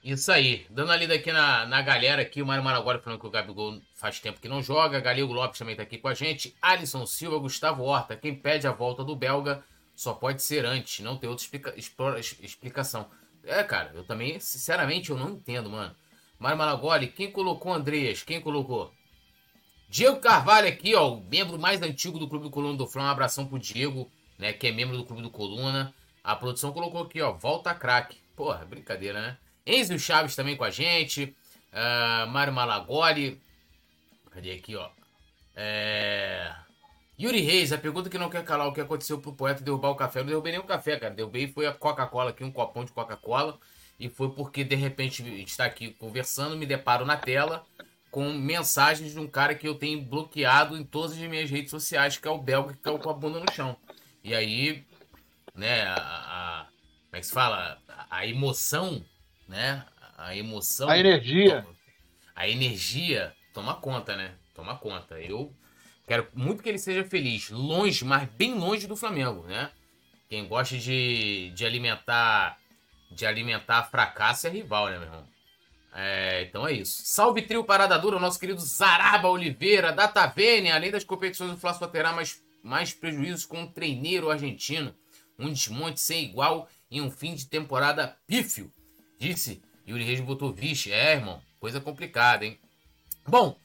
Isso 0.04 0.30
aí. 0.30 0.68
Dando 0.70 0.92
a 0.92 0.98
lida 0.98 1.14
aqui 1.14 1.32
na, 1.32 1.66
na 1.66 1.82
galera 1.82 2.22
aqui, 2.22 2.42
o 2.42 2.46
Mário 2.46 2.62
Maragoli 2.62 3.00
falando 3.00 3.22
que 3.22 3.26
o 3.26 3.30
Gabigol 3.30 3.80
faz 3.96 4.20
tempo 4.20 4.42
que 4.42 4.50
não 4.50 4.62
joga. 4.62 5.00
Galego 5.00 5.32
Lopes 5.32 5.58
também 5.58 5.74
tá 5.74 5.84
aqui 5.84 5.98
com 5.98 6.10
a 6.10 6.14
gente. 6.14 6.54
Alisson 6.62 7.06
Silva, 7.06 7.38
Gustavo 7.38 7.86
Horta. 7.86 8.18
Quem 8.18 8.36
pede 8.36 8.68
a 8.68 8.74
volta 8.74 9.06
do 9.06 9.16
belga 9.16 9.64
só 9.96 10.14
pode 10.14 10.44
ser 10.44 10.66
antes. 10.66 11.00
Não 11.00 11.16
tem 11.16 11.30
outra 11.30 11.46
explica, 11.46 11.74
explora, 11.80 12.20
explicação. 12.20 13.10
É, 13.46 13.64
cara, 13.64 13.94
eu 13.96 14.04
também, 14.04 14.38
sinceramente, 14.38 15.12
eu 15.12 15.18
não 15.18 15.30
entendo, 15.30 15.70
mano. 15.70 15.96
Mário 16.38 16.58
Maragoli, 16.58 17.08
quem 17.08 17.32
colocou 17.32 17.74
Andreas? 17.74 18.22
Quem 18.22 18.42
colocou? 18.42 18.94
Diego 19.94 20.20
Carvalho 20.20 20.68
aqui, 20.68 20.96
ó, 20.96 21.14
o 21.14 21.24
membro 21.30 21.60
mais 21.60 21.80
antigo 21.84 22.18
do 22.18 22.28
Clube 22.28 22.46
do 22.46 22.50
Coluna 22.50 22.76
do 22.76 22.88
Flá. 22.88 23.04
Um 23.04 23.10
abração 23.10 23.46
pro 23.46 23.60
Diego, 23.60 24.10
né, 24.40 24.52
que 24.52 24.66
é 24.66 24.72
membro 24.72 24.98
do 24.98 25.06
Clube 25.06 25.22
do 25.22 25.30
Coluna. 25.30 25.94
A 26.24 26.36
produção 26.36 26.74
colocou 26.74 27.04
aqui, 27.04 27.22
ó, 27.22 27.32
volta 27.32 27.76
craque. 27.76 28.18
Porra, 28.36 28.66
brincadeira, 28.66 29.22
né? 29.22 29.38
Enzo 29.68 30.00
Chaves 30.00 30.36
também 30.36 30.58
com 30.58 30.64
a 30.64 30.72
gente. 30.72 31.36
Uh, 31.72 32.28
Mário 32.28 32.52
Malagoli. 32.52 33.40
Cadê 34.32 34.54
aqui, 34.54 34.76
ó? 34.76 34.90
É... 35.56 36.52
Yuri 37.20 37.42
Reis, 37.42 37.72
a 37.72 37.78
pergunta 37.78 38.10
que 38.10 38.18
não 38.18 38.32
quer 38.32 38.44
calar 38.44 38.68
o 38.68 38.74
que 38.74 38.82
aconteceu 38.82 39.20
pro 39.20 39.34
poeta 39.34 39.64
derrubar 39.64 39.92
o 39.92 39.96
café. 39.96 40.22
Eu 40.22 40.24
não 40.24 40.30
derrubei 40.30 40.54
nem 40.54 40.60
o 40.60 40.64
café, 40.64 40.98
cara. 40.98 41.14
Derrubei 41.14 41.48
foi 41.48 41.68
a 41.68 41.72
Coca-Cola 41.72 42.32
aqui, 42.32 42.44
um 42.44 42.52
copão 42.52 42.84
de 42.84 42.92
Coca-Cola. 42.92 43.60
E 44.00 44.10
foi 44.10 44.32
porque, 44.32 44.64
de 44.64 44.76
repente, 44.76 45.22
está 45.44 45.66
aqui 45.66 45.92
conversando, 45.92 46.58
me 46.58 46.66
deparo 46.66 47.06
na 47.06 47.16
tela 47.16 47.64
com 48.14 48.32
mensagens 48.32 49.12
de 49.12 49.20
um 49.20 49.28
cara 49.28 49.56
que 49.56 49.68
eu 49.68 49.74
tenho 49.76 50.00
bloqueado 50.02 50.78
em 50.78 50.86
todas 50.86 51.14
as 51.14 51.18
minhas 51.18 51.50
redes 51.50 51.72
sociais, 51.72 52.16
que 52.18 52.28
é 52.28 52.32
o 52.32 52.38
belga 52.38 52.74
que 52.74 52.80
caiu 52.80 53.00
com 53.00 53.10
a 53.10 53.14
bunda 53.14 53.40
no 53.40 53.52
chão. 53.52 53.76
E 54.24 54.36
aí, 54.36 54.86
né, 55.56 55.82
a, 55.82 55.96
a 55.96 56.68
como 57.10 57.18
é 57.18 57.20
que 57.20 57.26
se 57.26 57.34
fala? 57.34 57.78
A 58.10 58.26
emoção 58.26 59.04
né? 59.48 59.86
A 60.18 60.36
emoção. 60.36 60.90
A 60.90 60.98
energia. 60.98 61.66
A 62.36 62.48
energia 62.48 63.36
toma 63.54 63.76
conta, 63.76 64.16
né? 64.16 64.34
Toma 64.54 64.78
conta. 64.78 65.20
Eu 65.20 65.54
quero 66.08 66.28
muito 66.34 66.64
que 66.64 66.70
ele 66.70 66.80
seja 66.80 67.04
feliz. 67.04 67.50
Longe, 67.50 68.04
mas 68.06 68.28
bem 68.30 68.54
longe 68.56 68.88
do 68.88 68.96
Flamengo, 68.96 69.44
né? 69.44 69.72
Quem 70.30 70.48
gosta 70.48 70.78
de, 70.78 71.52
de 71.52 71.66
alimentar 71.66 72.58
de 73.12 73.28
alimentar 73.28 73.84
fracasso 73.84 74.48
é 74.48 74.50
rival, 74.50 74.88
né, 74.90 74.98
meu 74.98 75.04
irmão? 75.04 75.28
É, 75.96 76.44
então 76.44 76.68
é 76.68 76.74
isso. 76.74 77.04
Salve 77.06 77.44
trio 77.44 77.64
Parada 77.64 77.98
Dura, 78.00 78.18
o 78.18 78.20
nosso 78.20 78.40
querido 78.40 78.60
Zaraba 78.60 79.30
Oliveira, 79.30 79.92
da 79.92 80.08
Tavênia. 80.08 80.74
Além 80.74 80.90
das 80.90 81.04
competições, 81.04 81.52
o 81.52 81.74
só 81.74 81.88
terá 81.88 82.12
mais, 82.12 82.42
mais 82.64 82.94
prejuízos 82.94 83.46
com 83.46 83.64
o 83.64 83.68
treineiro 83.68 84.32
argentino. 84.32 84.96
Um 85.38 85.52
desmonte 85.52 86.02
sem 86.02 86.24
igual 86.24 86.68
e 86.90 87.00
um 87.00 87.12
fim 87.12 87.36
de 87.36 87.48
temporada 87.48 88.18
pífio. 88.26 88.72
Disse. 89.20 89.62
Yuri 89.88 90.04
Reis 90.04 90.20
botou 90.20 90.52
vixe. 90.52 90.92
É, 90.92 91.14
irmão. 91.14 91.42
Coisa 91.60 91.80
complicada, 91.80 92.46
hein? 92.46 92.60
Bom, 93.28 93.58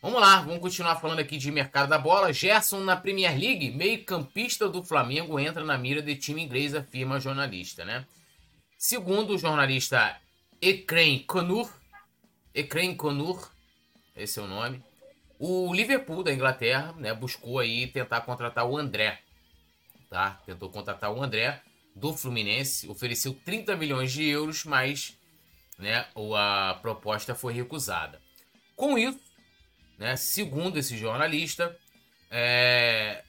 vamos 0.00 0.20
lá. 0.20 0.40
Vamos 0.40 0.60
continuar 0.60 0.96
falando 0.96 1.18
aqui 1.18 1.36
de 1.36 1.50
mercado 1.50 1.88
da 1.88 1.98
bola. 1.98 2.32
Gerson 2.32 2.80
na 2.80 2.96
Premier 2.96 3.36
League, 3.36 3.72
meio-campista 3.72 4.68
do 4.68 4.84
Flamengo, 4.84 5.38
entra 5.38 5.64
na 5.64 5.76
mira 5.76 6.00
de 6.00 6.14
time 6.14 6.42
inglês, 6.42 6.74
afirma 6.74 7.18
jornalista, 7.18 7.84
né? 7.84 8.06
Segundo 8.78 9.34
o 9.34 9.38
jornalista 9.38 10.16
Ekrem 10.62 11.18
Conur, 11.24 11.68
Ekrem 12.54 12.94
Conur, 12.94 13.50
esse 14.14 14.38
é 14.38 14.42
o 14.42 14.46
nome, 14.46 14.80
o 15.36 15.74
Liverpool 15.74 16.22
da 16.22 16.32
Inglaterra, 16.32 16.92
né, 16.92 17.12
buscou 17.12 17.58
aí 17.58 17.88
tentar 17.88 18.20
contratar 18.20 18.64
o 18.64 18.78
André, 18.78 19.20
tá? 20.08 20.40
Tentou 20.46 20.70
contratar 20.70 21.12
o 21.12 21.20
André, 21.20 21.60
do 21.96 22.14
Fluminense 22.14 22.88
ofereceu 22.88 23.34
30 23.44 23.74
milhões 23.74 24.12
de 24.12 24.24
euros, 24.24 24.64
mas 24.64 25.18
né, 25.76 26.06
a 26.36 26.78
proposta 26.80 27.34
foi 27.34 27.52
recusada. 27.54 28.22
Com 28.76 28.96
isso, 28.96 29.18
né, 29.98 30.14
segundo 30.14 30.78
esse 30.78 30.96
jornalista, 30.96 31.76
é, 32.30 33.24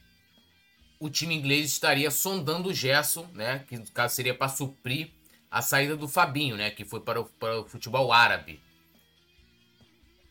o 0.99 1.09
time 1.09 1.33
inglês 1.33 1.71
estaria 1.71 2.11
sondando 2.11 2.69
o 2.69 2.73
Gerson, 2.73 3.27
né, 3.33 3.65
que 3.67 3.75
no 3.75 3.89
caso 3.89 4.13
seria 4.13 4.35
para 4.35 4.49
suprir 4.49 5.11
a 5.53 5.61
saída 5.61 5.95
do 5.95 6.07
Fabinho, 6.07 6.57
né, 6.57 6.71
que 6.71 6.83
foi 6.83 6.99
para 6.99 7.21
o, 7.21 7.25
para 7.25 7.59
o 7.59 7.69
futebol 7.69 8.11
árabe. 8.11 8.59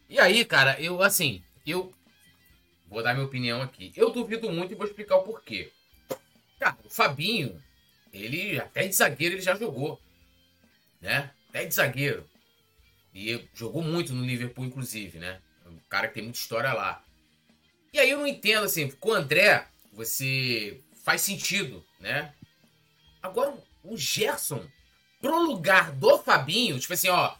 E 0.09 0.19
aí, 0.19 0.45
cara, 0.45 0.79
eu 0.81 1.01
assim, 1.01 1.45
eu 1.65 1.95
vou 2.89 3.05
dar 3.05 3.15
minha 3.15 3.25
opinião 3.25 3.63
aqui. 3.63 3.93
Eu 3.95 4.11
duvido 4.11 4.51
muito 4.51 4.73
e 4.73 4.75
vou 4.75 4.85
explicar 4.85 5.15
o 5.15 5.23
porquê. 5.23 5.71
Cara, 6.59 6.77
o 6.85 6.91
Fabinho 6.91 7.63
ele 8.13 8.59
até 8.59 8.89
de 8.89 8.97
zagueiro 8.97 9.37
ele 9.37 9.43
já 9.43 9.55
jogou, 9.55 10.03
né? 11.01 11.31
Até 11.51 11.67
de 11.67 11.75
zagueiro. 11.75 12.29
E 13.15 13.49
jogou 13.55 13.81
muito 13.81 14.13
no 14.13 14.27
Liverpool, 14.27 14.65
inclusive, 14.65 15.21
né? 15.21 15.41
Um 15.65 15.79
cara 15.89 16.09
que 16.09 16.15
tem 16.15 16.25
muita 16.25 16.41
história 16.41 16.73
lá. 16.73 17.01
E 17.93 18.01
aí 18.01 18.11
eu 18.11 18.19
não 18.19 18.27
entendo, 18.27 18.65
assim, 18.65 18.91
com 18.91 19.11
o 19.11 19.15
André, 19.15 19.69
você 19.93 20.83
faz 21.05 21.21
sentido, 21.21 21.87
né? 22.01 22.35
Agora, 23.23 23.57
o 23.85 23.97
Gerson, 23.97 24.67
pro 25.23 25.41
lugar 25.41 25.93
do 25.93 26.19
Fabinho, 26.19 26.79
tipo 26.81 26.93
assim, 26.93 27.09
ó, 27.09 27.35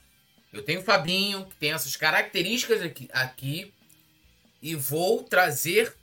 eu 0.53 0.63
tenho 0.63 0.81
o 0.81 0.85
Fabinho, 0.85 1.45
que 1.47 1.57
tem 1.57 1.73
essas 1.73 1.97
características 1.97 2.81
aqui, 2.81 3.11
aqui 3.13 3.75
e 4.63 4.77
vou 4.77 5.25
trazer, 5.25 5.95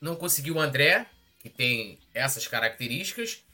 não 0.00 0.16
consegui 0.16 0.50
o 0.50 0.58
André, 0.58 1.06
que 1.38 1.50
tem 1.50 1.98
essas 2.14 2.48
características, 2.48 3.44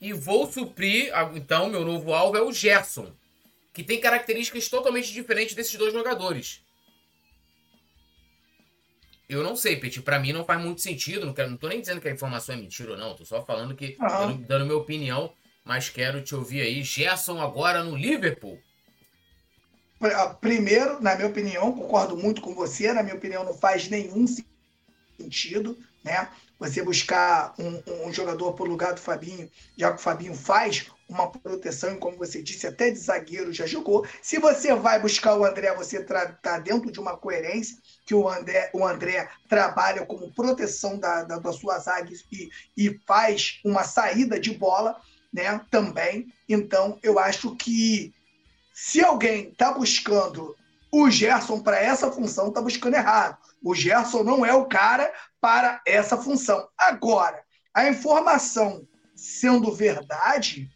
e 0.00 0.12
vou 0.12 0.50
suprir, 0.50 1.12
então, 1.34 1.68
meu 1.68 1.84
novo 1.84 2.14
alvo 2.14 2.36
é 2.36 2.42
o 2.42 2.52
Gerson, 2.52 3.12
que 3.74 3.82
tem 3.82 4.00
características 4.00 4.68
totalmente 4.68 5.12
diferentes 5.12 5.56
desses 5.56 5.74
dois 5.74 5.92
jogadores. 5.92 6.62
Eu 9.28 9.42
não 9.42 9.54
sei, 9.56 9.76
Petit. 9.76 10.00
Pra 10.00 10.18
mim 10.18 10.32
não 10.32 10.44
faz 10.44 10.58
muito 10.60 10.80
sentido. 10.80 11.26
Não, 11.26 11.34
quero, 11.34 11.50
não 11.50 11.58
tô 11.58 11.68
nem 11.68 11.80
dizendo 11.80 12.00
que 12.00 12.08
a 12.08 12.10
informação 12.10 12.54
é 12.54 12.58
mentira 12.58 12.92
ou 12.92 12.96
não. 12.96 13.14
Tô 13.14 13.26
só 13.26 13.44
falando 13.44 13.74
que. 13.74 13.94
Uhum. 14.00 14.08
Dando, 14.08 14.46
dando 14.46 14.64
minha 14.64 14.78
opinião. 14.78 15.34
Mas 15.68 15.90
quero 15.90 16.22
te 16.22 16.34
ouvir 16.34 16.62
aí. 16.62 16.82
Gerson 16.82 17.38
agora 17.42 17.84
no 17.84 17.94
Liverpool. 17.94 18.58
Primeiro, 20.40 20.98
na 21.02 21.14
minha 21.14 21.28
opinião, 21.28 21.70
concordo 21.72 22.16
muito 22.16 22.40
com 22.40 22.54
você. 22.54 22.90
Na 22.90 23.02
minha 23.02 23.14
opinião, 23.14 23.44
não 23.44 23.52
faz 23.52 23.86
nenhum 23.86 24.24
sentido, 25.20 25.76
né? 26.02 26.30
Você 26.58 26.82
buscar 26.82 27.54
um, 27.58 28.06
um 28.06 28.10
jogador 28.10 28.54
por 28.54 28.66
lugar 28.66 28.94
do 28.94 29.00
Fabinho, 29.00 29.50
já 29.76 29.92
que 29.92 29.98
o 29.98 30.02
Fabinho 30.02 30.34
faz 30.34 30.90
uma 31.06 31.30
proteção, 31.30 31.94
e 31.94 31.98
como 31.98 32.16
você 32.16 32.42
disse, 32.42 32.66
até 32.66 32.90
de 32.90 32.98
zagueiro 32.98 33.52
já 33.52 33.66
jogou. 33.66 34.06
Se 34.22 34.38
você 34.38 34.74
vai 34.74 34.98
buscar 34.98 35.36
o 35.36 35.44
André, 35.44 35.74
você 35.74 35.98
está 35.98 36.58
dentro 36.58 36.90
de 36.90 36.98
uma 36.98 37.14
coerência 37.14 37.76
que 38.06 38.14
o 38.14 38.26
André, 38.26 38.70
o 38.72 38.86
André 38.86 39.28
trabalha 39.46 40.06
como 40.06 40.32
proteção 40.32 40.98
da, 40.98 41.24
da, 41.24 41.38
da 41.38 41.52
sua 41.52 41.78
zaga 41.78 42.10
e, 42.32 42.48
e 42.74 42.98
faz 43.06 43.60
uma 43.64 43.84
saída 43.84 44.40
de 44.40 44.52
bola 44.54 44.98
né, 45.32 45.60
também. 45.70 46.32
Então, 46.48 46.98
eu 47.02 47.18
acho 47.18 47.54
que 47.56 48.12
se 48.74 49.02
alguém 49.04 49.48
está 49.48 49.72
buscando 49.72 50.56
o 50.90 51.10
Gerson 51.10 51.60
para 51.60 51.78
essa 51.78 52.10
função, 52.10 52.48
está 52.48 52.60
buscando 52.60 52.94
errado. 52.94 53.36
O 53.62 53.74
Gerson 53.74 54.22
não 54.22 54.44
é 54.44 54.54
o 54.54 54.66
cara 54.66 55.12
para 55.40 55.80
essa 55.86 56.16
função. 56.16 56.68
Agora, 56.76 57.42
a 57.74 57.88
informação 57.88 58.86
sendo 59.14 59.74
verdade, 59.74 60.70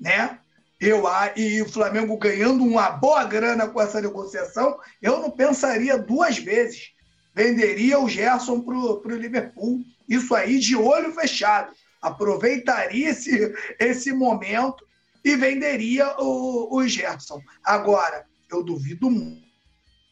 né? 0.00 0.38
eu 0.82 1.04
e 1.36 1.62
o 1.62 1.68
Flamengo 1.68 2.16
ganhando 2.16 2.64
uma 2.64 2.90
boa 2.90 3.22
grana 3.22 3.68
com 3.68 3.80
essa 3.80 4.00
negociação, 4.00 4.76
eu 5.00 5.20
não 5.20 5.30
pensaria 5.30 5.96
duas 5.96 6.38
vezes. 6.38 6.90
Venderia 7.32 8.00
o 8.00 8.08
Gerson 8.08 8.60
para 8.60 8.74
o 8.74 9.16
Liverpool. 9.16 9.80
Isso 10.08 10.34
aí 10.34 10.58
de 10.58 10.74
olho 10.74 11.12
fechado. 11.12 11.72
Aproveitaria 12.02 13.10
esse, 13.10 13.54
esse 13.78 14.12
momento 14.12 14.84
e 15.24 15.36
venderia 15.36 16.16
o, 16.18 16.76
o 16.76 16.86
Gerson. 16.86 17.40
Agora, 17.64 18.26
eu 18.50 18.62
duvido 18.62 19.08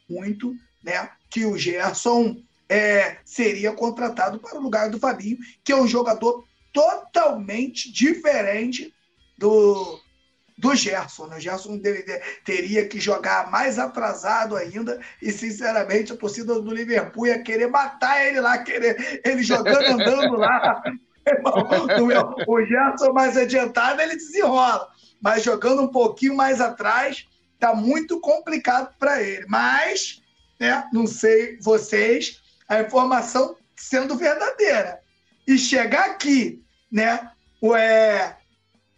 muito 0.09 0.55
né, 0.83 1.11
que 1.29 1.45
o 1.45 1.59
Gerson 1.59 2.43
é, 2.69 3.19
seria 3.25 3.73
contratado 3.73 4.39
para 4.39 4.57
o 4.57 4.63
lugar 4.63 4.89
do 4.89 4.99
Fabinho, 4.99 5.39
que 5.65 5.73
é 5.73 5.77
um 5.77 5.89
jogador 5.89 6.45
totalmente 6.73 7.93
diferente 7.93 8.95
do, 9.37 10.01
do 10.57 10.75
Gerson. 10.75 11.27
Né? 11.27 11.37
O 11.37 11.41
Gerson 11.41 11.81
teria 12.45 12.87
que 12.87 13.01
jogar 13.01 13.51
mais 13.51 13.79
atrasado 13.79 14.57
ainda 14.57 15.01
e, 15.21 15.33
sinceramente, 15.33 16.13
a 16.13 16.17
torcida 16.17 16.61
do 16.61 16.73
Liverpool 16.73 17.27
ia 17.27 17.43
querer 17.43 17.67
matar 17.67 18.25
ele 18.25 18.41
lá, 18.41 18.59
querer 18.59 19.21
ele 19.25 19.43
jogando, 19.43 20.01
andando 20.01 20.37
lá. 20.37 20.83
o 22.47 22.65
Gerson 22.65 23.13
mais 23.13 23.37
adiantado, 23.37 24.01
ele 24.01 24.17
desenrola. 24.17 24.89
Mas 25.21 25.43
jogando 25.43 25.83
um 25.83 25.89
pouquinho 25.89 26.35
mais 26.35 26.61
atrás, 26.61 27.29
tá 27.59 27.75
muito 27.75 28.21
complicado 28.21 28.95
para 28.99 29.23
ele. 29.23 29.45
Mas, 29.47 30.23
né, 30.59 30.85
não 30.93 31.07
sei 31.07 31.59
vocês, 31.61 32.41
a 32.69 32.81
informação 32.81 33.57
sendo 33.77 34.17
verdadeira. 34.17 35.01
E 35.47 35.59
chegar 35.59 36.11
aqui, 36.11 36.65
né, 36.91 37.31
é, 37.77 38.35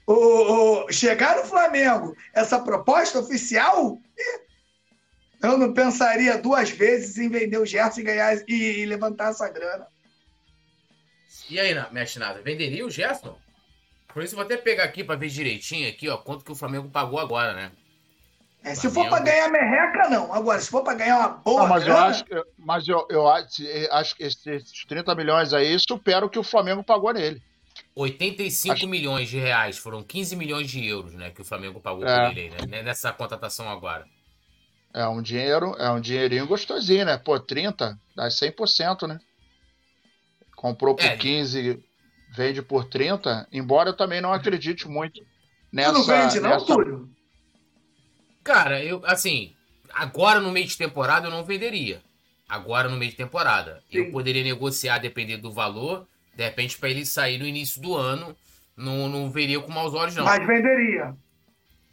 o, 0.07 0.85
o, 0.85 0.93
chegar 0.93 1.37
no 1.37 1.45
Flamengo 1.45 2.15
essa 2.35 2.59
proposta 2.61 3.19
oficial, 3.19 3.99
eu 5.43 5.59
não 5.59 5.73
pensaria 5.73 6.39
duas 6.39 6.71
vezes 6.71 7.19
em 7.19 7.29
vender 7.29 7.59
o 7.59 7.67
Gerson 7.67 8.01
e 8.01 8.05
ganhar 8.05 8.37
e, 8.49 8.81
e 8.81 8.87
levantar 8.87 9.31
essa 9.31 9.49
grana. 9.49 9.87
E 11.53 11.61
aí, 11.61 11.75
mexe 11.93 12.19
nada, 12.19 12.41
venderia 12.41 12.87
o 12.87 12.91
Gerson? 12.91 13.37
Por 14.09 14.23
isso 14.23 14.33
eu 14.33 14.37
vou 14.37 14.47
até 14.47 14.57
pegar 14.57 14.85
aqui 14.85 15.05
para 15.05 15.17
ver 15.17 15.29
direitinho 15.29 15.87
aqui, 15.87 16.09
ó, 16.09 16.17
quanto 16.17 16.47
que 16.47 16.51
o 16.51 16.55
Flamengo 16.55 16.89
pagou 16.89 17.19
agora, 17.19 17.53
né? 17.53 17.71
É, 18.65 18.75
se 18.75 18.89
for 18.89 19.07
para 19.11 19.23
ganhar 19.23 19.51
merreca, 19.51 20.09
não. 20.09 20.33
Agora, 20.33 20.59
se 20.59 20.71
for 20.71 20.83
para 20.83 20.95
ganhar 20.95 21.19
uma 21.19 21.29
boa. 21.29 21.63
Não, 21.63 21.69
mas 21.69 21.85
grana... 21.85 21.99
eu 21.99 22.05
acho, 22.07 22.25
mas 22.57 22.89
eu, 22.89 23.07
eu 23.11 23.29
acho 23.29 24.17
que 24.17 24.23
esses 24.23 24.85
30 24.89 25.15
milhões 25.15 25.53
aí 25.53 25.77
superam 25.79 26.27
o 26.27 26.31
que 26.31 26.39
o 26.39 26.45
Flamengo 26.45 26.83
pagou 26.83 27.13
nele. 27.13 27.43
85 27.95 28.73
Acho... 28.73 28.89
milhões 28.89 29.29
de 29.29 29.39
reais, 29.39 29.77
foram 29.77 30.03
15 30.03 30.37
milhões 30.37 30.71
de 30.71 30.87
euros, 30.87 31.13
né, 31.13 31.31
que 31.31 31.43
o 31.43 31.45
Flamengo 31.45 31.81
pagou 31.81 32.07
é. 32.07 32.29
por 32.29 32.39
ele, 32.39 32.67
né, 32.67 32.83
nessa 32.83 33.13
contratação 33.13 33.69
agora. 33.69 34.07
É 34.95 35.07
um 35.07 35.21
dinheiro, 35.21 35.75
é 35.79 35.91
um 35.91 36.01
dinheirinho 36.01 36.47
gostosinho, 36.47 37.05
né? 37.05 37.19
Pô, 37.19 37.39
30 37.39 37.99
dá 38.15 38.29
100%, 38.29 39.07
né? 39.09 39.19
Comprou 40.63 40.95
por 40.95 41.05
é. 41.05 41.17
15, 41.17 41.83
vende 42.37 42.63
por 42.63 42.85
30, 42.85 43.49
embora 43.51 43.89
eu 43.89 43.97
também 43.97 44.21
não 44.21 44.33
acredite 44.33 44.87
muito 44.87 45.21
nessa... 45.73 45.91
Tu 45.91 45.99
não 45.99 46.05
vende 46.05 46.39
não, 46.39 46.51
nessa... 46.51 46.67
Túlio? 46.67 47.11
Cara, 48.45 48.81
eu, 48.81 49.03
assim, 49.05 49.57
agora 49.93 50.39
no 50.39 50.53
meio 50.53 50.69
de 50.69 50.79
temporada 50.79 51.27
eu 51.27 51.33
não 51.33 51.43
venderia. 51.43 52.01
Agora 52.49 52.89
no 52.89 52.97
meio 52.97 53.11
de 53.11 53.17
temporada. 53.17 53.83
Sim. 53.91 53.99
Eu 53.99 54.13
poderia 54.13 54.45
negociar 54.45 54.99
dependendo 54.99 55.43
do 55.43 55.51
valor, 55.51 56.07
de 56.33 56.45
repente, 56.45 56.79
para 56.79 56.91
ele 56.91 57.05
sair 57.05 57.39
no 57.39 57.45
início 57.45 57.83
do 57.83 57.97
ano, 57.97 58.37
não, 58.77 59.09
não 59.09 59.33
veria 59.33 59.59
com 59.59 59.73
maus 59.73 59.95
olhos, 59.95 60.15
não. 60.15 60.25
Mas 60.25 60.47
venderia. 60.47 61.13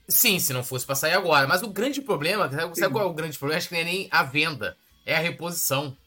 Sim, 0.07 0.37
se 0.37 0.53
não 0.53 0.63
fosse 0.63 0.85
para 0.85 0.93
sair 0.93 1.13
agora. 1.13 1.47
Mas 1.47 1.63
o 1.63 1.69
grande 1.69 2.03
problema, 2.03 2.47
sabe, 2.51 2.77
sabe 2.77 2.93
qual 2.93 3.07
é 3.07 3.07
o 3.09 3.15
grande 3.15 3.35
problema? 3.35 3.57
Acho 3.57 3.69
que 3.69 3.73
não 3.73 3.81
é 3.81 3.83
nem 3.83 4.07
a 4.11 4.21
venda, 4.21 4.77
é 5.07 5.15
a 5.15 5.19
reposição. 5.19 5.97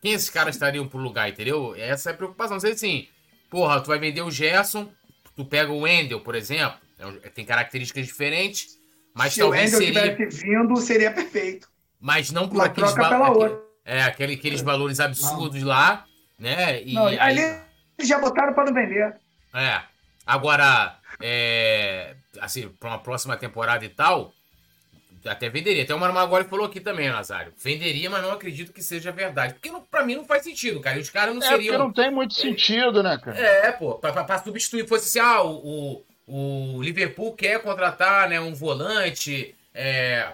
Quem 0.00 0.12
esses 0.12 0.30
caras 0.30 0.54
estariam 0.54 0.86
pro 0.86 0.98
lugar, 0.98 1.28
entendeu? 1.28 1.74
Essa 1.76 2.10
é 2.10 2.12
a 2.12 2.16
preocupação. 2.16 2.58
Você 2.58 2.68
assim, 2.68 3.08
porra, 3.50 3.80
tu 3.80 3.88
vai 3.88 3.98
vender 3.98 4.22
o 4.22 4.30
Gerson, 4.30 4.88
tu 5.34 5.44
pega 5.44 5.72
o 5.72 5.80
Wendel, 5.80 6.20
por 6.20 6.34
exemplo, 6.34 6.78
é 7.22 7.28
tem 7.28 7.44
características 7.44 8.06
diferentes, 8.06 8.78
mas 9.14 9.34
Se 9.34 9.40
talvez 9.40 9.72
o 9.72 9.78
Wendel 9.78 9.94
seria... 9.94 10.16
tivesse 10.16 10.42
vindo, 10.42 10.76
seria 10.76 11.10
perfeito. 11.12 11.68
Mas 12.00 12.30
não 12.30 12.48
por 12.48 12.62
aqueles, 12.62 12.94
va... 12.94 13.10
é, 13.84 14.02
aquele, 14.02 14.34
aqueles 14.34 14.60
valores 14.60 15.00
absurdos 15.00 15.60
não. 15.60 15.68
lá, 15.68 16.04
né? 16.38 16.82
E, 16.82 16.94
não, 16.94 17.06
ali... 17.06 17.18
aí 17.18 17.38
eles 17.98 18.08
já 18.08 18.18
botaram 18.18 18.52
para 18.52 18.66
não 18.66 18.74
vender. 18.74 19.16
É. 19.52 19.82
Agora, 20.24 20.98
é, 21.20 22.14
assim, 22.40 22.68
para 22.68 22.90
uma 22.90 22.98
próxima 22.98 23.36
temporada 23.36 23.84
e 23.84 23.88
tal, 23.88 24.32
até 25.24 25.48
venderia. 25.48 25.82
Até 25.82 25.94
o 25.94 25.98
Mano 25.98 26.14
Magori 26.14 26.44
falou 26.44 26.66
aqui 26.66 26.80
também, 26.80 27.08
Nazário. 27.08 27.52
Venderia, 27.56 28.08
mas 28.10 28.22
não 28.22 28.32
acredito 28.32 28.72
que 28.72 28.82
seja 28.82 29.10
verdade. 29.10 29.54
Porque 29.54 29.70
não, 29.70 29.80
pra 29.82 30.04
mim 30.04 30.14
não 30.14 30.24
faz 30.24 30.44
sentido, 30.44 30.80
cara. 30.80 30.98
E 30.98 31.00
os 31.00 31.10
caras 31.10 31.34
não 31.34 31.42
é 31.42 31.46
seriam. 31.46 31.74
Porque 31.74 31.78
não 31.78 31.92
tem 31.92 32.10
muito 32.10 32.34
sentido, 32.34 33.02
né, 33.02 33.18
cara? 33.18 33.38
É, 33.38 33.72
pô. 33.72 33.94
Pra, 33.94 34.12
pra, 34.12 34.24
pra 34.24 34.42
substituir, 34.42 34.86
fosse 34.86 35.18
assim, 35.18 35.28
ah, 35.28 35.42
o, 35.42 36.04
o, 36.26 36.82
Liverpool 36.82 37.34
quer 37.34 37.60
contratar 37.62 38.28
né, 38.28 38.40
um 38.40 38.54
volante 38.54 39.54
é, 39.74 40.32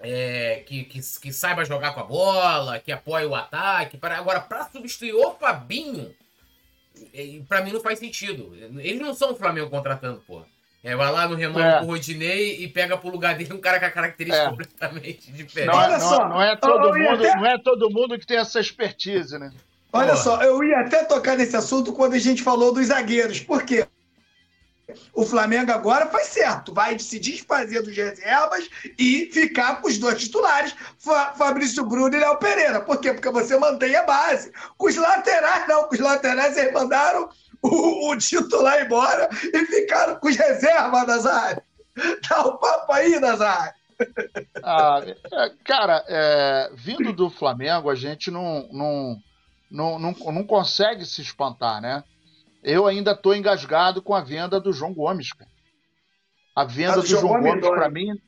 é, 0.00 0.62
que, 0.66 0.84
que, 0.84 1.00
que, 1.00 1.32
saiba 1.32 1.64
jogar 1.64 1.92
com 1.94 2.00
a 2.00 2.04
bola, 2.04 2.80
que 2.80 2.92
apoie 2.92 3.26
o 3.26 3.34
ataque. 3.34 3.96
Para, 3.96 4.18
agora, 4.18 4.40
pra 4.40 4.68
substituir 4.68 5.14
o 5.14 5.32
Fabinho, 5.34 6.14
para 7.48 7.62
mim 7.62 7.72
não 7.72 7.80
faz 7.80 7.98
sentido. 7.98 8.54
Eles 8.80 9.00
não 9.00 9.14
são 9.14 9.32
o 9.32 9.36
Flamengo 9.36 9.70
contratando, 9.70 10.20
porra. 10.26 10.46
É, 10.84 10.96
vai 10.96 11.12
lá 11.12 11.28
no 11.28 11.36
Renan 11.36 11.64
é. 11.64 11.78
com 11.78 11.84
o 11.84 11.88
Rodinei 11.88 12.56
e 12.60 12.66
pega 12.66 12.96
pro 12.96 13.08
lugar 13.08 13.36
dele 13.36 13.52
um 13.52 13.60
cara 13.60 13.78
com 13.78 13.86
a 13.86 13.90
característica 13.90 14.46
é. 14.46 14.50
completamente 14.50 15.30
diferente. 15.30 15.72
Não, 15.72 15.80
é, 15.80 15.98
não, 15.98 16.28
não, 16.28 16.42
é 16.42 16.56
todo 16.56 16.92
mundo, 16.92 17.24
até... 17.24 17.36
não 17.36 17.46
é 17.46 17.58
todo 17.58 17.90
mundo 17.90 18.18
que 18.18 18.26
tem 18.26 18.36
essa 18.36 18.58
expertise, 18.58 19.38
né? 19.38 19.52
Olha 19.92 20.08
porra. 20.08 20.22
só, 20.22 20.42
eu 20.42 20.64
ia 20.64 20.80
até 20.80 21.04
tocar 21.04 21.36
nesse 21.36 21.54
assunto 21.54 21.92
quando 21.92 22.14
a 22.14 22.18
gente 22.18 22.42
falou 22.42 22.72
dos 22.72 22.86
zagueiros. 22.86 23.38
Por 23.38 23.62
quê? 23.62 23.86
O 25.14 25.24
Flamengo 25.24 25.70
agora 25.70 26.06
faz 26.06 26.28
certo, 26.28 26.74
vai 26.74 26.98
se 26.98 27.18
desfazer 27.18 27.82
dos 27.82 27.96
reservas 27.96 28.68
e 28.98 29.30
ficar 29.32 29.80
com 29.80 29.88
os 29.88 29.98
dois 29.98 30.18
titulares, 30.18 30.74
Fabrício 30.98 31.84
Bruno 31.84 32.14
e 32.14 32.18
Léo 32.18 32.36
Pereira. 32.38 32.80
Por 32.80 32.98
quê? 32.98 33.14
Porque 33.14 33.30
você 33.30 33.56
mantém 33.56 33.94
a 33.94 34.02
base. 34.02 34.50
Com 34.76 34.88
os 34.88 34.96
laterais, 34.96 35.68
não, 35.68 35.84
com 35.84 35.94
os 35.94 36.00
laterais 36.00 36.56
eles 36.56 36.72
mandaram 36.72 37.28
o, 37.62 38.10
o 38.10 38.18
titular 38.18 38.84
embora 38.84 39.28
e 39.32 39.66
ficaram 39.66 40.16
com 40.16 40.28
os 40.28 40.36
reservas, 40.36 41.06
Nazário. 41.06 41.62
Dá 42.28 42.46
o 42.46 42.54
um 42.54 42.56
papo 42.56 42.92
aí, 42.92 43.18
Nazário. 43.20 43.74
Ah, 44.62 45.00
é, 45.04 45.50
cara, 45.64 46.04
é, 46.08 46.70
vindo 46.74 47.12
do 47.12 47.30
Flamengo, 47.30 47.88
a 47.88 47.94
gente 47.94 48.30
não, 48.30 48.68
não, 48.72 49.16
não, 49.70 49.98
não, 49.98 50.12
não 50.32 50.44
consegue 50.44 51.04
se 51.04 51.22
espantar, 51.22 51.80
né? 51.80 52.02
Eu 52.62 52.86
ainda 52.86 53.12
estou 53.12 53.34
engasgado 53.34 54.00
com 54.02 54.14
a 54.14 54.22
venda 54.22 54.60
do 54.60 54.72
João 54.72 54.94
Gomes, 54.94 55.32
cara. 55.32 55.50
A 56.54 56.64
venda 56.64 56.96
do, 56.96 57.02
do, 57.02 57.06
João, 57.06 57.22
João 57.22 57.42
Gomes, 57.42 57.68
para 57.68 57.90
mim, 57.90 58.20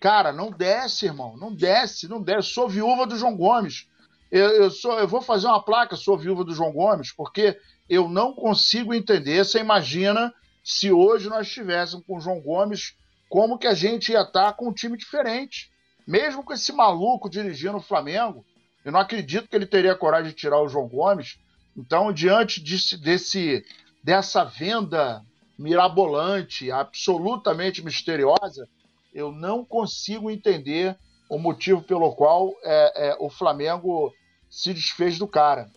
cara, 0.00 0.32
não 0.32 0.50
desce, 0.50 1.06
irmão. 1.06 1.36
Não 1.36 1.54
desce, 1.54 2.08
não 2.08 2.20
desce. 2.20 2.50
Sou 2.50 2.68
viúva 2.68 3.06
do 3.06 3.16
João 3.16 3.36
Gomes. 3.36 3.88
Eu, 4.30 4.50
eu, 4.50 4.70
sou, 4.70 4.98
eu 4.98 5.06
vou 5.06 5.20
fazer 5.20 5.46
uma 5.46 5.62
placa, 5.62 5.96
sou 5.96 6.18
viúva 6.18 6.44
do 6.44 6.54
João 6.54 6.72
Gomes, 6.72 7.12
porque 7.12 7.58
eu 7.88 8.08
não 8.08 8.32
consigo 8.32 8.92
entender. 8.92 9.44
Você 9.44 9.60
imagina 9.60 10.34
se 10.64 10.90
hoje 10.90 11.28
nós 11.28 11.46
estivéssemos 11.46 12.04
com 12.04 12.16
o 12.16 12.20
João 12.20 12.40
Gomes, 12.40 12.96
como 13.28 13.58
que 13.58 13.66
a 13.66 13.74
gente 13.74 14.12
ia 14.12 14.22
estar 14.22 14.52
com 14.54 14.68
um 14.68 14.72
time 14.72 14.96
diferente. 14.96 15.70
Mesmo 16.06 16.42
com 16.42 16.52
esse 16.52 16.72
maluco 16.72 17.30
dirigindo 17.30 17.76
o 17.76 17.82
Flamengo, 17.82 18.44
eu 18.84 18.92
não 18.92 19.00
acredito 19.00 19.48
que 19.48 19.56
ele 19.56 19.66
teria 19.66 19.94
coragem 19.94 20.30
de 20.30 20.36
tirar 20.36 20.60
o 20.60 20.68
João 20.68 20.88
Gomes. 20.88 21.38
Então, 21.76 22.12
diante 22.12 22.60
desse, 22.60 22.96
desse 22.96 23.64
dessa 24.02 24.44
venda 24.44 25.24
mirabolante, 25.58 26.70
absolutamente 26.70 27.84
misteriosa, 27.84 28.68
eu 29.12 29.32
não 29.32 29.64
consigo 29.64 30.30
entender 30.30 30.96
o 31.28 31.38
motivo 31.38 31.82
pelo 31.82 32.14
qual 32.14 32.52
é, 32.62 33.08
é, 33.08 33.16
o 33.18 33.28
Flamengo 33.28 34.12
se 34.48 34.72
desfez 34.72 35.18
do 35.18 35.26
cara. 35.26 35.68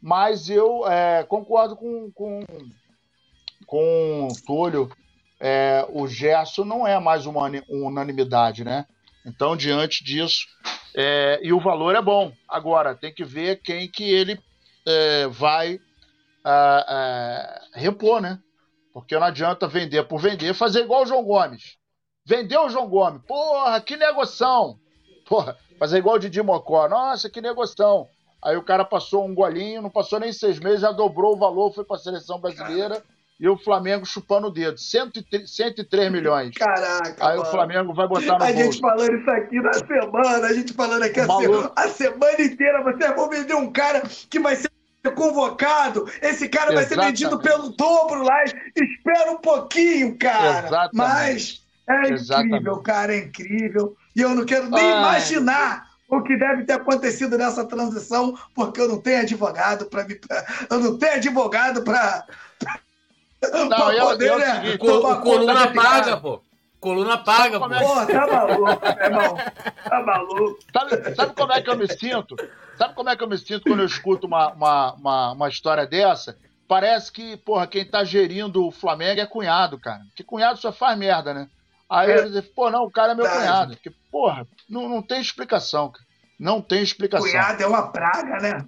Mas 0.00 0.48
eu 0.48 0.86
é, 0.88 1.22
concordo 1.24 1.76
com, 1.76 2.10
com, 2.12 2.40
com 3.66 4.28
o 4.28 4.42
Túlio. 4.46 4.90
É, 5.40 5.86
o 5.90 6.06
Gerson 6.06 6.64
não 6.64 6.86
é 6.86 6.98
mais 6.98 7.26
uma 7.26 7.50
unanimidade, 7.68 8.64
né? 8.64 8.86
Então, 9.24 9.56
diante 9.56 10.04
disso, 10.04 10.46
é, 10.94 11.40
e 11.42 11.52
o 11.52 11.60
valor 11.60 11.94
é 11.94 12.02
bom. 12.02 12.32
Agora, 12.48 12.94
tem 12.94 13.12
que 13.12 13.24
ver 13.24 13.60
quem 13.62 13.88
que 13.88 14.04
ele 14.04 14.38
é, 14.86 15.26
vai 15.28 15.80
repor, 17.74 18.20
né? 18.20 18.38
Porque 18.92 19.16
não 19.16 19.26
adianta 19.26 19.68
vender 19.68 20.02
por 20.04 20.20
vender, 20.20 20.54
fazer 20.54 20.80
igual 20.80 21.02
o 21.02 21.06
João 21.06 21.24
Gomes. 21.24 21.76
Vendeu 22.26 22.66
o 22.66 22.68
João 22.68 22.88
Gomes. 22.88 23.22
Porra, 23.26 23.80
que 23.80 23.96
negoção. 23.96 24.78
Porra, 25.32 25.56
fazer 25.78 25.96
igual 25.96 26.16
o 26.16 26.18
Didi 26.18 26.42
Mocó. 26.42 26.86
Nossa, 26.86 27.30
que 27.30 27.40
negoção. 27.40 28.06
Aí 28.44 28.54
o 28.54 28.62
cara 28.62 28.84
passou 28.84 29.26
um 29.26 29.34
golinho, 29.34 29.80
não 29.80 29.88
passou 29.88 30.20
nem 30.20 30.30
seis 30.30 30.60
meses, 30.60 30.82
já 30.82 30.92
dobrou 30.92 31.32
o 31.32 31.38
valor, 31.38 31.72
foi 31.72 31.86
para 31.86 31.96
a 31.96 32.00
seleção 32.00 32.38
brasileira 32.38 33.02
e 33.40 33.48
o 33.48 33.56
Flamengo 33.56 34.04
chupando 34.04 34.48
o 34.48 34.50
dedo. 34.50 34.78
103, 34.78 35.50
103 35.50 36.12
milhões. 36.12 36.54
Caraca. 36.54 37.16
Aí 37.18 37.38
mano. 37.38 37.48
o 37.48 37.50
Flamengo 37.50 37.94
vai 37.94 38.06
botar 38.06 38.38
no 38.38 38.44
A 38.44 38.52
bolso. 38.52 38.56
gente 38.58 38.80
falando 38.80 39.14
isso 39.14 39.30
aqui 39.30 39.58
na 39.58 39.72
semana, 39.72 40.46
a 40.46 40.52
gente 40.52 40.72
falando 40.74 41.02
aqui 41.02 41.20
a, 41.20 41.24
se... 41.24 41.72
a, 41.76 41.88
semana 41.88 42.42
inteira. 42.42 42.82
Vocês 42.82 43.16
vão 43.16 43.30
vender 43.30 43.54
um 43.54 43.72
cara 43.72 44.02
que 44.28 44.38
vai 44.38 44.54
ser 44.54 44.70
convocado. 45.16 46.04
Esse 46.20 46.46
cara 46.46 46.74
Exatamente. 46.74 46.74
vai 46.74 46.84
ser 46.84 47.00
vendido 47.00 47.38
pelo 47.38 47.70
dobro 47.70 48.22
lá. 48.22 48.44
Espera 48.44 49.32
um 49.32 49.38
pouquinho, 49.38 50.14
cara. 50.18 50.66
Exatamente. 50.66 50.92
Mas 50.92 51.62
é 51.88 52.12
Exatamente. 52.12 52.54
incrível, 52.54 52.82
cara. 52.82 53.14
É 53.14 53.18
incrível. 53.18 53.96
E 54.14 54.20
eu 54.20 54.34
não 54.34 54.44
quero 54.44 54.68
nem 54.70 54.92
Ai. 54.92 54.98
imaginar 54.98 55.86
o 56.08 56.22
que 56.22 56.36
deve 56.36 56.64
ter 56.64 56.74
acontecido 56.74 57.38
nessa 57.38 57.64
transição, 57.64 58.36
porque 58.54 58.80
eu 58.80 58.88
não 58.88 59.00
tenho 59.00 59.22
advogado 59.22 59.86
para 59.86 60.04
me. 60.04 60.20
Eu 60.70 60.80
não 60.80 60.98
tenho 60.98 61.14
advogado 61.14 61.82
para 61.82 62.26
não, 63.50 63.92
eu, 63.92 64.06
poder, 64.06 64.28
eu, 64.28 64.38
né? 64.38 64.78
o, 64.80 65.10
o 65.10 65.20
coluna 65.20 65.72
paga, 65.72 66.16
pô. 66.16 66.42
Coluna 66.78 67.18
paga, 67.18 67.58
pô. 67.58 67.72
É... 67.72 67.78
Pô, 67.80 68.06
tá 68.06 68.26
maluco, 68.26 68.86
irmão. 68.86 69.36
Tá 69.88 70.02
maluco. 70.02 70.58
Sabe, 70.72 71.14
sabe 71.14 71.34
como 71.34 71.52
é 71.52 71.62
que 71.62 71.70
eu 71.70 71.76
me 71.76 71.88
sinto? 71.88 72.36
Sabe 72.76 72.94
como 72.94 73.10
é 73.10 73.16
que 73.16 73.22
eu 73.24 73.28
me 73.28 73.38
sinto 73.38 73.62
quando 73.62 73.80
eu 73.80 73.86
escuto 73.86 74.26
uma, 74.26 74.52
uma, 74.52 74.92
uma, 74.94 75.32
uma 75.32 75.48
história 75.48 75.86
dessa? 75.86 76.36
Parece 76.68 77.12
que, 77.12 77.36
porra, 77.36 77.66
quem 77.66 77.84
tá 77.84 78.04
gerindo 78.04 78.66
o 78.66 78.70
Flamengo 78.70 79.20
é 79.20 79.26
cunhado, 79.26 79.78
cara. 79.78 80.00
Que 80.14 80.24
cunhado 80.24 80.58
só 80.58 80.72
faz 80.72 80.96
merda, 80.96 81.34
né? 81.34 81.48
Aí 81.88 82.10
é. 82.10 82.24
eu 82.24 82.42
pô, 82.54 82.70
não, 82.70 82.84
o 82.84 82.90
cara 82.90 83.12
é 83.12 83.14
meu 83.14 83.28
cunhado. 83.28 83.74
Porque, 83.74 83.92
porra, 84.12 84.46
não, 84.68 84.88
não 84.88 85.02
tem 85.02 85.20
explicação, 85.20 85.90
cara. 85.90 86.06
Não 86.38 86.60
tem 86.60 86.82
explicação. 86.82 87.26
Cunhado 87.26 87.62
é 87.62 87.66
uma 87.66 87.90
praga, 87.90 88.38
né? 88.38 88.66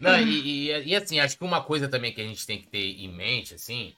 Não, 0.00 0.18
e, 0.18 0.70
e, 0.70 0.88
e, 0.88 0.96
assim, 0.96 1.20
acho 1.20 1.38
que 1.38 1.44
uma 1.44 1.62
coisa 1.62 1.88
também 1.88 2.12
que 2.12 2.20
a 2.20 2.26
gente 2.26 2.44
tem 2.44 2.60
que 2.60 2.66
ter 2.66 3.00
em 3.00 3.08
mente, 3.08 3.54
assim, 3.54 3.94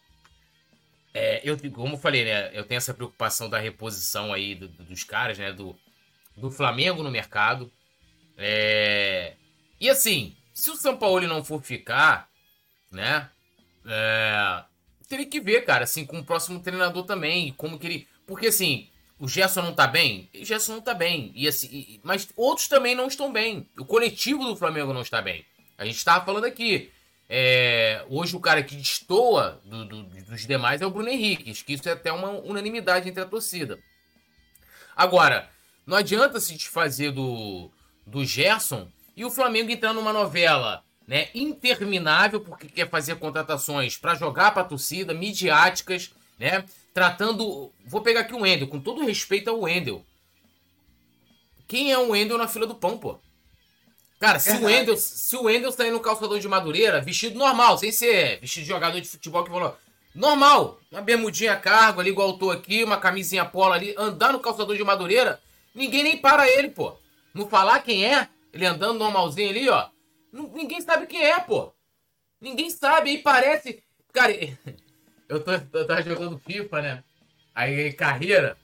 é, 1.15 1.41
eu, 1.43 1.57
como 1.73 1.95
eu 1.95 1.99
falei, 1.99 2.25
né, 2.25 2.51
eu 2.53 2.65
tenho 2.65 2.77
essa 2.77 2.93
preocupação 2.93 3.49
da 3.49 3.59
reposição 3.59 4.33
aí 4.33 4.55
do, 4.55 4.69
do, 4.69 4.85
dos 4.85 5.03
caras, 5.05 5.39
né, 5.39 5.53
do, 5.53 5.75
do 6.37 6.51
Flamengo 6.51 7.03
no 7.03 7.11
mercado. 7.11 7.73
É, 8.37 9.35
e 9.81 9.89
assim, 9.89 10.37
se 10.53 10.71
o 10.71 10.77
São 10.77 10.97
Paulo 10.97 11.27
não 11.27 11.43
for 11.43 11.63
ficar, 11.63 12.29
né, 12.91 13.31
é, 13.87 14.65
teria 15.09 15.27
que 15.27 15.41
ver, 15.41 15.65
cara, 15.65 15.85
assim, 15.85 16.05
com 16.05 16.19
o 16.19 16.25
próximo 16.25 16.61
treinador 16.61 17.05
também, 17.05 17.53
como 17.53 17.79
que 17.79 17.87
ele... 17.87 18.09
Porque 18.27 18.49
assim, 18.49 18.91
o 19.25 19.29
Gerson 19.29 19.63
não 19.63 19.73
tá 19.73 19.87
bem? 19.87 20.29
O 20.35 20.45
Gerson 20.45 20.75
não 20.75 20.81
tá 20.83 20.93
bem. 20.93 21.33
E 21.35 21.49
assim, 21.49 21.67
e, 21.73 22.01
mas 22.05 22.29
outros 22.37 22.69
também 22.69 22.95
não 22.95 23.07
estão 23.07 23.33
bem. 23.33 23.67
O 23.79 23.85
coletivo 23.87 24.45
do 24.45 24.55
Flamengo 24.55 24.93
não 24.93 25.01
está 25.01 25.23
bem. 25.23 25.47
A 25.79 25.87
gente 25.87 25.97
estava 25.97 26.23
falando 26.23 26.45
aqui. 26.45 26.93
É, 27.27 28.05
hoje 28.11 28.37
o 28.37 28.41
cara 28.41 28.63
que 28.63 28.77
destoa 28.77 29.63
do, 29.65 29.87
do, 29.87 30.03
dos 30.03 30.47
demais 30.47 30.83
é 30.83 30.87
o 30.87 30.91
Bruno 30.91 31.09
Henrique. 31.09 31.55
Que 31.65 31.73
isso 31.73 31.89
é 31.89 31.93
até 31.93 32.13
uma 32.13 32.33
unanimidade 32.33 33.09
entre 33.09 33.23
a 33.23 33.27
torcida. 33.27 33.79
Agora, 34.95 35.49
não 35.87 35.97
adianta 35.97 36.39
se 36.39 36.55
desfazer 36.55 37.11
do, 37.11 37.71
do 38.07 38.27
Gerson 38.27 38.89
e 39.17 39.25
o 39.25 39.31
Flamengo 39.31 39.71
entrar 39.71 39.95
numa 39.95 40.13
novela 40.13 40.85
né, 41.09 41.29
interminável 41.35 42.43
porque 42.43 42.69
quer 42.69 42.91
fazer 42.91 43.17
contratações 43.17 43.97
para 43.97 44.15
jogar 44.15 44.51
para 44.51 44.61
a 44.61 44.67
torcida, 44.67 45.15
midiáticas, 45.15 46.11
né, 46.39 46.63
tratando. 46.95 47.73
Vou 47.85 48.01
pegar 48.01 48.21
aqui 48.21 48.33
o 48.33 48.41
Wendel, 48.41 48.69
com 48.69 48.81
todo 48.81 49.05
respeito 49.05 49.51
ao 49.51 49.61
Wendel. 49.61 50.03
Quem 51.67 51.93
é 51.93 51.99
o 51.99 52.11
Wendel 52.11 52.39
na 52.39 52.49
fila 52.49 52.67
do 52.67 52.75
pão, 52.75 52.97
pô? 52.97 53.19
Cara, 54.21 54.39
se 54.39 54.53
o, 54.53 54.65
Wendel, 54.65 54.97
se 54.97 55.37
o 55.37 55.43
Wendel 55.43 55.73
tá 55.73 55.85
indo 55.85 55.95
no 55.95 56.01
calçador 56.01 56.39
de 56.39 56.49
Madureira, 56.49 57.01
vestido 57.01 57.39
normal, 57.39 57.77
sem 57.77 57.91
ser 57.93 58.41
vestido 58.41 58.63
de 58.63 58.69
jogador 58.69 58.99
de 59.01 59.09
futebol 59.09 59.45
que 59.45 59.51
falou. 59.51 59.77
Normal, 60.15 60.79
uma 60.91 61.03
bermudinha 61.03 61.57
cargo 61.57 62.01
ali, 62.01 62.11
igual 62.11 62.29
eu 62.29 62.39
tô 62.39 62.51
aqui, 62.51 62.85
uma 62.85 62.97
camisinha 62.97 63.45
polo 63.45 63.73
ali, 63.73 63.95
andar 63.99 64.33
no 64.33 64.39
calçador 64.39 64.77
de 64.77 64.85
Madureira, 64.85 65.41
ninguém 65.75 66.05
nem 66.05 66.17
para 66.17 66.49
ele, 66.49 66.69
pô. 66.69 66.97
Não 67.35 67.49
falar 67.49 67.81
quem 67.81 68.07
é, 68.07 68.29
ele 68.53 68.65
andando 68.65 68.99
normalzinho 68.99 69.51
ali, 69.51 69.69
ó. 69.69 69.89
Ninguém 70.33 70.81
sabe 70.81 71.07
quem 71.07 71.23
é, 71.23 71.41
pô. 71.41 71.73
Ninguém 72.41 72.71
sabe, 72.71 73.11
aí 73.11 73.19
parece. 73.19 73.83
Cara, 74.13 74.33
eu 75.37 75.43
tô, 75.43 75.53
eu 75.53 75.87
tava 75.87 76.03
jogando 76.03 76.39
FIFA, 76.39 76.83
né? 76.83 77.05
Aí 77.55 77.93
carreira. 77.93 78.57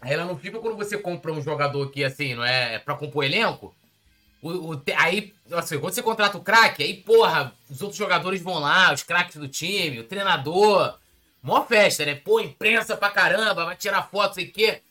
Aí 0.00 0.12
ela 0.12 0.24
não 0.24 0.38
fica 0.38 0.58
quando 0.58 0.76
você 0.76 0.96
compra 0.98 1.32
um 1.32 1.42
jogador 1.42 1.90
que 1.90 2.04
assim, 2.04 2.34
não 2.34 2.44
é, 2.44 2.74
é 2.74 2.78
pra 2.78 2.94
compor 2.94 3.24
elenco. 3.24 3.74
O, 4.42 4.74
o, 4.74 4.82
aí, 4.96 5.34
assim, 5.52 5.78
quando 5.78 5.94
você 5.94 6.02
contrata 6.02 6.38
o 6.38 6.42
craque, 6.42 6.82
aí, 6.82 6.94
porra, 6.94 7.52
os 7.70 7.80
outros 7.80 7.98
jogadores 7.98 8.40
vão 8.40 8.58
lá, 8.58 8.92
os 8.92 9.02
craques 9.02 9.36
do 9.36 9.48
time, 9.48 10.00
o 10.00 10.04
treinador. 10.04 10.98
Mó 11.42 11.64
festa, 11.64 12.04
né? 12.04 12.14
Pô, 12.14 12.40
imprensa 12.40 12.96
pra 12.96 13.10
caramba, 13.10 13.64
vai 13.64 13.76
tirar 13.76 14.08
foto, 14.10 14.34
sei 14.34 14.46
o 14.46 14.52
quê. 14.52 14.82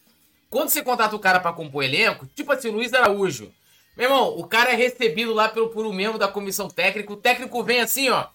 Quando 0.49 0.69
você 0.69 0.81
contrata 0.81 1.15
o 1.15 1.19
cara 1.19 1.39
pra 1.39 1.53
compor 1.53 1.83
elenco, 1.83 2.27
tipo 2.27 2.51
assim, 2.51 2.69
Luiz 2.69 2.93
Araújo. 2.93 3.51
Meu 3.95 4.09
irmão, 4.09 4.37
o 4.37 4.45
cara 4.45 4.71
é 4.71 4.75
recebido 4.75 5.33
lá 5.33 5.47
pelo, 5.47 5.69
por 5.69 5.85
um 5.85 5.93
membro 5.93 6.17
da 6.17 6.27
comissão 6.27 6.67
técnica. 6.67 7.13
O 7.13 7.17
técnico 7.17 7.63
vem 7.63 7.81
assim, 7.81 8.09
ó. 8.09 8.27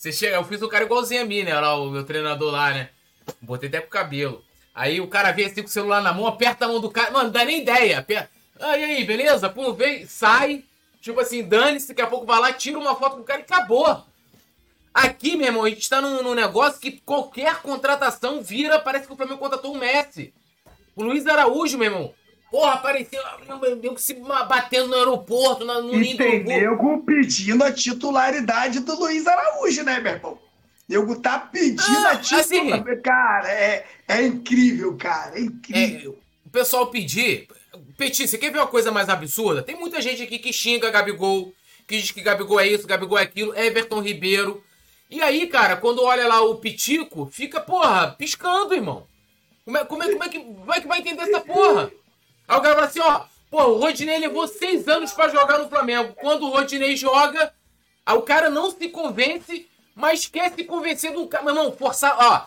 Você 0.00 0.12
chega, 0.12 0.36
eu 0.36 0.44
fiz 0.44 0.62
o 0.62 0.68
cara 0.68 0.86
igualzinho 0.86 1.20
a 1.20 1.26
mim, 1.26 1.42
né? 1.42 1.52
Lá, 1.60 1.74
o 1.74 1.90
meu 1.90 2.02
treinador 2.04 2.50
lá, 2.50 2.72
né? 2.72 2.88
Botei 3.38 3.68
até 3.68 3.82
pro 3.82 3.90
cabelo. 3.90 4.42
Aí 4.74 4.98
o 4.98 5.06
cara 5.06 5.30
vem 5.30 5.44
assim 5.44 5.60
com 5.60 5.68
o 5.68 5.70
celular 5.70 6.00
na 6.02 6.10
mão, 6.10 6.26
aperta 6.26 6.64
a 6.64 6.68
mão 6.68 6.80
do 6.80 6.90
cara. 6.90 7.10
Mano, 7.10 7.24
não 7.24 7.30
dá 7.30 7.44
nem 7.44 7.60
ideia. 7.60 7.98
Aperta. 7.98 8.30
Ah, 8.58 8.78
e 8.78 8.82
aí, 8.82 9.04
beleza? 9.04 9.50
Pum, 9.50 9.74
vem, 9.74 10.06
sai. 10.06 10.64
Tipo 11.02 11.20
assim, 11.20 11.42
dane-se, 11.42 11.88
daqui 11.88 12.00
a 12.00 12.06
pouco 12.06 12.24
vai 12.24 12.40
lá, 12.40 12.50
tira 12.50 12.78
uma 12.78 12.96
foto 12.96 13.16
com 13.16 13.20
o 13.20 13.24
cara 13.24 13.40
e 13.40 13.42
acabou. 13.42 14.02
Aqui, 14.94 15.36
meu 15.36 15.48
irmão, 15.48 15.64
a 15.64 15.68
gente 15.68 15.86
tá 15.86 16.00
num, 16.00 16.22
num, 16.22 16.34
negócio 16.34 16.80
que 16.80 16.92
qualquer 17.04 17.60
contratação 17.60 18.42
vira, 18.42 18.78
parece 18.78 19.06
que 19.06 19.12
o 19.12 19.16
Flamengo 19.16 19.38
contratou 19.38 19.74
o 19.74 19.78
Messi. 19.78 20.32
O 20.96 21.02
Luiz 21.02 21.26
Araújo, 21.26 21.76
meu 21.76 21.92
irmão. 21.92 22.14
Porra, 22.50 22.74
apareceu 22.74 23.22
meu 23.80 23.96
se 23.96 24.14
batendo 24.48 24.88
no 24.88 24.96
aeroporto, 24.96 25.64
no, 25.64 25.82
no 25.82 26.02
E 26.02 26.16
tem 26.16 26.42
nego 26.42 27.02
pedindo 27.04 27.62
a 27.62 27.72
titularidade 27.72 28.80
do 28.80 28.98
Luiz 28.98 29.26
Araújo, 29.26 29.84
né, 29.84 30.00
meu 30.00 30.12
irmão? 30.12 30.38
Nego 30.88 31.20
tá 31.20 31.38
pedindo 31.38 32.06
ah, 32.06 32.10
a 32.10 32.16
titularidade. 32.16 32.80
Assim, 32.80 33.02
cara, 33.02 33.48
é, 33.48 33.86
é 34.08 34.26
incrível, 34.26 34.96
cara. 34.96 35.38
É 35.38 35.42
incrível. 35.42 36.18
É, 36.18 36.48
o 36.48 36.50
pessoal 36.50 36.88
pedir, 36.88 37.46
Petit, 37.96 38.26
você 38.26 38.36
quer 38.36 38.50
ver 38.50 38.58
uma 38.58 38.66
coisa 38.66 38.90
mais 38.90 39.08
absurda? 39.08 39.62
Tem 39.62 39.76
muita 39.76 40.00
gente 40.00 40.22
aqui 40.22 40.38
que 40.38 40.52
xinga 40.52 40.90
Gabigol, 40.90 41.54
que 41.86 41.98
diz 41.98 42.10
que 42.10 42.20
Gabigol 42.20 42.58
é 42.58 42.66
isso, 42.66 42.86
Gabigol 42.86 43.18
é 43.18 43.22
aquilo, 43.22 43.56
Everton 43.56 44.00
Ribeiro. 44.00 44.64
E 45.08 45.22
aí, 45.22 45.46
cara, 45.46 45.76
quando 45.76 46.02
olha 46.02 46.26
lá 46.26 46.40
o 46.40 46.56
Pitico, 46.56 47.28
fica, 47.30 47.60
porra, 47.60 48.10
piscando, 48.18 48.74
irmão. 48.74 49.06
Como 49.64 49.76
é, 49.76 49.84
como 49.84 50.02
é, 50.02 50.10
como 50.10 50.24
é, 50.24 50.28
que, 50.28 50.40
como 50.40 50.74
é 50.74 50.80
que 50.80 50.88
vai 50.88 50.98
entender 50.98 51.22
essa 51.22 51.40
porra? 51.40 51.92
Aí 52.50 52.58
o 52.58 52.62
cara 52.62 52.74
fala 52.74 52.86
assim, 52.86 53.00
ó, 53.00 53.22
Pô, 53.50 53.64
o 53.64 53.78
Rodinei 53.78 54.18
levou 54.20 54.46
seis 54.46 54.86
anos 54.86 55.12
pra 55.12 55.28
jogar 55.28 55.58
no 55.58 55.68
Flamengo. 55.68 56.14
Quando 56.14 56.46
o 56.46 56.50
Rodinei 56.50 56.96
joga, 56.96 57.52
aí 58.06 58.16
o 58.16 58.22
cara 58.22 58.48
não 58.48 58.70
se 58.70 58.88
convence, 58.88 59.68
mas 59.92 60.26
quer 60.26 60.52
se 60.54 60.62
convencer 60.62 61.12
do 61.12 61.26
cara. 61.26 61.44
Meu 61.44 61.56
irmão, 61.56 61.72
forçar. 61.72 62.16
Ó, 62.16 62.46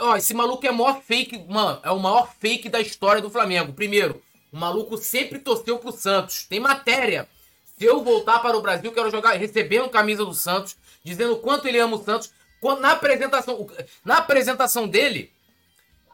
ó, 0.00 0.16
esse 0.16 0.34
maluco 0.34 0.66
é 0.66 0.72
o 0.72 0.74
maior 0.74 1.00
fake. 1.00 1.38
Mano, 1.48 1.80
é 1.84 1.90
o 1.92 2.00
maior 2.00 2.34
fake 2.40 2.68
da 2.68 2.80
história 2.80 3.22
do 3.22 3.30
Flamengo. 3.30 3.72
Primeiro, 3.72 4.20
o 4.52 4.56
maluco 4.56 4.98
sempre 4.98 5.38
torceu 5.38 5.78
pro 5.78 5.92
Santos. 5.92 6.44
Tem 6.46 6.58
matéria. 6.58 7.28
Se 7.78 7.84
eu 7.84 8.02
voltar 8.02 8.40
para 8.40 8.56
o 8.56 8.62
Brasil, 8.62 8.90
quero 8.90 9.10
jogar 9.12 9.34
recebendo 9.34 9.88
camisa 9.88 10.24
do 10.24 10.34
Santos, 10.34 10.76
dizendo 11.04 11.36
quanto 11.36 11.68
ele 11.68 11.78
ama 11.78 11.96
o 11.96 12.02
Santos. 12.02 12.32
Quando, 12.60 12.80
na 12.80 12.92
apresentação, 12.92 13.68
na 14.04 14.18
apresentação 14.18 14.88
dele, 14.88 15.32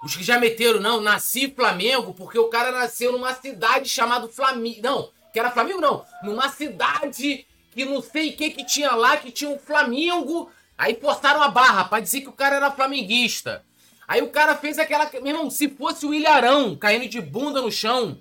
os 0.02 0.16
que 0.16 0.24
já 0.24 0.38
meteram, 0.38 0.80
não, 0.80 1.00
nasci 1.00 1.52
Flamengo, 1.54 2.14
porque 2.14 2.38
o 2.38 2.48
cara 2.48 2.72
nasceu 2.72 3.12
numa 3.12 3.34
cidade 3.34 3.88
chamada 3.88 4.28
Flamengo. 4.28 4.80
Não, 4.82 5.10
que 5.32 5.38
era 5.38 5.50
Flamengo, 5.50 5.80
não. 5.80 6.04
Numa 6.22 6.48
cidade 6.48 7.46
que 7.72 7.84
não 7.84 8.00
sei 8.00 8.30
o 8.30 8.36
que 8.36 8.50
que 8.50 8.64
tinha 8.64 8.92
lá, 8.92 9.16
que 9.18 9.30
tinha 9.30 9.50
um 9.50 9.58
Flamengo. 9.58 10.50
Aí 10.76 10.94
postaram 10.94 11.42
a 11.42 11.48
barra 11.48 11.84
pra 11.84 12.00
dizer 12.00 12.22
que 12.22 12.28
o 12.28 12.32
cara 12.32 12.56
era 12.56 12.70
flamenguista. 12.70 13.62
Aí 14.08 14.22
o 14.22 14.30
cara 14.30 14.56
fez 14.56 14.78
aquela. 14.78 15.08
Meu 15.20 15.26
irmão, 15.26 15.50
se 15.50 15.68
fosse 15.68 16.06
o 16.06 16.14
Ilharão 16.14 16.74
caindo 16.74 17.06
de 17.06 17.20
bunda 17.20 17.60
no 17.60 17.70
chão. 17.70 18.18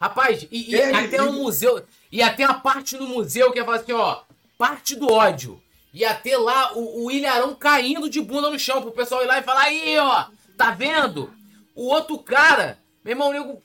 Rapaz, 0.00 0.46
e, 0.50 0.70
e 0.70 0.80
até 0.80 1.20
o 1.20 1.32
museu. 1.32 1.84
E 2.10 2.22
até 2.22 2.44
a 2.44 2.54
parte 2.54 2.96
do 2.96 3.06
museu 3.06 3.50
que 3.50 3.58
ia 3.58 3.64
falar 3.64 3.78
assim, 3.78 3.92
ó. 3.92 4.22
Parte 4.56 4.94
do 4.94 5.12
ódio. 5.12 5.60
Ia 5.92 6.14
ter 6.14 6.36
lá 6.36 6.72
o, 6.74 7.06
o 7.06 7.10
Ilharão 7.10 7.54
caindo 7.54 8.08
de 8.08 8.20
bunda 8.20 8.48
no 8.48 8.58
chão 8.58 8.80
pro 8.80 8.92
pessoal 8.92 9.22
ir 9.22 9.26
lá 9.26 9.40
e 9.40 9.42
falar, 9.42 9.62
aí, 9.62 9.98
ó, 9.98 10.26
tá 10.60 10.72
vendo? 10.72 11.32
O 11.74 11.86
outro 11.86 12.18
cara, 12.18 12.78
meu 13.02 13.12
irmão, 13.12 13.32
nego. 13.32 13.62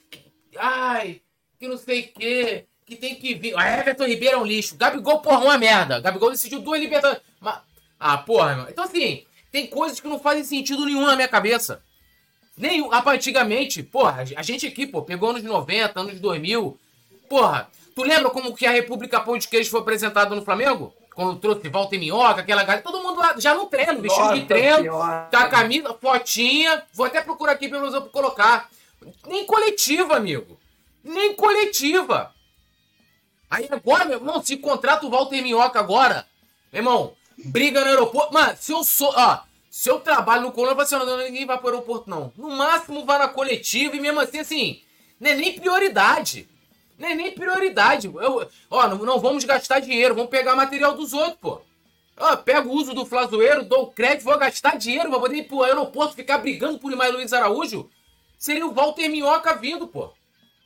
Ai, 0.57 1.21
que 1.59 1.67
não 1.67 1.77
sei 1.77 2.01
o 2.01 2.07
que, 2.07 2.65
que 2.85 2.95
tem 2.95 3.15
que 3.15 3.33
vir. 3.33 3.53
A 3.57 3.79
Everton 3.79 4.05
Ribeiro 4.05 4.35
é 4.35 4.39
um 4.39 4.45
lixo. 4.45 4.77
Gabigol, 4.77 5.19
porra, 5.19 5.43
uma 5.43 5.57
merda. 5.57 5.99
Gabigol 5.99 6.31
decidiu 6.31 6.61
duas 6.61 6.79
libertadores. 6.79 7.21
Mas... 7.41 7.59
Ah, 7.99 8.17
porra. 8.17 8.67
Então, 8.69 8.85
assim, 8.85 9.25
tem 9.51 9.67
coisas 9.67 9.99
que 9.99 10.07
não 10.07 10.19
fazem 10.19 10.45
sentido 10.45 10.85
nenhum 10.85 11.05
na 11.05 11.17
minha 11.17 11.27
cabeça. 11.27 11.83
Nem, 12.57 12.87
antigamente, 13.07 13.83
porra, 13.83 14.23
a 14.37 14.41
gente 14.41 14.65
aqui, 14.65 14.87
pô, 14.87 15.01
pegou 15.01 15.31
anos 15.31 15.43
90, 15.43 15.99
anos 15.99 16.19
2000. 16.21 16.79
Porra, 17.29 17.69
tu 17.93 18.03
lembra 18.03 18.29
como 18.29 18.55
que 18.55 18.65
a 18.65 18.71
República 18.71 19.19
Pão 19.19 19.37
de 19.37 19.49
Queijo 19.49 19.69
foi 19.69 19.81
apresentada 19.81 20.33
no 20.33 20.45
Flamengo? 20.45 20.93
Quando 21.15 21.39
trouxe 21.39 21.69
Walter 21.69 21.97
Minhoca, 21.97 22.41
aquela 22.41 22.63
galera, 22.63 22.83
todo 22.83 23.01
mundo 23.01 23.19
lá, 23.19 23.33
já 23.37 23.55
no 23.55 23.67
treino, 23.67 24.01
vestido 24.01 24.33
de 24.33 24.45
treino, 24.45 24.91
com 24.91 25.01
a 25.01 25.47
camisa, 25.49 25.93
fotinha. 25.93 26.83
Vou 26.93 27.05
até 27.05 27.21
procurar 27.21 27.53
aqui 27.53 27.69
pelo 27.69 27.89
menos 27.89 28.11
colocar. 28.11 28.69
Nem 29.25 29.45
coletiva, 29.45 30.17
amigo. 30.17 30.59
Nem 31.01 31.33
coletiva. 31.33 32.33
Aí 33.49 33.67
agora, 33.71 34.03
meu 34.03 34.17
irmão, 34.17 34.43
se 34.43 34.57
contrata 34.57 35.05
o 35.05 35.09
Walter 35.09 35.41
Minhoca 35.41 35.79
agora, 35.79 36.27
meu 36.73 36.81
irmão, 36.81 37.13
briga 37.37 37.79
no 37.79 37.87
aeroporto. 37.87 38.33
Mano, 38.33 38.53
se 38.59 38.73
eu 38.73 38.83
sou. 38.83 39.13
Ó, 39.15 39.39
se 39.69 39.89
eu 39.89 40.01
trabalho 40.01 40.41
no 40.41 40.51
Colônia, 40.51 40.75
você 40.75 40.97
não, 40.97 41.17
ninguém 41.17 41.45
vai 41.45 41.57
pro 41.57 41.69
aeroporto, 41.69 42.09
não. 42.09 42.33
No 42.35 42.49
máximo 42.49 43.05
vai 43.05 43.19
na 43.19 43.29
coletiva 43.29 43.95
e 43.95 44.01
mesmo 44.01 44.19
assim, 44.19 44.39
assim, 44.39 44.81
não 45.17 45.31
é 45.31 45.35
nem 45.35 45.57
prioridade. 45.57 46.49
Não 46.97 47.09
é 47.09 47.15
nem 47.15 47.31
prioridade. 47.33 48.07
Eu, 48.07 48.49
ó, 48.69 48.87
não, 48.87 48.97
não, 48.99 49.19
vamos 49.19 49.43
gastar 49.43 49.79
dinheiro, 49.79 50.15
vamos 50.15 50.29
pegar 50.29 50.55
material 50.55 50.95
dos 50.95 51.13
outros, 51.13 51.37
pô. 51.39 51.61
Ó, 52.17 52.37
pego 52.37 52.69
o 52.69 52.73
uso 52.73 52.93
do 52.93 53.05
flazoeiro, 53.05 53.65
dou 53.65 53.91
crédito, 53.91 54.23
vou 54.23 54.37
gastar 54.37 54.77
dinheiro 54.77 55.09
pra 55.09 55.19
poder 55.19 55.37
ir 55.37 55.47
pro 55.47 55.63
aeroporto 55.63 56.15
ficar 56.15 56.37
brigando 56.37 56.79
por 56.79 56.91
Imai 56.91 57.11
Luiz 57.11 57.33
Araújo. 57.33 57.89
Seria 58.37 58.65
o 58.65 58.73
Walter 58.73 59.09
Minhoca 59.09 59.55
vindo, 59.55 59.87
pô. 59.87 60.13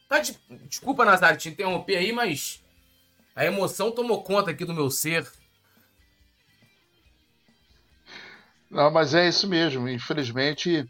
Tá 0.08 0.20
de... 0.20 0.38
Desculpa, 0.68 1.06
Nazário, 1.06 1.40
te 1.40 1.50
interromper 1.50 1.96
aí, 1.96 2.12
mas 2.12 2.64
a 3.36 3.46
emoção 3.46 3.92
tomou 3.92 4.24
conta 4.24 4.52
aqui 4.52 4.66
do 4.66 4.74
meu 4.74 4.92
ser. 4.92 5.28
Não, 8.70 8.92
mas 8.92 9.16
é 9.16 9.28
isso 9.28 9.48
mesmo. 9.48 9.90
Infelizmente, 9.90 10.88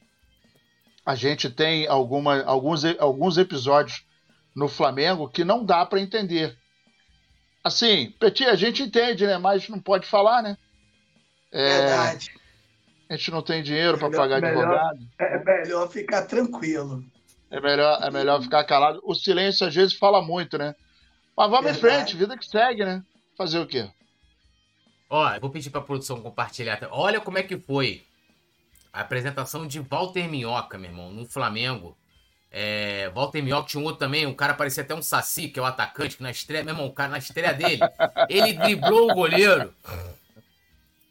a 1.05 1.15
gente 1.15 1.49
tem 1.49 1.87
alguma, 1.87 2.43
alguns, 2.43 2.83
alguns 2.99 3.37
episódios 3.37 4.03
no 4.59 4.67
Flamengo 4.67 5.29
que 5.29 5.45
não 5.45 5.63
dá 5.63 5.85
para 5.85 6.01
entender. 6.01 6.57
Assim, 7.63 8.11
Petit, 8.19 8.45
a 8.45 8.55
gente 8.55 8.83
entende, 8.83 9.25
né? 9.25 9.37
Mas 9.37 9.69
não 9.69 9.79
pode 9.79 10.05
falar, 10.05 10.43
né? 10.43 10.57
É, 11.51 11.79
Verdade. 11.79 12.31
A 13.09 13.15
gente 13.15 13.31
não 13.31 13.41
tem 13.41 13.63
dinheiro 13.63 13.97
para 13.97 14.11
pagar 14.11 14.41
melhor, 14.41 14.63
advogado. 14.63 14.99
É 15.17 15.43
melhor 15.43 15.89
ficar 15.89 16.23
tranquilo. 16.23 17.03
É 17.49 17.59
melhor, 17.59 18.03
é 18.03 18.11
melhor 18.11 18.41
ficar 18.41 18.63
calado. 18.65 18.99
O 19.03 19.15
silêncio 19.15 19.65
às 19.65 19.73
vezes 19.73 19.95
fala 19.95 20.21
muito, 20.21 20.57
né? 20.57 20.75
Mas 21.35 21.49
vamos 21.49 21.71
Verdade. 21.71 21.77
em 21.77 21.97
frente, 21.97 22.17
vida 22.17 22.37
que 22.37 22.45
segue, 22.45 22.83
né? 22.85 23.01
Fazer 23.37 23.59
o 23.59 23.65
quê? 23.65 23.89
Ó, 25.09 25.39
vou 25.39 25.49
pedir 25.49 25.69
pra 25.69 25.81
produção 25.81 26.21
compartilhar. 26.21 26.79
Olha 26.91 27.19
como 27.21 27.37
é 27.37 27.43
que 27.43 27.57
foi 27.57 28.05
a 28.91 29.01
apresentação 29.01 29.65
de 29.65 29.79
Walter 29.79 30.29
Minhoca, 30.29 30.77
meu 30.77 30.91
irmão, 30.91 31.11
no 31.11 31.25
Flamengo. 31.25 31.97
É, 32.51 33.11
Walter 33.13 33.43
Minhoca 33.43 33.67
tinha 33.67 33.81
um 33.81 33.85
outro 33.85 33.99
também, 33.99 34.25
um 34.25 34.33
cara 34.33 34.55
parecia 34.55 34.81
até 34.81 34.95
um 34.95 35.01
Saci, 35.01 35.49
que 35.49 35.59
é 35.59 35.61
o 35.61 35.65
atacante, 35.65 36.17
que 36.17 36.23
na 36.23 36.31
estreia, 36.31 36.63
meu 36.63 36.73
irmão, 36.73 36.87
o 36.87 36.93
cara 36.93 37.11
na 37.11 37.19
estreia 37.19 37.53
dele, 37.53 37.81
ele 38.27 38.53
driblou 38.53 39.11
o 39.11 39.13
goleiro. 39.13 39.73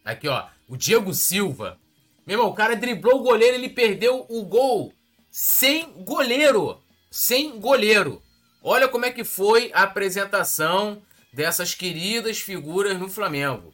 Aqui, 0.04 0.26
ó, 0.26 0.46
o 0.66 0.76
Diego 0.76 1.14
Silva. 1.14 1.78
Meu 2.26 2.38
irmão, 2.38 2.50
o 2.50 2.54
cara 2.54 2.74
driblou 2.74 3.20
o 3.20 3.22
goleiro, 3.22 3.56
ele 3.56 3.68
perdeu 3.68 4.26
o 4.28 4.44
gol 4.44 4.92
sem 5.30 5.92
goleiro. 6.04 6.82
Sem 7.10 7.58
goleiro. 7.60 8.22
Olha 8.62 8.88
como 8.88 9.06
é 9.06 9.10
que 9.10 9.24
foi 9.24 9.70
a 9.72 9.84
apresentação 9.84 11.00
dessas 11.32 11.74
queridas 11.74 12.38
figuras 12.38 12.98
no 12.98 13.08
Flamengo. 13.08 13.72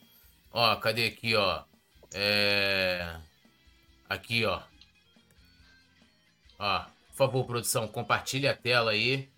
Ó, 0.52 0.76
cadê 0.76 1.06
aqui, 1.06 1.34
ó? 1.34 1.62
É... 2.12 3.16
Aqui, 4.08 4.44
ó. 4.44 4.60
Ó, 6.58 6.84
por 7.14 7.18
favor, 7.18 7.46
produção, 7.46 7.86
compartilhe 7.86 8.48
a 8.48 8.56
tela 8.56 8.90
aí. 8.90 9.28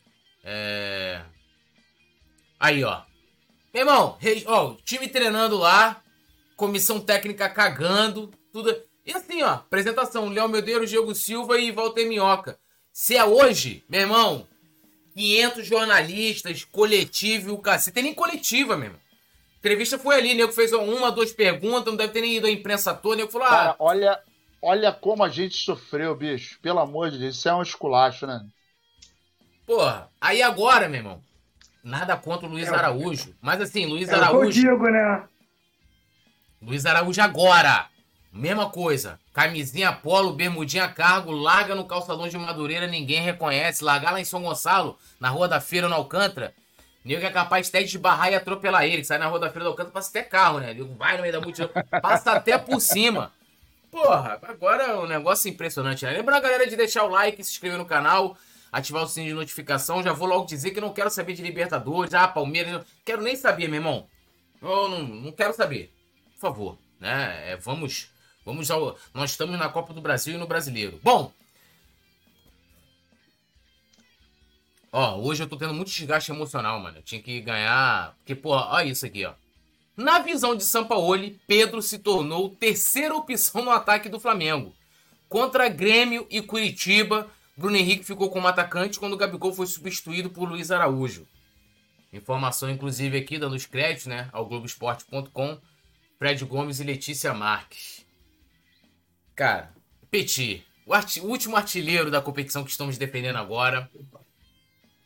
É... 0.42 1.22
Aí, 2.58 2.82
ó. 2.82 3.02
Meu 3.72 3.82
irmão, 3.82 4.18
ó, 4.46 4.74
time 4.82 5.06
treinando 5.06 5.58
lá, 5.58 6.02
comissão 6.56 6.98
técnica 6.98 7.50
cagando, 7.50 8.32
tudo. 8.50 8.74
E 9.04 9.12
assim, 9.12 9.42
ó, 9.42 9.50
apresentação: 9.50 10.30
Léo 10.30 10.48
Medeiros, 10.48 10.88
Diego 10.88 11.14
Silva 11.14 11.60
e 11.60 11.70
Walter 11.70 12.06
Minhoca. 12.06 12.58
Se 12.90 13.14
é 13.14 13.24
hoje, 13.24 13.84
meu 13.90 14.00
irmão, 14.00 14.48
500 15.14 15.66
jornalistas, 15.66 16.64
coletivo 16.64 17.50
e 17.50 17.52
o 17.52 17.58
cacete. 17.58 17.92
Tem 17.92 18.04
nem 18.04 18.14
coletiva, 18.14 18.74
meu 18.74 18.86
irmão. 18.86 19.00
A 19.00 19.58
entrevista 19.58 19.98
foi 19.98 20.14
ali, 20.14 20.32
nego 20.32 20.52
fez 20.52 20.72
uma, 20.72 21.12
duas 21.12 21.32
perguntas, 21.32 21.86
não 21.86 21.96
deve 21.96 22.14
ter 22.14 22.22
nem 22.22 22.36
ido 22.36 22.46
a 22.46 22.50
imprensa 22.50 22.94
toda, 22.94 23.16
nego 23.16 23.30
falou, 23.30 23.48
ah... 23.48 23.76
Olha, 23.78 24.18
Olha 24.68 24.90
como 24.90 25.22
a 25.22 25.28
gente 25.28 25.54
sofreu, 25.58 26.12
bicho. 26.16 26.58
Pelo 26.60 26.80
amor 26.80 27.08
de 27.08 27.18
Deus, 27.18 27.36
isso 27.36 27.48
é 27.48 27.54
um 27.54 27.62
esculacho, 27.62 28.26
né? 28.26 28.44
Porra, 29.64 30.08
aí 30.20 30.42
agora, 30.42 30.88
meu 30.88 30.98
irmão, 30.98 31.22
nada 31.84 32.16
contra 32.16 32.48
o 32.48 32.50
Luiz 32.50 32.66
é, 32.66 32.74
Araújo. 32.74 33.32
Mas 33.40 33.60
assim, 33.60 33.86
Luiz 33.86 34.08
é 34.08 34.16
Araújo. 34.16 34.58
Eu 34.58 34.72
digo, 34.72 34.88
né? 34.90 35.22
Luiz 36.60 36.84
Araújo 36.84 37.22
agora. 37.22 37.86
Mesma 38.32 38.68
coisa. 38.68 39.20
Camisinha 39.32 39.92
polo, 39.92 40.32
bermudinha 40.32 40.88
cargo, 40.88 41.30
larga 41.30 41.76
no 41.76 41.84
calçadão 41.84 42.26
de 42.26 42.36
Madureira, 42.36 42.88
ninguém 42.88 43.20
reconhece. 43.20 43.84
Largar 43.84 44.10
lá 44.10 44.20
em 44.20 44.24
São 44.24 44.42
Gonçalo, 44.42 44.98
na 45.20 45.28
Rua 45.28 45.46
da 45.46 45.60
Feira, 45.60 45.88
no 45.88 45.94
Alcântara. 45.94 46.52
Nego 47.04 47.24
é 47.24 47.30
capaz 47.30 47.68
até 47.68 47.84
de 47.84 47.96
barrar 48.00 48.32
e 48.32 48.34
atropelar 48.34 48.84
ele. 48.84 49.04
Sai 49.04 49.18
na 49.18 49.28
Rua 49.28 49.38
da 49.38 49.48
Feira 49.48 49.62
do 49.62 49.70
Alcântara, 49.70 49.94
passa 49.94 50.10
até 50.10 50.24
carro, 50.24 50.58
né? 50.58 50.74
Nego 50.74 50.92
vai 50.96 51.14
no 51.14 51.22
meio 51.22 51.32
da 51.32 51.40
multidão, 51.40 51.70
passa 52.02 52.32
até 52.32 52.58
por 52.58 52.80
cima. 52.80 53.30
Porra, 53.96 54.38
agora 54.42 54.82
é 54.82 54.96
um 54.98 55.06
negócio 55.06 55.48
impressionante, 55.48 56.04
né? 56.04 56.10
Lembra 56.10 56.36
a 56.36 56.40
galera 56.40 56.66
de 56.66 56.76
deixar 56.76 57.04
o 57.04 57.08
like, 57.08 57.42
se 57.42 57.52
inscrever 57.52 57.78
no 57.78 57.86
canal, 57.86 58.36
ativar 58.70 59.02
o 59.02 59.08
sininho 59.08 59.32
de 59.32 59.38
notificação. 59.38 60.02
Já 60.02 60.12
vou 60.12 60.28
logo 60.28 60.44
dizer 60.44 60.72
que 60.72 60.82
não 60.82 60.92
quero 60.92 61.08
saber 61.08 61.32
de 61.32 61.40
Libertadores, 61.40 62.12
ah, 62.12 62.28
Palmeiras, 62.28 62.74
não 62.74 62.84
quero 63.06 63.22
nem 63.22 63.34
saber, 63.34 63.68
meu 63.68 63.76
irmão. 63.76 64.06
Eu 64.60 64.90
não, 64.90 65.02
não 65.02 65.32
quero 65.32 65.54
saber. 65.54 65.94
Por 66.34 66.40
favor, 66.40 66.78
né? 67.00 67.52
É, 67.52 67.56
vamos, 67.56 68.10
vamos 68.44 68.70
ao, 68.70 68.98
nós 69.14 69.30
estamos 69.30 69.58
na 69.58 69.70
Copa 69.70 69.94
do 69.94 70.02
Brasil 70.02 70.34
e 70.34 70.38
no 70.38 70.46
Brasileiro. 70.46 71.00
Bom, 71.02 71.32
Ó, 74.92 75.16
hoje 75.20 75.42
eu 75.42 75.48
tô 75.48 75.56
tendo 75.56 75.74
muito 75.74 75.90
desgaste 75.90 76.30
emocional, 76.30 76.78
mano. 76.80 76.98
Eu 76.98 77.02
tinha 77.02 77.20
que 77.22 77.40
ganhar. 77.40 78.14
Porque, 78.18 78.34
pô, 78.34 78.50
olha 78.50 78.88
isso 78.88 79.04
aqui, 79.04 79.24
ó. 79.24 79.32
Na 79.96 80.18
visão 80.18 80.54
de 80.54 80.64
Sampaoli, 80.64 81.40
Pedro 81.46 81.80
se 81.80 81.98
tornou 81.98 82.50
terceira 82.50 83.14
opção 83.14 83.64
no 83.64 83.70
ataque 83.70 84.10
do 84.10 84.20
Flamengo. 84.20 84.74
Contra 85.26 85.68
Grêmio 85.68 86.26
e 86.28 86.42
Curitiba, 86.42 87.30
Bruno 87.56 87.76
Henrique 87.76 88.04
ficou 88.04 88.30
como 88.30 88.46
atacante 88.46 88.98
quando 88.98 89.14
o 89.14 89.16
Gabigol 89.16 89.54
foi 89.54 89.66
substituído 89.66 90.28
por 90.28 90.46
Luiz 90.46 90.70
Araújo. 90.70 91.26
Informação, 92.12 92.70
inclusive, 92.70 93.16
aqui 93.16 93.38
dando 93.38 93.56
os 93.56 93.64
créditos 93.64 94.06
né, 94.06 94.28
ao 94.32 94.44
Globoesporte.com, 94.44 95.58
Fred 96.18 96.44
Gomes 96.44 96.78
e 96.78 96.84
Letícia 96.84 97.32
Marques. 97.32 98.04
Cara, 99.34 99.74
Petit, 100.10 100.62
o, 100.86 100.92
o 100.94 101.30
último 101.30 101.56
artilheiro 101.56 102.10
da 102.10 102.20
competição 102.20 102.64
que 102.64 102.70
estamos 102.70 102.98
defendendo 102.98 103.36
agora. 103.36 103.90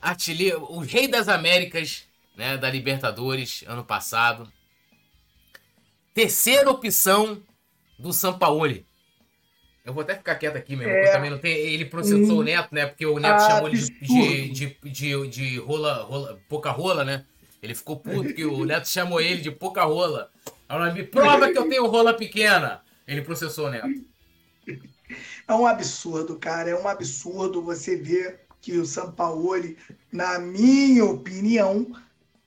artilheiro, 0.01 0.65
o 0.65 0.81
rei 0.81 1.07
das 1.07 1.29
Américas, 1.29 2.05
né, 2.37 2.57
da 2.57 2.69
Libertadores 2.69 3.63
ano 3.67 3.85
passado. 3.85 4.53
Terceira 6.13 6.71
opção 6.71 7.43
do 7.99 8.13
Sampaoli. 8.13 8.87
Eu 9.85 9.95
vou 9.95 10.03
até 10.03 10.15
ficar 10.15 10.35
quieto 10.35 10.57
aqui 10.57 10.77
mesmo, 10.77 10.93
é. 10.93 11.13
também 11.13 11.31
não 11.31 11.39
tem. 11.39 11.53
Ele 11.53 11.85
processou 11.85 12.37
hum. 12.37 12.41
o 12.41 12.43
Neto, 12.43 12.75
né? 12.75 12.87
Porque 12.87 13.07
o 13.07 13.19
Neto 13.19 13.43
ah, 13.43 13.51
chamou 13.51 13.69
ele 13.69 13.79
de, 13.79 14.51
de, 14.51 14.77
de, 14.85 15.29
de, 15.29 15.59
rola, 15.59 16.03
rola, 16.03 16.41
pouca 16.49 16.71
rola, 16.71 17.05
né? 17.05 17.25
Ele 17.63 17.75
ficou 17.75 17.97
puto 17.97 18.33
que 18.35 18.45
o 18.45 18.65
Neto 18.65 18.89
chamou 18.89 19.21
ele 19.21 19.41
de 19.41 19.51
pouca 19.51 19.85
rola. 19.85 20.31
Ela 20.69 20.93
me 20.93 21.03
prova 21.03 21.51
que 21.51 21.59
eu 21.59 21.69
tenho 21.69 21.87
rola 21.87 22.15
pequena. 22.15 22.83
Ele 23.07 23.23
processou 23.23 23.67
o 23.67 23.71
Neto. 23.71 23.89
É 25.49 25.53
um 25.53 25.67
absurdo, 25.67 26.37
cara. 26.37 26.71
É 26.71 26.77
um 26.77 26.87
absurdo 26.87 27.63
você 27.63 27.97
ver 27.97 28.41
que 28.61 28.79
o 28.79 28.87
Sampaoli, 28.87 29.77
na 30.13 30.39
minha 30.39 31.05
opinião, 31.05 31.91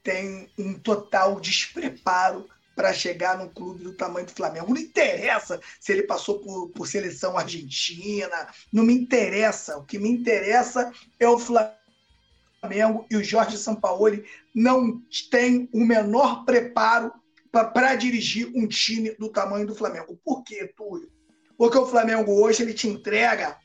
tem 0.01 0.47
um 0.57 0.73
total 0.73 1.39
despreparo 1.39 2.47
para 2.75 2.93
chegar 2.93 3.37
num 3.37 3.47
clube 3.47 3.83
do 3.83 3.93
tamanho 3.93 4.25
do 4.25 4.31
Flamengo. 4.31 4.73
Não 4.73 4.81
interessa 4.81 5.59
se 5.79 5.91
ele 5.91 6.03
passou 6.03 6.39
por, 6.39 6.69
por 6.69 6.87
seleção 6.87 7.37
argentina, 7.37 8.47
não 8.71 8.83
me 8.83 8.93
interessa. 8.93 9.77
O 9.77 9.85
que 9.85 9.99
me 9.99 10.09
interessa 10.09 10.91
é 11.19 11.27
o 11.27 11.39
Flamengo 11.39 13.05
e 13.09 13.15
o 13.15 13.23
Jorge 13.23 13.57
Sampaoli 13.57 14.25
não 14.53 15.01
tem 15.29 15.69
o 15.73 15.83
menor 15.83 16.45
preparo 16.45 17.11
para 17.51 17.95
dirigir 17.95 18.51
um 18.55 18.67
time 18.67 19.11
do 19.11 19.29
tamanho 19.29 19.67
do 19.67 19.75
Flamengo. 19.75 20.19
Por 20.23 20.43
quê, 20.43 20.71
Túlio? 20.75 21.11
Porque 21.57 21.77
o 21.77 21.85
Flamengo 21.85 22.41
hoje 22.41 22.63
ele 22.63 22.73
te 22.73 22.87
entrega 22.87 23.57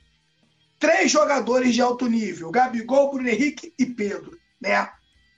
três 0.78 1.10
jogadores 1.10 1.74
de 1.74 1.80
alto 1.80 2.06
nível: 2.06 2.50
Gabigol, 2.50 3.10
Bruno 3.10 3.28
Henrique 3.28 3.72
e 3.78 3.86
Pedro, 3.86 4.38
né? 4.60 4.90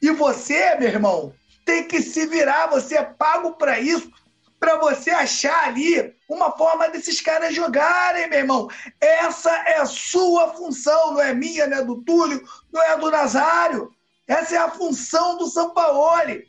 E 0.02 0.10
você, 0.10 0.74
meu 0.76 0.88
irmão, 0.88 1.32
tem 1.64 1.86
que 1.86 2.02
se 2.02 2.26
virar, 2.26 2.68
você 2.68 2.96
é 2.96 3.02
pago 3.04 3.52
para 3.52 3.78
isso, 3.78 4.10
para 4.58 4.76
você 4.76 5.10
achar 5.10 5.68
ali 5.68 6.14
uma 6.28 6.52
forma 6.52 6.88
desses 6.88 7.20
caras 7.20 7.54
jogarem, 7.54 8.28
meu 8.28 8.38
irmão. 8.40 8.68
Essa 9.00 9.50
é 9.50 9.78
a 9.78 9.86
sua 9.86 10.54
função, 10.54 11.14
não 11.14 11.20
é 11.20 11.32
minha, 11.32 11.66
não 11.66 11.78
é 11.78 11.84
do 11.84 12.02
Túlio, 12.02 12.42
não 12.70 12.82
é 12.82 12.96
do 12.96 13.10
Nazário. 13.10 13.90
Essa 14.28 14.56
é 14.56 14.58
a 14.58 14.70
função 14.70 15.38
do 15.38 15.46
Sampaoli. 15.46 16.46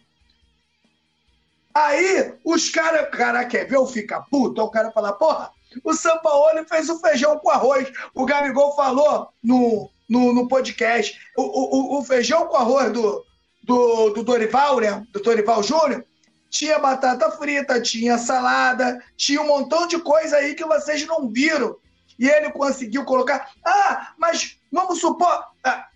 Aí 1.73 2.37
os 2.43 2.69
caras, 2.69 3.09
cara 3.09 3.45
quer 3.45 3.65
ver 3.65 3.77
eu 3.77 3.87
ficar 3.87 4.21
puto, 4.29 4.59
aí 4.59 4.67
o 4.67 4.71
cara 4.71 4.91
fala, 4.91 5.13
porra, 5.13 5.51
o 5.83 5.93
Sampaoli 5.93 6.65
fez 6.67 6.89
o 6.89 6.99
feijão 6.99 7.39
com 7.39 7.49
arroz. 7.49 7.91
O 8.13 8.25
Gabigol 8.25 8.75
falou 8.75 9.29
no, 9.41 9.89
no, 10.09 10.33
no 10.33 10.47
podcast. 10.47 11.17
O, 11.37 11.43
o, 11.43 11.99
o, 11.99 12.03
feijão 12.03 12.47
com 12.47 12.57
arroz 12.57 12.91
do, 12.91 13.23
do, 13.63 14.09
do 14.09 14.23
Dorival, 14.23 14.79
né? 14.79 15.05
Do 15.11 15.21
Dorival 15.21 15.61
Júnior, 15.63 16.05
tinha 16.49 16.79
batata 16.79 17.31
frita, 17.31 17.81
tinha 17.81 18.17
salada, 18.17 19.01
tinha 19.15 19.41
um 19.41 19.47
montão 19.47 19.87
de 19.87 19.99
coisa 19.99 20.37
aí 20.37 20.53
que 20.53 20.65
vocês 20.65 21.05
não 21.07 21.29
viram. 21.29 21.77
E 22.19 22.27
ele 22.27 22.51
conseguiu 22.51 23.05
colocar. 23.05 23.51
Ah, 23.65 24.13
mas 24.17 24.59
vamos 24.71 24.99
supor. 24.99 25.45
Ah, 25.63 25.87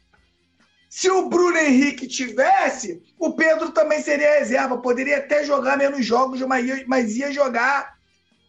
se 0.90 1.10
o 1.10 1.28
Bruno 1.28 1.58
Henrique 1.58 2.08
tivesse, 2.08 3.04
o 3.20 3.34
Pedro 3.34 3.72
também 3.72 4.02
seria 4.02 4.40
reserva. 4.40 4.78
Poderia 4.78 5.18
até 5.18 5.44
jogar 5.44 5.78
menos 5.78 6.06
jogos, 6.06 6.40
mas 6.42 6.66
ia, 6.66 6.86
mas 6.88 7.16
ia 7.18 7.34
jogar 7.34 7.95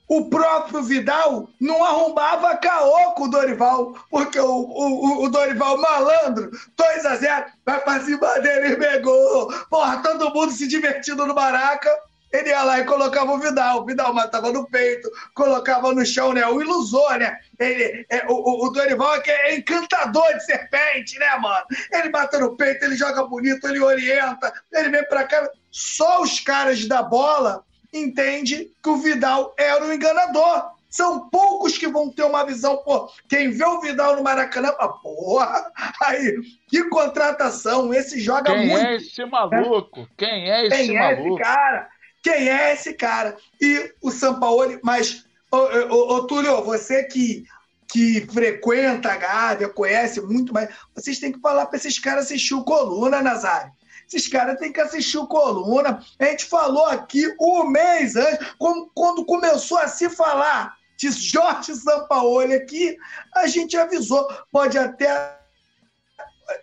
o 0.09 0.29
próprio 0.31 0.83
Vidal 0.83 1.49
não 1.61 1.85
arrombava 1.85 2.57
caô 2.57 3.13
com 3.13 3.25
o 3.25 3.31
Dorival, 3.31 3.95
porque 4.11 4.39
o, 4.39 4.47
o, 4.47 5.25
o 5.25 5.29
Dorival 5.29 5.79
malandro, 5.79 6.51
2 6.77 7.07
a 7.07 7.17
0 7.17 7.47
vai 7.65 7.81
pra 7.81 8.01
cima 8.01 8.39
dele 8.41 8.75
e 8.75 8.77
pegou. 8.77 9.53
Porra, 9.69 10.03
todo 10.03 10.33
mundo 10.33 10.53
se 10.53 10.69
divertindo 10.69 11.27
no 11.27 11.35
Maraca. 11.35 11.91
Ele 12.33 12.51
ia 12.51 12.63
lá 12.63 12.81
e 12.81 12.85
colocava 12.85 13.33
o 13.33 13.39
Vidal. 13.39 13.81
O 13.81 13.85
Vidal 13.85 14.13
matava 14.13 14.53
no 14.53 14.69
peito, 14.69 15.11
colocava 15.35 15.93
no 15.93 16.05
chão, 16.05 16.33
né? 16.33 16.47
O 16.47 16.61
ilusor, 16.61 17.19
né? 17.19 17.37
Ele, 17.59 18.05
é, 18.11 18.27
o, 18.29 18.67
o 18.67 18.71
Dorival 18.71 19.17
é, 19.17 19.23
é 19.27 19.57
encantador 19.57 20.35
de 20.35 20.45
serpente, 20.45 21.19
né, 21.19 21.37
mano? 21.37 21.65
Ele 21.93 22.11
bate 22.11 22.37
no 22.39 22.57
peito, 22.57 22.85
ele 22.85 22.97
joga 22.97 23.25
bonito, 23.25 23.67
ele 23.67 23.81
orienta, 23.81 24.53
ele 24.73 24.91
vem 24.91 25.05
pra 25.09 25.25
cá. 25.25 25.49
Só 25.71 26.23
os 26.23 26.41
caras 26.41 26.87
da 26.87 27.03
bola 27.03 27.65
entende 27.93 28.71
que 28.83 28.89
o 28.89 28.97
Vidal 28.97 29.55
era 29.59 29.85
o 29.85 29.93
enganador. 29.93 30.77
São 30.89 31.29
poucos 31.29 31.77
que 31.77 31.87
vão 31.89 32.11
ter 32.11 32.23
uma 32.23 32.45
visão, 32.45 32.79
pô, 32.79 33.11
quem 33.29 33.51
vê 33.51 33.65
o 33.65 33.81
Vidal 33.81 34.17
no 34.17 34.23
Maracanã, 34.23 34.73
ah, 34.79 34.89
porra, 34.89 35.71
aí, 36.03 36.39
que 36.69 36.85
contratação, 36.89 37.93
esse 37.93 38.19
joga 38.21 38.53
quem 38.53 38.69
muito. 38.69 38.83
Quem 38.83 38.87
é 38.87 38.97
esse 38.97 39.25
maluco? 39.27 40.09
Quem 40.17 40.51
é 40.51 40.67
esse 40.67 40.77
quem 40.77 40.99
maluco? 40.99 41.23
Quem 41.23 41.29
é 41.29 41.35
esse 41.35 41.43
cara? 41.43 41.89
Quem 42.23 42.49
é 42.49 42.73
esse 42.73 42.95
cara? 42.95 43.37
E 43.61 43.93
o 44.01 44.11
Sampaoli, 44.11 44.81
mas, 44.83 45.27
ô, 45.51 45.59
ô, 45.59 46.15
ô 46.15 46.27
Túlio, 46.27 46.65
você 46.65 47.05
que, 47.05 47.45
que 47.89 48.23
frequenta 48.33 49.13
a 49.13 49.17
Gávea, 49.17 49.69
conhece 49.69 50.21
muito 50.21 50.55
mais, 50.55 50.71
vocês 50.95 51.19
têm 51.19 51.33
que 51.33 51.41
falar 51.41 51.67
para 51.67 51.77
esses 51.77 51.99
caras 51.99 52.27
assistir 52.27 52.55
o 52.55 52.65
Coluna, 52.65 53.21
Nazário. 53.21 53.71
Esses 54.07 54.29
caras 54.29 54.59
têm 54.59 54.73
que 54.73 54.81
assistir 54.81 55.19
o 55.19 55.27
Coluna. 55.27 56.03
A 56.19 56.25
gente 56.25 56.45
falou 56.45 56.87
aqui 56.87 57.27
um 57.41 57.65
mês 57.69 58.15
antes, 58.17 58.55
quando 58.59 59.25
começou 59.25 59.79
a 59.79 59.89
se 59.89 60.09
falar 60.09 60.77
de 60.97 61.11
Jorge 61.11 61.75
Sampaoli 61.75 62.55
aqui, 62.55 62.97
a 63.35 63.47
gente 63.47 63.77
avisou. 63.77 64.27
Pode 64.51 64.79
até, 64.79 65.39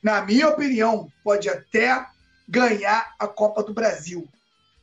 na 0.01 0.21
minha 0.21 0.49
opinião, 0.49 1.11
pode 1.23 1.49
até 1.49 2.05
ganhar 2.47 3.13
a 3.19 3.27
Copa 3.27 3.61
do 3.61 3.73
Brasil. 3.73 4.27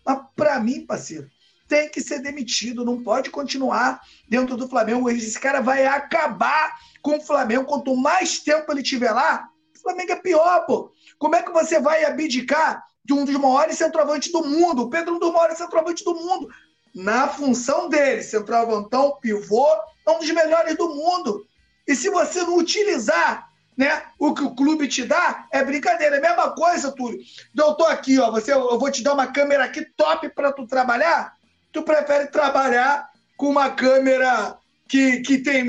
Mas 0.04 0.20
para 0.36 0.60
mim, 0.60 0.86
parceiro, 0.86 1.30
tem 1.66 1.88
que 1.88 2.00
ser 2.00 2.20
demitido, 2.20 2.84
não 2.84 3.02
pode 3.02 3.30
continuar 3.30 4.00
dentro 4.28 4.56
do 4.56 4.68
Flamengo. 4.68 5.08
Esse 5.08 5.38
cara 5.38 5.60
vai 5.60 5.86
acabar 5.86 6.76
com 7.00 7.16
o 7.16 7.20
Flamengo. 7.20 7.64
Quanto 7.64 7.96
mais 7.96 8.40
tempo 8.40 8.70
ele 8.70 8.82
tiver 8.82 9.12
lá, 9.12 9.48
Flamengo 9.82 10.12
é 10.12 10.16
pior, 10.16 10.66
pô. 10.66 10.92
Como 11.18 11.34
é 11.34 11.42
que 11.42 11.52
você 11.52 11.80
vai 11.80 12.04
abdicar 12.04 12.84
de 13.04 13.12
um 13.12 13.24
dos 13.24 13.34
maiores 13.36 13.76
centroavantes 13.76 14.32
do 14.32 14.44
mundo? 14.44 14.82
O 14.82 14.90
Pedro 14.90 15.14
é 15.14 15.16
um 15.16 15.20
dos 15.20 15.32
maiores 15.32 15.58
centroavantes 15.58 16.04
do 16.04 16.14
mundo. 16.14 16.48
Na 16.94 17.28
função 17.28 17.88
dele, 17.88 18.22
centroavantão, 18.22 19.18
pivô, 19.20 19.66
é 20.06 20.10
um 20.10 20.18
dos 20.18 20.30
melhores 20.30 20.76
do 20.76 20.88
mundo. 20.88 21.46
E 21.86 21.94
se 21.94 22.10
você 22.10 22.42
não 22.42 22.56
utilizar 22.56 23.48
né, 23.76 24.02
o 24.18 24.34
que 24.34 24.42
o 24.42 24.54
clube 24.54 24.86
te 24.88 25.04
dá, 25.04 25.46
é 25.50 25.64
brincadeira. 25.64 26.16
É 26.16 26.18
a 26.18 26.22
mesma 26.22 26.54
coisa, 26.54 26.92
Túlio. 26.92 27.18
Eu 27.56 27.74
tô 27.74 27.84
aqui, 27.84 28.18
ó, 28.18 28.30
você, 28.30 28.52
eu 28.52 28.78
vou 28.78 28.90
te 28.90 29.02
dar 29.02 29.14
uma 29.14 29.26
câmera 29.26 29.64
aqui 29.64 29.84
top 29.96 30.28
para 30.30 30.52
tu 30.52 30.66
trabalhar. 30.66 31.32
Tu 31.72 31.82
prefere 31.82 32.26
trabalhar 32.26 33.08
com 33.36 33.48
uma 33.48 33.70
câmera 33.70 34.58
que, 34.86 35.20
que 35.20 35.38
tem 35.38 35.64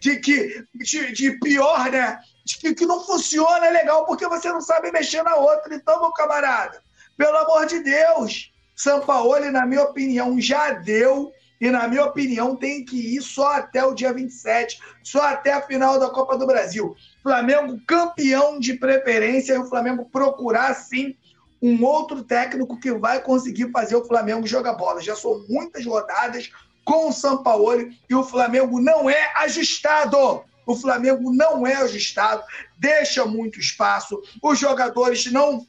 de, 0.00 0.16
que, 0.16 0.64
de, 0.74 1.12
de 1.12 1.38
pior, 1.38 1.90
né? 1.90 2.18
Que, 2.44 2.74
que 2.74 2.86
não 2.86 3.04
funciona 3.04 3.70
legal 3.70 4.04
porque 4.04 4.26
você 4.28 4.50
não 4.50 4.60
sabe 4.60 4.92
mexer 4.92 5.22
na 5.22 5.36
outra. 5.36 5.74
Então, 5.74 6.00
meu 6.00 6.12
camarada, 6.12 6.82
pelo 7.16 7.36
amor 7.36 7.66
de 7.66 7.80
Deus, 7.80 8.52
Sampaoli, 8.76 9.50
na 9.50 9.64
minha 9.64 9.82
opinião, 9.82 10.40
já 10.40 10.72
deu. 10.72 11.32
E, 11.60 11.70
na 11.70 11.88
minha 11.88 12.04
opinião, 12.04 12.56
tem 12.56 12.84
que 12.84 13.16
ir 13.16 13.22
só 13.22 13.52
até 13.52 13.82
o 13.84 13.94
dia 13.94 14.12
27, 14.12 14.78
só 15.02 15.22
até 15.22 15.52
a 15.52 15.62
final 15.62 15.98
da 15.98 16.10
Copa 16.10 16.36
do 16.36 16.46
Brasil. 16.46 16.94
Flamengo 17.22 17.80
campeão 17.86 18.58
de 18.58 18.74
preferência 18.74 19.54
e 19.54 19.58
o 19.58 19.66
Flamengo 19.66 20.04
procurar, 20.12 20.74
sim, 20.74 21.16
um 21.62 21.82
outro 21.82 22.22
técnico 22.22 22.78
que 22.78 22.92
vai 22.92 23.22
conseguir 23.22 23.70
fazer 23.70 23.96
o 23.96 24.04
Flamengo 24.04 24.46
jogar 24.46 24.74
bola. 24.74 25.00
Já 25.00 25.16
são 25.16 25.42
muitas 25.48 25.86
rodadas 25.86 26.50
com 26.84 27.08
o 27.08 27.12
Sampaoli 27.12 27.98
e 28.10 28.14
o 28.14 28.24
Flamengo 28.24 28.80
não 28.80 29.08
é 29.08 29.32
ajustado. 29.36 30.44
O 30.66 30.74
Flamengo 30.74 31.32
não 31.32 31.66
é 31.66 31.74
ajustado, 31.76 32.42
deixa 32.78 33.24
muito 33.24 33.58
espaço, 33.60 34.22
os 34.42 34.58
jogadores 34.58 35.30
não 35.30 35.66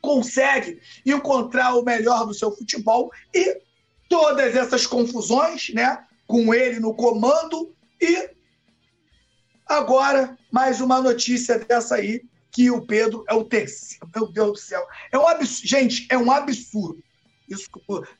conseguem 0.00 0.80
encontrar 1.04 1.74
o 1.74 1.82
melhor 1.82 2.26
do 2.26 2.34
seu 2.34 2.50
futebol 2.52 3.10
e 3.34 3.60
todas 4.08 4.56
essas 4.56 4.86
confusões, 4.86 5.70
né? 5.74 6.04
Com 6.26 6.54
ele 6.54 6.80
no 6.80 6.94
comando 6.94 7.74
e 8.00 8.30
agora 9.66 10.38
mais 10.50 10.80
uma 10.80 11.00
notícia 11.00 11.58
dessa 11.58 11.96
aí 11.96 12.22
que 12.50 12.70
o 12.70 12.82
Pedro 12.82 13.24
é 13.28 13.34
o 13.34 13.44
terceiro. 13.44 14.08
Meu 14.14 14.26
Deus 14.26 14.52
do 14.52 14.58
céu. 14.58 14.84
É 15.12 15.18
um 15.18 15.26
absurdo. 15.26 15.68
Gente, 15.68 16.06
é 16.10 16.18
um 16.18 16.30
absurdo. 16.30 17.02
Isso 17.48 17.68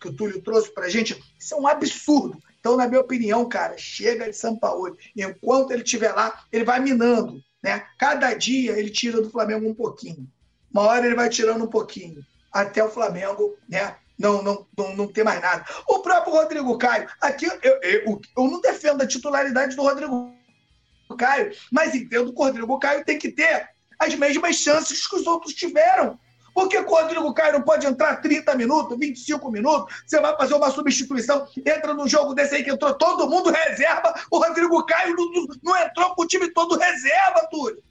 que 0.01 0.09
o 0.09 0.13
Túlio 0.13 0.43
trouxe 0.43 0.73
pra 0.73 0.89
gente, 0.89 1.21
isso 1.39 1.55
é 1.55 1.57
um 1.57 1.67
absurdo. 1.67 2.41
Então, 2.61 2.77
na 2.77 2.87
minha 2.87 3.01
opinião, 3.01 3.49
cara, 3.49 3.77
chega 3.77 4.31
de 4.31 4.37
São 4.37 4.57
Paulo. 4.57 4.97
Enquanto 5.17 5.73
ele 5.73 5.83
estiver 5.83 6.13
lá, 6.13 6.45
ele 6.53 6.65
vai 6.65 6.79
minando. 6.79 7.43
Né? 7.63 7.85
Cada 7.99 8.33
dia 8.35 8.73
ele 8.73 8.91
tira 8.91 9.21
do 9.21 9.31
Flamengo 9.31 9.67
um 9.67 9.75
pouquinho. 9.75 10.29
Uma 10.73 10.83
hora 10.83 11.07
ele 11.07 11.15
vai 11.15 11.29
tirando 11.29 11.65
um 11.65 11.71
pouquinho. 11.71 12.25
Até 12.53 12.85
o 12.85 12.91
Flamengo 12.91 13.57
né, 13.69 13.97
não, 14.19 14.43
não, 14.43 14.67
não, 14.77 14.97
não 14.97 15.07
ter 15.09 15.25
mais 15.25 15.41
nada. 15.41 15.65
O 15.89 16.01
próprio 16.01 16.35
Rodrigo 16.35 16.77
Caio. 16.77 17.09
Aqui 17.21 17.47
eu, 17.47 17.81
eu, 17.83 18.21
eu 18.37 18.45
não 18.45 18.61
defendo 18.61 19.03
a 19.03 19.07
titularidade 19.07 19.75
do 19.75 19.83
Rodrigo 19.83 20.35
Caio, 21.19 21.53
mas 21.73 21.95
entendo 21.95 22.33
que 22.33 22.41
o 22.41 22.45
Rodrigo 22.45 22.79
Caio 22.79 23.05
tem 23.05 23.19
que 23.19 23.33
ter 23.33 23.69
as 23.99 24.15
mesmas 24.15 24.57
chances 24.57 25.07
que 25.07 25.17
os 25.17 25.27
outros 25.27 25.55
tiveram. 25.55 26.19
Por 26.55 26.69
que 26.69 26.79
o 26.79 26.89
Rodrigo 26.89 27.33
Caio 27.33 27.55
não 27.55 27.63
pode 27.63 27.87
entrar 27.87 28.17
30 28.17 28.55
minutos, 28.55 28.99
25 28.99 29.51
minutos? 29.51 30.03
Você 30.07 30.21
vai 30.21 30.37
fazer 30.37 30.55
uma 30.55 30.71
substituição, 30.71 31.47
entra 31.59 31.95
no 31.95 32.09
jogo 32.09 32.35
desse 32.35 32.57
aí 32.57 32.65
que 32.65 32.71
entrou 32.71 32.95
todo 32.95 33.29
mundo 33.29 33.51
reserva, 33.51 34.15
o 34.31 34.39
Rodrigo 34.39 34.85
Caio 34.87 35.15
não, 35.17 35.47
não 35.63 35.77
entrou 35.77 36.15
com 36.15 36.23
o 36.23 36.27
time 36.27 36.49
todo 36.53 36.79
reserva, 36.79 37.47
Túlio. 37.51 37.83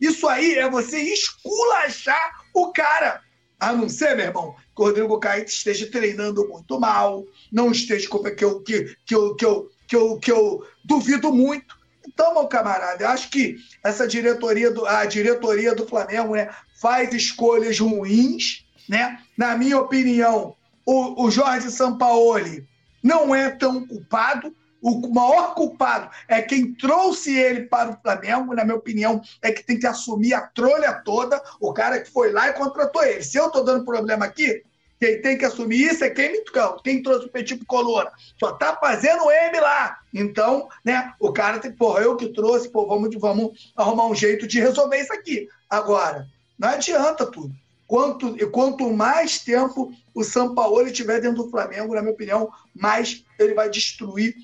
Isso 0.00 0.28
aí 0.28 0.54
é 0.54 0.70
você 0.70 0.98
esculachar 0.98 2.44
o 2.54 2.72
cara. 2.72 3.20
A 3.60 3.72
não 3.72 3.88
ser, 3.88 4.14
meu 4.14 4.26
irmão, 4.26 4.54
que 4.74 4.82
o 4.82 4.84
Rodrigo 4.84 5.18
Caio 5.18 5.44
esteja 5.44 5.90
treinando 5.90 6.46
muito 6.48 6.78
mal, 6.78 7.24
não 7.50 7.72
esteja 7.72 8.08
que 8.08 8.44
eu, 8.44 8.60
que, 8.62 8.96
que, 9.04 9.14
eu, 9.14 9.34
que, 9.34 9.44
eu, 9.44 9.70
que, 9.88 9.96
eu, 9.96 10.18
que 10.18 10.32
eu 10.32 10.66
duvido 10.84 11.32
muito. 11.32 11.76
Então, 12.08 12.32
meu 12.32 12.48
camarada, 12.48 13.04
eu 13.04 13.08
acho 13.08 13.30
que 13.30 13.56
essa 13.84 14.08
diretoria 14.08 14.70
do, 14.70 14.86
a 14.86 15.04
diretoria 15.04 15.74
do 15.74 15.86
Flamengo 15.86 16.34
né, 16.34 16.48
faz 16.80 17.12
escolhas 17.12 17.78
ruins. 17.78 18.64
Né? 18.88 19.20
Na 19.36 19.54
minha 19.56 19.78
opinião, 19.78 20.56
o, 20.86 21.26
o 21.26 21.30
Jorge 21.30 21.70
Sampaoli 21.70 22.66
não 23.02 23.34
é 23.34 23.50
tão 23.50 23.86
culpado. 23.86 24.54
O 24.80 25.12
maior 25.12 25.54
culpado 25.54 26.08
é 26.26 26.40
quem 26.40 26.72
trouxe 26.72 27.36
ele 27.36 27.62
para 27.66 27.90
o 27.90 27.98
Flamengo, 28.00 28.54
na 28.54 28.64
minha 28.64 28.76
opinião, 28.76 29.20
é 29.42 29.52
que 29.52 29.64
tem 29.64 29.78
que 29.78 29.86
assumir 29.86 30.32
a 30.32 30.40
trolha 30.40 30.94
toda, 31.04 31.42
o 31.60 31.72
cara 31.74 32.00
que 32.00 32.10
foi 32.10 32.32
lá 32.32 32.48
e 32.48 32.52
contratou 32.52 33.02
ele. 33.02 33.22
Se 33.22 33.36
eu 33.36 33.48
estou 33.48 33.64
dando 33.64 33.84
problema 33.84 34.24
aqui, 34.24 34.62
quem 35.00 35.22
tem 35.22 35.38
que 35.38 35.44
assumir 35.44 35.92
isso 35.92 36.04
é 36.04 36.10
quem 36.10 36.32
me 36.32 36.42
quem 36.82 37.02
trouxe 37.02 37.26
o 37.26 37.30
Petit 37.30 37.64
Coluna. 37.64 38.10
Só 38.38 38.52
tá 38.52 38.76
fazendo 38.76 39.30
M 39.30 39.60
lá. 39.60 39.98
Então, 40.12 40.68
né, 40.84 41.12
o 41.20 41.32
cara 41.32 41.58
tem, 41.58 41.70
porra, 41.70 42.00
eu 42.00 42.16
que 42.16 42.28
trouxe, 42.28 42.68
pô, 42.68 42.86
vamos, 42.86 43.14
vamos 43.16 43.72
arrumar 43.76 44.06
um 44.06 44.14
jeito 44.14 44.46
de 44.46 44.58
resolver 44.58 45.00
isso 45.00 45.12
aqui. 45.12 45.48
Agora, 45.70 46.26
não 46.58 46.68
adianta 46.68 47.24
tudo. 47.26 47.54
Quanto, 47.86 48.36
quanto 48.50 48.92
mais 48.92 49.38
tempo 49.38 49.92
o 50.14 50.24
São 50.24 50.54
Paulo 50.54 50.86
estiver 50.86 51.20
dentro 51.20 51.44
do 51.44 51.50
Flamengo, 51.50 51.94
na 51.94 52.02
minha 52.02 52.12
opinião, 52.12 52.50
mais 52.74 53.24
ele 53.38 53.54
vai 53.54 53.70
destruir 53.70 54.34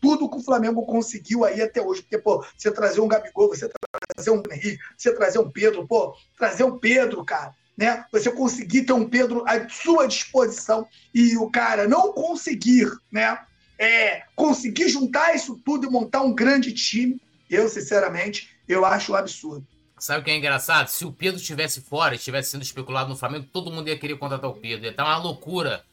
tudo 0.00 0.28
que 0.28 0.38
o 0.38 0.42
Flamengo 0.42 0.84
conseguiu 0.84 1.44
aí 1.44 1.62
até 1.62 1.80
hoje. 1.80 2.02
Porque, 2.02 2.18
pô, 2.18 2.44
você 2.56 2.70
trazer 2.70 3.00
um 3.00 3.08
Gabigol, 3.08 3.48
você 3.48 3.70
trazer 4.16 4.30
um 4.30 4.42
Henrique, 4.50 4.78
você 4.96 5.14
trazer 5.14 5.38
um 5.38 5.50
Pedro, 5.50 5.86
pô, 5.86 6.14
trazer 6.36 6.64
um 6.64 6.78
Pedro, 6.78 7.24
cara, 7.24 7.54
né? 7.76 8.04
Você 8.12 8.30
conseguir 8.30 8.82
ter 8.82 8.92
um 8.92 9.08
Pedro 9.08 9.44
à 9.46 9.68
sua 9.68 10.06
disposição 10.06 10.86
e 11.14 11.36
o 11.36 11.50
cara 11.50 11.88
não 11.88 12.12
conseguir, 12.12 12.90
né? 13.10 13.38
É, 13.78 14.24
conseguir 14.36 14.88
juntar 14.88 15.34
isso 15.34 15.58
tudo 15.64 15.86
e 15.86 15.90
montar 15.90 16.20
um 16.22 16.34
grande 16.34 16.72
time, 16.72 17.20
eu, 17.48 17.68
sinceramente, 17.68 18.50
eu 18.68 18.84
acho 18.84 19.12
um 19.12 19.16
absurdo. 19.16 19.66
Sabe 19.98 20.20
o 20.20 20.24
que 20.24 20.30
é 20.30 20.36
engraçado? 20.36 20.88
Se 20.88 21.04
o 21.04 21.12
Pedro 21.12 21.40
estivesse 21.40 21.80
fora, 21.82 22.14
estivesse 22.14 22.50
sendo 22.50 22.62
especulado 22.62 23.10
no 23.10 23.16
Flamengo, 23.16 23.46
todo 23.52 23.70
mundo 23.70 23.88
ia 23.88 23.98
querer 23.98 24.16
contratar 24.16 24.50
o 24.50 24.54
Pedro. 24.54 24.86
Ia 24.86 24.90
estar 24.90 25.04
uma 25.04 25.18
loucura. 25.18 25.84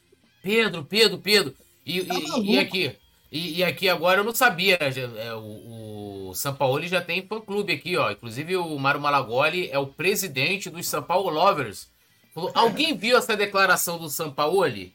Pedro, 0.42 0.84
Pedro, 0.84 1.18
Pedro. 1.18 1.54
E, 1.84 2.04
tá 2.04 2.14
e, 2.14 2.54
e 2.54 2.58
aqui, 2.58 2.96
e, 3.30 3.58
e, 3.58 3.64
aqui 3.64 3.88
agora 3.88 4.20
eu 4.20 4.24
não 4.24 4.34
sabia. 4.34 4.78
É, 4.80 5.34
o, 5.34 6.28
o 6.28 6.34
São 6.34 6.54
Paulo 6.54 6.86
já 6.86 7.00
tem 7.00 7.26
fã-clube 7.26 7.72
aqui, 7.72 7.96
ó. 7.96 8.10
Inclusive 8.10 8.56
o 8.56 8.78
Mário 8.78 9.00
Malagoli 9.00 9.68
é 9.70 9.78
o 9.78 9.86
presidente 9.86 10.70
dos 10.70 10.88
São 10.88 11.02
Paulo 11.02 11.28
Lovers. 11.28 11.90
Falou, 12.34 12.50
alguém 12.54 12.96
viu 12.96 13.18
essa 13.18 13.36
declaração 13.36 13.98
do 13.98 14.08
São 14.08 14.32
Paulo? 14.32 14.90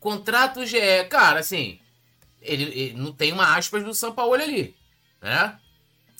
Contrato 0.00 0.66
GE. 0.66 0.78
Cara, 1.08 1.40
assim, 1.40 1.78
ele, 2.42 2.64
ele, 2.64 2.94
não 2.94 3.12
tem 3.12 3.32
uma 3.32 3.56
aspas 3.56 3.84
do 3.84 3.94
São 3.94 4.12
Paulo 4.12 4.34
ali, 4.34 4.74
né? 5.20 5.58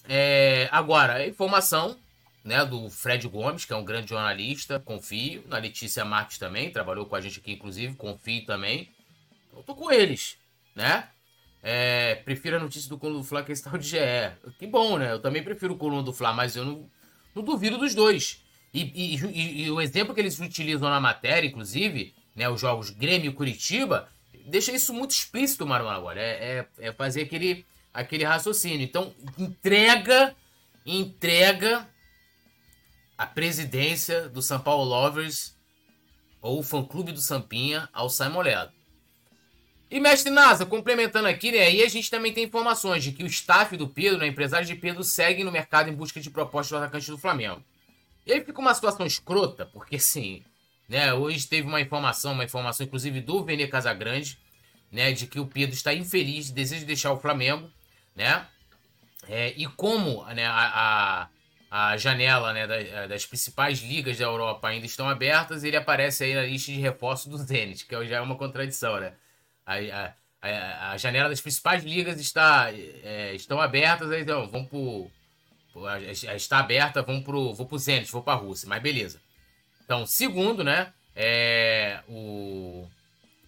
É, 0.08 0.68
agora, 0.70 1.14
a 1.14 1.26
informação 1.26 1.96
né, 2.44 2.64
do 2.64 2.88
Fred 2.90 3.26
Gomes, 3.28 3.64
que 3.64 3.72
é 3.72 3.76
um 3.76 3.84
grande 3.84 4.10
jornalista, 4.10 4.78
confio. 4.78 5.44
Na 5.48 5.58
Letícia 5.58 6.04
Marques 6.04 6.38
também, 6.38 6.70
trabalhou 6.70 7.06
com 7.06 7.16
a 7.16 7.20
gente 7.20 7.38
aqui, 7.40 7.52
inclusive, 7.52 7.94
confio 7.94 8.44
também. 8.46 8.88
Eu 9.52 9.62
tô 9.62 9.74
com 9.74 9.90
eles, 9.90 10.36
né? 10.74 11.08
É, 11.62 12.14
prefiro 12.16 12.56
a 12.56 12.60
notícia 12.60 12.88
do 12.88 12.98
Coluna 12.98 13.20
do 13.20 13.24
Fla 13.24 13.42
que 13.42 13.52
esse 13.52 13.62
tal 13.62 13.76
de 13.76 13.86
GE. 13.86 13.96
Que 14.58 14.66
bom, 14.66 14.98
né? 14.98 15.12
Eu 15.12 15.20
também 15.20 15.42
prefiro 15.42 15.74
o 15.74 15.76
Coluna 15.76 16.02
do 16.02 16.12
Fla, 16.12 16.32
mas 16.32 16.56
eu 16.56 16.64
não, 16.64 16.90
não 17.34 17.42
duvido 17.42 17.76
dos 17.78 17.94
dois. 17.94 18.42
E, 18.72 18.82
e, 18.82 19.16
e, 19.16 19.62
e, 19.64 19.70
o 19.70 19.80
exemplo 19.80 20.14
que 20.14 20.20
eles 20.20 20.38
utilizam 20.38 20.88
na 20.88 21.00
matéria, 21.00 21.46
inclusive, 21.46 22.14
né, 22.34 22.48
os 22.48 22.60
jogos 22.60 22.90
Grêmio 22.90 23.30
e 23.30 23.34
Curitiba, 23.34 24.08
deixa 24.46 24.72
isso 24.72 24.94
muito 24.94 25.10
explícito, 25.10 25.66
Mário 25.66 25.88
agora. 25.88 26.20
É, 26.20 26.66
é, 26.78 26.88
é, 26.88 26.92
fazer 26.92 27.22
aquele, 27.22 27.66
aquele 27.92 28.24
raciocínio. 28.24 28.82
Então, 28.82 29.12
entrega, 29.36 30.34
entrega 30.86 31.88
a 33.18 33.26
presidência 33.26 34.28
do 34.28 34.40
São 34.40 34.60
Paulo 34.60 34.84
Lovers 34.84 35.54
ou 36.40 36.60
o 36.60 36.62
fã-clube 36.62 37.12
do 37.12 37.20
Sampinha 37.20 37.88
ao 37.92 38.08
Simon 38.08 38.40
Ledo. 38.40 38.79
E 39.90 39.98
mestre 39.98 40.30
Nasa, 40.30 40.64
complementando 40.64 41.26
aqui, 41.26 41.50
né? 41.50 41.62
Aí 41.62 41.82
a 41.82 41.88
gente 41.88 42.08
também 42.08 42.32
tem 42.32 42.44
informações 42.44 43.02
de 43.02 43.10
que 43.10 43.24
o 43.24 43.26
staff 43.26 43.76
do 43.76 43.88
Pedro, 43.88 44.18
né, 44.20 44.28
empresário 44.28 44.64
de 44.64 44.76
Pedro, 44.76 45.02
segue 45.02 45.42
no 45.42 45.50
mercado 45.50 45.90
em 45.90 45.94
busca 45.94 46.20
de 46.20 46.30
propostas 46.30 46.70
do 46.78 46.84
atacante 46.84 47.10
do 47.10 47.18
Flamengo. 47.18 47.60
E 48.24 48.32
aí 48.32 48.44
fica 48.44 48.60
uma 48.60 48.72
situação 48.72 49.04
escrota, 49.04 49.66
porque 49.66 49.96
assim, 49.96 50.44
né? 50.88 51.12
Hoje 51.12 51.44
teve 51.48 51.66
uma 51.66 51.80
informação, 51.80 52.32
uma 52.32 52.44
informação 52.44 52.86
inclusive 52.86 53.20
do 53.20 53.42
Vene 53.44 53.66
Casagrande, 53.66 54.38
né? 54.92 55.10
De 55.10 55.26
que 55.26 55.40
o 55.40 55.46
Pedro 55.46 55.74
está 55.74 55.92
infeliz, 55.92 56.50
deseja 56.50 56.86
deixar 56.86 57.12
o 57.12 57.18
Flamengo, 57.18 57.68
né? 58.14 58.46
É, 59.28 59.52
e 59.56 59.66
como 59.66 60.24
né, 60.26 60.46
a, 60.46 61.28
a, 61.70 61.90
a 61.92 61.96
janela 61.96 62.52
né, 62.52 62.66
das, 62.66 63.08
das, 63.08 63.26
principais 63.26 63.80
ligas 63.80 64.16
da 64.16 64.24
Europa 64.24 64.68
ainda 64.68 64.86
estão 64.86 65.08
abertas, 65.08 65.62
ele 65.62 65.76
aparece 65.76 66.24
aí 66.24 66.34
na 66.34 66.42
lista 66.42 66.72
de 66.72 66.80
reforço 66.80 67.28
do 67.28 67.36
Zenit, 67.36 67.86
que 67.86 68.06
já 68.06 68.16
é 68.16 68.20
uma 68.20 68.36
contradição, 68.36 68.98
né? 68.98 69.14
A, 69.70 70.14
a, 70.42 70.92
a, 70.92 70.96
janela 70.96 71.28
das 71.28 71.40
principais 71.40 71.84
ligas 71.84 72.18
está, 72.18 72.70
é, 72.72 73.34
estão 73.34 73.60
abertas, 73.60 74.10
então 74.12 74.48
vamos 74.48 74.68
pro, 74.68 75.10
está 76.36 76.58
aberta, 76.58 77.02
vamos 77.02 77.22
pro, 77.22 77.54
vou 77.54 77.66
pro 77.66 77.78
Zenit, 77.78 78.10
vou 78.10 78.22
para 78.22 78.34
a 78.34 78.42
Rússia, 78.42 78.68
mas 78.68 78.82
beleza. 78.82 79.20
Então, 79.84 80.06
segundo, 80.06 80.64
né, 80.64 80.92
é, 81.14 82.00
o, 82.08 82.88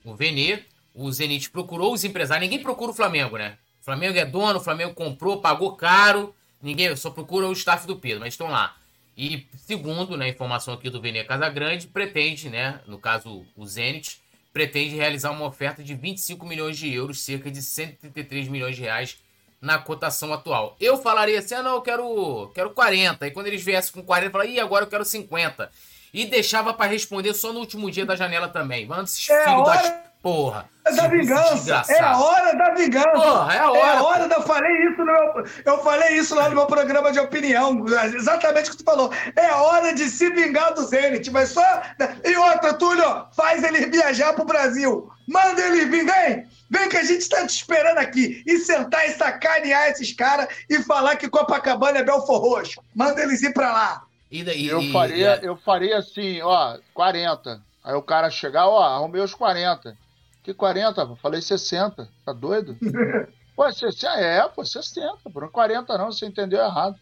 o 0.04 0.14
Venê, 0.14 0.64
o 0.94 1.10
Zenit 1.10 1.50
procurou 1.50 1.92
os 1.92 2.04
empresários, 2.04 2.48
ninguém 2.48 2.62
procura 2.62 2.90
o 2.90 2.94
Flamengo, 2.94 3.36
né? 3.36 3.56
O 3.80 3.84
Flamengo 3.84 4.16
é 4.16 4.24
dono, 4.24 4.58
o 4.58 4.62
Flamengo 4.62 4.94
comprou, 4.94 5.40
pagou 5.40 5.74
caro, 5.74 6.34
ninguém 6.60 6.94
só 6.94 7.10
procura 7.10 7.48
o 7.48 7.52
staff 7.52 7.86
do 7.86 7.96
Pedro, 7.96 8.20
mas 8.20 8.34
estão 8.34 8.48
lá. 8.48 8.76
E 9.16 9.46
segundo, 9.56 10.16
né, 10.16 10.28
informação 10.28 10.74
aqui 10.74 10.88
do 10.88 11.00
Venê 11.00 11.24
Casagrande, 11.24 11.88
pretende, 11.88 12.48
né, 12.48 12.80
no 12.86 12.98
caso 12.98 13.44
o 13.56 13.66
Zenit, 13.66 14.21
pretende 14.53 14.94
realizar 14.94 15.30
uma 15.30 15.46
oferta 15.46 15.82
de 15.82 15.94
25 15.94 16.46
milhões 16.46 16.76
de 16.76 16.92
euros, 16.92 17.22
cerca 17.22 17.50
de 17.50 17.62
133 17.62 18.48
milhões 18.48 18.76
de 18.76 18.82
reais 18.82 19.18
na 19.61 19.78
cotação 19.78 20.32
atual. 20.32 20.76
Eu 20.80 20.96
falaria 20.98 21.38
assim, 21.38 21.55
ah 21.55 21.62
não, 21.62 21.74
eu 21.76 21.82
quero, 21.82 22.50
quero 22.55 22.70
40. 22.70 23.26
E 23.26 23.30
quando 23.30 23.46
eles 23.46 23.62
viessem 23.62 23.92
com 23.92 24.03
40, 24.03 24.26
eu 24.26 24.32
falaria, 24.32 24.55
ih, 24.57 24.61
agora 24.61 24.84
eu 24.84 24.88
quero 24.88 25.05
50. 25.05 25.70
E 26.12 26.26
deixava 26.26 26.74
para 26.74 26.90
responder 26.90 27.32
só 27.34 27.52
no 27.52 27.60
último 27.60 27.90
dia 27.90 28.04
da 28.04 28.14
janela 28.14 28.48
também. 28.48 28.89
Esses 29.02 29.30
é 29.30 29.44
filhos 29.44 29.68
hora... 29.68 29.82
das 29.82 29.93
porra. 30.22 30.70
É 30.84 30.93
da 30.94 31.09
vingança. 31.09 31.84
É 31.89 32.01
a 32.01 32.18
hora 32.18 32.56
da 32.56 32.70
vingança. 32.74 33.10
Porra, 33.10 33.55
é 33.55 33.59
a 33.59 33.70
hora. 33.70 33.78
É 33.78 33.97
a 33.97 34.02
hora 34.02 34.28
da. 34.28 34.36
Eu 34.36 34.43
falei 34.43 34.89
isso 34.89 34.98
no 34.98 35.05
meu, 35.05 35.44
eu 35.64 35.78
falei 35.78 36.14
isso 36.16 36.34
lá 36.34 36.48
no 36.48 36.55
meu 36.55 36.66
programa 36.66 37.12
de 37.12 37.20
opinião. 37.20 37.84
Exatamente 38.14 38.68
o 38.68 38.72
que 38.72 38.78
tu 38.78 38.84
falou. 38.84 39.12
É 39.36 39.47
a 39.47 39.62
hora 39.62 39.94
de 39.94 40.09
se 40.09 40.30
vingar 40.30 40.74
do 40.74 40.84
Zenit. 40.84 41.30
Mas 41.30 41.51
só. 41.51 41.82
E 42.24 42.36
outra, 42.36 42.74
Túlio, 42.74 43.26
faz 43.36 43.62
ele 43.64 43.86
viajar 43.86 44.32
pro 44.32 44.44
Brasil. 44.44 45.09
Manda 45.28 45.60
ele 45.62 45.86
vir, 45.86 46.05
vem! 46.05 46.47
Vem 46.70 46.89
que 46.89 46.97
a 46.97 47.05
gente 47.05 47.20
está 47.20 47.47
te 47.47 47.55
esperando 47.55 47.98
aqui. 47.98 48.43
E 48.47 48.59
sentar 48.59 49.06
e 49.09 49.12
sacanear 49.12 49.89
esses 49.89 50.12
caras 50.12 50.48
e 50.68 50.82
falar 50.82 51.16
que 51.16 51.28
Copacabana 51.28 51.98
é 51.98 52.02
Belfor 52.02 52.40
Roxo. 52.40 52.82
Manda 52.94 53.22
eles 53.22 53.43
ir 53.43 53.52
pra 53.52 53.72
lá. 53.72 54.02
E 54.32 54.42
daí, 54.42 54.66
eu, 54.66 54.82
faria, 54.90 55.38
eu 55.42 55.54
faria 55.59 55.98
assim, 55.98 56.40
ó, 56.40 56.78
40. 56.94 57.60
Aí 57.84 57.94
o 57.94 58.00
cara 58.00 58.30
chegar, 58.30 58.66
ó, 58.66 58.82
arrumei 58.82 59.20
os 59.20 59.34
40. 59.34 59.94
Que 60.42 60.54
40? 60.54 61.16
Falei 61.16 61.42
60. 61.42 62.09
Tá 62.24 62.32
doido? 62.32 62.74
pô, 63.54 63.70
60, 63.70 64.06
é, 64.14 64.48
pô, 64.48 64.64
60. 64.64 65.28
Por 65.30 65.50
40 65.50 65.98
não, 65.98 66.10
você 66.10 66.24
entendeu 66.24 66.60
errado. 66.60 66.98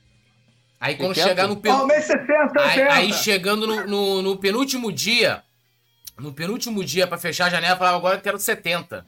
Aí 0.80 0.96
quando 0.96 1.14
chegar 1.14 1.46
no 1.46 1.56
penúltimo. 1.56 1.92
60, 1.92 2.60
aí, 2.60 2.80
aí, 2.80 3.12
chegando 3.12 3.64
no, 3.64 3.86
no, 3.86 4.22
no, 4.22 4.36
penúltimo 4.36 4.90
dia. 4.90 5.44
No 6.18 6.32
penúltimo 6.32 6.82
dia 6.82 7.06
para 7.06 7.16
fechar 7.16 7.46
a 7.46 7.50
janela, 7.50 7.76
falava 7.76 7.96
agora 7.96 8.16
eu 8.16 8.20
quero 8.20 8.40
70. 8.40 9.06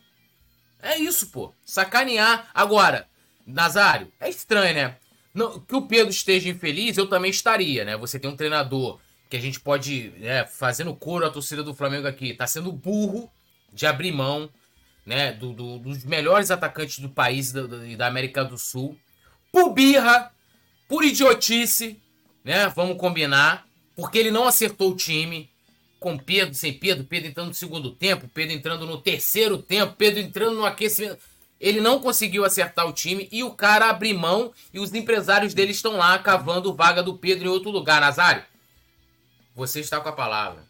É 0.80 0.96
isso, 0.96 1.26
pô. 1.32 1.52
Sacanear. 1.64 2.48
Agora, 2.54 3.08
Nazário, 3.44 4.12
é 4.20 4.28
estranho, 4.28 4.74
né? 4.74 4.96
Não, 5.34 5.60
que 5.60 5.74
o 5.74 5.82
Pedro 5.82 6.10
esteja 6.10 6.48
infeliz, 6.50 6.96
eu 6.96 7.06
também 7.06 7.30
estaria, 7.30 7.84
né? 7.84 7.96
Você 7.96 8.18
tem 8.18 8.30
um 8.30 8.36
treinador 8.36 8.98
que 9.30 9.36
a 9.36 9.40
gente 9.40 9.58
pode, 9.58 10.12
né, 10.18 10.44
fazendo 10.44 10.94
coro 10.94 11.24
à 11.24 11.30
torcida 11.30 11.62
do 11.62 11.74
Flamengo 11.74 12.06
aqui, 12.06 12.34
tá 12.34 12.46
sendo 12.46 12.70
burro 12.70 13.30
de 13.72 13.86
abrir 13.86 14.12
mão 14.12 14.50
né, 15.06 15.32
do, 15.32 15.52
do, 15.52 15.78
dos 15.78 16.04
melhores 16.04 16.50
atacantes 16.50 16.98
do 16.98 17.08
país 17.08 17.50
e 17.50 17.54
da, 17.54 17.66
da, 17.96 18.06
América 18.06 18.44
do 18.44 18.58
Sul, 18.58 18.96
por 19.50 19.72
birra, 19.72 20.30
por 20.88 21.04
idiotice, 21.04 21.98
né? 22.44 22.68
Vamos 22.68 22.98
combinar. 22.98 23.66
Porque 23.94 24.18
ele 24.18 24.30
não 24.30 24.44
acertou 24.46 24.92
o 24.92 24.96
time. 24.96 25.50
Com 25.98 26.18
Pedro, 26.18 26.52
sem 26.52 26.72
Pedro, 26.72 27.04
Pedro 27.04 27.28
entrando 27.28 27.48
no 27.48 27.54
segundo 27.54 27.92
tempo, 27.92 28.26
Pedro 28.26 28.52
entrando 28.52 28.84
no 28.84 29.00
terceiro 29.00 29.56
tempo, 29.56 29.94
Pedro 29.96 30.18
entrando 30.18 30.56
no 30.56 30.64
aquecimento. 30.64 31.18
Ele 31.62 31.80
não 31.80 32.00
conseguiu 32.00 32.44
acertar 32.44 32.88
o 32.88 32.92
time 32.92 33.28
e 33.30 33.44
o 33.44 33.52
cara 33.52 33.88
abriu 33.88 34.18
mão 34.18 34.52
e 34.74 34.80
os 34.80 34.92
empresários 34.92 35.54
dele 35.54 35.70
estão 35.70 35.96
lá 35.96 36.18
cavando 36.18 36.74
vaga 36.74 37.04
do 37.04 37.16
Pedro 37.16 37.46
em 37.46 37.50
outro 37.50 37.70
lugar. 37.70 38.00
Nazário, 38.00 38.42
você 39.54 39.78
está 39.78 40.00
com 40.00 40.08
a 40.08 40.12
palavra. 40.12 40.64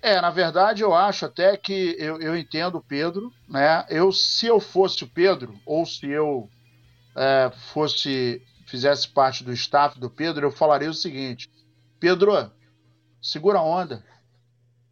É, 0.00 0.20
na 0.20 0.30
verdade, 0.30 0.82
eu 0.82 0.94
acho 0.94 1.26
até 1.26 1.56
que 1.56 1.96
eu, 1.98 2.20
eu 2.20 2.36
entendo 2.36 2.76
o 2.78 2.82
Pedro, 2.82 3.32
né? 3.48 3.84
Eu, 3.88 4.12
se 4.12 4.46
eu 4.46 4.60
fosse 4.60 5.02
o 5.02 5.08
Pedro, 5.08 5.58
ou 5.66 5.84
se 5.84 6.06
eu 6.06 6.48
é, 7.16 7.50
fosse 7.72 8.40
fizesse 8.66 9.08
parte 9.08 9.42
do 9.42 9.52
staff 9.52 9.98
do 9.98 10.08
Pedro, 10.08 10.46
eu 10.46 10.52
falaria 10.52 10.90
o 10.90 10.94
seguinte: 10.94 11.50
Pedro, 11.98 12.48
segura 13.20 13.58
a 13.58 13.62
onda. 13.62 14.04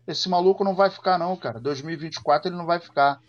Esse 0.09 0.28
maluco 0.28 0.65
não 0.65 0.74
vai 0.74 0.91
ficar, 0.91 1.19
não, 1.19 1.36
cara. 1.36 1.61
2024 1.61 2.49
ele 2.49 2.57
não 2.57 2.66
vai 2.66 2.81
ficar. 2.81 3.20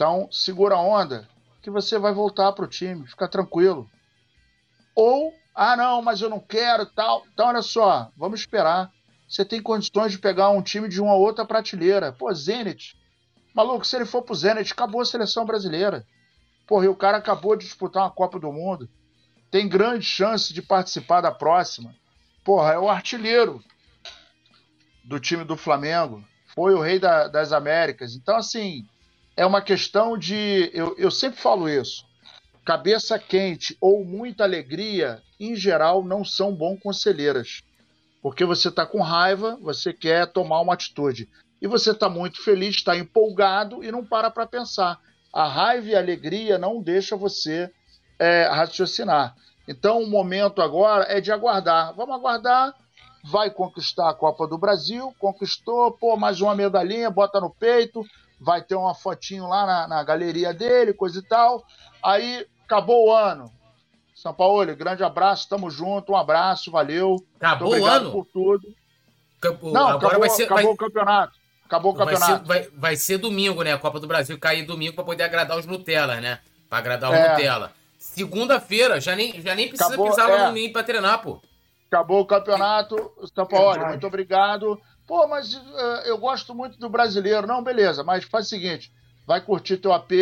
Então, 0.00 0.26
segura 0.32 0.76
a 0.76 0.80
onda, 0.80 1.28
que 1.60 1.68
você 1.68 1.98
vai 1.98 2.14
voltar 2.14 2.52
pro 2.52 2.66
time, 2.66 3.06
fica 3.06 3.28
tranquilo. 3.28 3.86
Ou, 4.96 5.30
ah, 5.54 5.76
não, 5.76 6.00
mas 6.00 6.22
eu 6.22 6.30
não 6.30 6.40
quero 6.40 6.86
tal. 6.86 7.22
Então, 7.30 7.48
olha 7.48 7.60
só, 7.60 8.10
vamos 8.16 8.40
esperar. 8.40 8.90
Você 9.28 9.44
tem 9.44 9.60
condições 9.60 10.12
de 10.12 10.18
pegar 10.18 10.48
um 10.48 10.62
time 10.62 10.88
de 10.88 11.02
uma 11.02 11.12
outra 11.12 11.44
prateleira. 11.44 12.14
Pô, 12.14 12.32
Zenit. 12.32 12.96
Maluco, 13.54 13.84
se 13.84 13.94
ele 13.94 14.06
for 14.06 14.22
pro 14.22 14.34
Zenit, 14.34 14.72
acabou 14.72 15.02
a 15.02 15.04
seleção 15.04 15.44
brasileira. 15.44 16.06
Porra, 16.66 16.86
e 16.86 16.88
o 16.88 16.96
cara 16.96 17.18
acabou 17.18 17.54
de 17.54 17.66
disputar 17.66 18.04
uma 18.04 18.10
Copa 18.10 18.40
do 18.40 18.50
Mundo. 18.50 18.88
Tem 19.50 19.68
grande 19.68 20.06
chance 20.06 20.50
de 20.54 20.62
participar 20.62 21.20
da 21.20 21.30
próxima. 21.30 21.94
Porra, 22.42 22.72
é 22.72 22.78
o 22.78 22.88
artilheiro 22.88 23.62
do 25.04 25.20
time 25.20 25.44
do 25.44 25.58
Flamengo. 25.58 26.24
Foi 26.54 26.72
o 26.72 26.80
rei 26.80 26.98
da, 26.98 27.28
das 27.28 27.52
Américas. 27.52 28.14
Então, 28.14 28.38
assim, 28.38 28.88
é 29.40 29.46
uma 29.46 29.62
questão 29.62 30.18
de. 30.18 30.70
Eu, 30.74 30.94
eu 30.98 31.10
sempre 31.10 31.40
falo 31.40 31.66
isso. 31.66 32.04
Cabeça 32.62 33.18
quente 33.18 33.74
ou 33.80 34.04
muita 34.04 34.44
alegria, 34.44 35.22
em 35.40 35.56
geral, 35.56 36.04
não 36.04 36.22
são 36.22 36.54
bom 36.54 36.76
conselheiras. 36.76 37.62
Porque 38.20 38.44
você 38.44 38.68
está 38.68 38.84
com 38.84 39.00
raiva, 39.00 39.58
você 39.62 39.94
quer 39.94 40.30
tomar 40.30 40.60
uma 40.60 40.74
atitude. 40.74 41.26
E 41.58 41.66
você 41.66 41.92
está 41.92 42.06
muito 42.06 42.44
feliz, 42.44 42.76
está 42.76 42.94
empolgado 42.94 43.82
e 43.82 43.90
não 43.90 44.04
para 44.04 44.30
para 44.30 44.44
pensar. 44.46 45.00
A 45.32 45.48
raiva 45.48 45.88
e 45.88 45.94
a 45.94 46.00
alegria 46.00 46.58
não 46.58 46.82
deixa 46.82 47.16
você 47.16 47.70
é, 48.18 48.42
raciocinar. 48.42 49.34
Então, 49.66 50.02
o 50.02 50.06
momento 50.06 50.60
agora 50.60 51.06
é 51.08 51.18
de 51.18 51.32
aguardar. 51.32 51.94
Vamos 51.96 52.14
aguardar. 52.14 52.74
Vai 53.24 53.50
conquistar 53.50 54.10
a 54.10 54.14
Copa 54.14 54.46
do 54.46 54.58
Brasil, 54.58 55.14
conquistou, 55.18 55.92
pô, 55.92 56.14
mais 56.14 56.42
uma 56.42 56.54
medalhinha, 56.54 57.10
bota 57.10 57.40
no 57.40 57.48
peito, 57.48 58.04
vai 58.40 58.62
ter 58.62 58.74
uma 58.74 58.94
fotinho 58.94 59.46
lá 59.46 59.66
na, 59.66 59.88
na 59.88 60.02
galeria 60.02 60.54
dele, 60.54 60.94
coisa 60.94 61.18
e 61.18 61.22
tal. 61.22 61.64
Aí 62.02 62.46
acabou 62.64 63.08
o 63.08 63.12
ano. 63.12 63.52
São 64.14 64.34
Paulo, 64.34 64.74
grande 64.76 65.02
abraço, 65.02 65.48
tamo 65.48 65.70
junto, 65.70 66.12
um 66.12 66.16
abraço, 66.16 66.70
valeu. 66.70 67.16
Acabou 67.36 67.78
o 67.78 67.86
ano? 67.86 68.12
por 68.12 68.26
tudo. 68.26 68.68
Campo... 69.40 69.70
Não, 69.70 69.88
agora 69.88 69.96
acabou, 69.96 70.20
vai 70.20 70.30
ser, 70.30 70.44
acabou 70.44 70.64
vai... 70.64 70.72
o 70.72 70.76
campeonato. 70.76 71.40
Acabou 71.64 71.92
o 71.92 71.94
campeonato. 71.94 72.44
Vai 72.44 72.58
ser, 72.58 72.70
vai, 72.70 72.78
vai 72.78 72.96
ser, 72.96 73.18
domingo, 73.18 73.62
né? 73.62 73.72
A 73.72 73.78
Copa 73.78 74.00
do 74.00 74.06
Brasil 74.06 74.38
cair 74.38 74.64
domingo 74.64 74.94
para 74.94 75.04
poder 75.04 75.22
agradar 75.22 75.58
os 75.58 75.66
Nutella, 75.66 76.20
né? 76.20 76.40
Para 76.68 76.78
agradar 76.78 77.10
o 77.10 77.14
É. 77.14 77.30
Nutella. 77.30 77.72
Segunda-feira, 77.98 79.00
já 79.00 79.14
nem, 79.14 79.40
já 79.40 79.54
nem 79.54 79.68
precisa 79.68 79.94
Acabou, 79.94 80.10
pisar 80.10 80.28
é. 80.28 80.46
no 80.46 80.52
ninho 80.52 80.72
para 80.72 80.82
treinar, 80.82 81.22
pô. 81.22 81.40
Acabou 81.86 82.20
o 82.20 82.26
campeonato. 82.26 82.96
São 83.34 83.46
Paulo, 83.46 83.72
Verdade. 83.72 83.90
muito 83.90 84.06
obrigado. 84.06 84.80
Pô, 85.10 85.26
mas 85.26 85.52
eh, 85.56 86.02
eu 86.08 86.16
gosto 86.16 86.54
muito 86.54 86.78
do 86.78 86.88
brasileiro. 86.88 87.44
Não, 87.44 87.64
beleza, 87.64 88.04
mas 88.04 88.22
faz 88.22 88.46
o 88.46 88.48
seguinte: 88.48 88.92
vai 89.26 89.40
curtir 89.40 89.76
teu 89.76 89.92
AP 89.92 90.12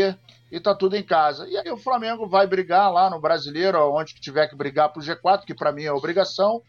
e 0.51 0.59
tá 0.59 0.75
tudo 0.75 0.97
em 0.97 1.03
casa. 1.03 1.47
E 1.47 1.59
aí 1.59 1.71
o 1.71 1.77
Flamengo 1.77 2.27
vai 2.27 2.47
brigar 2.47 2.91
lá 2.91 3.11
no 3.11 3.21
brasileiro, 3.21 3.79
onde 3.93 4.15
tiver 4.15 4.49
que 4.49 4.57
brigar 4.57 4.89
pro 4.89 5.03
G4, 5.03 5.45
que 5.45 5.55
para 5.55 5.73
mim 5.73 5.83
é 5.83 5.93
obrigação, 5.93 6.63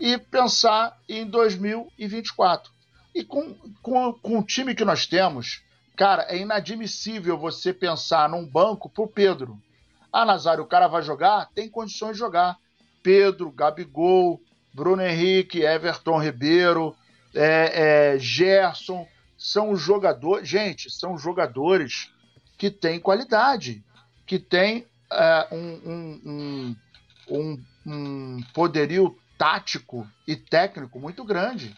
e 0.00 0.16
pensar 0.16 0.96
em 1.06 1.26
2024. 1.26 2.72
E 3.14 3.22
com, 3.22 3.54
com, 3.82 4.14
com 4.14 4.38
o 4.38 4.42
time 4.42 4.74
que 4.74 4.82
nós 4.82 5.06
temos, 5.06 5.62
cara, 5.94 6.24
é 6.26 6.38
inadmissível 6.38 7.36
você 7.36 7.70
pensar 7.70 8.30
num 8.30 8.46
banco 8.46 8.88
pro 8.88 9.06
Pedro. 9.06 9.58
Ah, 10.10 10.24
Nazário, 10.24 10.64
o 10.64 10.68
cara 10.68 10.88
vai 10.88 11.02
jogar? 11.02 11.50
Tem 11.54 11.68
condições 11.68 12.12
de 12.12 12.18
jogar. 12.18 12.56
Pedro, 13.02 13.52
Gabigol, 13.52 14.40
Bruno 14.72 15.02
Henrique, 15.02 15.60
Everton 15.60 16.18
Ribeiro, 16.18 16.96
é, 17.34 18.14
é, 18.14 18.18
Gerson, 18.18 19.06
são 19.36 19.76
jogadores, 19.76 20.48
gente, 20.48 20.90
são 20.90 21.16
jogadores 21.16 22.12
que 22.56 22.70
têm 22.70 22.98
qualidade, 22.98 23.84
que 24.26 24.38
têm 24.38 24.86
é, 25.12 25.48
um, 25.52 25.80
um, 25.86 26.76
um, 27.28 27.64
um, 27.86 28.42
poderio 28.52 29.16
tático 29.38 30.06
e 30.26 30.34
técnico 30.34 30.98
muito 30.98 31.24
grande. 31.24 31.76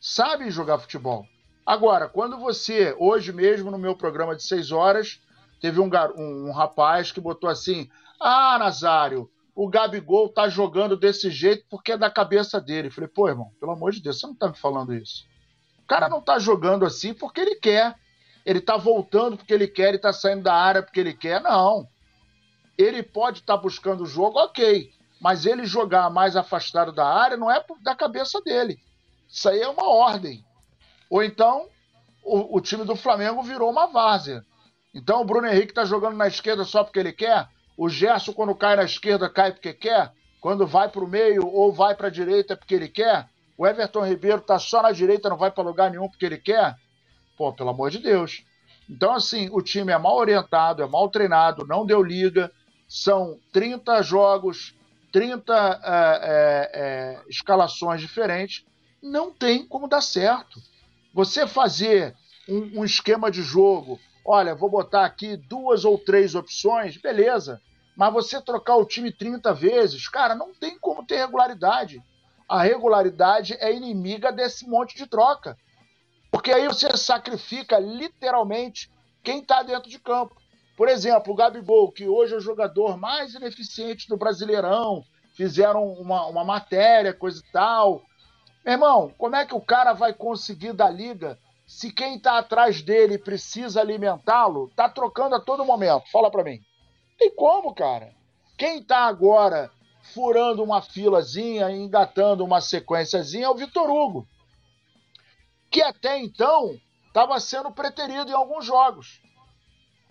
Sabem 0.00 0.50
jogar 0.50 0.78
futebol. 0.78 1.26
Agora, 1.66 2.08
quando 2.08 2.38
você, 2.38 2.94
hoje 2.98 3.32
mesmo 3.32 3.70
no 3.70 3.78
meu 3.78 3.96
programa 3.96 4.34
de 4.34 4.42
seis 4.42 4.72
horas, 4.72 5.20
teve 5.60 5.80
um, 5.80 5.90
um, 6.16 6.48
um 6.48 6.52
rapaz 6.52 7.12
que 7.12 7.20
botou 7.20 7.48
assim: 7.48 7.88
Ah, 8.20 8.56
Nazário, 8.58 9.30
o 9.54 9.68
Gabigol 9.68 10.28
tá 10.28 10.48
jogando 10.48 10.96
desse 10.96 11.30
jeito 11.30 11.64
porque 11.68 11.92
é 11.92 11.98
da 11.98 12.10
cabeça 12.10 12.60
dele. 12.60 12.88
Eu 12.88 12.92
falei, 12.92 13.08
pô, 13.08 13.28
irmão, 13.28 13.52
pelo 13.60 13.72
amor 13.72 13.92
de 13.92 14.00
Deus, 14.00 14.18
você 14.18 14.26
não 14.26 14.34
tá 14.34 14.48
me 14.48 14.56
falando 14.56 14.94
isso. 14.94 15.26
O 15.84 15.86
cara 15.86 16.08
não 16.08 16.22
tá 16.22 16.38
jogando 16.38 16.86
assim 16.86 17.12
porque 17.12 17.40
ele 17.40 17.56
quer. 17.56 17.94
Ele 18.44 18.60
tá 18.60 18.76
voltando 18.76 19.36
porque 19.36 19.52
ele 19.52 19.68
quer, 19.68 19.90
ele 19.90 19.98
tá 19.98 20.12
saindo 20.12 20.42
da 20.42 20.54
área 20.54 20.82
porque 20.82 20.98
ele 20.98 21.12
quer. 21.12 21.40
Não. 21.40 21.86
Ele 22.78 23.02
pode 23.02 23.40
estar 23.40 23.56
buscando 23.56 24.02
o 24.02 24.06
jogo, 24.06 24.38
ok. 24.38 24.90
Mas 25.20 25.44
ele 25.46 25.66
jogar 25.66 26.10
mais 26.10 26.34
afastado 26.34 26.90
da 26.92 27.06
área 27.06 27.36
não 27.36 27.50
é 27.50 27.62
da 27.82 27.94
cabeça 27.94 28.40
dele. 28.40 28.78
Isso 29.28 29.48
aí 29.48 29.60
é 29.60 29.68
uma 29.68 29.88
ordem. 29.88 30.44
Ou 31.10 31.22
então, 31.22 31.68
o, 32.24 32.56
o 32.56 32.60
time 32.60 32.84
do 32.84 32.96
Flamengo 32.96 33.42
virou 33.42 33.70
uma 33.70 33.86
várzea. 33.86 34.44
Então 34.94 35.20
o 35.20 35.24
Bruno 35.24 35.46
Henrique 35.46 35.74
tá 35.74 35.84
jogando 35.84 36.16
na 36.16 36.26
esquerda 36.26 36.64
só 36.64 36.82
porque 36.82 36.98
ele 36.98 37.12
quer. 37.12 37.48
O 37.76 37.88
Gerson, 37.88 38.32
quando 38.32 38.54
cai 38.54 38.76
na 38.76 38.84
esquerda, 38.84 39.28
cai 39.28 39.52
porque 39.52 39.72
quer. 39.72 40.12
Quando 40.40 40.66
vai 40.66 40.88
para 40.88 41.04
o 41.04 41.08
meio 41.08 41.46
ou 41.46 41.72
vai 41.72 41.94
para 41.94 42.08
a 42.08 42.10
direita 42.10 42.54
é 42.54 42.56
porque 42.56 42.74
ele 42.74 42.88
quer. 42.88 43.28
O 43.56 43.66
Everton 43.66 44.04
Ribeiro 44.04 44.40
tá 44.40 44.58
só 44.58 44.82
na 44.82 44.92
direita, 44.92 45.28
não 45.28 45.36
vai 45.36 45.50
para 45.50 45.62
lugar 45.62 45.90
nenhum 45.90 46.08
porque 46.08 46.26
ele 46.26 46.38
quer. 46.38 46.76
Pô, 47.36 47.52
pelo 47.52 47.70
amor 47.70 47.90
de 47.90 47.98
Deus. 47.98 48.44
Então, 48.88 49.14
assim, 49.14 49.48
o 49.52 49.62
time 49.62 49.92
é 49.92 49.98
mal 49.98 50.16
orientado, 50.16 50.82
é 50.82 50.86
mal 50.86 51.08
treinado, 51.08 51.66
não 51.66 51.86
deu 51.86 52.02
liga. 52.02 52.50
São 52.88 53.38
30 53.52 54.02
jogos, 54.02 54.74
30 55.12 55.52
é, 55.54 55.90
é, 55.94 56.70
é, 56.74 57.22
escalações 57.28 58.00
diferentes. 58.00 58.64
Não 59.02 59.32
tem 59.32 59.66
como 59.66 59.88
dar 59.88 60.00
certo. 60.00 60.60
Você 61.14 61.46
fazer 61.46 62.14
um, 62.48 62.80
um 62.80 62.84
esquema 62.84 63.30
de 63.30 63.42
jogo, 63.42 63.98
olha, 64.24 64.54
vou 64.54 64.70
botar 64.70 65.04
aqui 65.04 65.36
duas 65.36 65.84
ou 65.84 65.98
três 65.98 66.34
opções, 66.34 66.96
beleza. 66.96 67.60
Mas 67.96 68.12
você 68.12 68.40
trocar 68.40 68.76
o 68.76 68.86
time 68.86 69.12
30 69.12 69.52
vezes, 69.52 70.08
cara, 70.08 70.34
não 70.34 70.54
tem 70.54 70.78
como 70.78 71.04
ter 71.04 71.16
regularidade. 71.16 72.02
A 72.48 72.62
regularidade 72.62 73.54
é 73.60 73.72
inimiga 73.72 74.32
desse 74.32 74.68
monte 74.68 74.96
de 74.96 75.06
troca. 75.06 75.56
Porque 76.30 76.50
aí 76.50 76.66
você 76.66 76.96
sacrifica 76.96 77.78
literalmente 77.78 78.90
quem 79.22 79.40
está 79.40 79.62
dentro 79.62 79.90
de 79.90 79.98
campo. 79.98 80.34
Por 80.76 80.88
exemplo, 80.88 81.32
o 81.32 81.36
Gabigol, 81.36 81.92
que 81.92 82.08
hoje 82.08 82.32
é 82.32 82.36
o 82.36 82.40
jogador 82.40 82.96
mais 82.96 83.34
ineficiente 83.34 84.08
do 84.08 84.16
Brasileirão, 84.16 85.04
fizeram 85.34 85.92
uma, 85.92 86.26
uma 86.26 86.44
matéria, 86.44 87.12
coisa 87.12 87.40
e 87.40 87.52
tal. 87.52 88.02
Meu 88.64 88.74
irmão, 88.74 89.14
como 89.18 89.36
é 89.36 89.44
que 89.44 89.54
o 89.54 89.60
cara 89.60 89.92
vai 89.92 90.14
conseguir 90.14 90.72
da 90.72 90.88
liga 90.88 91.38
se 91.72 91.90
quem 91.90 92.16
está 92.16 92.36
atrás 92.36 92.82
dele 92.82 93.16
precisa 93.16 93.80
alimentá-lo, 93.80 94.70
tá 94.76 94.90
trocando 94.90 95.36
a 95.36 95.40
todo 95.40 95.64
momento? 95.64 96.04
Fala 96.12 96.30
para 96.30 96.44
mim. 96.44 96.60
Tem 97.18 97.34
como, 97.34 97.74
cara? 97.74 98.14
Quem 98.58 98.82
tá 98.82 99.06
agora 99.06 99.70
furando 100.14 100.62
uma 100.62 100.82
filazinha, 100.82 101.70
engatando 101.70 102.44
uma 102.44 102.60
sequenciazinha 102.60 103.46
é 103.46 103.48
o 103.48 103.54
Vitor 103.54 103.88
Hugo. 103.88 104.28
Que 105.70 105.80
até 105.80 106.18
então 106.18 106.78
estava 107.06 107.40
sendo 107.40 107.72
preterido 107.72 108.30
em 108.30 108.34
alguns 108.34 108.66
jogos. 108.66 109.22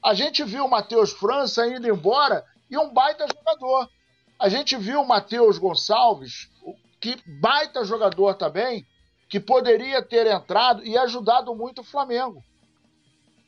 A 0.03 0.15
gente 0.15 0.43
viu 0.43 0.65
o 0.65 0.69
Matheus 0.69 1.11
França 1.11 1.67
indo 1.67 1.87
embora 1.87 2.43
e 2.71 2.77
um 2.77 2.91
baita 2.91 3.27
jogador. 3.27 3.87
A 4.39 4.49
gente 4.49 4.75
viu 4.75 5.01
o 5.01 5.07
Matheus 5.07 5.59
Gonçalves, 5.59 6.49
que 6.99 7.21
baita 7.39 7.85
jogador 7.85 8.33
também, 8.33 8.83
que 9.31 9.39
poderia 9.39 10.03
ter 10.03 10.27
entrado 10.27 10.85
e 10.85 10.97
ajudado 10.97 11.55
muito 11.55 11.79
o 11.79 11.85
Flamengo. 11.85 12.43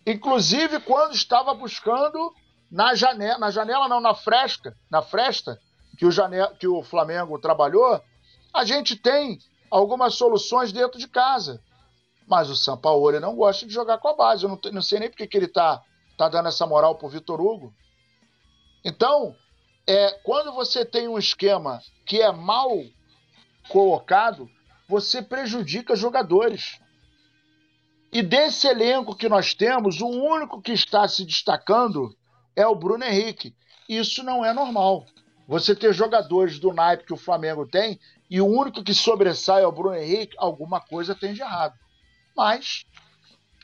Inclusive 0.08 0.80
quando 0.80 1.14
estava 1.14 1.54
buscando 1.54 2.34
na 2.72 2.96
janela, 2.96 3.38
na 3.38 3.52
janela 3.52 3.90
não, 3.90 4.00
na 4.00 4.16
fresca, 4.16 4.74
na 4.90 5.02
fresta 5.02 5.60
que 5.98 6.06
o, 6.06 6.12
janela, 6.12 6.56
que 6.56 6.70
o 6.70 6.82
Flamengo 6.84 7.38
trabalhou, 7.38 8.02
A 8.54 8.64
gente 8.64 8.96
tem 8.96 9.38
algumas 9.70 10.16
soluções 10.16 10.72
dentro 10.72 10.98
de 10.98 11.08
casa. 11.08 11.62
Mas 12.26 12.50
o 12.50 12.56
Sampaoli 12.56 13.20
não 13.20 13.36
gosta 13.36 13.66
de 13.66 13.74
jogar 13.74 13.98
com 13.98 14.08
a 14.08 14.16
base. 14.16 14.46
Eu 14.46 14.50
não, 14.50 14.60
não 14.72 14.82
sei 14.82 15.00
nem 15.00 15.10
porque 15.10 15.28
que 15.28 15.36
ele 15.36 15.50
tá, 15.50 15.84
tá 16.18 16.30
dando 16.30 16.48
essa 16.48 16.66
moral 16.66 16.96
pro 16.96 17.10
Vitor 17.10 17.42
Hugo. 17.42 17.74
Então, 18.86 19.36
é, 19.86 20.12
quando 20.24 20.54
você 20.54 20.86
tem 20.86 21.10
um 21.10 21.18
esquema 21.18 21.82
que 22.06 22.22
é 22.22 22.32
mal 22.32 22.70
colocado, 23.68 24.50
você 24.94 25.24
prejudica 25.24 25.96
jogadores. 25.96 26.80
E 28.12 28.22
desse 28.22 28.68
elenco 28.68 29.16
que 29.16 29.28
nós 29.28 29.56
temos, 29.56 30.02
o 30.02 30.08
único 30.08 30.62
que 30.62 30.72
está 30.72 31.08
se 31.08 31.26
destacando 31.26 32.16
é 32.56 32.68
o 32.68 32.76
Bruno 32.76 33.04
Henrique. 33.04 33.56
Isso 33.90 34.22
não 34.22 34.46
é 34.46 34.54
normal. 34.54 35.08
Você 35.48 35.76
ter 35.76 35.94
jogadores 35.94 36.60
do 36.60 36.72
naipe 36.72 37.06
que 37.06 37.14
o 37.14 37.18
Flamengo 37.18 37.68
tem 37.68 38.00
e 38.30 38.40
o 38.40 38.46
único 38.46 38.84
que 38.84 38.94
sobressai 38.94 39.64
é 39.64 39.68
o 39.68 39.72
Bruno 39.72 39.96
Henrique, 39.96 40.36
alguma 40.38 40.80
coisa 40.80 41.16
tem 41.16 41.34
de 41.34 41.42
errado. 41.42 41.74
Mas 42.38 42.86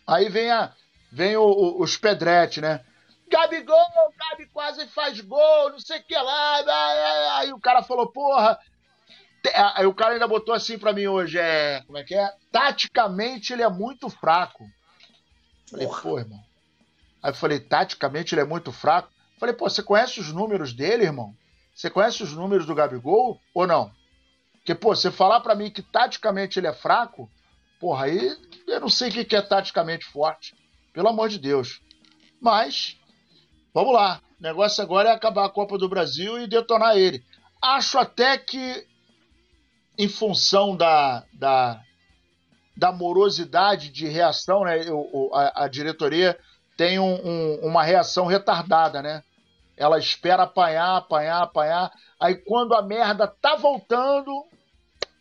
aí 0.08 0.30
vem, 0.30 0.50
a, 0.50 0.74
vem 1.12 1.38
o, 1.38 1.44
o, 1.44 1.84
os 1.84 1.96
pedretes, 1.96 2.60
né? 2.64 2.84
Gabigol, 3.30 3.78
Gabi 4.18 4.48
quase 4.52 4.88
faz 4.88 5.22
gol, 5.22 5.70
não 5.70 5.80
sei 5.80 6.00
o 6.00 6.04
que 6.04 6.16
lá. 6.16 7.38
Aí 7.38 7.54
o 7.54 7.60
cara 7.60 7.84
falou, 7.84 8.08
porra. 8.08 8.58
Aí 9.76 9.86
o 9.86 9.94
cara 9.94 10.14
ainda 10.14 10.28
botou 10.28 10.54
assim 10.54 10.78
pra 10.78 10.94
mim 10.94 11.08
hoje, 11.08 11.38
é. 11.38 11.82
Como 11.86 11.98
é 11.98 12.04
que 12.04 12.16
é? 12.16 12.30
Taticamente 12.52 13.54
ele 13.54 13.64
é 13.64 13.70
muito 13.70 14.10
fraco. 14.10 14.66
Falei, 15.70 15.88
pô, 15.88 16.20
irmão. 16.20 16.44
Aí 17.22 17.32
eu 17.32 17.36
falei, 17.36 17.60
taticamente 17.60 18.34
ele 18.34 18.42
é 18.42 18.46
muito 18.46 18.72
fraco. 18.72 19.10
Falei, 19.40 19.56
pô, 19.56 19.70
você 19.70 19.82
conhece 19.82 20.20
os 20.20 20.32
números 20.32 20.74
dele, 20.74 21.04
irmão? 21.04 21.36
Você 21.74 21.90
conhece 21.90 22.24
os 22.24 22.34
números 22.34 22.66
do 22.66 22.76
Gabigol 22.76 23.40
ou 23.54 23.66
não? 23.66 23.92
Porque, 24.56 24.76
pô, 24.76 24.94
você 24.94 25.10
falar 25.10 25.40
para 25.40 25.56
mim 25.56 25.72
que 25.72 25.82
taticamente 25.82 26.60
ele 26.60 26.68
é 26.68 26.74
fraco, 26.74 27.30
porra, 27.80 28.06
aí 28.06 28.38
eu 28.68 28.80
não 28.80 28.90
sei 28.90 29.10
o 29.10 29.26
que 29.26 29.36
é 29.36 29.42
taticamente 29.42 30.06
forte. 30.06 30.56
Pelo 30.94 31.08
amor 31.08 31.30
de 31.30 31.40
Deus. 31.40 31.82
Mas, 32.42 32.98
vamos 33.74 33.94
lá. 33.94 34.22
O 34.40 34.44
negócio 34.44 34.84
agora 34.84 35.10
é 35.10 35.14
acabar 35.14 35.46
a 35.46 35.50
Copa 35.50 35.78
do 35.78 35.90
Brasil 35.90 36.40
e 36.42 36.48
detonar 36.48 36.98
ele. 36.98 37.24
Acho 37.62 37.98
até 37.98 38.38
que, 38.38 38.86
em 40.00 40.08
função 40.08 40.78
da, 40.78 41.26
da, 41.34 41.82
da 42.78 42.90
morosidade 42.90 43.90
de 43.90 44.08
reação, 44.08 44.64
né? 44.64 44.86
O, 44.90 45.30
a, 45.36 45.66
a 45.66 45.68
diretoria 45.68 46.40
tem 46.78 46.98
um, 46.98 47.16
um, 47.16 47.56
uma 47.64 47.84
reação 47.84 48.26
retardada, 48.26 49.02
né? 49.02 49.22
Ela 49.76 50.00
espera 50.00 50.44
apanhar, 50.44 50.96
apanhar, 50.96 51.42
apanhar. 51.42 51.92
Aí 52.18 52.36
quando 52.36 52.76
a 52.76 52.82
merda 52.82 53.28
tá 53.28 53.58
voltando, 53.58 54.32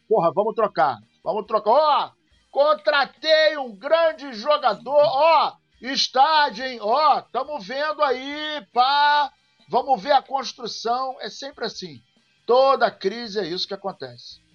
porra, 0.09 0.31
vamos 0.33 0.55
trocar. 0.55 0.99
Vamos 1.25 1.45
trocar. 1.47 1.73
Ó, 1.73 2.11
contratei 2.53 3.59
um 3.59 3.75
grande 3.77 4.33
jogador. 4.33 5.03
Ó, 5.03 5.53
estádio, 5.83 6.65
hein? 6.65 6.79
Ó, 6.81 7.21
tamo 7.33 7.59
vendo 7.59 8.01
aí, 8.01 8.65
pá. 8.73 9.33
Vamos 9.69 10.01
ver 10.01 10.13
a 10.13 10.23
construção. 10.23 11.17
É 11.21 11.29
sempre 11.29 11.65
assim. 11.65 12.01
Toda 12.47 12.93
crise 12.93 13.41
é 13.41 13.45
isso 13.45 13.67
que 13.67 13.75
acontece. 13.75 14.47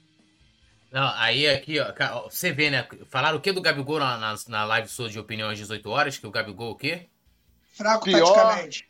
Não, 0.93 1.11
aí 1.15 1.49
aqui, 1.49 1.79
ó, 1.79 2.29
você 2.29 2.51
vê, 2.51 2.69
né? 2.69 2.87
Falaram 3.09 3.39
o 3.39 3.41
que 3.41 3.51
do 3.51 3.63
Gabigol 3.63 3.97
na, 3.97 4.15
na, 4.15 4.35
na 4.47 4.63
live 4.63 4.87
sua 4.87 5.09
de 5.09 5.17
opinião 5.17 5.49
às 5.49 5.57
18 5.57 5.89
horas? 5.89 6.19
Que 6.19 6.27
o 6.27 6.31
Gabigol 6.31 6.69
o 6.69 6.75
quê? 6.75 7.09
Fraco 7.75 8.05
Pior, 8.05 8.31
taticamente. 8.31 8.87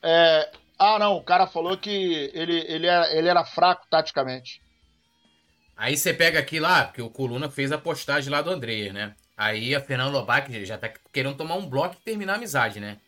É, 0.00 0.52
ah, 0.78 1.00
não, 1.00 1.16
o 1.16 1.24
cara 1.24 1.48
falou 1.48 1.76
que 1.76 2.30
ele, 2.32 2.64
ele, 2.68 2.86
era, 2.86 3.12
ele 3.12 3.26
era 3.26 3.44
fraco 3.44 3.84
taticamente. 3.90 4.62
Aí 5.76 5.96
você 5.96 6.14
pega 6.14 6.38
aqui 6.38 6.60
lá, 6.60 6.84
porque 6.84 7.02
o 7.02 7.10
Coluna 7.10 7.50
fez 7.50 7.72
a 7.72 7.78
postagem 7.78 8.30
lá 8.30 8.40
do 8.40 8.50
André, 8.50 8.92
né? 8.92 9.12
Aí 9.36 9.74
a 9.74 9.80
Fernanda 9.80 10.12
Lobac 10.12 10.64
já 10.64 10.78
tá 10.78 10.92
querendo 11.12 11.36
tomar 11.36 11.56
um 11.56 11.68
bloco 11.68 11.96
e 11.96 12.04
terminar 12.04 12.34
a 12.34 12.36
amizade, 12.36 12.78
né? 12.78 12.98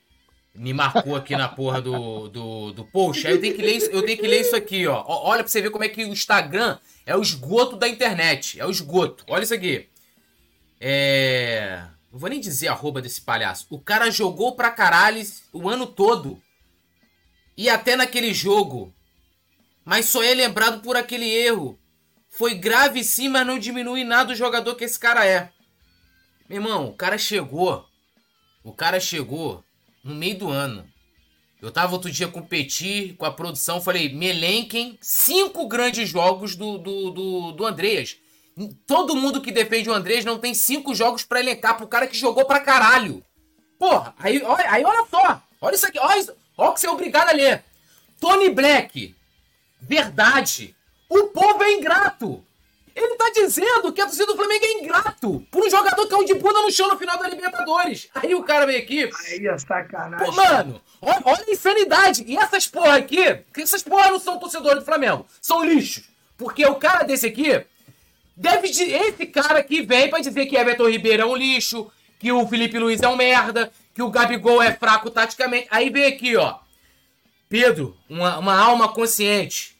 Me 0.55 0.73
marcou 0.73 1.17
aqui 1.17 1.35
na 1.35 1.49
porra 1.49 1.83
do, 1.83 2.29
do, 2.29 2.73
do 2.73 2.85
post. 2.85 3.27
Aí 3.27 3.33
eu 3.33 3.41
tenho, 3.41 3.57
que 3.57 3.63
ler 3.63 3.77
isso, 3.77 3.91
eu 3.91 4.07
tenho 4.07 4.17
que 4.17 4.27
ler 4.27 4.41
isso 4.41 4.55
aqui, 4.55 4.87
ó. 4.87 5.05
Olha 5.07 5.43
pra 5.43 5.51
você 5.51 5.61
ver 5.61 5.71
como 5.71 5.83
é 5.83 5.89
que 5.89 6.05
o 6.05 6.09
Instagram 6.09 6.79
é 7.05 7.17
o 7.17 7.21
esgoto 7.21 7.77
da 7.77 7.89
internet. 7.89 8.61
É 8.61 8.65
o 8.65 8.71
esgoto. 8.71 9.25
Olha 9.27 9.43
isso 9.43 9.53
aqui. 9.53 9.89
É. 10.81 11.85
Não 12.13 12.21
vou 12.21 12.31
nem 12.31 12.39
dizer 12.39 12.69
arroba 12.69 13.03
desse 13.03 13.21
palhaço. 13.21 13.67
O 13.69 13.81
cara 13.81 14.13
jogou 14.13 14.55
pra 14.55 14.71
caralho 14.71 15.21
o 15.53 15.69
ano 15.69 15.89
todo. 15.89 16.41
E 17.57 17.69
até 17.69 17.97
naquele 17.97 18.33
jogo. 18.33 18.95
Mas 19.85 20.07
só 20.07 20.23
é 20.23 20.33
lembrado 20.35 20.81
por 20.83 20.97
aquele 20.97 21.29
erro. 21.29 21.77
Foi 22.29 22.55
grave 22.55 23.03
sim, 23.03 23.29
mas 23.29 23.45
não 23.45 23.59
diminui 23.59 24.05
nada 24.05 24.33
o 24.33 24.37
jogador 24.37 24.77
que 24.77 24.85
esse 24.85 24.99
cara 24.99 25.27
é. 25.27 25.51
Meu 26.49 26.59
irmão, 26.59 26.89
o 26.89 26.95
cara 26.95 27.19
chegou. 27.19 27.85
O 28.63 28.73
cara 28.73 29.01
chegou 29.01 29.65
no 30.05 30.15
meio 30.15 30.39
do 30.39 30.51
ano. 30.51 30.87
Eu 31.63 31.71
tava 31.71 31.95
outro 31.95 32.11
dia 32.11 32.29
com 32.29 32.41
o 32.41 32.47
Petit, 32.47 33.15
com 33.17 33.25
a 33.25 33.33
produção, 33.33 33.81
falei, 33.81 34.15
melenquem 34.15 34.99
cinco 35.01 35.67
grandes 35.67 36.11
jogos 36.11 36.55
do, 36.55 36.77
do, 36.77 37.11
do, 37.11 37.53
do 37.53 37.67
Andreas. 37.67 38.17
Todo 38.87 39.17
mundo 39.17 39.41
que 39.41 39.51
defende 39.51 39.89
o 39.89 39.95
Andreas 39.95 40.27
não 40.27 40.39
tem 40.39 40.53
cinco 40.53 40.95
jogos 40.95 41.25
para 41.25 41.41
elencar 41.41 41.77
pro 41.77 41.89
cara 41.89 42.07
que 42.07 42.17
jogou 42.17 42.45
pra 42.45 42.61
caralho. 42.61 43.25
Porra, 43.79 44.15
aí, 44.19 44.43
olha, 44.43 44.71
aí 44.71 44.85
olha 44.85 45.07
só. 45.11 45.43
Olha 45.61 45.75
isso 45.75 45.87
aqui, 45.87 45.99
olha, 45.99 46.37
olha 46.59 46.71
o 46.71 46.75
que 46.75 46.81
você 46.81 46.87
é 46.87 46.91
obrigado 46.91 47.31
a 47.31 47.33
ler. 47.33 47.65
Tony 48.21 48.51
Black. 48.51 49.15
Verdade. 49.81 50.77
O 51.09 51.25
povo 51.29 51.63
é 51.63 51.73
ingrato. 51.73 52.45
Ele 52.95 53.17
tá 53.17 53.29
dizendo 53.35 53.93
que 53.93 54.01
a 54.01 54.07
torcida 54.07 54.27
do 54.27 54.37
Flamengo 54.37 54.65
é 54.65 54.73
ingrato 54.75 55.45
por 55.51 55.67
um 55.67 55.71
jogador 55.71 56.07
que 56.07 56.15
é 56.15 56.17
um 56.17 56.25
de 56.25 56.35
bunda 56.35 56.63
no 56.63 56.71
chão 56.71 56.89
no 56.89 56.97
final 56.97 57.19
da 57.19 57.29
Libertadores. 57.29 58.09
Aí 58.15 58.35
o 58.35 58.45
cara 58.45 58.67
vem 58.67 58.77
aqui. 58.77 59.11
Aí 59.27 59.47
é 59.47 59.59
sacanagem. 59.59 60.25
Pô, 60.25 60.33
mano, 60.33 60.81
olha, 61.03 61.23
olha, 61.25 61.45
a 61.47 61.51
insanidade. 61.51 62.25
E 62.25 62.37
essas 62.37 62.69
porra 62.69 62.97
aqui, 62.97 63.35
que 63.53 63.63
essas 63.63 63.83
porra 63.83 64.11
não 64.11 64.21
são 64.21 64.39
torcedores 64.39 64.79
do 64.79 64.85
Flamengo, 64.85 65.27
são 65.41 65.65
lixos. 65.65 66.05
Porque 66.39 66.65
o 66.65 66.77
cara 66.77 67.03
desse 67.03 67.27
aqui, 67.27 67.65
deve 68.37 68.69
esse 68.69 69.27
cara 69.27 69.59
aqui 69.59 69.83
vem 69.83 70.09
pra 70.09 70.21
dizer 70.21 70.47
que 70.47 70.57
Everton 70.57 70.89
Ribeiro 70.89 71.23
é 71.23 71.27
um 71.27 71.37
lixo, 71.37 71.91
que 72.21 72.31
o 72.31 72.47
Felipe 72.47 72.79
Luiz 72.79 73.03
é 73.03 73.09
um 73.09 73.17
merda, 73.17 73.73
que 73.93 74.03
o 74.03 74.11
Gabigol 74.11 74.63
é 74.63 74.73
fraco 74.73 75.11
taticamente. 75.11 75.67
Aí 75.69 75.91
vem 75.91 76.07
aqui, 76.07 76.37
ó. 76.37 76.59
Pedro, 77.49 77.97
uma, 78.09 78.39
uma 78.39 78.57
alma 78.57 78.89
consciente 78.89 79.74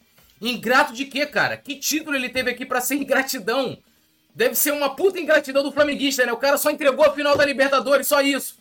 Ingrato 0.49 0.93
de 0.93 1.05
quê, 1.05 1.25
cara? 1.25 1.57
Que 1.57 1.75
título 1.75 2.15
ele 2.15 2.29
teve 2.29 2.51
aqui 2.51 2.65
para 2.65 2.81
ser 2.81 2.95
ingratidão? 2.95 3.77
Deve 4.33 4.53
ser 4.55 4.71
uma 4.71 4.95
puta 4.95 5.19
ingratidão 5.19 5.63
do 5.63 5.71
flamenguista, 5.71 6.25
né? 6.25 6.31
O 6.31 6.37
cara 6.37 6.57
só 6.57 6.69
entregou 6.69 7.05
a 7.05 7.13
final 7.13 7.35
da 7.35 7.45
Libertadores, 7.45 8.07
só 8.07 8.21
isso. 8.21 8.57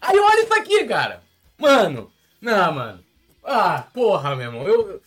Aí 0.00 0.18
olha 0.18 0.42
isso 0.42 0.54
aqui, 0.54 0.84
cara. 0.84 1.22
Mano, 1.56 2.10
não, 2.40 2.72
mano. 2.72 3.04
Ah, 3.44 3.84
porra, 3.92 4.34
meu 4.34 4.46
irmão. 4.46 4.66
Eu... 4.66 5.02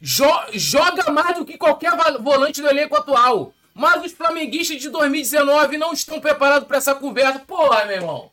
Jo 0.00 0.26
joga 0.52 1.10
mais 1.10 1.36
do 1.36 1.44
que 1.44 1.58
qualquer 1.58 1.92
volante 2.20 2.60
do 2.60 2.68
elenco 2.68 2.96
atual. 2.96 3.52
Mas 3.74 4.04
os 4.04 4.12
flamenguistas 4.12 4.80
de 4.80 4.90
2019 4.90 5.78
não 5.78 5.92
estão 5.92 6.20
preparados 6.20 6.66
para 6.66 6.78
essa 6.78 6.94
conversa. 6.94 7.38
Porra, 7.40 7.84
meu 7.84 7.96
irmão. 7.96 8.32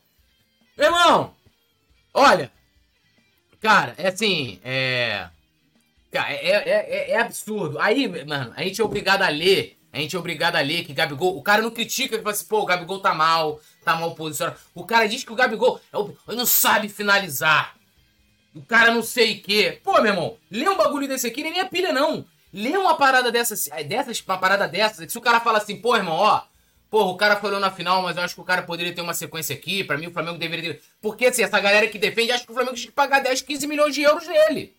Meu 0.76 0.88
irmão, 0.88 1.36
olha. 2.14 2.52
Cara, 3.62 3.94
é 3.98 4.08
assim, 4.08 4.60
é. 4.64 5.30
Cara, 6.16 6.32
é, 6.32 6.48
é, 6.48 6.62
é, 6.70 7.12
é, 7.12 7.20
absurdo. 7.20 7.78
Aí, 7.78 8.08
mano, 8.26 8.54
a 8.56 8.64
gente 8.64 8.80
é 8.80 8.84
obrigado 8.86 9.22
a 9.22 9.28
ler. 9.28 9.78
A 9.92 9.98
gente 9.98 10.16
é 10.16 10.20
obrigado 10.20 10.56
a 10.56 10.62
ler 10.62 10.86
que 10.86 10.94
Gabigol. 10.94 11.38
O 11.38 11.44
cara 11.44 11.62
não 11.62 11.70
critica 11.70 12.16
que 12.16 12.24
fala 12.24 12.34
assim, 12.34 12.46
pô, 12.46 12.62
o 12.62 12.66
Gabigol 12.66 13.02
tá 13.02 13.14
mal, 13.14 13.60
tá 13.84 13.98
mal 13.98 14.16
posicionado. 14.16 14.58
O 14.74 14.86
cara 14.86 15.10
diz 15.10 15.26
que 15.26 15.34
o 15.34 15.36
Gabigol 15.36 15.82
é 15.92 16.34
não 16.34 16.46
sabe 16.46 16.88
finalizar. 16.88 17.76
O 18.56 18.62
cara 18.62 18.94
não 18.94 19.04
sei 19.04 19.34
o 19.34 19.42
quê. 19.42 19.82
Pô, 19.84 19.92
meu 20.02 20.14
irmão, 20.14 20.38
lê 20.50 20.70
um 20.70 20.78
bagulho 20.78 21.06
desse 21.06 21.28
aqui, 21.28 21.44
nem 21.44 21.60
é 21.60 21.66
pilha, 21.66 21.92
não. 21.92 22.26
Lê 22.54 22.78
uma 22.78 22.96
parada 22.96 23.30
dessas, 23.30 23.68
dessas, 23.86 24.24
uma 24.26 24.38
parada 24.38 24.70
dessas. 24.70 25.12
Se 25.12 25.18
o 25.18 25.22
cara 25.22 25.42
fala 25.42 25.58
assim, 25.58 25.76
pô, 25.76 25.98
irmão, 25.98 26.16
ó. 26.16 26.44
Pô, 26.90 27.08
o 27.08 27.18
cara 27.18 27.36
falou 27.36 27.60
na 27.60 27.72
final, 27.72 28.02
mas 28.04 28.16
eu 28.16 28.24
acho 28.24 28.36
que 28.36 28.42
o 28.42 28.46
cara 28.46 28.62
poderia 28.62 28.96
ter 28.96 29.02
uma 29.02 29.14
sequência 29.14 29.54
aqui. 29.54 29.84
Pra 29.84 29.98
mim, 29.98 30.08
o 30.08 30.14
Flamengo 30.14 30.38
deveria 30.38 30.76
ter. 30.76 30.82
Porque, 31.02 31.26
assim, 31.26 31.44
essa 31.44 31.60
galera 31.60 31.88
que 31.88 32.00
defende, 32.00 32.32
acha 32.32 32.46
que 32.46 32.52
o 32.52 32.56
Flamengo 32.56 32.78
tinha 32.78 32.88
que 32.88 32.96
pagar 32.96 33.20
10, 33.20 33.42
15 33.42 33.68
milhões 33.68 33.94
de 33.94 34.02
euros 34.02 34.26
nele 34.26 34.74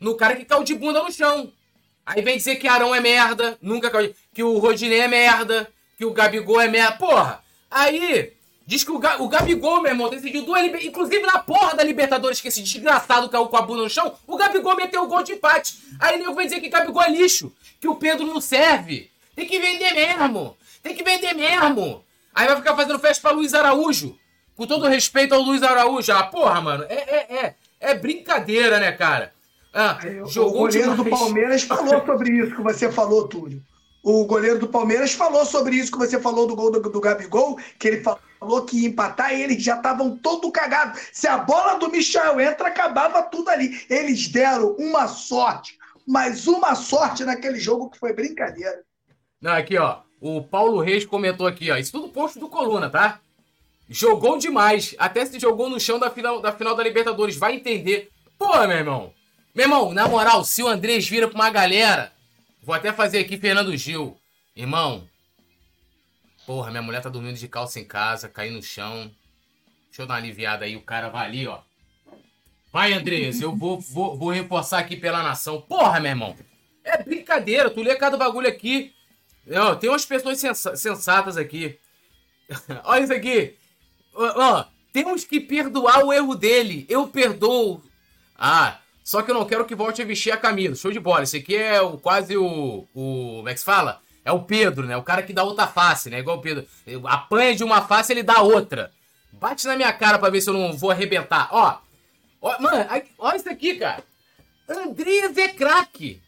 no 0.00 0.14
cara 0.14 0.36
que 0.36 0.44
caiu 0.44 0.64
de 0.64 0.74
bunda 0.74 1.02
no 1.02 1.12
chão. 1.12 1.52
Aí 2.06 2.20
vem 2.20 2.36
dizer 2.36 2.56
que 2.56 2.68
Arão 2.68 2.94
é 2.94 3.00
merda, 3.00 3.56
nunca 3.62 3.90
caiu, 3.90 4.14
que 4.32 4.42
o 4.42 4.58
Rodinei 4.58 5.00
é 5.00 5.08
merda, 5.08 5.68
que 5.96 6.04
o 6.04 6.12
Gabigol 6.12 6.60
é 6.60 6.68
merda. 6.68 6.96
Porra, 6.98 7.42
aí 7.70 8.32
diz 8.66 8.84
que 8.84 8.90
o, 8.90 8.98
Ga 8.98 9.22
o 9.22 9.28
Gabigol, 9.28 9.80
meu 9.80 9.92
irmão, 9.92 10.10
decidiu 10.10 10.44
duas 10.44 10.62
Inclusive 10.84 11.22
na 11.22 11.38
porra 11.38 11.74
da 11.74 11.82
Libertadores, 11.82 12.40
que 12.40 12.48
esse 12.48 12.62
desgraçado 12.62 13.28
caiu 13.28 13.46
com 13.46 13.56
a 13.56 13.62
bunda 13.62 13.82
no 13.82 13.90
chão, 13.90 14.14
o 14.26 14.36
Gabigol 14.36 14.76
meteu 14.76 15.02
o 15.02 15.06
gol 15.06 15.22
de 15.22 15.32
empate. 15.32 15.78
Aí 15.98 16.18
nego 16.18 16.34
vem 16.34 16.46
dizer 16.46 16.60
que 16.60 16.68
Gabigol 16.68 17.02
é 17.02 17.10
lixo, 17.10 17.52
que 17.80 17.88
o 17.88 17.96
Pedro 17.96 18.26
não 18.26 18.40
serve. 18.40 19.10
Tem 19.34 19.46
que 19.46 19.58
vender 19.58 19.92
mesmo. 19.94 20.56
Tem 20.82 20.94
que 20.94 21.02
vender 21.02 21.34
mesmo. 21.34 22.04
Aí 22.34 22.46
vai 22.46 22.56
ficar 22.56 22.76
fazendo 22.76 22.98
festa 22.98 23.22
pra 23.22 23.36
Luiz 23.36 23.54
Araújo. 23.54 24.18
Com 24.56 24.66
todo 24.66 24.86
respeito 24.86 25.34
ao 25.34 25.40
Luiz 25.40 25.62
Araújo. 25.62 26.12
Ah, 26.12 26.24
porra, 26.24 26.60
mano, 26.60 26.84
é, 26.88 26.94
é, 26.94 27.36
é, 27.36 27.54
é 27.80 27.94
brincadeira, 27.94 28.78
né, 28.78 28.92
cara? 28.92 29.33
Ah, 29.74 29.98
o 30.36 30.50
goleiro 30.50 30.94
do 30.94 31.04
Palmeiras 31.04 31.64
falou 31.64 32.06
sobre 32.06 32.30
isso 32.30 32.54
que 32.54 32.62
você 32.62 32.92
falou, 32.92 33.26
Túlio. 33.26 33.60
O 34.04 34.24
goleiro 34.24 34.58
do 34.58 34.68
Palmeiras 34.68 35.14
falou 35.14 35.44
sobre 35.44 35.76
isso 35.76 35.90
que 35.90 35.98
você 35.98 36.20
falou 36.20 36.46
do 36.46 36.54
gol 36.54 36.70
do, 36.70 36.80
do 36.80 37.00
Gabigol, 37.00 37.58
que 37.78 37.88
ele 37.88 38.02
falou 38.02 38.62
que 38.62 38.82
ia 38.82 38.88
empatar 38.88 39.34
e 39.34 39.42
eles 39.42 39.62
já 39.62 39.76
estavam 39.76 40.16
todo 40.16 40.52
cagados. 40.52 41.00
Se 41.12 41.26
a 41.26 41.38
bola 41.38 41.78
do 41.78 41.90
Michel 41.90 42.38
entra, 42.38 42.68
acabava 42.68 43.22
tudo 43.22 43.48
ali. 43.48 43.84
Eles 43.90 44.28
deram 44.28 44.76
uma 44.78 45.08
sorte, 45.08 45.76
mas 46.06 46.46
uma 46.46 46.74
sorte 46.74 47.24
naquele 47.24 47.58
jogo 47.58 47.90
que 47.90 47.98
foi 47.98 48.12
brincadeira. 48.12 48.82
Não, 49.40 49.52
aqui, 49.52 49.76
ó. 49.78 50.00
O 50.20 50.42
Paulo 50.42 50.80
Reis 50.80 51.04
comentou 51.04 51.46
aqui, 51.46 51.70
ó. 51.70 51.76
Isso 51.76 51.92
tudo 51.92 52.08
posto 52.08 52.38
do 52.38 52.48
Coluna, 52.48 52.88
tá? 52.90 53.20
Jogou 53.88 54.38
demais. 54.38 54.94
Até 54.98 55.24
se 55.26 55.38
jogou 55.38 55.68
no 55.68 55.80
chão 55.80 55.98
da 55.98 56.10
final 56.10 56.40
da, 56.40 56.52
final 56.52 56.74
da 56.74 56.82
Libertadores. 56.82 57.36
Vai 57.36 57.56
entender. 57.56 58.10
Pô, 58.38 58.52
meu 58.66 58.76
irmão. 58.76 59.12
Meu 59.54 59.66
irmão, 59.66 59.92
na 59.92 60.08
moral, 60.08 60.44
se 60.44 60.64
o 60.64 60.66
Andrés 60.66 61.08
vira 61.08 61.28
pra 61.28 61.36
uma 61.36 61.48
galera. 61.48 62.12
Vou 62.60 62.74
até 62.74 62.92
fazer 62.92 63.18
aqui 63.20 63.38
Fernando 63.38 63.76
Gil. 63.76 64.18
Irmão. 64.56 65.08
Porra, 66.44 66.70
minha 66.70 66.82
mulher 66.82 67.00
tá 67.00 67.08
dormindo 67.08 67.38
de 67.38 67.46
calça 67.46 67.78
em 67.78 67.84
casa, 67.84 68.28
caí 68.28 68.50
no 68.50 68.60
chão. 68.60 69.10
Deixa 69.86 70.02
eu 70.02 70.06
dar 70.06 70.14
uma 70.14 70.20
aliviada 70.20 70.64
aí. 70.64 70.74
O 70.74 70.82
cara 70.82 71.08
vai 71.08 71.26
ali, 71.26 71.46
ó. 71.46 71.60
Vai, 72.72 72.92
Andrés, 72.92 73.40
eu 73.40 73.54
vou, 73.54 73.78
vou, 73.78 74.18
vou 74.18 74.30
reforçar 74.30 74.80
aqui 74.80 74.96
pela 74.96 75.22
nação. 75.22 75.60
Porra, 75.60 76.00
meu 76.00 76.10
irmão. 76.10 76.36
É 76.82 77.00
brincadeira. 77.00 77.70
Tu 77.70 77.80
lê 77.80 77.94
cada 77.94 78.16
bagulho 78.16 78.48
aqui. 78.48 78.92
Ó, 79.48 79.76
tem 79.76 79.88
umas 79.88 80.04
pessoas 80.04 80.42
sensatas 80.76 81.36
aqui. 81.36 81.78
Olha 82.82 83.04
isso 83.04 83.12
aqui. 83.12 83.56
Ó, 84.12 84.64
temos 84.92 85.24
que 85.24 85.38
perdoar 85.38 86.04
o 86.04 86.12
erro 86.12 86.34
dele. 86.34 86.84
Eu 86.88 87.06
perdoo. 87.06 87.80
Ah, 88.36 88.80
só 89.04 89.20
que 89.20 89.30
eu 89.30 89.34
não 89.34 89.44
quero 89.44 89.66
que 89.66 89.74
volte 89.74 90.00
a 90.00 90.04
vestir 90.06 90.32
a 90.32 90.36
camisa. 90.38 90.74
Show 90.74 90.90
de 90.90 90.98
bola. 90.98 91.24
Esse 91.24 91.36
aqui 91.36 91.54
é 91.54 91.80
o, 91.82 91.98
quase 91.98 92.38
o, 92.38 92.88
o. 92.94 93.34
Como 93.36 93.48
é 93.50 93.52
que 93.52 93.60
se 93.60 93.64
fala? 93.64 94.00
É 94.24 94.32
o 94.32 94.42
Pedro, 94.42 94.86
né? 94.86 94.96
O 94.96 95.02
cara 95.02 95.22
que 95.22 95.34
dá 95.34 95.44
outra 95.44 95.66
face, 95.66 96.08
né? 96.08 96.20
Igual 96.20 96.38
o 96.38 96.40
Pedro. 96.40 96.66
Apanha 97.04 97.54
de 97.54 97.62
uma 97.62 97.82
face, 97.82 98.14
ele 98.14 98.22
dá 98.22 98.40
outra. 98.40 98.90
Bate 99.30 99.66
na 99.66 99.76
minha 99.76 99.92
cara 99.92 100.18
pra 100.18 100.30
ver 100.30 100.40
se 100.40 100.48
eu 100.48 100.54
não 100.54 100.72
vou 100.72 100.90
arrebentar. 100.90 101.50
Ó. 101.52 101.76
ó 102.40 102.62
mano, 102.62 102.86
olha 103.18 103.36
isso 103.36 103.50
aqui, 103.50 103.74
cara. 103.74 104.02
Andrés 104.66 105.36
é 105.36 105.48
craque. 105.48 106.22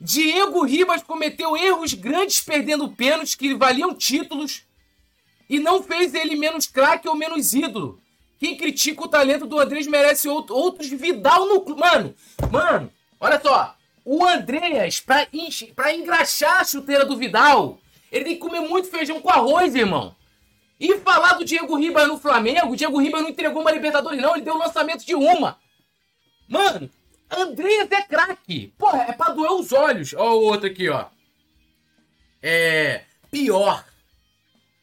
Diego 0.00 0.64
Ribas 0.64 1.02
cometeu 1.02 1.54
erros 1.54 1.92
grandes 1.92 2.40
perdendo 2.40 2.90
pênaltis 2.90 3.34
que 3.34 3.54
valiam 3.54 3.94
títulos 3.94 4.62
e 5.48 5.60
não 5.60 5.82
fez 5.82 6.14
ele 6.14 6.36
menos 6.36 6.66
craque 6.66 7.06
ou 7.06 7.14
menos 7.14 7.52
ídolo. 7.52 8.01
Quem 8.42 8.56
critica 8.56 9.04
o 9.04 9.08
talento 9.08 9.46
do 9.46 9.56
Andrés 9.60 9.86
merece 9.86 10.28
outros 10.28 10.88
Vidal 10.88 11.46
no. 11.46 11.64
Mano, 11.76 12.12
mano, 12.50 12.92
olha 13.20 13.40
só. 13.40 13.76
O 14.04 14.26
Andreas, 14.26 14.98
pra, 14.98 15.28
pra 15.76 15.94
engraxar 15.94 16.60
a 16.60 16.64
chuteira 16.64 17.04
do 17.04 17.16
Vidal, 17.16 17.78
ele 18.10 18.24
tem 18.24 18.34
que 18.34 18.40
comer 18.40 18.58
muito 18.58 18.90
feijão 18.90 19.20
com 19.20 19.30
arroz, 19.30 19.76
irmão. 19.76 20.16
E 20.80 20.98
falar 20.98 21.34
do 21.34 21.44
Diego 21.44 21.76
Ribas 21.76 22.08
no 22.08 22.18
Flamengo, 22.18 22.72
o 22.72 22.76
Diego 22.76 23.00
Ribas 23.00 23.22
não 23.22 23.28
entregou 23.28 23.62
uma 23.62 23.70
Libertadores, 23.70 24.20
não, 24.20 24.34
ele 24.34 24.44
deu 24.44 24.56
o 24.56 24.58
lançamento 24.58 25.06
de 25.06 25.14
uma. 25.14 25.56
Mano, 26.48 26.90
Andreas 27.30 27.92
é 27.92 28.02
craque. 28.02 28.74
Porra, 28.76 29.04
é 29.04 29.12
pra 29.12 29.28
doer 29.28 29.52
os 29.52 29.70
olhos. 29.70 30.14
Ó 30.14 30.32
o 30.34 30.42
outro 30.46 30.66
aqui, 30.66 30.88
ó. 30.88 31.06
É. 32.42 33.04
Pior. 33.30 33.84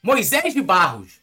Moisés 0.02 0.54
de 0.54 0.62
Barros. 0.62 1.19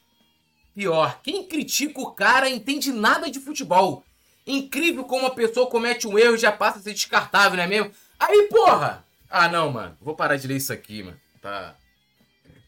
Pior, 0.76 1.20
quem 1.22 1.48
critica 1.48 1.98
o 1.98 2.12
cara 2.12 2.50
entende 2.50 2.92
nada 2.92 3.30
de 3.30 3.40
futebol. 3.40 4.04
Incrível 4.46 5.04
como 5.04 5.22
uma 5.22 5.34
pessoa 5.34 5.70
comete 5.70 6.06
um 6.06 6.18
erro 6.18 6.34
e 6.34 6.38
já 6.38 6.52
passa 6.52 6.78
a 6.78 6.82
ser 6.82 6.92
descartável, 6.92 7.56
não 7.56 7.64
é 7.64 7.66
mesmo? 7.66 7.90
Aí, 8.20 8.46
porra! 8.50 9.02
Ah, 9.30 9.48
não, 9.48 9.72
mano. 9.72 9.96
Vou 10.02 10.14
parar 10.14 10.36
de 10.36 10.46
ler 10.46 10.56
isso 10.56 10.74
aqui, 10.74 11.02
mano. 11.02 11.16
Tá. 11.40 11.74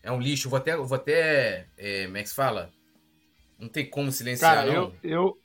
É 0.03 0.11
um 0.11 0.19
lixo. 0.19 0.49
Vou 0.49 0.57
até. 0.57 0.75
Vou 0.75 0.97
até. 0.97 1.67
É, 1.77 2.07
como 2.07 2.17
é 2.17 2.23
que 2.23 2.31
se 2.31 2.35
fala? 2.35 2.71
Não 3.59 3.69
tem 3.69 3.85
como 3.85 4.11
silenciar, 4.11 4.55
cara, 4.55 4.73
não. 4.73 4.75
Eu, 4.75 4.95
eu, 5.03 5.39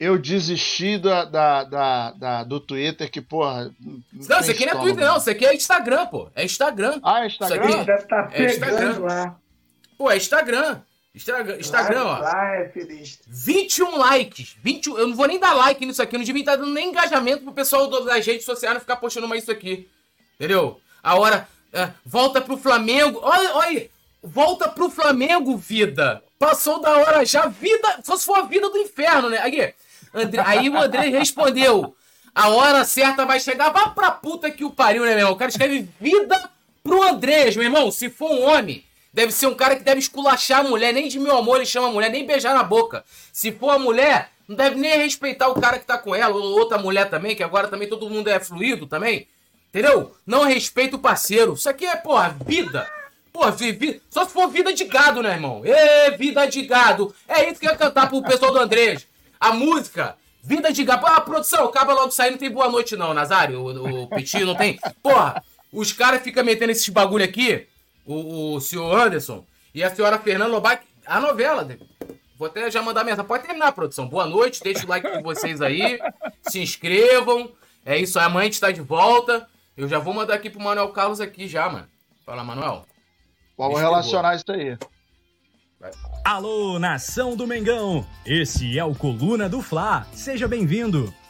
eu 0.00 0.18
desisti 0.18 0.98
da, 0.98 1.24
da, 1.24 1.62
da, 1.62 2.10
da, 2.10 2.44
do 2.44 2.58
Twitter, 2.58 3.08
que, 3.08 3.20
porra. 3.20 3.72
Não, 3.80 4.02
não 4.12 4.40
isso 4.40 4.50
aqui 4.50 4.66
não 4.66 4.72
é 4.72 4.82
Twitter, 4.82 5.04
não. 5.04 5.16
Isso 5.18 5.30
aqui 5.30 5.46
é 5.46 5.54
Instagram, 5.54 6.06
pô. 6.06 6.28
É 6.34 6.44
Instagram. 6.44 6.98
Ah, 7.00 7.22
é 7.22 7.26
Instagram? 7.28 7.68
Isso 7.68 7.76
aqui 7.76 7.86
deve 7.86 8.02
estar 8.02 8.28
tá 8.28 8.36
é 8.36 8.44
Instagram. 8.44 8.98
lá. 8.98 9.40
Pô, 9.96 10.10
é 10.10 10.16
Instagram. 10.16 10.82
Instagram, 11.18 11.56
Instagram 11.58 12.04
ó. 12.04 12.18
Lá 12.20 12.54
é 12.54 12.68
feliz. 12.68 13.18
21 13.26 13.96
likes. 13.96 14.56
20, 14.62 14.86
eu 14.86 15.08
não 15.08 15.16
vou 15.16 15.26
nem 15.26 15.38
dar 15.38 15.52
like 15.52 15.84
nisso 15.84 16.00
aqui. 16.00 16.14
Eu 16.14 16.18
não 16.18 16.24
devia 16.24 16.42
estar 16.42 16.56
dando 16.56 16.72
nem 16.72 16.90
engajamento 16.90 17.42
pro 17.42 17.52
pessoal 17.52 17.88
das 18.04 18.24
redes 18.24 18.44
sociais 18.44 18.74
não 18.74 18.80
ficar 18.80 18.96
postando 18.96 19.26
mais 19.26 19.42
isso 19.42 19.50
aqui. 19.50 19.88
Entendeu? 20.36 20.80
A 21.02 21.16
hora. 21.16 21.48
É, 21.72 21.90
volta 22.06 22.40
pro 22.40 22.56
Flamengo. 22.56 23.18
Olha, 23.22 23.54
olha. 23.56 23.90
Volta 24.22 24.68
pro 24.68 24.88
Flamengo, 24.88 25.56
vida. 25.56 26.22
Passou 26.38 26.80
da 26.80 26.96
hora 26.96 27.24
já. 27.24 27.46
Vida. 27.46 28.00
Só 28.04 28.16
se 28.16 28.24
for 28.24 28.38
a 28.38 28.42
vida 28.42 28.70
do 28.70 28.78
inferno, 28.78 29.28
né? 29.28 29.38
Aí, 29.38 29.74
André, 30.14 30.42
aí 30.46 30.70
o 30.70 30.78
André 30.78 31.08
respondeu. 31.08 31.96
A 32.32 32.48
hora 32.50 32.84
certa 32.84 33.26
vai 33.26 33.40
chegar. 33.40 33.70
Vá 33.70 33.90
pra 33.90 34.12
puta 34.12 34.50
que 34.50 34.64
o 34.64 34.70
pariu, 34.70 35.02
né, 35.02 35.10
meu 35.10 35.18
irmão? 35.18 35.32
O 35.32 35.36
cara 35.36 35.50
escreve 35.50 35.88
vida 36.00 36.48
pro 36.84 37.02
Andrés, 37.02 37.56
meu 37.56 37.64
irmão. 37.64 37.90
Se 37.90 38.08
for 38.08 38.30
um 38.30 38.44
homem. 38.44 38.84
Deve 39.12 39.32
ser 39.32 39.46
um 39.46 39.54
cara 39.54 39.76
que 39.76 39.82
deve 39.82 40.00
esculachar 40.00 40.60
a 40.60 40.68
mulher, 40.68 40.92
nem 40.92 41.08
de 41.08 41.18
meu 41.18 41.36
amor 41.36 41.56
ele 41.56 41.66
chama 41.66 41.88
a 41.88 41.90
mulher, 41.90 42.10
nem 42.10 42.26
beijar 42.26 42.54
na 42.54 42.62
boca. 42.62 43.04
Se 43.32 43.50
for 43.50 43.70
a 43.70 43.78
mulher, 43.78 44.30
não 44.46 44.56
deve 44.56 44.76
nem 44.76 44.96
respeitar 44.98 45.48
o 45.48 45.60
cara 45.60 45.78
que 45.78 45.86
tá 45.86 45.98
com 45.98 46.14
ela, 46.14 46.34
ou 46.34 46.58
outra 46.58 46.78
mulher 46.78 47.08
também, 47.08 47.34
que 47.34 47.42
agora 47.42 47.68
também 47.68 47.88
todo 47.88 48.08
mundo 48.08 48.28
é 48.28 48.38
fluido 48.38 48.86
também. 48.86 49.26
Entendeu? 49.68 50.14
Não 50.26 50.44
respeita 50.44 50.96
o 50.96 50.98
parceiro. 50.98 51.54
Isso 51.54 51.68
aqui 51.68 51.86
é, 51.86 51.96
porra, 51.96 52.36
vida. 52.46 52.88
Porra, 53.32 53.50
vida. 53.50 54.00
Só 54.10 54.24
se 54.24 54.32
for 54.32 54.48
vida 54.48 54.72
de 54.72 54.84
gado, 54.84 55.22
né, 55.22 55.32
irmão? 55.32 55.62
Ê, 55.64 56.16
vida 56.16 56.46
de 56.46 56.62
gado. 56.62 57.14
É 57.26 57.48
isso 57.48 57.60
que 57.60 57.66
eu 57.66 57.72
ia 57.72 57.76
cantar 57.76 58.08
pro 58.08 58.22
pessoal 58.22 58.52
do 58.52 58.58
Andrés. 58.58 59.06
A 59.38 59.52
música, 59.52 60.16
vida 60.42 60.72
de 60.72 60.84
gado. 60.84 61.06
Ah, 61.06 61.20
produção, 61.20 61.66
acaba 61.66 61.92
logo 61.92 62.10
saindo, 62.10 62.32
não 62.32 62.38
tem 62.38 62.50
boa 62.50 62.68
noite 62.70 62.96
não, 62.96 63.12
Nazário. 63.12 63.60
O, 63.60 64.04
o 64.04 64.08
não 64.44 64.54
tem. 64.54 64.78
Porra, 65.02 65.42
os 65.72 65.92
caras 65.92 66.22
ficam 66.22 66.44
metendo 66.44 66.72
esses 66.72 66.88
bagulho 66.88 67.24
aqui 67.24 67.66
o, 68.08 68.54
o 68.54 68.60
senhor 68.60 68.98
Anderson 68.98 69.44
e 69.74 69.84
a 69.84 69.94
senhora 69.94 70.18
Fernanda 70.18 70.50
Lobac, 70.50 70.84
a 71.06 71.20
novela. 71.20 71.68
Vou 72.36 72.48
até 72.48 72.70
já 72.70 72.80
mandar 72.80 73.04
mensagem. 73.04 73.26
Pode 73.26 73.44
terminar, 73.44 73.72
produção. 73.72 74.08
Boa 74.08 74.26
noite, 74.26 74.62
deixa 74.62 74.86
o 74.86 74.88
like 74.88 75.10
de 75.10 75.22
vocês 75.22 75.60
aí. 75.60 75.98
Se 76.42 76.60
inscrevam. 76.60 77.52
É 77.84 77.98
isso 77.98 78.18
aí, 78.18 78.24
amanhã 78.24 78.42
a 78.42 78.44
gente 78.44 78.60
tá 78.60 78.70
de 78.70 78.80
volta. 78.80 79.46
Eu 79.76 79.88
já 79.88 79.98
vou 79.98 80.14
mandar 80.14 80.34
aqui 80.34 80.48
pro 80.48 80.60
Manuel 80.60 80.88
Carlos 80.88 81.20
aqui 81.20 81.46
já, 81.46 81.68
mano. 81.68 81.86
Fala, 82.24 82.42
Manuel. 82.42 82.84
Vamos 83.56 83.78
relacionar 83.78 84.36
isso 84.36 84.50
aí. 84.50 84.78
Vai. 85.78 85.90
Alô, 86.24 86.78
nação 86.78 87.36
do 87.36 87.46
Mengão! 87.46 88.06
Esse 88.26 88.78
é 88.78 88.84
o 88.84 88.94
Coluna 88.94 89.48
do 89.48 89.62
Fla. 89.62 90.06
Seja 90.12 90.48
bem-vindo 90.48 91.12